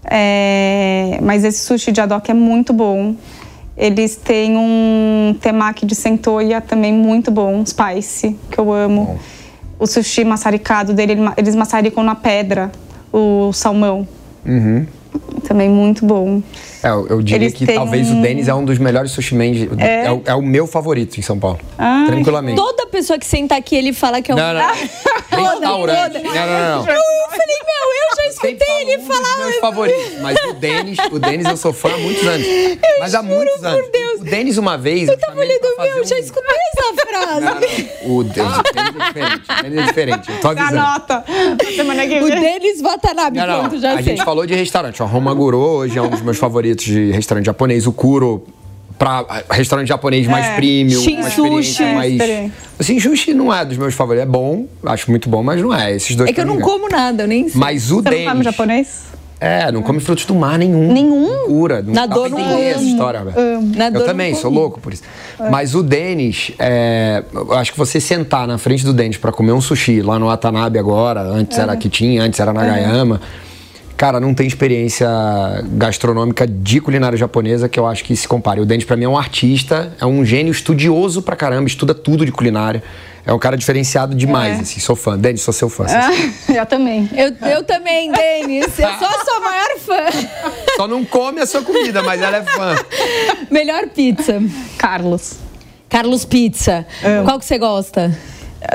É, 0.04 1.20
mas 1.22 1.44
esse 1.44 1.60
sushi 1.60 1.92
de 1.92 2.02
adoque 2.02 2.32
é 2.32 2.34
muito 2.34 2.74
bom. 2.74 3.16
Eles 3.78 4.16
têm 4.16 4.58
um 4.58 5.36
temaki 5.40 5.86
de 5.86 5.96
centoia 5.96 6.60
também 6.60 6.94
muito 6.94 7.32
bom, 7.32 7.64
spice, 7.66 8.38
que 8.50 8.60
eu 8.60 8.72
amo. 8.72 9.20
O 9.80 9.88
sushi 9.88 10.24
maçaricado 10.24 10.94
dele, 10.94 11.18
eles 11.38 11.56
maçaricam 11.56 12.04
na 12.04 12.14
pedra 12.14 12.72
o 13.12 13.52
salmão. 13.54 14.08
Uhum. 14.46 14.86
Também 15.48 15.70
muito 15.70 16.06
bom. 16.06 16.42
É, 16.84 16.90
eu 16.90 17.22
diria 17.22 17.48
Eles 17.48 17.54
que 17.54 17.66
talvez 17.66 18.10
um... 18.10 18.20
o 18.20 18.22
Denis 18.22 18.48
é 18.48 18.54
um 18.54 18.66
dos 18.66 18.78
melhores 18.78 19.12
sushi 19.12 19.36
men. 19.36 19.70
É... 19.78 20.06
É, 20.06 20.12
o, 20.12 20.22
é 20.26 20.36
o 20.36 20.42
meu 20.42 20.66
favorito 20.66 21.18
em 21.18 21.22
São 21.22 21.38
Paulo. 21.38 21.60
Ah, 21.78 22.06
tranquilamente. 22.08 22.56
Toda 22.56 22.88
pessoa 22.88 23.20
que 23.20 23.26
senta 23.26 23.56
aqui, 23.56 23.76
ele 23.76 23.94
fala 23.94 24.22
que 24.22 24.32
é 24.32 24.36
um. 24.36 24.38
Não, 24.38 24.54
não. 24.54 24.62
Restaurante. 24.62 25.12
Não, 25.32 25.62
não, 25.62 25.86
não. 25.86 26.80
Eu 26.80 27.30
falei, 27.30 27.58
meu, 27.66 27.86
eu 27.88 28.16
já 28.18 28.28
escutei 28.28 28.82
ele 28.82 29.00
falar. 29.04 29.38
Meus 29.38 29.56
favoritos. 29.60 30.20
Mas 30.22 30.38
o 30.44 30.54
Denis, 30.54 30.98
o 31.10 31.20
Denis 31.20 31.48
eu 31.48 31.56
sou 31.56 31.72
fã 31.72 31.94
há 31.94 31.98
muitos 31.98 32.28
anos. 32.28 32.46
Eu 32.46 32.78
mas 33.00 33.16
há 33.16 33.24
muitos 33.24 33.64
anos. 33.64 33.82
Por 33.82 33.92
Deus. 33.92 34.22
O 34.22 34.24
Denis, 34.26 34.58
uma 34.58 34.78
vez. 34.78 35.08
Eu 35.08 35.18
tava 35.18 35.40
olhando, 35.40 35.62
meu, 35.78 35.98
eu 35.98 36.06
já 36.06 36.20
escutei 36.20 36.56
essa 36.74 37.08
frase. 37.08 37.42
Não, 37.42 37.56
não, 37.56 38.18
o 38.18 38.24
Denis, 38.24 38.54
Denis 38.74 38.96
é 39.00 39.08
diferente. 39.08 39.42
O 39.50 39.64
Denis 39.64 39.78
é 39.80 39.86
diferente. 39.86 40.32
Eu 40.32 40.40
tô 40.42 40.48
avisando. 40.50 40.80
Anota. 40.80 41.26
Semana 41.76 42.02
que 42.04 42.20
vem. 42.20 42.24
O 42.24 42.30
Denis 42.30 42.82
Watanabe, 42.82 43.40
pronto, 43.42 43.80
já 43.80 43.92
a 43.92 43.94
sei. 43.94 44.00
A 44.00 44.02
gente 44.02 44.26
falou 44.26 44.46
de 44.46 44.54
restaurante. 44.54 45.01
O 45.04 45.08
Romaguro 45.08 45.58
hoje 45.58 45.98
é 45.98 46.02
um 46.02 46.10
dos 46.10 46.22
meus 46.22 46.38
favoritos 46.38 46.86
de 46.86 47.12
restaurante 47.12 47.46
japonês. 47.46 47.88
O 47.88 47.92
Kuro 47.92 48.44
para 49.02 49.44
restaurante 49.50 49.88
japonês 49.88 50.28
mais 50.28 50.46
é. 50.46 50.56
premium, 50.56 51.02
Shin 51.02 51.22
mais 51.22 51.34
sushi, 51.34 51.84
mais. 51.96 52.18
Assim, 52.80 53.00
sushi 53.00 53.34
não 53.34 53.52
é 53.52 53.66
dos 53.66 53.78
meus 53.78 53.96
favoritos. 53.96 54.28
É 54.28 54.32
bom, 54.32 54.68
acho 54.86 55.10
muito 55.10 55.28
bom, 55.28 55.42
mas 55.42 55.60
não 55.60 55.74
é. 55.74 55.96
Esses 55.96 56.16
dois. 56.16 56.30
É 56.30 56.34
que 56.34 56.42
eu 56.42 56.46
não 56.46 56.60
como 56.60 56.88
nada, 56.88 57.24
eu 57.24 57.28
nem 57.28 57.50
sei. 57.50 57.60
Mas 57.60 57.92
o 57.92 58.02
Você 58.02 58.24
não 58.24 58.32
come 58.32 58.44
japonês? 58.44 59.12
É, 59.40 59.72
não 59.72 59.82
come 59.82 60.00
frutos 60.00 60.24
do 60.26 60.36
mar 60.36 60.60
nenhum. 60.60 60.94
Nenhum? 60.94 61.48
Cura. 61.48 61.82
Não 61.82 62.08
dor 62.08 62.30
não 62.30 62.38
amo. 62.38 62.60
essa 62.60 62.84
história, 62.84 63.24
velho. 63.24 63.36
Eu 63.96 64.06
também, 64.06 64.36
sou 64.36 64.52
louco 64.52 64.80
por 64.80 64.94
isso. 64.94 65.02
É. 65.40 65.50
Mas 65.50 65.74
o 65.74 65.82
Denis, 65.82 66.52
é, 66.60 67.24
acho 67.54 67.72
que 67.72 67.78
você 67.80 68.00
sentar 68.00 68.48
na 68.48 68.60
frente 68.60 68.86
do 68.86 68.94
Denis 68.94 69.18
para 69.18 69.32
comer 69.32 69.52
um 69.52 69.62
sushi 69.62 70.04
lá 70.04 70.20
no 70.20 70.28
Watanabe 70.28 70.78
agora, 70.78 71.22
antes 71.22 71.58
é. 71.58 71.62
era 71.64 71.76
Kitin, 71.76 72.20
antes 72.20 72.40
era 72.40 72.54
Nagayama. 72.54 73.20
É 73.48 73.51
Cara, 74.02 74.20
não 74.20 74.34
tem 74.34 74.48
experiência 74.48 75.08
gastronômica 75.74 76.48
de 76.48 76.82
culinária 76.82 77.16
japonesa 77.16 77.70
que 77.70 77.80
eu 77.80 77.86
acho 77.86 78.04
que 78.04 78.16
se 78.16 78.28
compare. 78.28 78.60
O 78.60 78.66
Denis, 78.66 78.84
pra 78.84 78.98
mim, 78.98 79.04
é 79.04 79.08
um 79.08 79.16
artista, 79.16 79.96
é 80.02 80.06
um 80.08 80.26
gênio 80.26 80.50
estudioso 80.50 81.22
pra 81.22 81.36
caramba, 81.36 81.68
estuda 81.68 81.94
tudo 81.94 82.26
de 82.26 82.32
culinária. 82.32 82.82
É 83.24 83.32
um 83.32 83.38
cara 83.38 83.56
diferenciado 83.56 84.16
demais, 84.16 84.58
é. 84.58 84.62
assim, 84.62 84.80
sou 84.80 84.96
fã. 84.96 85.20
Denis, 85.20 85.44
sou 85.44 85.54
seu 85.54 85.70
fã. 85.70 85.86
Ah, 85.88 86.10
eu 86.52 86.66
também. 86.66 87.08
Eu, 87.14 87.48
eu 87.48 87.64
também, 87.64 88.12
Denis. 88.12 88.70
Eu 88.80 88.90
sou 88.90 89.08
a 89.08 89.24
sua 89.24 89.40
maior 89.40 89.78
fã. 89.78 90.52
Só 90.78 90.88
não 90.88 91.06
come 91.06 91.40
a 91.40 91.46
sua 91.46 91.62
comida, 91.62 92.02
mas 92.02 92.20
ela 92.20 92.38
é 92.38 92.42
fã. 92.42 92.76
Melhor 93.52 93.88
pizza. 93.90 94.42
Carlos. 94.80 95.36
Carlos 95.88 96.26
Pizza. 96.26 96.88
Qual 97.24 97.38
que 97.38 97.46
você 97.46 97.60
gosta? 97.60 98.18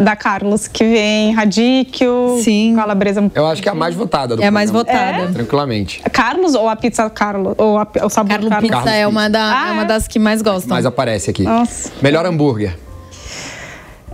Da 0.03 0.16
Carlos, 0.16 0.66
que 0.66 0.84
vem 0.84 1.32
radíquio, 1.32 2.39
Sim. 2.43 2.74
calabresa. 2.74 3.30
Eu 3.34 3.47
acho 3.47 3.62
que 3.62 3.68
é 3.68 3.72
a 3.72 3.74
mais 3.74 3.95
votada 3.95 4.37
do 4.37 4.43
É 4.43 4.47
a 4.47 4.51
mais 4.51 4.70
votada. 4.70 5.22
É? 5.22 5.26
Tranquilamente. 5.28 6.03
Carlos 6.12 6.55
ou 6.55 6.68
a 6.68 6.76
pizza 6.76 7.09
Carlos? 7.09 7.55
Ou 7.57 7.78
a, 7.78 7.87
o 8.03 8.09
sabor 8.11 8.30
Carlos, 8.30 8.49
Carlos 8.49 8.70
Pizza 8.70 8.91
é 8.91 9.07
uma, 9.07 9.30
da, 9.30 9.62
ah, 9.62 9.68
é 9.68 9.72
uma 9.72 9.84
das 9.84 10.09
que 10.09 10.18
mais 10.18 10.43
gostam. 10.43 10.70
Mais 10.70 10.84
aparece 10.84 11.30
aqui. 11.30 11.45
Nossa. 11.45 11.93
Melhor 12.03 12.26
hambúrguer? 12.26 12.76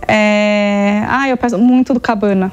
É... 0.07 1.03
Ah, 1.07 1.27
eu 1.29 1.37
peço 1.37 1.57
muito 1.57 1.93
do 1.93 1.99
Cabana. 1.99 2.51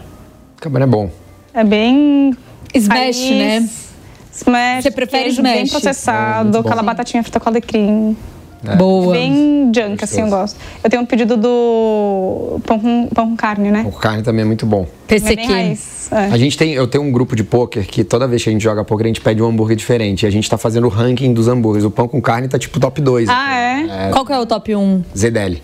Cabana 0.61 0.85
é 0.85 0.89
bom. 0.89 1.11
É 1.53 1.65
bem... 1.65 2.37
Smash, 2.73 3.31
né? 3.31 3.69
Smash. 4.33 4.85
Você 4.85 4.91
prefere 4.91 5.31
smash? 5.31 5.55
Bem 5.55 5.69
processado, 5.69 6.59
é, 6.59 6.61
aquela 6.61 6.83
batatinha 6.83 7.23
frita 7.23 7.41
com 7.41 7.49
alecrim. 7.49 8.17
É. 8.67 8.77
Boa. 8.77 9.13
Bem 9.13 9.71
junk, 9.75 10.03
assim, 10.05 10.21
eu 10.21 10.29
gosto. 10.29 10.59
Eu 10.83 10.91
tenho 10.91 11.03
um 11.03 11.07
pedido 11.07 11.37
do 11.37 12.61
pão 12.67 12.79
com, 12.79 13.09
pão 13.09 13.31
com 13.31 13.37
carne, 13.37 13.71
né? 13.71 13.85
Com 13.85 13.93
carne 13.93 14.23
também 14.23 14.43
é 14.43 14.47
muito 14.47 14.67
bom. 14.67 14.87
PCQ. 15.07 15.53
É 15.53 15.77
é. 16.11 16.27
A 16.27 16.37
gente 16.37 16.59
tem, 16.59 16.73
eu 16.73 16.87
tenho 16.89 17.05
um 17.05 17.13
grupo 17.13 17.37
de 17.37 17.45
poker 17.45 17.87
que 17.87 18.03
toda 18.03 18.27
vez 18.27 18.43
que 18.43 18.51
a 18.51 18.53
gente 18.53 18.63
joga 18.63 18.85
poker, 18.85 19.07
a 19.07 19.09
gente 19.09 19.21
pede 19.21 19.41
um 19.41 19.47
hambúrguer 19.47 19.77
diferente. 19.77 20.25
E 20.25 20.27
a 20.27 20.31
gente 20.31 20.49
tá 20.51 20.59
fazendo 20.59 20.87
o 20.87 20.91
ranking 20.91 21.33
dos 21.33 21.47
hambúrgueres. 21.47 21.85
O 21.85 21.91
pão 21.91 22.09
com 22.09 22.21
carne 22.21 22.49
tá 22.49 22.59
tipo 22.59 22.81
top 22.81 23.01
2. 23.01 23.29
Ah, 23.29 23.55
é? 23.55 24.09
é? 24.09 24.11
Qual 24.11 24.25
que 24.27 24.33
é 24.33 24.39
o 24.39 24.45
top 24.45 24.75
1? 24.75 25.05
ZDL. 25.17 25.61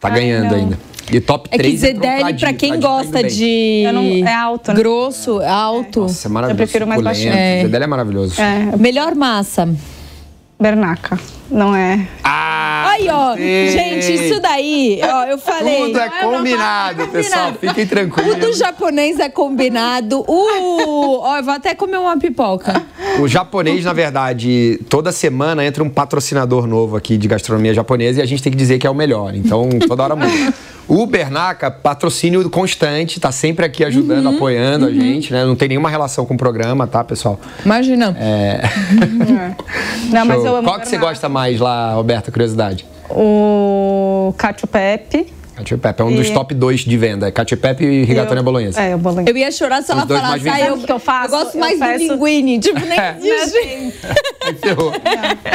Tá 0.00 0.08
Ai, 0.08 0.14
ganhando 0.14 0.50
não. 0.50 0.56
ainda. 0.56 0.78
E 1.12 1.20
top 1.20 1.48
3 1.50 1.84
é 1.84 1.88
que 1.88 1.94
ZDL, 1.94 2.38
pra 2.40 2.52
quem 2.54 2.80
gosta 2.80 3.22
de... 3.22 3.82
Não, 3.92 4.02
é 4.02 4.34
alto, 4.34 4.72
né? 4.72 4.78
Grosso, 4.78 5.42
é 5.42 5.48
alto. 5.48 6.02
Nossa, 6.02 6.28
é 6.28 6.30
maravilhoso. 6.30 6.62
Eu 6.62 6.66
prefiro 6.66 6.86
mais 6.86 7.02
baixinho. 7.02 7.32
É. 7.34 7.64
ZDL 7.66 7.82
é 7.82 7.86
maravilhoso. 7.86 8.40
É. 8.40 8.76
Melhor 8.78 9.14
massa. 9.14 9.68
Bernaca. 10.62 11.18
Não 11.50 11.74
é. 11.74 12.06
Ah! 12.22 12.86
Aí, 12.92 13.08
ó. 13.10 13.36
Gente, 13.36 14.14
isso 14.14 14.40
daí, 14.40 15.00
ó, 15.02 15.24
eu 15.24 15.36
falei. 15.36 15.86
Tudo 15.86 15.98
é 15.98 16.08
combinado, 16.08 17.08
pessoal. 17.08 17.52
Fiquem 17.60 17.86
tranquilos. 17.86 18.36
O 18.36 18.38
do 18.38 18.52
japonês 18.54 19.18
é 19.18 19.28
combinado. 19.28 20.24
O. 20.26 21.18
Ó, 21.20 21.36
eu 21.36 21.42
vou 21.42 21.52
até 21.52 21.74
comer 21.74 21.98
uma 21.98 22.16
pipoca. 22.16 22.82
O 23.18 23.26
japonês, 23.26 23.84
na 23.84 23.92
verdade, 23.92 24.80
toda 24.88 25.10
semana 25.10 25.64
entra 25.64 25.82
um 25.82 25.90
patrocinador 25.90 26.66
novo 26.66 26.96
aqui 26.96 27.16
de 27.16 27.26
gastronomia 27.26 27.74
japonesa 27.74 28.20
e 28.20 28.22
a 28.22 28.26
gente 28.26 28.42
tem 28.42 28.52
que 28.52 28.58
dizer 28.58 28.78
que 28.78 28.86
é 28.86 28.90
o 28.90 28.94
melhor. 28.94 29.34
Então, 29.34 29.68
toda 29.86 30.04
hora 30.04 30.16
muda. 30.16 30.54
O 30.88 31.06
Bernaca, 31.06 31.70
patrocínio 31.70 32.48
constante, 32.50 33.20
tá 33.20 33.30
sempre 33.30 33.64
aqui 33.64 33.84
ajudando, 33.84 34.26
uhum, 34.26 34.36
apoiando 34.36 34.86
uhum. 34.86 34.90
a 34.90 34.94
gente, 34.94 35.32
né? 35.32 35.44
Não 35.44 35.54
tem 35.54 35.68
nenhuma 35.68 35.88
relação 35.88 36.26
com 36.26 36.34
o 36.34 36.36
programa, 36.36 36.86
tá, 36.86 37.04
pessoal? 37.04 37.40
Imagina. 37.64 38.16
É. 38.18 38.60
é. 38.62 39.56
Não, 40.12 40.26
mas 40.26 40.44
eu 40.44 40.56
amo 40.56 40.68
Qual 40.68 40.80
que 40.80 40.88
você 40.88 40.98
gosta 40.98 41.28
mais 41.28 41.60
lá, 41.60 41.94
Roberta, 41.94 42.30
curiosidade? 42.30 42.84
O 43.08 44.34
Cacio 44.36 44.66
Pepe. 44.66 45.32
Cacio 45.54 45.78
Pepe 45.78 46.02
é 46.02 46.04
um 46.04 46.10
e... 46.10 46.16
dos 46.16 46.30
top 46.30 46.54
2 46.54 46.80
de 46.80 46.96
venda. 46.96 47.28
É 47.28 47.30
Cacio 47.30 47.56
Pepe 47.56 47.84
e 47.84 48.04
Rigatone 48.04 48.38
eu... 48.38 48.44
Bolonhesa. 48.44 48.80
É, 48.80 48.94
o 48.94 48.98
Bolonhesa. 48.98 49.30
Eu 49.30 49.36
ia 49.36 49.50
chorar 49.52 49.82
se 49.82 49.92
ela 49.92 50.06
falasse, 50.06 50.48
ah, 50.48 50.60
eu, 50.60 50.78
que 50.78 50.92
eu, 50.92 50.98
faço? 50.98 51.34
eu 51.34 51.38
gosto 51.38 51.58
mais 51.58 51.80
eu 51.80 51.86
peço... 51.86 52.16
do 52.16 52.26
linguine. 52.26 52.58
Tipo, 52.58 52.80
nem 52.80 52.98
é. 52.98 53.16
existe. 53.20 53.94
Aí 54.44 54.54
ferrou. 54.54 54.92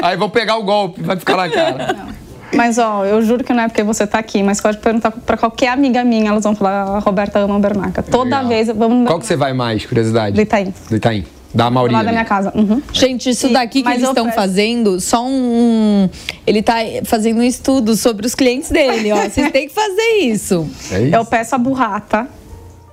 Aí 0.02 0.18
vão 0.18 0.30
pegar 0.30 0.58
o 0.58 0.64
golpe, 0.64 1.02
vai 1.02 1.18
ficar 1.18 1.36
na 1.36 1.50
cara. 1.50 1.94
Não. 1.94 2.27
Mas, 2.54 2.78
ó, 2.78 3.06
eu 3.06 3.22
juro 3.22 3.44
que 3.44 3.54
não 3.54 3.64
é 3.64 3.68
porque 3.68 3.84
você 3.84 4.08
tá 4.08 4.20
aqui, 4.20 4.42
mas 4.42 4.62
pode 4.62 4.78
perguntar 4.78 5.12
pra 5.12 5.38
qualquer 5.38 5.70
amiga 5.70 6.04
minha, 6.04 6.30
elas 6.30 6.44
vão 6.44 6.56
falar, 6.56 6.84
a 6.84 7.00
Roberta 7.00 7.40
ama 7.40 7.60
Bernaca. 7.60 8.02
Toda 8.02 8.38
Legal. 8.38 8.48
vez, 8.48 8.68
vamos... 8.68 9.08
Qual 9.08 9.20
que 9.20 9.26
você 9.26 9.36
vai 9.36 9.54
mais, 9.54 9.86
curiosidade? 9.86 10.36
Do 10.36 10.42
Itaim. 10.42 10.74
Do 10.90 10.96
Itaim. 10.96 11.26
Da 11.54 11.70
Maurícia. 11.72 11.98
Lá 11.98 12.04
da 12.04 12.12
minha 12.12 12.26
casa. 12.26 12.52
Uhum. 12.54 12.82
Gente, 12.92 13.30
isso 13.30 13.50
daqui 13.50 13.82
que 13.82 13.90
eles 13.90 14.04
estão 14.04 14.32
fazendo, 14.32 15.00
só 15.00 15.26
um. 15.26 16.10
Ele 16.46 16.62
tá 16.62 16.76
fazendo 17.06 17.40
um 17.40 17.44
estudo 17.44 17.96
sobre 17.96 18.28
os 18.28 18.36
clientes 18.36 18.70
dele, 18.70 19.12
ó. 19.12 19.16
Vocês 19.16 19.50
têm 19.52 19.68
que 19.68 19.74
fazer 19.74 20.20
isso. 20.24 20.70
É 20.92 21.04
isso. 21.04 21.16
Eu 21.16 21.26
peço 21.26 21.56
a 21.56 21.58
burrata, 21.58 22.28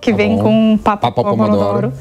que 0.01 0.13
tá 0.13 0.17
vem 0.17 0.37
bom. 0.37 0.43
com 0.43 0.79
papo, 0.83 1.03
papo 1.03 1.25
pomodoro. 1.25 1.59
pomodoro. 1.59 1.93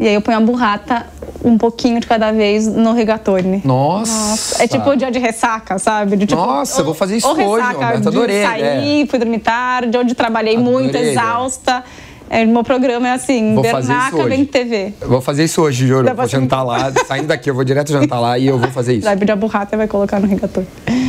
E 0.00 0.08
aí 0.08 0.14
eu 0.14 0.22
ponho 0.22 0.38
a 0.38 0.40
burrata 0.40 1.06
um 1.44 1.58
pouquinho 1.58 2.00
de 2.00 2.06
cada 2.06 2.32
vez 2.32 2.66
no 2.66 2.94
regatone. 2.94 3.60
Nossa. 3.62 4.30
Nossa. 4.30 4.64
É 4.64 4.66
tipo 4.66 4.88
o 4.88 4.96
dia 4.96 5.10
de 5.10 5.18
ressaca, 5.18 5.78
sabe? 5.78 6.16
De, 6.16 6.24
tipo, 6.24 6.40
Nossa, 6.40 6.80
eu 6.80 6.86
vou 6.86 6.94
fazer 6.94 7.18
isso 7.18 7.28
hoje, 7.28 7.42
ressaca, 7.42 7.72
Roberto. 7.72 8.08
Adorei. 8.08 8.42
Saí, 8.42 9.02
é. 9.02 9.06
fui 9.06 9.18
dormir 9.18 9.40
tarde, 9.40 9.98
onde 9.98 10.14
trabalhei 10.14 10.56
adorei, 10.56 10.72
muito, 10.72 10.96
exausta. 10.96 11.84
É, 12.30 12.46
meu 12.46 12.64
programa 12.64 13.08
é 13.08 13.12
assim, 13.12 13.52
vou 13.52 13.62
Bernaca 13.62 14.24
vem 14.24 14.46
TV. 14.46 14.94
Eu 15.02 15.08
vou 15.08 15.20
fazer 15.20 15.44
isso 15.44 15.60
hoje, 15.60 15.86
juro. 15.86 16.14
vou 16.14 16.26
jantar 16.26 16.62
lá, 16.62 16.90
saindo 17.06 17.26
daqui, 17.26 17.50
eu 17.50 17.54
vou 17.54 17.64
direto 17.64 17.92
jantar 17.92 18.20
lá 18.20 18.38
e 18.38 18.46
eu 18.46 18.58
vou 18.58 18.70
fazer 18.70 18.94
isso. 18.94 19.04
Vai 19.04 19.18
pedir 19.18 19.32
a 19.32 19.36
burrata 19.36 19.74
e 19.74 19.76
vai 19.76 19.86
colocar 19.86 20.18
no 20.18 20.26
regatone. 20.26 20.66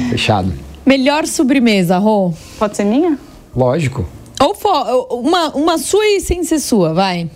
Fechado. 0.09 0.51
Melhor 0.85 1.25
sobremesa, 1.27 1.97
Rô? 1.97 2.33
Pode 2.59 2.75
ser 2.75 2.83
minha? 2.83 3.17
Lógico. 3.55 4.05
Ou 4.41 4.53
uma, 5.21 5.49
uma 5.55 5.77
sua 5.77 6.05
e 6.05 6.19
sem 6.19 6.43
ser 6.43 6.59
sua, 6.59 6.93
vai. 6.93 7.29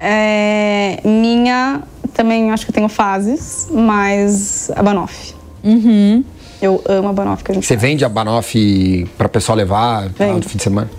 É, 0.00 1.00
minha, 1.04 1.82
também 2.12 2.50
acho 2.50 2.66
que 2.66 2.72
tenho 2.72 2.88
fases, 2.88 3.68
mas 3.70 4.70
a 4.74 4.82
Banoff. 4.82 5.34
Uhum. 5.62 6.24
Eu 6.60 6.82
amo 6.86 7.08
a 7.08 7.12
Banoff 7.12 7.44
que 7.44 7.52
a 7.52 7.54
gente 7.54 7.66
Você 7.66 7.74
faz. 7.74 7.82
vende 7.82 8.04
a 8.04 8.08
Banoff 8.08 9.08
para 9.18 9.28
pessoal 9.28 9.56
levar 9.56 10.04
no 10.04 10.42
fim 10.42 10.56
de 10.56 10.62
semana? 10.62 10.90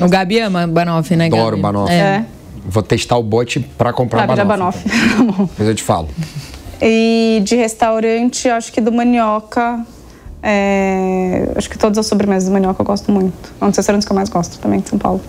O 0.00 0.08
Gabi 0.08 0.40
ama 0.40 0.66
Banoff, 0.66 1.14
né, 1.16 1.28
Gabi? 1.28 1.40
Adoro 1.40 1.56
Banoff. 1.56 1.92
É. 1.92 2.24
Vou 2.66 2.82
testar 2.82 3.16
o 3.16 3.22
bot 3.22 3.58
para 3.78 3.92
comprar 3.92 4.26
Gabi 4.26 4.44
Banoff. 4.44 4.78
Banoff. 4.88 5.40
Depois 5.50 5.68
eu 5.68 5.74
te 5.74 5.82
falo. 5.82 6.08
E 6.80 7.40
de 7.44 7.56
restaurante, 7.56 8.48
acho 8.48 8.72
que 8.72 8.80
do 8.80 8.92
Manioca. 8.92 9.84
É... 10.42 11.50
Acho 11.56 11.68
que 11.68 11.76
todas 11.76 11.98
as 11.98 12.06
sobremesas 12.06 12.48
do 12.48 12.52
Manioca 12.52 12.80
eu 12.80 12.86
gosto 12.86 13.10
muito. 13.10 13.52
É 13.60 13.64
um 13.64 13.68
dos 13.68 13.76
restaurantes 13.76 14.06
que 14.06 14.12
eu 14.12 14.16
mais 14.16 14.28
gosto 14.28 14.58
também, 14.58 14.80
de 14.80 14.88
São 14.88 14.98
Paulo. 14.98 15.20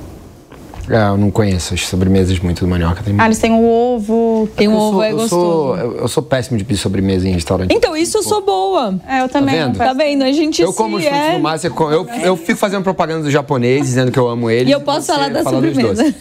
É, 0.89 1.09
eu 1.09 1.17
não 1.17 1.29
conheço 1.29 1.73
as 1.73 1.85
sobremesas 1.85 2.39
muito 2.39 2.61
do 2.61 2.67
Manioca. 2.67 3.03
Tem 3.03 3.13
ah, 3.17 3.25
eles 3.25 3.37
têm 3.37 3.51
o 3.51 3.63
ovo. 3.63 4.49
Tem 4.55 4.67
o 4.67 4.73
ovo, 4.73 4.91
sou, 4.91 5.03
é 5.03 5.11
gostoso. 5.11 5.29
Sou, 5.29 5.77
eu, 5.77 5.97
eu, 5.97 6.07
sou 6.07 6.23
péssimo 6.23 6.57
de 6.57 6.63
pedir 6.63 6.79
sobremesa 6.79 7.27
em 7.27 7.31
restaurante. 7.31 7.73
Então, 7.73 7.95
isso 7.95 8.17
eu 8.17 8.23
sou 8.23 8.43
boa. 8.43 8.99
É, 9.07 9.21
eu 9.21 9.29
também. 9.29 9.55
Tá 9.55 9.65
vendo? 9.65 9.77
Tá 9.77 9.93
vendo? 9.93 10.23
A 10.23 10.31
gente 10.31 10.61
Eu 10.61 10.73
como 10.73 10.97
os 10.97 11.03
frutos 11.03 11.19
é... 11.19 11.33
do 11.35 11.39
mar, 11.39 11.59
eu, 11.63 12.07
eu 12.23 12.35
fico 12.35 12.57
fazendo 12.57 12.83
propaganda 12.83 13.23
do 13.23 13.31
japonês, 13.31 13.85
dizendo 13.85 14.11
que 14.11 14.17
eu 14.17 14.27
amo 14.27 14.49
eles. 14.49 14.69
E 14.69 14.71
eu 14.71 14.81
posso 14.81 15.07
falar 15.07 15.29
da 15.29 15.43
sobremesa. 15.43 16.13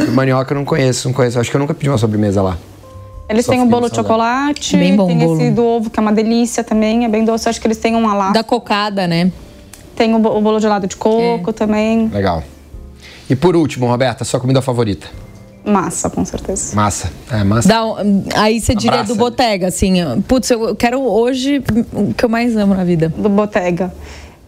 o 0.00 0.10
Manioca 0.12 0.52
eu 0.52 0.56
não 0.56 0.64
conheço, 0.64 1.08
não 1.08 1.14
conheço. 1.14 1.38
Acho 1.38 1.50
que 1.50 1.56
eu 1.56 1.60
nunca 1.60 1.74
pedi 1.74 1.88
uma 1.88 1.98
sobremesa 1.98 2.42
lá. 2.42 2.58
Eles 3.28 3.44
Só 3.44 3.52
têm 3.52 3.62
o 3.62 3.66
bolo 3.66 3.88
de 3.88 3.96
chocolate, 3.96 4.76
bem 4.76 4.94
bom, 4.94 5.08
tem 5.08 5.18
bolo. 5.18 5.40
esse 5.40 5.50
do 5.50 5.64
ovo, 5.64 5.90
que 5.90 5.98
é 5.98 6.02
uma 6.02 6.12
delícia 6.12 6.62
também, 6.62 7.04
é 7.04 7.08
bem 7.08 7.24
doce. 7.24 7.48
Acho 7.48 7.60
que 7.60 7.66
eles 7.66 7.78
têm 7.78 7.96
um 7.96 8.06
lá. 8.06 8.30
Da 8.30 8.44
cocada, 8.44 9.06
né? 9.06 9.32
Tem 9.96 10.14
o 10.14 10.18
bolo 10.18 10.60
de 10.60 10.66
lado 10.66 10.86
de 10.86 10.96
coco 10.96 11.50
é. 11.50 11.52
também. 11.52 12.08
Legal. 12.08 12.42
E 13.28 13.34
por 13.36 13.56
último, 13.56 13.86
Roberta, 13.86 14.24
sua 14.24 14.40
comida 14.40 14.62
favorita? 14.62 15.06
Massa, 15.64 16.08
com 16.08 16.24
certeza. 16.24 16.76
Massa. 16.76 17.10
É, 17.28 17.42
massa. 17.42 17.68
Dá, 17.68 17.82
aí 18.36 18.60
você 18.60 18.72
diria 18.72 19.02
do 19.02 19.16
Botega, 19.16 19.66
assim. 19.66 19.94
Putz, 20.28 20.48
eu 20.50 20.76
quero 20.76 21.00
hoje 21.00 21.60
o 21.92 22.14
que 22.14 22.24
eu 22.24 22.28
mais 22.28 22.56
amo 22.56 22.72
na 22.72 22.84
vida. 22.84 23.08
Do 23.08 23.28
Botega. 23.28 23.92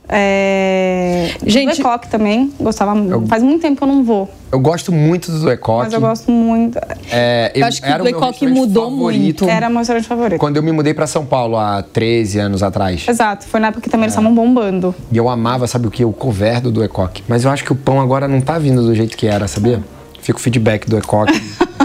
É... 0.08 1.34
Gente, 1.46 1.76
do 1.76 1.80
Ecoque 1.82 2.08
também, 2.08 2.50
gostava 2.58 2.96
eu, 2.98 3.26
Faz 3.26 3.42
muito 3.42 3.60
tempo 3.60 3.76
que 3.76 3.82
eu 3.82 3.88
não 3.88 4.02
vou. 4.02 4.28
Eu 4.50 4.58
gosto 4.58 4.90
muito 4.90 5.30
do 5.30 5.50
Ecoque. 5.50 5.84
Mas 5.84 5.92
eu 5.92 6.00
gosto 6.00 6.30
muito. 6.30 6.78
É, 7.12 7.52
eu, 7.54 7.60
eu 7.60 7.66
acho 7.66 7.82
que 7.82 7.88
o 7.88 8.08
Ecoque 8.08 8.46
mudou 8.46 8.90
favorito. 8.90 9.44
muito. 9.44 9.44
Era 9.44 9.68
meu 9.68 9.78
restaurante 9.78 10.06
favorito. 10.06 10.38
Quando 10.38 10.56
eu 10.56 10.62
me 10.62 10.72
mudei 10.72 10.94
para 10.94 11.06
São 11.06 11.26
Paulo 11.26 11.58
há 11.58 11.82
13 11.82 12.38
anos 12.38 12.62
atrás. 12.62 13.06
Exato, 13.06 13.46
foi 13.46 13.60
na 13.60 13.68
época 13.68 13.82
que 13.82 13.90
também 13.90 14.04
eles 14.04 14.14
é. 14.14 14.18
estavam 14.18 14.34
bombando. 14.34 14.94
E 15.12 15.16
eu 15.16 15.28
amava, 15.28 15.66
sabe 15.66 15.86
o 15.86 15.90
que? 15.90 16.02
O 16.04 16.12
coverdo 16.12 16.70
do 16.70 16.82
Ecoque. 16.82 17.22
Mas 17.28 17.44
eu 17.44 17.50
acho 17.50 17.62
que 17.62 17.72
o 17.72 17.76
pão 17.76 18.00
agora 18.00 18.26
não 18.26 18.40
tá 18.40 18.58
vindo 18.58 18.82
do 18.82 18.94
jeito 18.94 19.14
que 19.16 19.26
era, 19.26 19.46
sabia? 19.46 19.82
Fica 20.22 20.38
o 20.38 20.40
feedback 20.40 20.88
do 20.88 20.96
Ecoque 20.96 21.40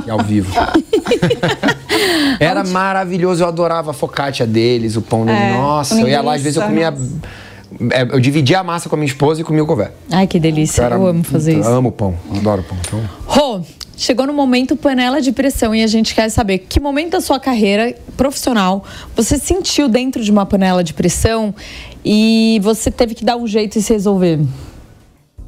ao 0.10 0.20
vivo. 0.20 0.54
Era 2.40 2.64
maravilhoso, 2.64 3.44
eu 3.44 3.48
adorava 3.48 3.92
a 3.92 3.94
focaccia 3.94 4.46
deles, 4.46 4.96
o 4.96 5.02
pão 5.02 5.26
deles. 5.26 5.42
É, 5.42 5.54
Nossa, 5.54 6.00
eu 6.00 6.08
ia 6.08 6.22
lá, 6.22 6.36
às 6.36 6.42
vezes 6.42 6.58
eu 6.58 6.64
comia 6.64 6.94
eu 8.12 8.20
dividia 8.20 8.60
a 8.60 8.64
massa 8.64 8.90
com 8.90 8.96
a 8.96 8.98
minha 8.98 9.08
esposa 9.08 9.42
e 9.42 9.44
comia 9.44 9.64
o 9.64 9.68
couvert. 9.68 9.92
Ai, 10.12 10.28
que 10.28 10.40
delícia. 10.40 10.84
Eu, 10.84 10.92
eu 10.92 11.08
amo 11.08 11.24
fazer 11.24 11.60
isso. 11.60 11.70
Amo 11.70 11.92
pão, 11.92 12.16
adoro 12.36 12.64
pão. 12.64 12.78
Então... 12.86 13.10
Rô, 13.26 13.62
chegou 13.96 14.26
no 14.28 14.34
momento 14.34 14.76
panela 14.76 15.22
de 15.22 15.32
pressão 15.32 15.74
e 15.74 15.84
a 15.84 15.88
gente 15.88 16.14
quer 16.14 16.30
saber 16.30 16.60
que 16.60 16.80
momento 16.80 17.12
da 17.12 17.22
sua 17.22 17.40
carreira 17.40 17.96
profissional 18.18 18.84
você 19.16 19.38
sentiu 19.38 19.88
dentro 19.88 20.24
de 20.24 20.32
uma 20.32 20.46
panela 20.46 20.84
de 20.84 20.94
pressão 20.94 21.54
e 22.04 22.60
você 22.64 22.92
teve 22.92 23.16
que 23.16 23.24
dar 23.24 23.38
um 23.38 23.48
jeito 23.48 23.78
e 23.78 23.82
se 23.82 23.94
resolver? 23.94 24.40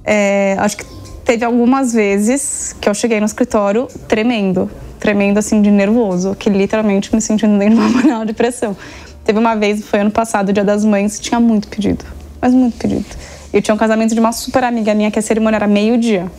É, 0.04 0.56
acho 0.60 0.78
que 0.78 0.86
teve 1.26 1.44
algumas 1.44 1.92
vezes 1.94 2.76
que 2.80 2.88
eu 2.88 2.94
cheguei 2.94 3.20
no 3.20 3.26
escritório 3.26 3.88
tremendo, 4.08 4.70
tremendo 5.00 5.40
assim 5.40 5.62
de 5.62 5.72
nervoso, 5.72 6.36
que 6.36 6.50
literalmente 6.50 7.14
me 7.14 7.20
sentindo 7.20 7.58
dentro 7.58 7.76
de 7.76 7.82
uma 7.82 7.92
panela 8.02 8.26
de 8.26 8.34
pressão. 8.34 8.78
Teve 9.24 9.40
uma 9.40 9.56
vez, 9.56 9.84
foi 9.84 10.02
ano 10.02 10.12
passado, 10.12 10.54
Dia 10.54 10.64
das 10.64 10.86
Mães, 10.86 11.20
tinha 11.20 11.40
muito 11.40 11.68
pedido, 11.68 12.06
mas 12.42 12.54
muito 12.54 12.78
pedido. 12.78 13.06
Eu 13.54 13.62
tinha 13.62 13.74
um 13.74 13.78
casamento 13.78 14.14
de 14.14 14.20
uma 14.20 14.32
super 14.32 14.64
amiga 14.64 14.94
minha, 14.94 15.10
que 15.10 15.20
a 15.20 15.22
cerimônia 15.22 15.58
era 15.58 15.68
meio-dia. 15.68 16.30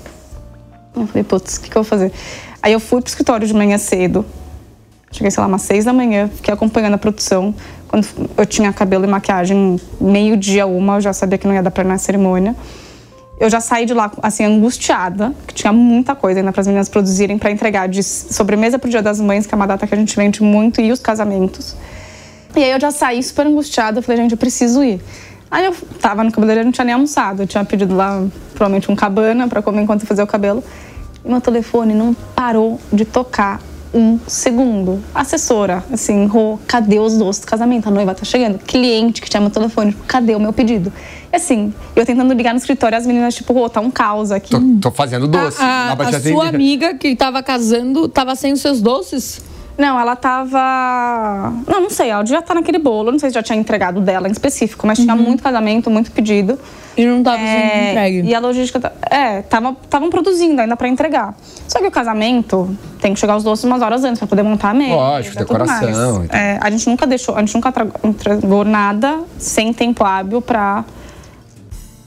Eu 0.94 1.06
falei, 1.06 1.24
putz, 1.24 1.56
o 1.56 1.60
que, 1.60 1.70
que 1.70 1.76
eu 1.76 1.82
vou 1.82 1.88
fazer? 1.88 2.12
Aí 2.62 2.72
eu 2.72 2.80
fui 2.80 3.00
pro 3.00 3.08
escritório 3.08 3.46
de 3.46 3.54
manhã 3.54 3.78
cedo, 3.78 4.24
cheguei, 5.12 5.30
sei 5.30 5.40
lá, 5.40 5.46
umas 5.46 5.62
seis 5.62 5.84
da 5.84 5.92
manhã, 5.92 6.28
fiquei 6.34 6.52
acompanhando 6.52 6.94
a 6.94 6.98
produção. 6.98 7.54
Quando 7.88 8.06
eu 8.36 8.44
tinha 8.46 8.72
cabelo 8.72 9.04
e 9.04 9.08
maquiagem, 9.08 9.80
meio-dia, 10.00 10.66
uma, 10.66 10.96
eu 10.96 11.00
já 11.00 11.12
sabia 11.12 11.38
que 11.38 11.46
não 11.46 11.54
ia 11.54 11.62
dar 11.62 11.70
pra 11.70 11.84
ir 11.84 11.86
na 11.86 11.98
cerimônia. 11.98 12.56
Eu 13.38 13.50
já 13.50 13.60
saí 13.60 13.84
de 13.84 13.92
lá, 13.92 14.10
assim, 14.22 14.44
angustiada, 14.44 15.34
que 15.46 15.54
tinha 15.54 15.72
muita 15.72 16.14
coisa 16.14 16.40
ainda 16.40 16.50
para 16.52 16.62
as 16.62 16.66
meninas 16.66 16.88
produzirem 16.88 17.36
para 17.36 17.50
entregar 17.50 17.86
de 17.86 18.02
sobremesa 18.02 18.78
pro 18.78 18.88
Dia 18.88 19.02
das 19.02 19.20
Mães, 19.20 19.46
que 19.46 19.54
é 19.54 19.56
uma 19.56 19.66
data 19.66 19.86
que 19.86 19.94
a 19.94 19.96
gente 19.96 20.16
vende 20.16 20.42
muito, 20.42 20.80
e 20.80 20.90
os 20.90 21.00
casamentos. 21.00 21.76
E 22.56 22.64
aí 22.64 22.70
eu 22.70 22.80
já 22.80 22.90
saí 22.90 23.22
super 23.22 23.46
angustiada, 23.46 24.00
falei, 24.00 24.22
gente, 24.22 24.32
eu 24.32 24.38
preciso 24.38 24.82
ir. 24.82 25.00
Aí 25.50 25.64
eu 25.64 25.74
tava 26.00 26.24
no 26.24 26.32
cabeleireiro, 26.32 26.66
não 26.66 26.72
tinha 26.72 26.84
nem 26.84 26.94
almoçado. 26.94 27.42
Eu 27.42 27.46
tinha 27.46 27.64
pedido 27.64 27.94
lá, 27.94 28.24
provavelmente, 28.54 28.90
um 28.90 28.96
cabana 28.96 29.48
para 29.48 29.62
comer 29.62 29.82
enquanto 29.82 30.02
eu 30.02 30.06
fazia 30.06 30.24
o 30.24 30.26
cabelo. 30.26 30.62
E 31.24 31.28
meu 31.28 31.40
telefone 31.40 31.94
não 31.94 32.14
parou 32.14 32.80
de 32.92 33.04
tocar 33.04 33.60
um 33.94 34.18
segundo. 34.26 35.02
Assessora, 35.14 35.82
assim, 35.90 36.26
Rô, 36.26 36.58
cadê 36.66 36.98
os 36.98 37.16
doces 37.16 37.40
do 37.40 37.46
casamento? 37.46 37.88
A 37.88 37.90
noiva 37.90 38.14
tá 38.14 38.24
chegando. 38.24 38.58
Cliente 38.58 39.22
que 39.22 39.30
tinha 39.30 39.40
meu 39.40 39.50
telefone, 39.50 39.96
cadê 40.06 40.34
o 40.34 40.40
meu 40.40 40.52
pedido? 40.52 40.92
E 41.32 41.36
assim, 41.36 41.72
eu 41.94 42.04
tentando 42.04 42.32
ligar 42.34 42.52
no 42.52 42.58
escritório, 42.58 42.98
as 42.98 43.06
meninas, 43.06 43.34
tipo, 43.34 43.52
Rô, 43.52 43.68
tá 43.68 43.80
um 43.80 43.90
caos 43.90 44.30
aqui. 44.30 44.50
Tô, 44.50 44.60
tô 44.82 44.90
fazendo 44.90 45.26
doce. 45.26 45.62
A, 45.62 45.92
a, 45.92 46.08
a 46.08 46.20
sua 46.20 46.48
amiga 46.48 46.94
que 46.94 47.14
tava 47.16 47.42
casando, 47.42 48.08
tava 48.08 48.34
sem 48.34 48.52
os 48.52 48.60
seus 48.60 48.80
doces? 48.80 49.40
Não, 49.78 50.00
ela 50.00 50.16
tava. 50.16 51.52
Não, 51.66 51.82
não 51.82 51.90
sei, 51.90 52.08
ela 52.08 52.24
já 52.24 52.40
tá 52.40 52.54
naquele 52.54 52.78
bolo. 52.78 53.12
Não 53.12 53.18
sei 53.18 53.30
se 53.30 53.34
já 53.34 53.42
tinha 53.42 53.58
entregado 53.58 54.00
dela 54.00 54.28
em 54.28 54.32
específico, 54.32 54.86
mas 54.86 54.98
uhum. 54.98 55.04
tinha 55.04 55.16
muito 55.16 55.42
casamento, 55.42 55.90
muito 55.90 56.10
pedido. 56.10 56.58
E 56.96 57.04
não 57.04 57.22
tava 57.22 57.42
é, 57.42 57.46
sendo 57.46 57.90
entregue. 57.90 58.22
E 58.22 58.34
a 58.34 58.40
logística. 58.40 58.92
É, 59.10 59.40
estavam 59.40 60.10
produzindo 60.10 60.60
ainda 60.62 60.76
para 60.76 60.88
entregar. 60.88 61.34
Só 61.68 61.78
que 61.78 61.86
o 61.86 61.90
casamento 61.90 62.74
tem 63.00 63.12
que 63.12 63.20
chegar 63.20 63.36
os 63.36 63.44
doces 63.44 63.64
umas 63.64 63.82
horas 63.82 64.02
antes 64.02 64.18
para 64.18 64.28
poder 64.28 64.42
montar 64.42 64.70
a 64.70 64.74
mesa. 64.74 64.94
Lógico, 64.94 65.36
decoração. 65.36 66.24
É, 66.30 66.58
a 66.60 66.70
gente 66.70 66.88
nunca 66.88 67.06
deixou, 67.06 67.36
a 67.36 67.40
gente 67.40 67.54
nunca 67.54 67.72
entregou 68.02 68.64
nada 68.64 69.20
sem 69.38 69.74
tempo 69.74 70.04
hábil 70.04 70.40
para 70.40 70.84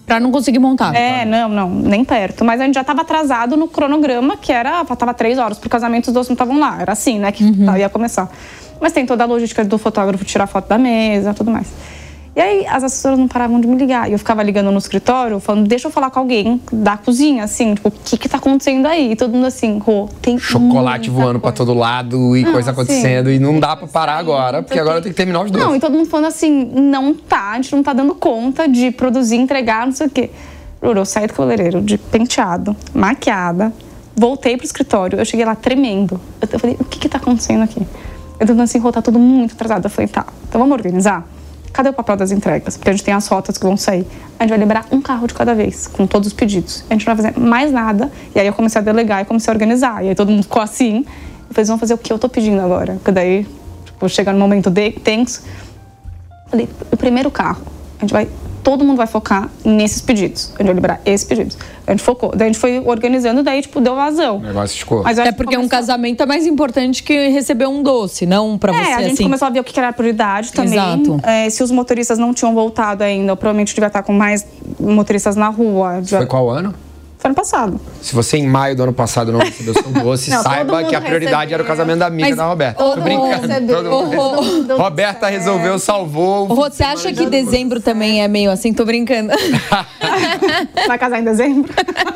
Pra 0.09 0.19
não 0.19 0.31
conseguir 0.31 0.59
montar. 0.59 0.93
É, 0.95 1.23
não, 1.23 1.47
não, 1.47 1.69
nem 1.69 2.03
perto. 2.03 2.43
Mas 2.43 2.59
a 2.59 2.65
gente 2.65 2.75
já 2.75 2.81
estava 2.81 3.01
atrasado 3.01 3.55
no 3.55 3.67
cronograma, 3.67 4.35
que 4.35 4.51
era, 4.51 4.83
faltava 4.83 5.13
três 5.13 5.37
horas 5.37 5.57
pro 5.59 5.69
casamento, 5.69 6.07
os 6.07 6.13
dois 6.13 6.27
não 6.27 6.33
estavam 6.33 6.59
lá. 6.59 6.81
Era 6.81 6.93
assim, 6.93 7.19
né, 7.19 7.31
que 7.31 7.43
uhum. 7.43 7.77
ia 7.77 7.89
começar. 7.89 8.29
Mas 8.81 8.91
tem 8.91 9.05
toda 9.05 9.23
a 9.23 9.27
logística 9.27 9.63
do 9.63 9.77
fotógrafo 9.77 10.25
tirar 10.25 10.47
foto 10.47 10.67
da 10.67 10.77
mesa, 10.77 11.33
tudo 11.33 11.51
mais. 11.51 11.67
E 12.39 12.41
aí 12.41 12.65
as 12.65 12.85
assessoras 12.85 13.19
não 13.19 13.27
paravam 13.27 13.59
de 13.59 13.67
me 13.67 13.75
ligar. 13.75 14.09
E 14.09 14.13
eu 14.13 14.17
ficava 14.17 14.41
ligando 14.41 14.71
no 14.71 14.77
escritório, 14.77 15.41
falando, 15.41 15.67
deixa 15.67 15.89
eu 15.89 15.91
falar 15.91 16.09
com 16.09 16.19
alguém 16.19 16.61
da 16.71 16.95
cozinha, 16.95 17.43
assim, 17.43 17.75
tipo, 17.75 17.89
o 17.89 17.91
que 17.91 18.17
que 18.17 18.29
tá 18.29 18.37
acontecendo 18.37 18.85
aí? 18.85 19.11
E 19.11 19.15
todo 19.17 19.33
mundo 19.33 19.45
assim, 19.45 19.77
Rô, 19.77 20.07
tem 20.21 20.39
Chocolate 20.39 21.09
voando 21.09 21.37
para 21.37 21.51
todo 21.51 21.73
lado 21.73 22.37
e 22.37 22.43
não, 22.45 22.53
coisa 22.53 22.71
acontecendo. 22.71 23.27
Assim, 23.27 23.35
e 23.35 23.39
não 23.39 23.59
dá 23.59 23.75
para 23.75 23.89
parar 23.89 24.15
agora, 24.15 24.63
porque 24.63 24.79
agora 24.79 25.01
tem 25.01 25.11
que 25.11 25.17
terminar 25.17 25.41
os 25.43 25.51
dois. 25.51 25.61
Não, 25.61 25.75
e 25.75 25.81
todo 25.81 25.91
mundo 25.91 26.05
falando 26.05 26.27
assim, 26.27 26.71
não 26.73 27.13
tá, 27.13 27.51
a 27.51 27.55
gente 27.55 27.75
não 27.75 27.83
tá 27.83 27.91
dando 27.91 28.15
conta 28.15 28.69
de 28.69 28.89
produzir, 28.91 29.35
entregar, 29.35 29.85
não 29.85 29.91
sei 29.91 30.07
o 30.07 30.09
quê. 30.09 30.29
Juro, 30.81 31.01
eu 31.01 31.05
saí 31.05 31.27
do 31.27 31.33
cabeleireiro 31.33 31.81
de 31.81 31.97
penteado, 31.97 32.73
maquiada, 32.93 33.73
voltei 34.15 34.55
pro 34.55 34.65
escritório, 34.65 35.19
eu 35.19 35.25
cheguei 35.25 35.45
lá 35.45 35.55
tremendo. 35.55 36.21
Eu 36.49 36.57
falei, 36.57 36.77
o 36.79 36.85
que 36.85 36.99
que 36.99 37.09
tá 37.09 37.17
acontecendo 37.17 37.63
aqui? 37.63 37.85
Eu 38.39 38.47
tô 38.47 38.61
assim, 38.61 38.79
Rô, 38.79 38.93
tá 38.93 39.01
tudo 39.01 39.19
muito 39.19 39.55
atrasado. 39.55 39.83
Eu 39.83 39.89
falei, 39.89 40.07
tá, 40.07 40.25
então 40.47 40.61
vamos 40.61 40.73
organizar? 40.73 41.27
Cadê 41.71 41.89
o 41.89 41.93
papel 41.93 42.15
das 42.15 42.31
entregas? 42.31 42.77
Porque 42.77 42.89
a 42.89 42.93
gente 42.93 43.03
tem 43.03 43.13
as 43.13 43.27
rotas 43.27 43.57
que 43.57 43.65
vão 43.65 43.77
sair. 43.77 44.05
A 44.37 44.43
gente 44.43 44.49
vai 44.49 44.59
liberar 44.59 44.85
um 44.91 45.01
carro 45.01 45.27
de 45.27 45.33
cada 45.33 45.53
vez, 45.53 45.87
com 45.87 46.07
todos 46.07 46.27
os 46.27 46.33
pedidos. 46.33 46.83
A 46.89 46.93
gente 46.93 47.05
não 47.07 47.15
vai 47.15 47.23
fazer 47.23 47.39
mais 47.39 47.71
nada. 47.71 48.11
E 48.33 48.39
aí 48.39 48.47
eu 48.47 48.53
comecei 48.53 48.81
a 48.81 48.83
delegar 48.83 49.21
e 49.21 49.25
comecei 49.25 49.51
a 49.51 49.53
organizar. 49.53 50.03
E 50.03 50.09
aí 50.09 50.15
todo 50.15 50.31
mundo 50.31 50.43
ficou 50.43 50.61
assim. 50.61 51.05
Eu 51.47 51.53
falei, 51.53 51.65
vão 51.65 51.77
fazer 51.77 51.93
o 51.93 51.97
que 51.97 52.11
eu 52.11 52.19
tô 52.19 52.27
pedindo 52.27 52.61
agora? 52.61 52.93
Porque 52.93 53.11
daí, 53.11 53.47
tipo, 53.85 54.09
chega 54.09 54.33
no 54.33 54.39
momento 54.39 54.69
de 54.69 54.91
tenso. 54.91 55.43
Falei, 56.47 56.67
o 56.91 56.97
primeiro 56.97 57.29
carro, 57.29 57.61
a 57.97 58.01
gente 58.01 58.11
vai 58.11 58.27
todo 58.63 58.83
mundo 58.83 58.97
vai 58.97 59.07
focar 59.07 59.49
nesses 59.63 60.01
pedidos. 60.01 60.51
A 60.55 60.57
gente 60.57 60.65
vai 60.67 60.73
liberar 60.75 61.01
esses 61.05 61.27
pedidos. 61.27 61.57
A 61.87 61.91
gente 61.91 62.03
focou. 62.03 62.31
Daí 62.35 62.43
a 62.43 62.45
gente 62.51 62.59
foi 62.59 62.79
organizando, 62.79 63.41
daí, 63.41 63.61
tipo, 63.61 63.81
deu 63.81 63.95
vazão. 63.95 64.37
O 64.37 64.41
negócio 64.41 64.77
ficou. 64.77 65.03
Mas 65.03 65.17
é 65.17 65.31
porque 65.31 65.55
começou... 65.55 65.65
um 65.65 65.67
casamento 65.67 66.21
é 66.21 66.25
mais 66.25 66.45
importante 66.45 67.01
que 67.01 67.29
receber 67.29 67.67
um 67.67 67.81
doce, 67.81 68.25
não 68.25 68.57
pra 68.57 68.71
é, 68.71 68.75
você, 68.75 68.91
a 68.91 69.01
gente 69.01 69.13
assim. 69.13 69.23
começou 69.23 69.47
a 69.47 69.51
ver 69.51 69.59
o 69.59 69.63
que 69.63 69.79
era 69.79 69.91
prioridade 69.91 70.53
também. 70.53 70.73
Exato. 70.73 71.19
É, 71.23 71.49
se 71.49 71.63
os 71.63 71.71
motoristas 71.71 72.17
não 72.17 72.33
tinham 72.33 72.53
voltado 72.53 73.03
ainda, 73.03 73.35
provavelmente 73.35 73.73
devia 73.73 73.87
estar 73.87 74.03
com 74.03 74.13
mais 74.13 74.45
motoristas 74.79 75.35
na 75.35 75.49
rua. 75.49 76.01
Foi 76.05 76.25
qual 76.25 76.49
ano? 76.49 76.73
Foi 77.19 77.27
ano 77.27 77.35
passado. 77.35 77.81
Se 78.01 78.15
você 78.15 78.37
em 78.37 78.47
maio 78.47 78.77
do 78.77 78.83
ano 78.83 78.93
passado 78.93 79.29
não 79.29 79.41
recebeu 79.41 79.73
seu 79.73 79.91
doce, 79.91 80.29
não, 80.31 80.41
saiba 80.41 80.85
que 80.85 80.95
a 80.95 81.01
prioridade 81.01 81.51
recebeu. 81.51 81.55
era 81.55 81.63
o 81.63 81.67
casamento 81.67 81.99
da 81.99 82.05
amiga 82.05 82.29
Mas 82.29 82.37
da 82.37 82.45
Roberta. 82.45 82.81
Tô 82.81 83.01
brincando. 83.01 83.73
Todo 83.73 84.77
Roberta 84.77 85.27
resolveu, 85.27 85.77
salvou. 85.77 86.45
Rô, 86.45 86.69
você 86.69 86.81
acha 86.81 87.11
que 87.11 87.25
dezembro 87.25 87.81
também 87.81 88.23
é 88.23 88.27
meio 88.29 88.49
assim? 88.49 88.73
Tô 88.73 88.85
brincando. 88.85 89.33
Vai 90.87 90.97
casar 90.97 91.19
em 91.19 91.25
dezembro? 91.25 91.69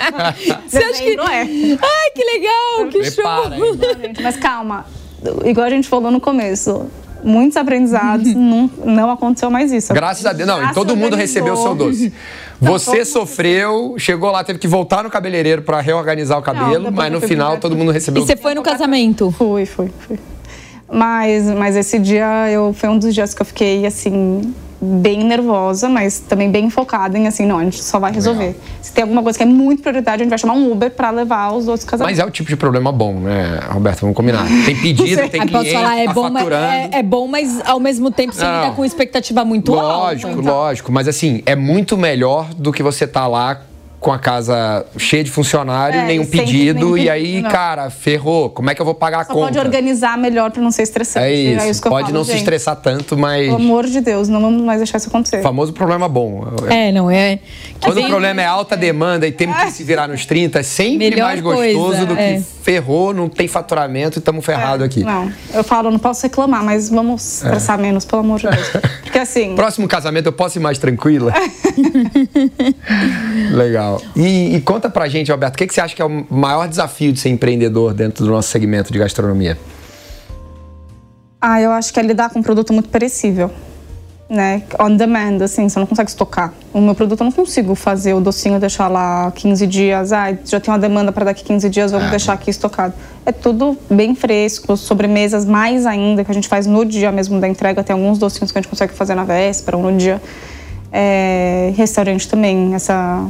você 0.66 0.78
acha 0.78 1.04
que... 1.04 1.20
é. 1.20 1.42
Ai, 1.82 2.12
que 2.16 2.24
legal, 2.24 2.88
que 2.90 3.12
Prepara, 3.12 3.58
show. 3.58 4.24
Mas 4.24 4.38
calma, 4.38 4.86
igual 5.44 5.68
a 5.68 5.70
gente 5.70 5.90
falou 5.90 6.12
no 6.12 6.22
começo, 6.22 6.90
muitos 7.24 7.58
aprendizados, 7.58 8.34
não, 8.36 8.70
não 8.86 9.12
aconteceu 9.12 9.50
mais 9.50 9.72
isso. 9.72 9.94
Graças 9.94 10.26
a 10.26 10.34
Deus. 10.34 10.48
Não, 10.48 10.64
e 10.64 10.74
todo 10.74 10.96
mundo 10.96 11.16
recebeu 11.16 11.54
o 11.54 11.58
seu 11.58 11.76
doce. 11.76 12.14
Você 12.60 13.04
sofreu, 13.04 13.96
chegou 13.98 14.32
lá, 14.32 14.44
teve 14.44 14.60
que 14.60 14.68
voltar 14.68 15.04
no 15.04 15.10
cabeleireiro 15.10 15.62
para 15.64 15.82
reorganizar 15.82 16.38
o 16.38 16.42
cabelo, 16.42 16.86
não, 16.86 16.92
mas 16.92 17.12
no 17.12 17.20
final 17.20 17.58
todo 17.58 17.76
mundo 17.76 17.92
recebeu. 17.92 18.24
E 18.24 18.26
você 18.26 18.38
foi 18.38 18.56
no 18.56 18.62
casamento? 18.62 19.32
Fui, 19.32 19.66
fui, 19.66 19.92
fui. 20.08 20.20
Mas, 20.92 21.46
mas 21.46 21.76
esse 21.76 21.98
dia 21.98 22.50
eu, 22.52 22.74
foi 22.74 22.88
um 22.90 23.00
dos 23.00 23.14
dias 23.14 23.34
que 23.34 23.42
eu 23.42 23.46
fiquei 23.46 23.86
assim 23.86 24.54
bem 24.84 25.24
nervosa, 25.24 25.88
mas 25.88 26.20
também 26.20 26.52
bem 26.52 26.70
focada 26.70 27.18
em 27.18 27.28
assim, 27.28 27.46
não, 27.46 27.58
a 27.58 27.64
gente 27.64 27.82
só 27.82 28.00
vai 28.00 28.12
resolver. 28.12 28.48
Legal. 28.48 28.62
Se 28.82 28.92
tem 28.92 29.02
alguma 29.02 29.24
coisa 29.24 29.38
que 29.38 29.44
é 29.44 29.48
muito 29.48 29.82
prioridade, 29.82 30.22
a 30.22 30.24
gente 30.24 30.30
vai 30.30 30.38
chamar 30.38 30.54
um 30.54 30.72
Uber 30.72 30.92
para 30.92 31.10
levar 31.10 31.54
os 31.54 31.68
outros 31.68 31.86
casamentos. 31.86 32.18
Mas 32.18 32.26
é 32.26 32.28
o 32.28 32.32
tipo 32.32 32.50
de 32.50 32.56
problema 32.56 32.92
bom, 32.92 33.14
né, 33.14 33.60
Roberto? 33.70 34.02
Vamos 34.02 34.16
combinar. 34.16 34.46
Tem 34.66 34.76
pedido, 34.76 35.22
tem 35.30 35.30
cliente, 35.30 35.52
posso 35.52 35.72
falar, 35.72 35.98
é 35.98 36.06
tá 36.06 36.14
bom, 36.14 36.32
faturando. 36.32 36.66
É, 36.66 36.90
é, 36.92 37.04
bom, 37.04 37.28
mas 37.28 37.62
ao 37.66 37.80
mesmo 37.80 38.12
tempo 38.12 38.34
você 38.34 38.46
lida 38.46 38.72
com 38.76 38.84
expectativa 38.84 39.46
muito 39.46 39.72
lógico, 39.72 39.92
alta. 39.92 40.04
Lógico, 40.04 40.42
então. 40.42 40.54
lógico. 40.54 40.92
Mas 40.92 41.08
assim, 41.08 41.42
é 41.46 41.56
muito 41.56 41.98
melhor 41.98 42.54
do 42.54 42.72
que 42.72 42.84
você 42.84 43.08
tá 43.08 43.26
lá 43.28 43.62
com 44.04 44.12
a 44.12 44.20
casa 44.20 44.86
cheia 44.98 45.24
de 45.24 45.32
funcionário, 45.32 45.98
é, 45.98 46.06
nenhum 46.06 46.26
pedido, 46.26 46.98
e 46.98 47.10
aí, 47.10 47.42
não. 47.42 47.50
cara, 47.50 47.90
ferrou. 47.90 48.50
Como 48.50 48.70
é 48.70 48.76
que 48.76 48.82
eu 48.82 48.86
vou 48.86 48.94
pagar 48.94 49.26
Só 49.26 49.32
a 49.32 49.34
conta? 49.34 49.46
pode 49.46 49.60
organizar 49.60 50.18
melhor 50.18 50.52
para 50.52 50.62
não 50.62 50.72
ser 50.72 50.84
estressante. 50.84 51.26
É 51.26 51.34
isso. 51.34 51.62
É 51.64 51.70
isso 51.70 51.82
pode 51.82 52.08
falo, 52.08 52.14
não 52.14 52.24
gente. 52.26 52.34
se 52.34 52.40
estressar 52.40 52.76
tanto, 52.76 53.18
mas. 53.18 53.46
Pelo 53.46 53.56
amor 53.56 53.86
de 53.86 54.02
Deus, 54.02 54.28
não 54.28 54.42
vamos 54.42 54.62
mais 54.62 54.80
deixar 54.80 54.98
isso 54.98 55.08
acontecer. 55.08 55.40
O 55.40 55.42
famoso 55.42 55.72
problema 55.72 56.10
bom. 56.10 56.46
É, 56.70 56.92
não 56.92 57.10
é. 57.10 57.40
Quando 57.82 58.02
o 58.02 58.08
problema 58.08 58.42
é 58.42 58.46
alta 58.46 58.76
demanda 58.76 59.26
e 59.26 59.32
temos 59.32 59.56
que 59.56 59.72
se 59.72 59.86
virar 59.86 60.10
nos 60.10 60.26
30, 60.26 60.60
é 60.60 60.64
sempre 60.64 60.98
melhor 60.98 61.28
mais 61.28 61.40
gostoso 61.40 61.80
coisa, 61.80 62.06
do 62.06 62.14
é. 62.18 62.36
que 62.36 62.44
ferrou, 62.62 63.14
não 63.14 63.30
tem 63.30 63.48
faturamento 63.48 64.18
e 64.18 64.20
estamos 64.20 64.46
ferrados 64.46 64.84
é, 64.84 64.86
aqui. 64.86 65.02
Não, 65.02 65.32
eu 65.54 65.64
falo, 65.64 65.90
não 65.90 66.00
posso 66.00 66.24
reclamar, 66.24 66.62
mas 66.62 66.90
vamos 66.90 67.42
estressar 67.42 67.80
menos, 67.80 68.04
pelo 68.04 68.22
amor 68.22 68.40
de 68.40 68.50
Deus. 68.50 68.68
Assim. 69.24 69.56
Próximo 69.56 69.88
casamento 69.88 70.28
eu 70.28 70.34
posso 70.34 70.58
ir 70.58 70.62
mais 70.62 70.78
tranquila? 70.78 71.34
Legal. 73.52 74.02
E, 74.16 74.56
e 74.56 74.62
Conta 74.62 74.90
pra 74.90 75.08
gente, 75.08 75.32
Alberto, 75.32 75.56
o 75.56 75.58
que, 75.58 75.68
que 75.68 75.74
você 75.74 75.82
acha 75.82 75.96
que 75.96 76.02
é 76.02 76.06
o 76.06 76.26
maior 76.30 76.68
desafio 76.68 77.12
de 77.12 77.20
ser 77.20 77.30
empreendedor 77.30 77.94
dentro 77.94 78.26
do 78.26 78.32
nosso 78.32 78.50
segmento 78.50 78.92
de 78.92 79.00
gastronomia? 79.00 79.58
Ah, 81.40 81.62
eu 81.62 81.72
acho 81.72 81.94
que 81.94 82.00
é 82.00 82.04
lidar 82.04 82.30
com 82.30 82.40
um 82.40 82.44
produto 82.44 82.72
muito 82.74 82.90
perecível. 82.90 83.52
Né? 84.34 84.64
On 84.80 84.98
demand, 84.98 85.44
assim, 85.44 85.70
você 85.70 85.78
não 85.78 85.86
consegue 85.86 86.10
estocar. 86.10 86.52
O 86.74 86.82
meu 86.82 86.96
produto 86.96 87.20
eu 87.20 87.26
não 87.26 87.32
consigo 87.32 87.76
fazer 87.76 88.16
o 88.16 88.20
docinho 88.20 88.60
deixar 88.60 88.88
lá 88.88 89.32
15 89.32 89.68
dias. 89.68 90.12
Ah, 90.12 90.36
já 90.44 90.60
tem 90.60 90.74
uma 90.74 90.80
demanda 90.80 91.12
para 91.12 91.26
daqui 91.26 91.44
15 91.44 91.70
dias, 91.70 91.92
vamos 91.92 92.08
ah. 92.08 92.10
deixar 92.10 92.34
aqui 92.34 92.50
estocado. 92.50 92.96
É 93.28 93.32
tudo 93.32 93.78
bem 93.88 94.16
fresco, 94.16 94.76
sobremesas 94.76 95.46
mais 95.46 95.86
ainda, 95.86 96.24
que 96.24 96.32
a 96.32 96.34
gente 96.34 96.48
faz 96.48 96.66
no 96.66 96.84
dia 96.84 97.12
mesmo 97.12 97.40
da 97.40 97.48
entrega. 97.48 97.84
Tem 97.84 97.94
alguns 97.94 98.18
docinhos 98.18 98.52
que 98.52 98.58
a 98.58 98.62
gente 98.62 98.72
consegue 98.72 98.94
fazer 98.94 99.14
na 99.14 99.24
véspera 99.24 99.78
ou 99.78 99.84
no 99.84 99.96
dia. 99.96 100.20
É, 100.92 101.72
restaurante 101.76 102.28
também, 102.28 102.74
essa 102.74 103.28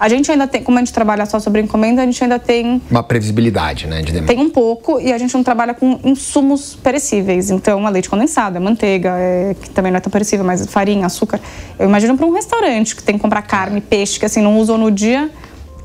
a 0.00 0.08
gente 0.08 0.32
ainda 0.32 0.46
tem, 0.46 0.62
como 0.62 0.78
a 0.78 0.80
gente 0.80 0.94
trabalha 0.94 1.26
só 1.26 1.38
sobre 1.38 1.60
encomenda, 1.60 2.00
a 2.00 2.06
gente 2.06 2.22
ainda 2.24 2.38
tem. 2.38 2.80
Uma 2.90 3.02
previsibilidade, 3.02 3.86
né? 3.86 4.00
De 4.00 4.12
demanda. 4.12 4.32
Tem 4.32 4.42
um 4.42 4.48
pouco 4.48 4.98
e 4.98 5.12
a 5.12 5.18
gente 5.18 5.34
não 5.34 5.44
trabalha 5.44 5.74
com 5.74 6.00
insumos 6.02 6.74
perecíveis. 6.82 7.50
Então, 7.50 7.86
a 7.86 7.90
leite 7.90 8.08
condensado, 8.08 8.56
a 8.56 8.60
manteiga, 8.60 9.10
é, 9.18 9.54
que 9.60 9.68
também 9.68 9.92
não 9.92 9.98
é 9.98 10.00
tão 10.00 10.10
perecível, 10.10 10.42
mas 10.42 10.64
farinha, 10.64 11.04
açúcar. 11.04 11.38
Eu 11.78 11.86
imagino 11.86 12.16
para 12.16 12.24
um 12.24 12.32
restaurante 12.32 12.96
que 12.96 13.02
tem 13.02 13.16
que 13.16 13.20
comprar 13.20 13.42
carne, 13.42 13.82
peixe, 13.82 14.18
que 14.18 14.24
assim, 14.24 14.40
não 14.40 14.58
usou 14.58 14.78
no 14.78 14.90
dia 14.90 15.30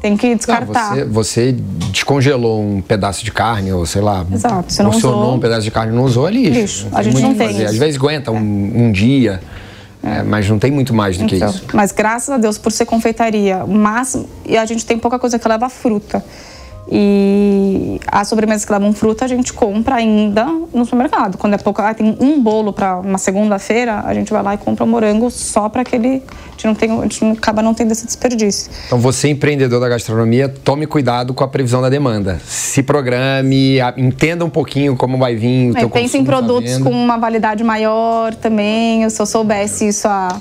tem 0.02 0.16
que 0.16 0.36
descartar. 0.36 0.96
Não, 0.96 1.08
você, 1.08 1.52
você, 1.52 1.52
descongelou 1.90 2.62
um 2.62 2.80
pedaço 2.80 3.26
de 3.26 3.32
carne, 3.32 3.74
ou 3.74 3.88
sei 3.88 4.04
lá, 4.04 4.24
Exato, 4.32 4.72
você 4.72 4.84
não 4.84 4.92
usou 4.92 5.34
um 5.34 5.40
pedaço 5.40 5.64
de 5.64 5.72
carne, 5.72 5.96
não 5.96 6.04
usou, 6.04 6.28
é 6.28 6.32
lixo. 6.32 6.60
lixo. 6.60 6.88
A 6.94 7.02
gente 7.02 7.20
não 7.20 7.34
tem. 7.34 7.66
Às 7.66 7.76
vezes 7.76 7.96
aguenta 7.96 8.32
um, 8.32 8.38
um 8.38 8.92
dia. 8.92 9.42
É, 10.06 10.22
mas 10.22 10.48
não 10.48 10.60
tem 10.60 10.72
muito 10.72 10.94
mais 10.94 11.18
do 11.18 11.26
então, 11.26 11.40
que 11.40 11.44
isso. 11.44 11.66
Mas 11.74 11.92
graças 11.92 12.30
a 12.30 12.38
Deus, 12.38 12.60
por 12.60 12.72
ser 12.72 12.86
confeitaria, 12.86 13.66
mas 13.66 14.16
e 14.46 14.56
a 14.56 14.64
gente 14.64 14.86
tem 14.86 15.00
pouca 15.00 15.18
coisa 15.18 15.40
que 15.40 15.48
leva 15.48 15.68
fruta. 15.68 16.24
E 16.92 18.00
as 18.08 18.28
sobremesas 18.28 18.64
que 18.64 18.72
levam 18.72 18.94
fruta 18.94 19.26
a 19.26 19.28
gente 19.28 19.52
compra 19.52 19.96
ainda 19.96 20.46
no 20.74 20.86
supermercado. 20.86 21.38
Quando 21.38 21.54
é 21.54 21.58
pouco, 21.58 21.82
ah, 21.82 21.94
tem 21.94 22.16
um 22.20 22.42
bolo 22.42 22.72
para 22.72 23.00
uma 23.00 23.18
segunda-feira, 23.18 24.04
a 24.06 24.14
gente 24.14 24.32
vai 24.32 24.44
lá 24.44 24.54
e 24.54 24.58
compra 24.58 24.84
um 24.84 24.88
morango 24.88 25.32
só 25.32 25.68
para 25.68 25.82
aquele. 25.82 26.22
A 26.48 26.52
gente, 26.52 26.68
não 26.68 26.76
tem, 26.76 26.92
a 26.92 27.02
gente 27.02 27.26
acaba 27.26 27.62
não 27.62 27.74
tendo 27.74 27.92
esse 27.92 28.06
desperdício. 28.06 28.72
Então, 28.86 29.00
você, 29.00 29.30
empreendedor 29.30 29.80
da 29.80 29.90
gastronomia, 29.90 30.48
tome 30.48 30.86
cuidado 30.86 31.34
com 31.34 31.44
a 31.44 31.48
previsão 31.48 31.82
da 31.82 31.90
demanda. 31.90 32.40
Se 32.46 32.84
programe, 32.84 33.80
entenda 33.98 34.46
um 34.46 34.50
pouquinho 34.50 34.96
como 34.96 35.18
vai 35.18 35.36
vir 35.36 35.72
o 35.72 35.78
é, 35.78 35.80
teu 35.80 35.90
Pense 35.90 36.18
em 36.18 36.24
produtos 36.24 36.78
com 36.78 36.92
uma 36.92 37.18
validade 37.18 37.64
maior 37.64 38.34
também. 38.36 39.10
Se 39.10 39.22
eu 39.22 39.26
soubesse 39.26 39.88
isso 39.88 40.08
há 40.08 40.40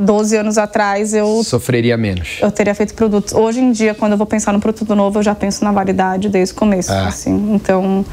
12 0.00 0.36
anos 0.36 0.58
atrás 0.58 1.12
eu 1.12 1.44
sofreria 1.44 1.96
menos. 1.96 2.38
Eu 2.40 2.50
teria 2.50 2.74
feito 2.74 2.94
produtos. 2.94 3.34
Hoje 3.34 3.60
em 3.60 3.70
dia, 3.70 3.94
quando 3.94 4.12
eu 4.12 4.18
vou 4.18 4.26
pensar 4.26 4.52
no 4.52 4.60
produto 4.60 4.94
novo, 4.94 5.18
eu 5.18 5.22
já 5.22 5.34
penso 5.34 5.62
na 5.62 5.70
validade 5.70 6.28
desde 6.28 6.54
o 6.54 6.56
começo, 6.56 6.90
é. 6.90 7.06
assim. 7.06 7.54
Então, 7.54 8.04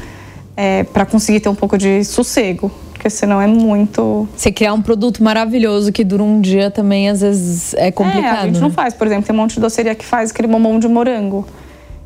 é, 0.56 0.84
para 0.84 1.06
conseguir 1.06 1.40
ter 1.40 1.48
um 1.48 1.54
pouco 1.54 1.78
de 1.78 2.04
sossego, 2.04 2.70
porque 2.92 3.08
senão 3.08 3.40
é 3.40 3.46
muito. 3.46 4.28
Você 4.36 4.52
criar 4.52 4.74
um 4.74 4.82
produto 4.82 5.22
maravilhoso 5.22 5.90
que 5.90 6.04
dura 6.04 6.22
um 6.22 6.40
dia 6.40 6.70
também 6.70 7.08
às 7.08 7.22
vezes 7.22 7.72
é 7.74 7.90
complicado. 7.90 8.24
É, 8.24 8.40
a 8.40 8.46
gente 8.46 8.56
né? 8.56 8.60
não 8.60 8.70
faz, 8.70 8.92
por 8.92 9.06
exemplo, 9.06 9.24
tem 9.24 9.34
um 9.34 9.38
monte 9.38 9.54
de 9.54 9.60
doceria 9.60 9.94
que 9.94 10.04
faz 10.04 10.30
aquele 10.30 10.48
bombom 10.48 10.78
de 10.78 10.88
morango. 10.88 11.46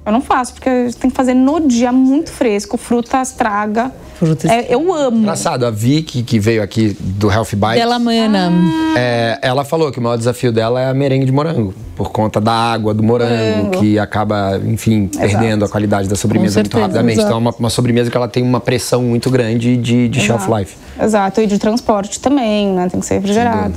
Eu 0.05 0.11
não 0.11 0.21
faço, 0.21 0.55
porque 0.55 0.69
tem 1.01 1.09
que 1.09 1.17
fazer 1.17 1.33
no 1.33 1.61
dia 1.61 1.93
muito 1.93 2.31
fresco, 2.33 2.77
fruta 2.77 3.23
estraga. 3.23 3.93
Frutas. 4.17 4.51
É, 4.51 4.67
eu 4.69 4.93
amo. 4.93 5.19
Engraçado, 5.19 5.65
a 5.65 5.71
Vicky, 5.71 6.25
que 6.25 6.41
veio 6.41 6.61
aqui 6.61 6.97
do 6.99 7.31
Health 7.31 7.55
Bite. 7.55 7.77
Dela 7.77 8.01
mana. 8.01 8.51
Ah. 8.51 8.99
É, 8.99 9.39
ela 9.43 9.65
falou 9.65 9.93
que 9.93 10.01
o 10.01 10.03
maior 10.03 10.17
desafio 10.17 10.51
dela 10.51 10.81
é 10.81 10.89
a 10.89 10.95
merengue 10.95 11.25
de 11.25 11.31
morango. 11.31 11.73
Por 11.95 12.11
conta 12.11 12.41
da 12.41 12.53
água 12.53 12.93
do 12.93 13.03
morango, 13.03 13.33
morango. 13.33 13.79
que 13.79 13.97
acaba, 13.97 14.61
enfim, 14.65 15.09
exato. 15.13 15.29
perdendo 15.29 15.65
a 15.65 15.69
qualidade 15.69 16.09
da 16.09 16.17
sobremesa 16.17 16.55
certeza, 16.55 16.79
muito 16.79 16.83
rapidamente. 16.83 17.19
Exato. 17.21 17.29
Então 17.29 17.37
é 17.37 17.41
uma, 17.41 17.55
uma, 17.57 17.71
sobremesa 17.71 18.11
que 18.11 18.17
ela 18.17 18.29
tem 18.29 18.43
uma 18.43 18.61
pressão 18.61 19.03
muito 19.03 19.31
grande 19.31 19.77
de, 19.77 20.09
de 20.09 20.21
shelf 20.21 20.49
life. 20.49 20.77
Exato, 21.01 21.41
e 21.41 21.47
de 21.47 21.59
transporte 21.61 22.19
também, 22.19 22.73
né? 22.73 22.89
Tem 22.89 22.99
que 22.99 23.07
ser 23.07 23.15
refrigerado. 23.15 23.75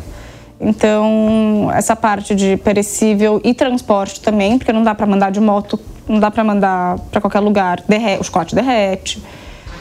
Então, 0.60 1.70
essa 1.74 1.96
parte 1.96 2.34
de 2.34 2.58
perecível 2.58 3.40
e 3.44 3.54
transporte 3.54 4.22
também, 4.22 4.58
porque 4.58 4.74
não 4.74 4.84
dá 4.84 4.96
para 4.96 5.06
mandar 5.06 5.30
de 5.30 5.40
moto 5.40 5.80
não 6.08 6.20
dá 6.20 6.30
para 6.30 6.44
mandar 6.44 6.98
para 7.12 7.22
qualquer 7.22 7.40
lugar, 7.40 7.82
derrete, 7.88 8.22
o 8.22 8.24
chocolate 8.24 8.56
derrete. 8.56 9.22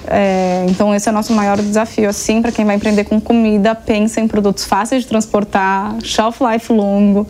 É, 0.07 0.67
então 0.69 0.95
esse 0.95 1.09
é 1.09 1.13
o 1.13 1.15
nosso 1.15 1.33
maior 1.33 1.57
desafio, 1.57 2.09
assim, 2.09 2.43
para 2.43 2.53
quem 2.53 2.65
vai 2.65 2.77
empreender 2.77 3.05
com 3.05 3.21
comida, 3.21 3.75
pensa 3.75 4.21
em 4.21 4.29
produtos 4.29 4.65
fáceis 4.65 5.03
de 5.03 5.09
transportar, 5.09 5.97
shelf 6.03 6.41
life 6.43 6.73
longo, 6.73 7.27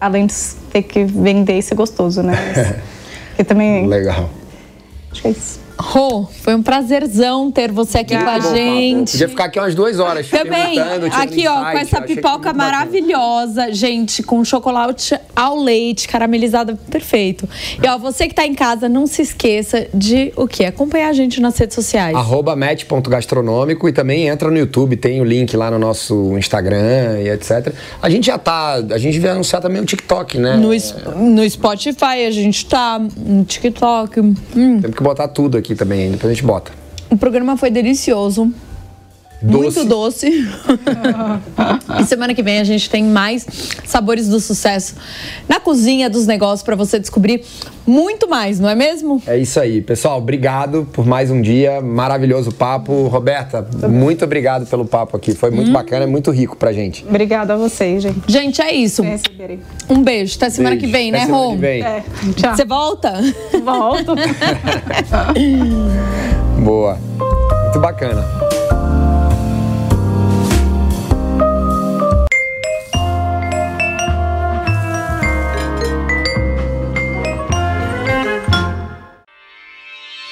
além 0.00 0.26
de 0.26 0.34
ter 0.72 0.82
que 0.82 1.04
vender 1.04 1.58
e 1.58 1.62
ser 1.62 1.74
gostoso, 1.74 2.22
né? 2.22 2.34
que 3.36 3.44
também 3.44 3.86
legal. 3.86 4.28
Acho 5.12 5.22
que 5.22 5.28
é 5.28 5.30
isso. 5.30 5.60
Rô, 5.80 6.26
foi 6.26 6.54
um 6.54 6.62
prazerzão 6.62 7.50
ter 7.50 7.72
você 7.72 7.98
aqui 7.98 8.16
com 8.16 8.28
a 8.28 8.38
gente. 8.38 9.12
Podia 9.12 9.28
ficar 9.28 9.44
aqui 9.44 9.58
umas 9.58 9.74
duas 9.74 9.98
horas. 9.98 10.28
Também, 10.28 10.78
aqui 10.78 11.48
ó, 11.48 11.60
insight, 11.60 11.72
com 11.72 11.78
essa 11.78 12.02
pipoca 12.02 12.52
maravilhosa, 12.52 13.54
bacana. 13.54 13.74
gente, 13.74 14.22
com 14.22 14.44
chocolate 14.44 15.18
ao 15.34 15.56
leite, 15.56 16.06
caramelizada, 16.06 16.78
perfeito. 16.90 17.48
E 17.82 17.88
ó, 17.88 17.96
você 17.96 18.28
que 18.28 18.34
tá 18.34 18.46
em 18.46 18.54
casa, 18.54 18.88
não 18.88 19.06
se 19.06 19.22
esqueça 19.22 19.88
de 19.94 20.32
o 20.36 20.46
quê? 20.46 20.66
Acompanhar 20.66 21.08
a 21.08 21.12
gente 21.14 21.40
nas 21.40 21.56
redes 21.56 21.74
sociais. 21.74 22.14
Arroba 22.14 22.54
match.gastronômico 22.54 23.88
e 23.88 23.92
também 23.92 24.28
entra 24.28 24.50
no 24.50 24.58
YouTube, 24.58 24.96
tem 24.96 25.20
o 25.20 25.24
link 25.24 25.56
lá 25.56 25.70
no 25.70 25.78
nosso 25.78 26.36
Instagram 26.36 27.20
e 27.22 27.30
etc. 27.30 27.72
A 28.02 28.10
gente 28.10 28.26
já 28.26 28.36
tá, 28.36 28.74
a 28.74 28.98
gente 28.98 29.18
vai 29.18 29.30
anunciar 29.30 29.62
também 29.62 29.80
o 29.80 29.86
TikTok, 29.86 30.38
né? 30.38 30.56
No, 30.56 30.70
no 31.16 31.48
Spotify 31.48 32.26
a 32.26 32.30
gente 32.30 32.66
tá, 32.66 33.00
no 33.16 33.44
TikTok. 33.44 34.20
Hum. 34.20 34.80
Temos 34.80 34.96
que 34.96 35.02
botar 35.02 35.28
tudo 35.28 35.56
aqui 35.56 35.69
aqui 35.70 35.74
também, 35.74 36.10
depois 36.10 36.30
a 36.30 36.34
gente 36.34 36.44
bota. 36.44 36.72
O 37.08 37.16
programa 37.16 37.56
foi 37.56 37.70
delicioso. 37.70 38.52
Doce. 39.42 39.78
Muito 39.78 39.84
doce. 39.84 40.26
e 41.98 42.04
semana 42.04 42.34
que 42.34 42.42
vem 42.42 42.58
a 42.58 42.64
gente 42.64 42.90
tem 42.90 43.04
mais 43.04 43.46
sabores 43.86 44.28
do 44.28 44.38
sucesso 44.38 44.94
na 45.48 45.58
cozinha 45.58 46.10
dos 46.10 46.26
negócios 46.26 46.62
para 46.62 46.76
você 46.76 46.98
descobrir 46.98 47.42
muito 47.86 48.28
mais, 48.28 48.60
não 48.60 48.68
é 48.68 48.74
mesmo? 48.74 49.22
É 49.26 49.38
isso 49.38 49.58
aí. 49.58 49.80
Pessoal, 49.80 50.18
obrigado 50.18 50.86
por 50.92 51.06
mais 51.06 51.30
um 51.30 51.40
dia. 51.40 51.80
Maravilhoso 51.80 52.52
papo. 52.52 53.08
Roberta, 53.08 53.66
muito 53.88 54.24
obrigado 54.24 54.66
pelo 54.66 54.84
papo 54.84 55.16
aqui. 55.16 55.34
Foi 55.34 55.50
muito 55.50 55.70
hum. 55.70 55.72
bacana, 55.72 56.06
muito 56.06 56.30
rico 56.30 56.56
pra 56.56 56.72
gente. 56.72 57.04
Obrigada 57.08 57.54
a 57.54 57.56
vocês, 57.56 58.02
gente. 58.02 58.20
Gente, 58.26 58.60
é 58.60 58.72
isso. 58.72 59.02
É, 59.02 59.18
um 59.88 60.02
beijo. 60.02 60.36
Até 60.36 60.50
semana 60.50 60.76
beijo. 60.76 60.86
que 60.86 60.92
vem, 60.92 61.10
né, 61.10 61.24
Rô? 61.24 61.56
É. 61.62 62.02
Tchau. 62.36 62.56
Você 62.56 62.64
volta? 62.64 63.14
Volto. 63.64 64.14
Boa. 66.62 66.98
Muito 67.64 67.80
bacana. 67.80 68.79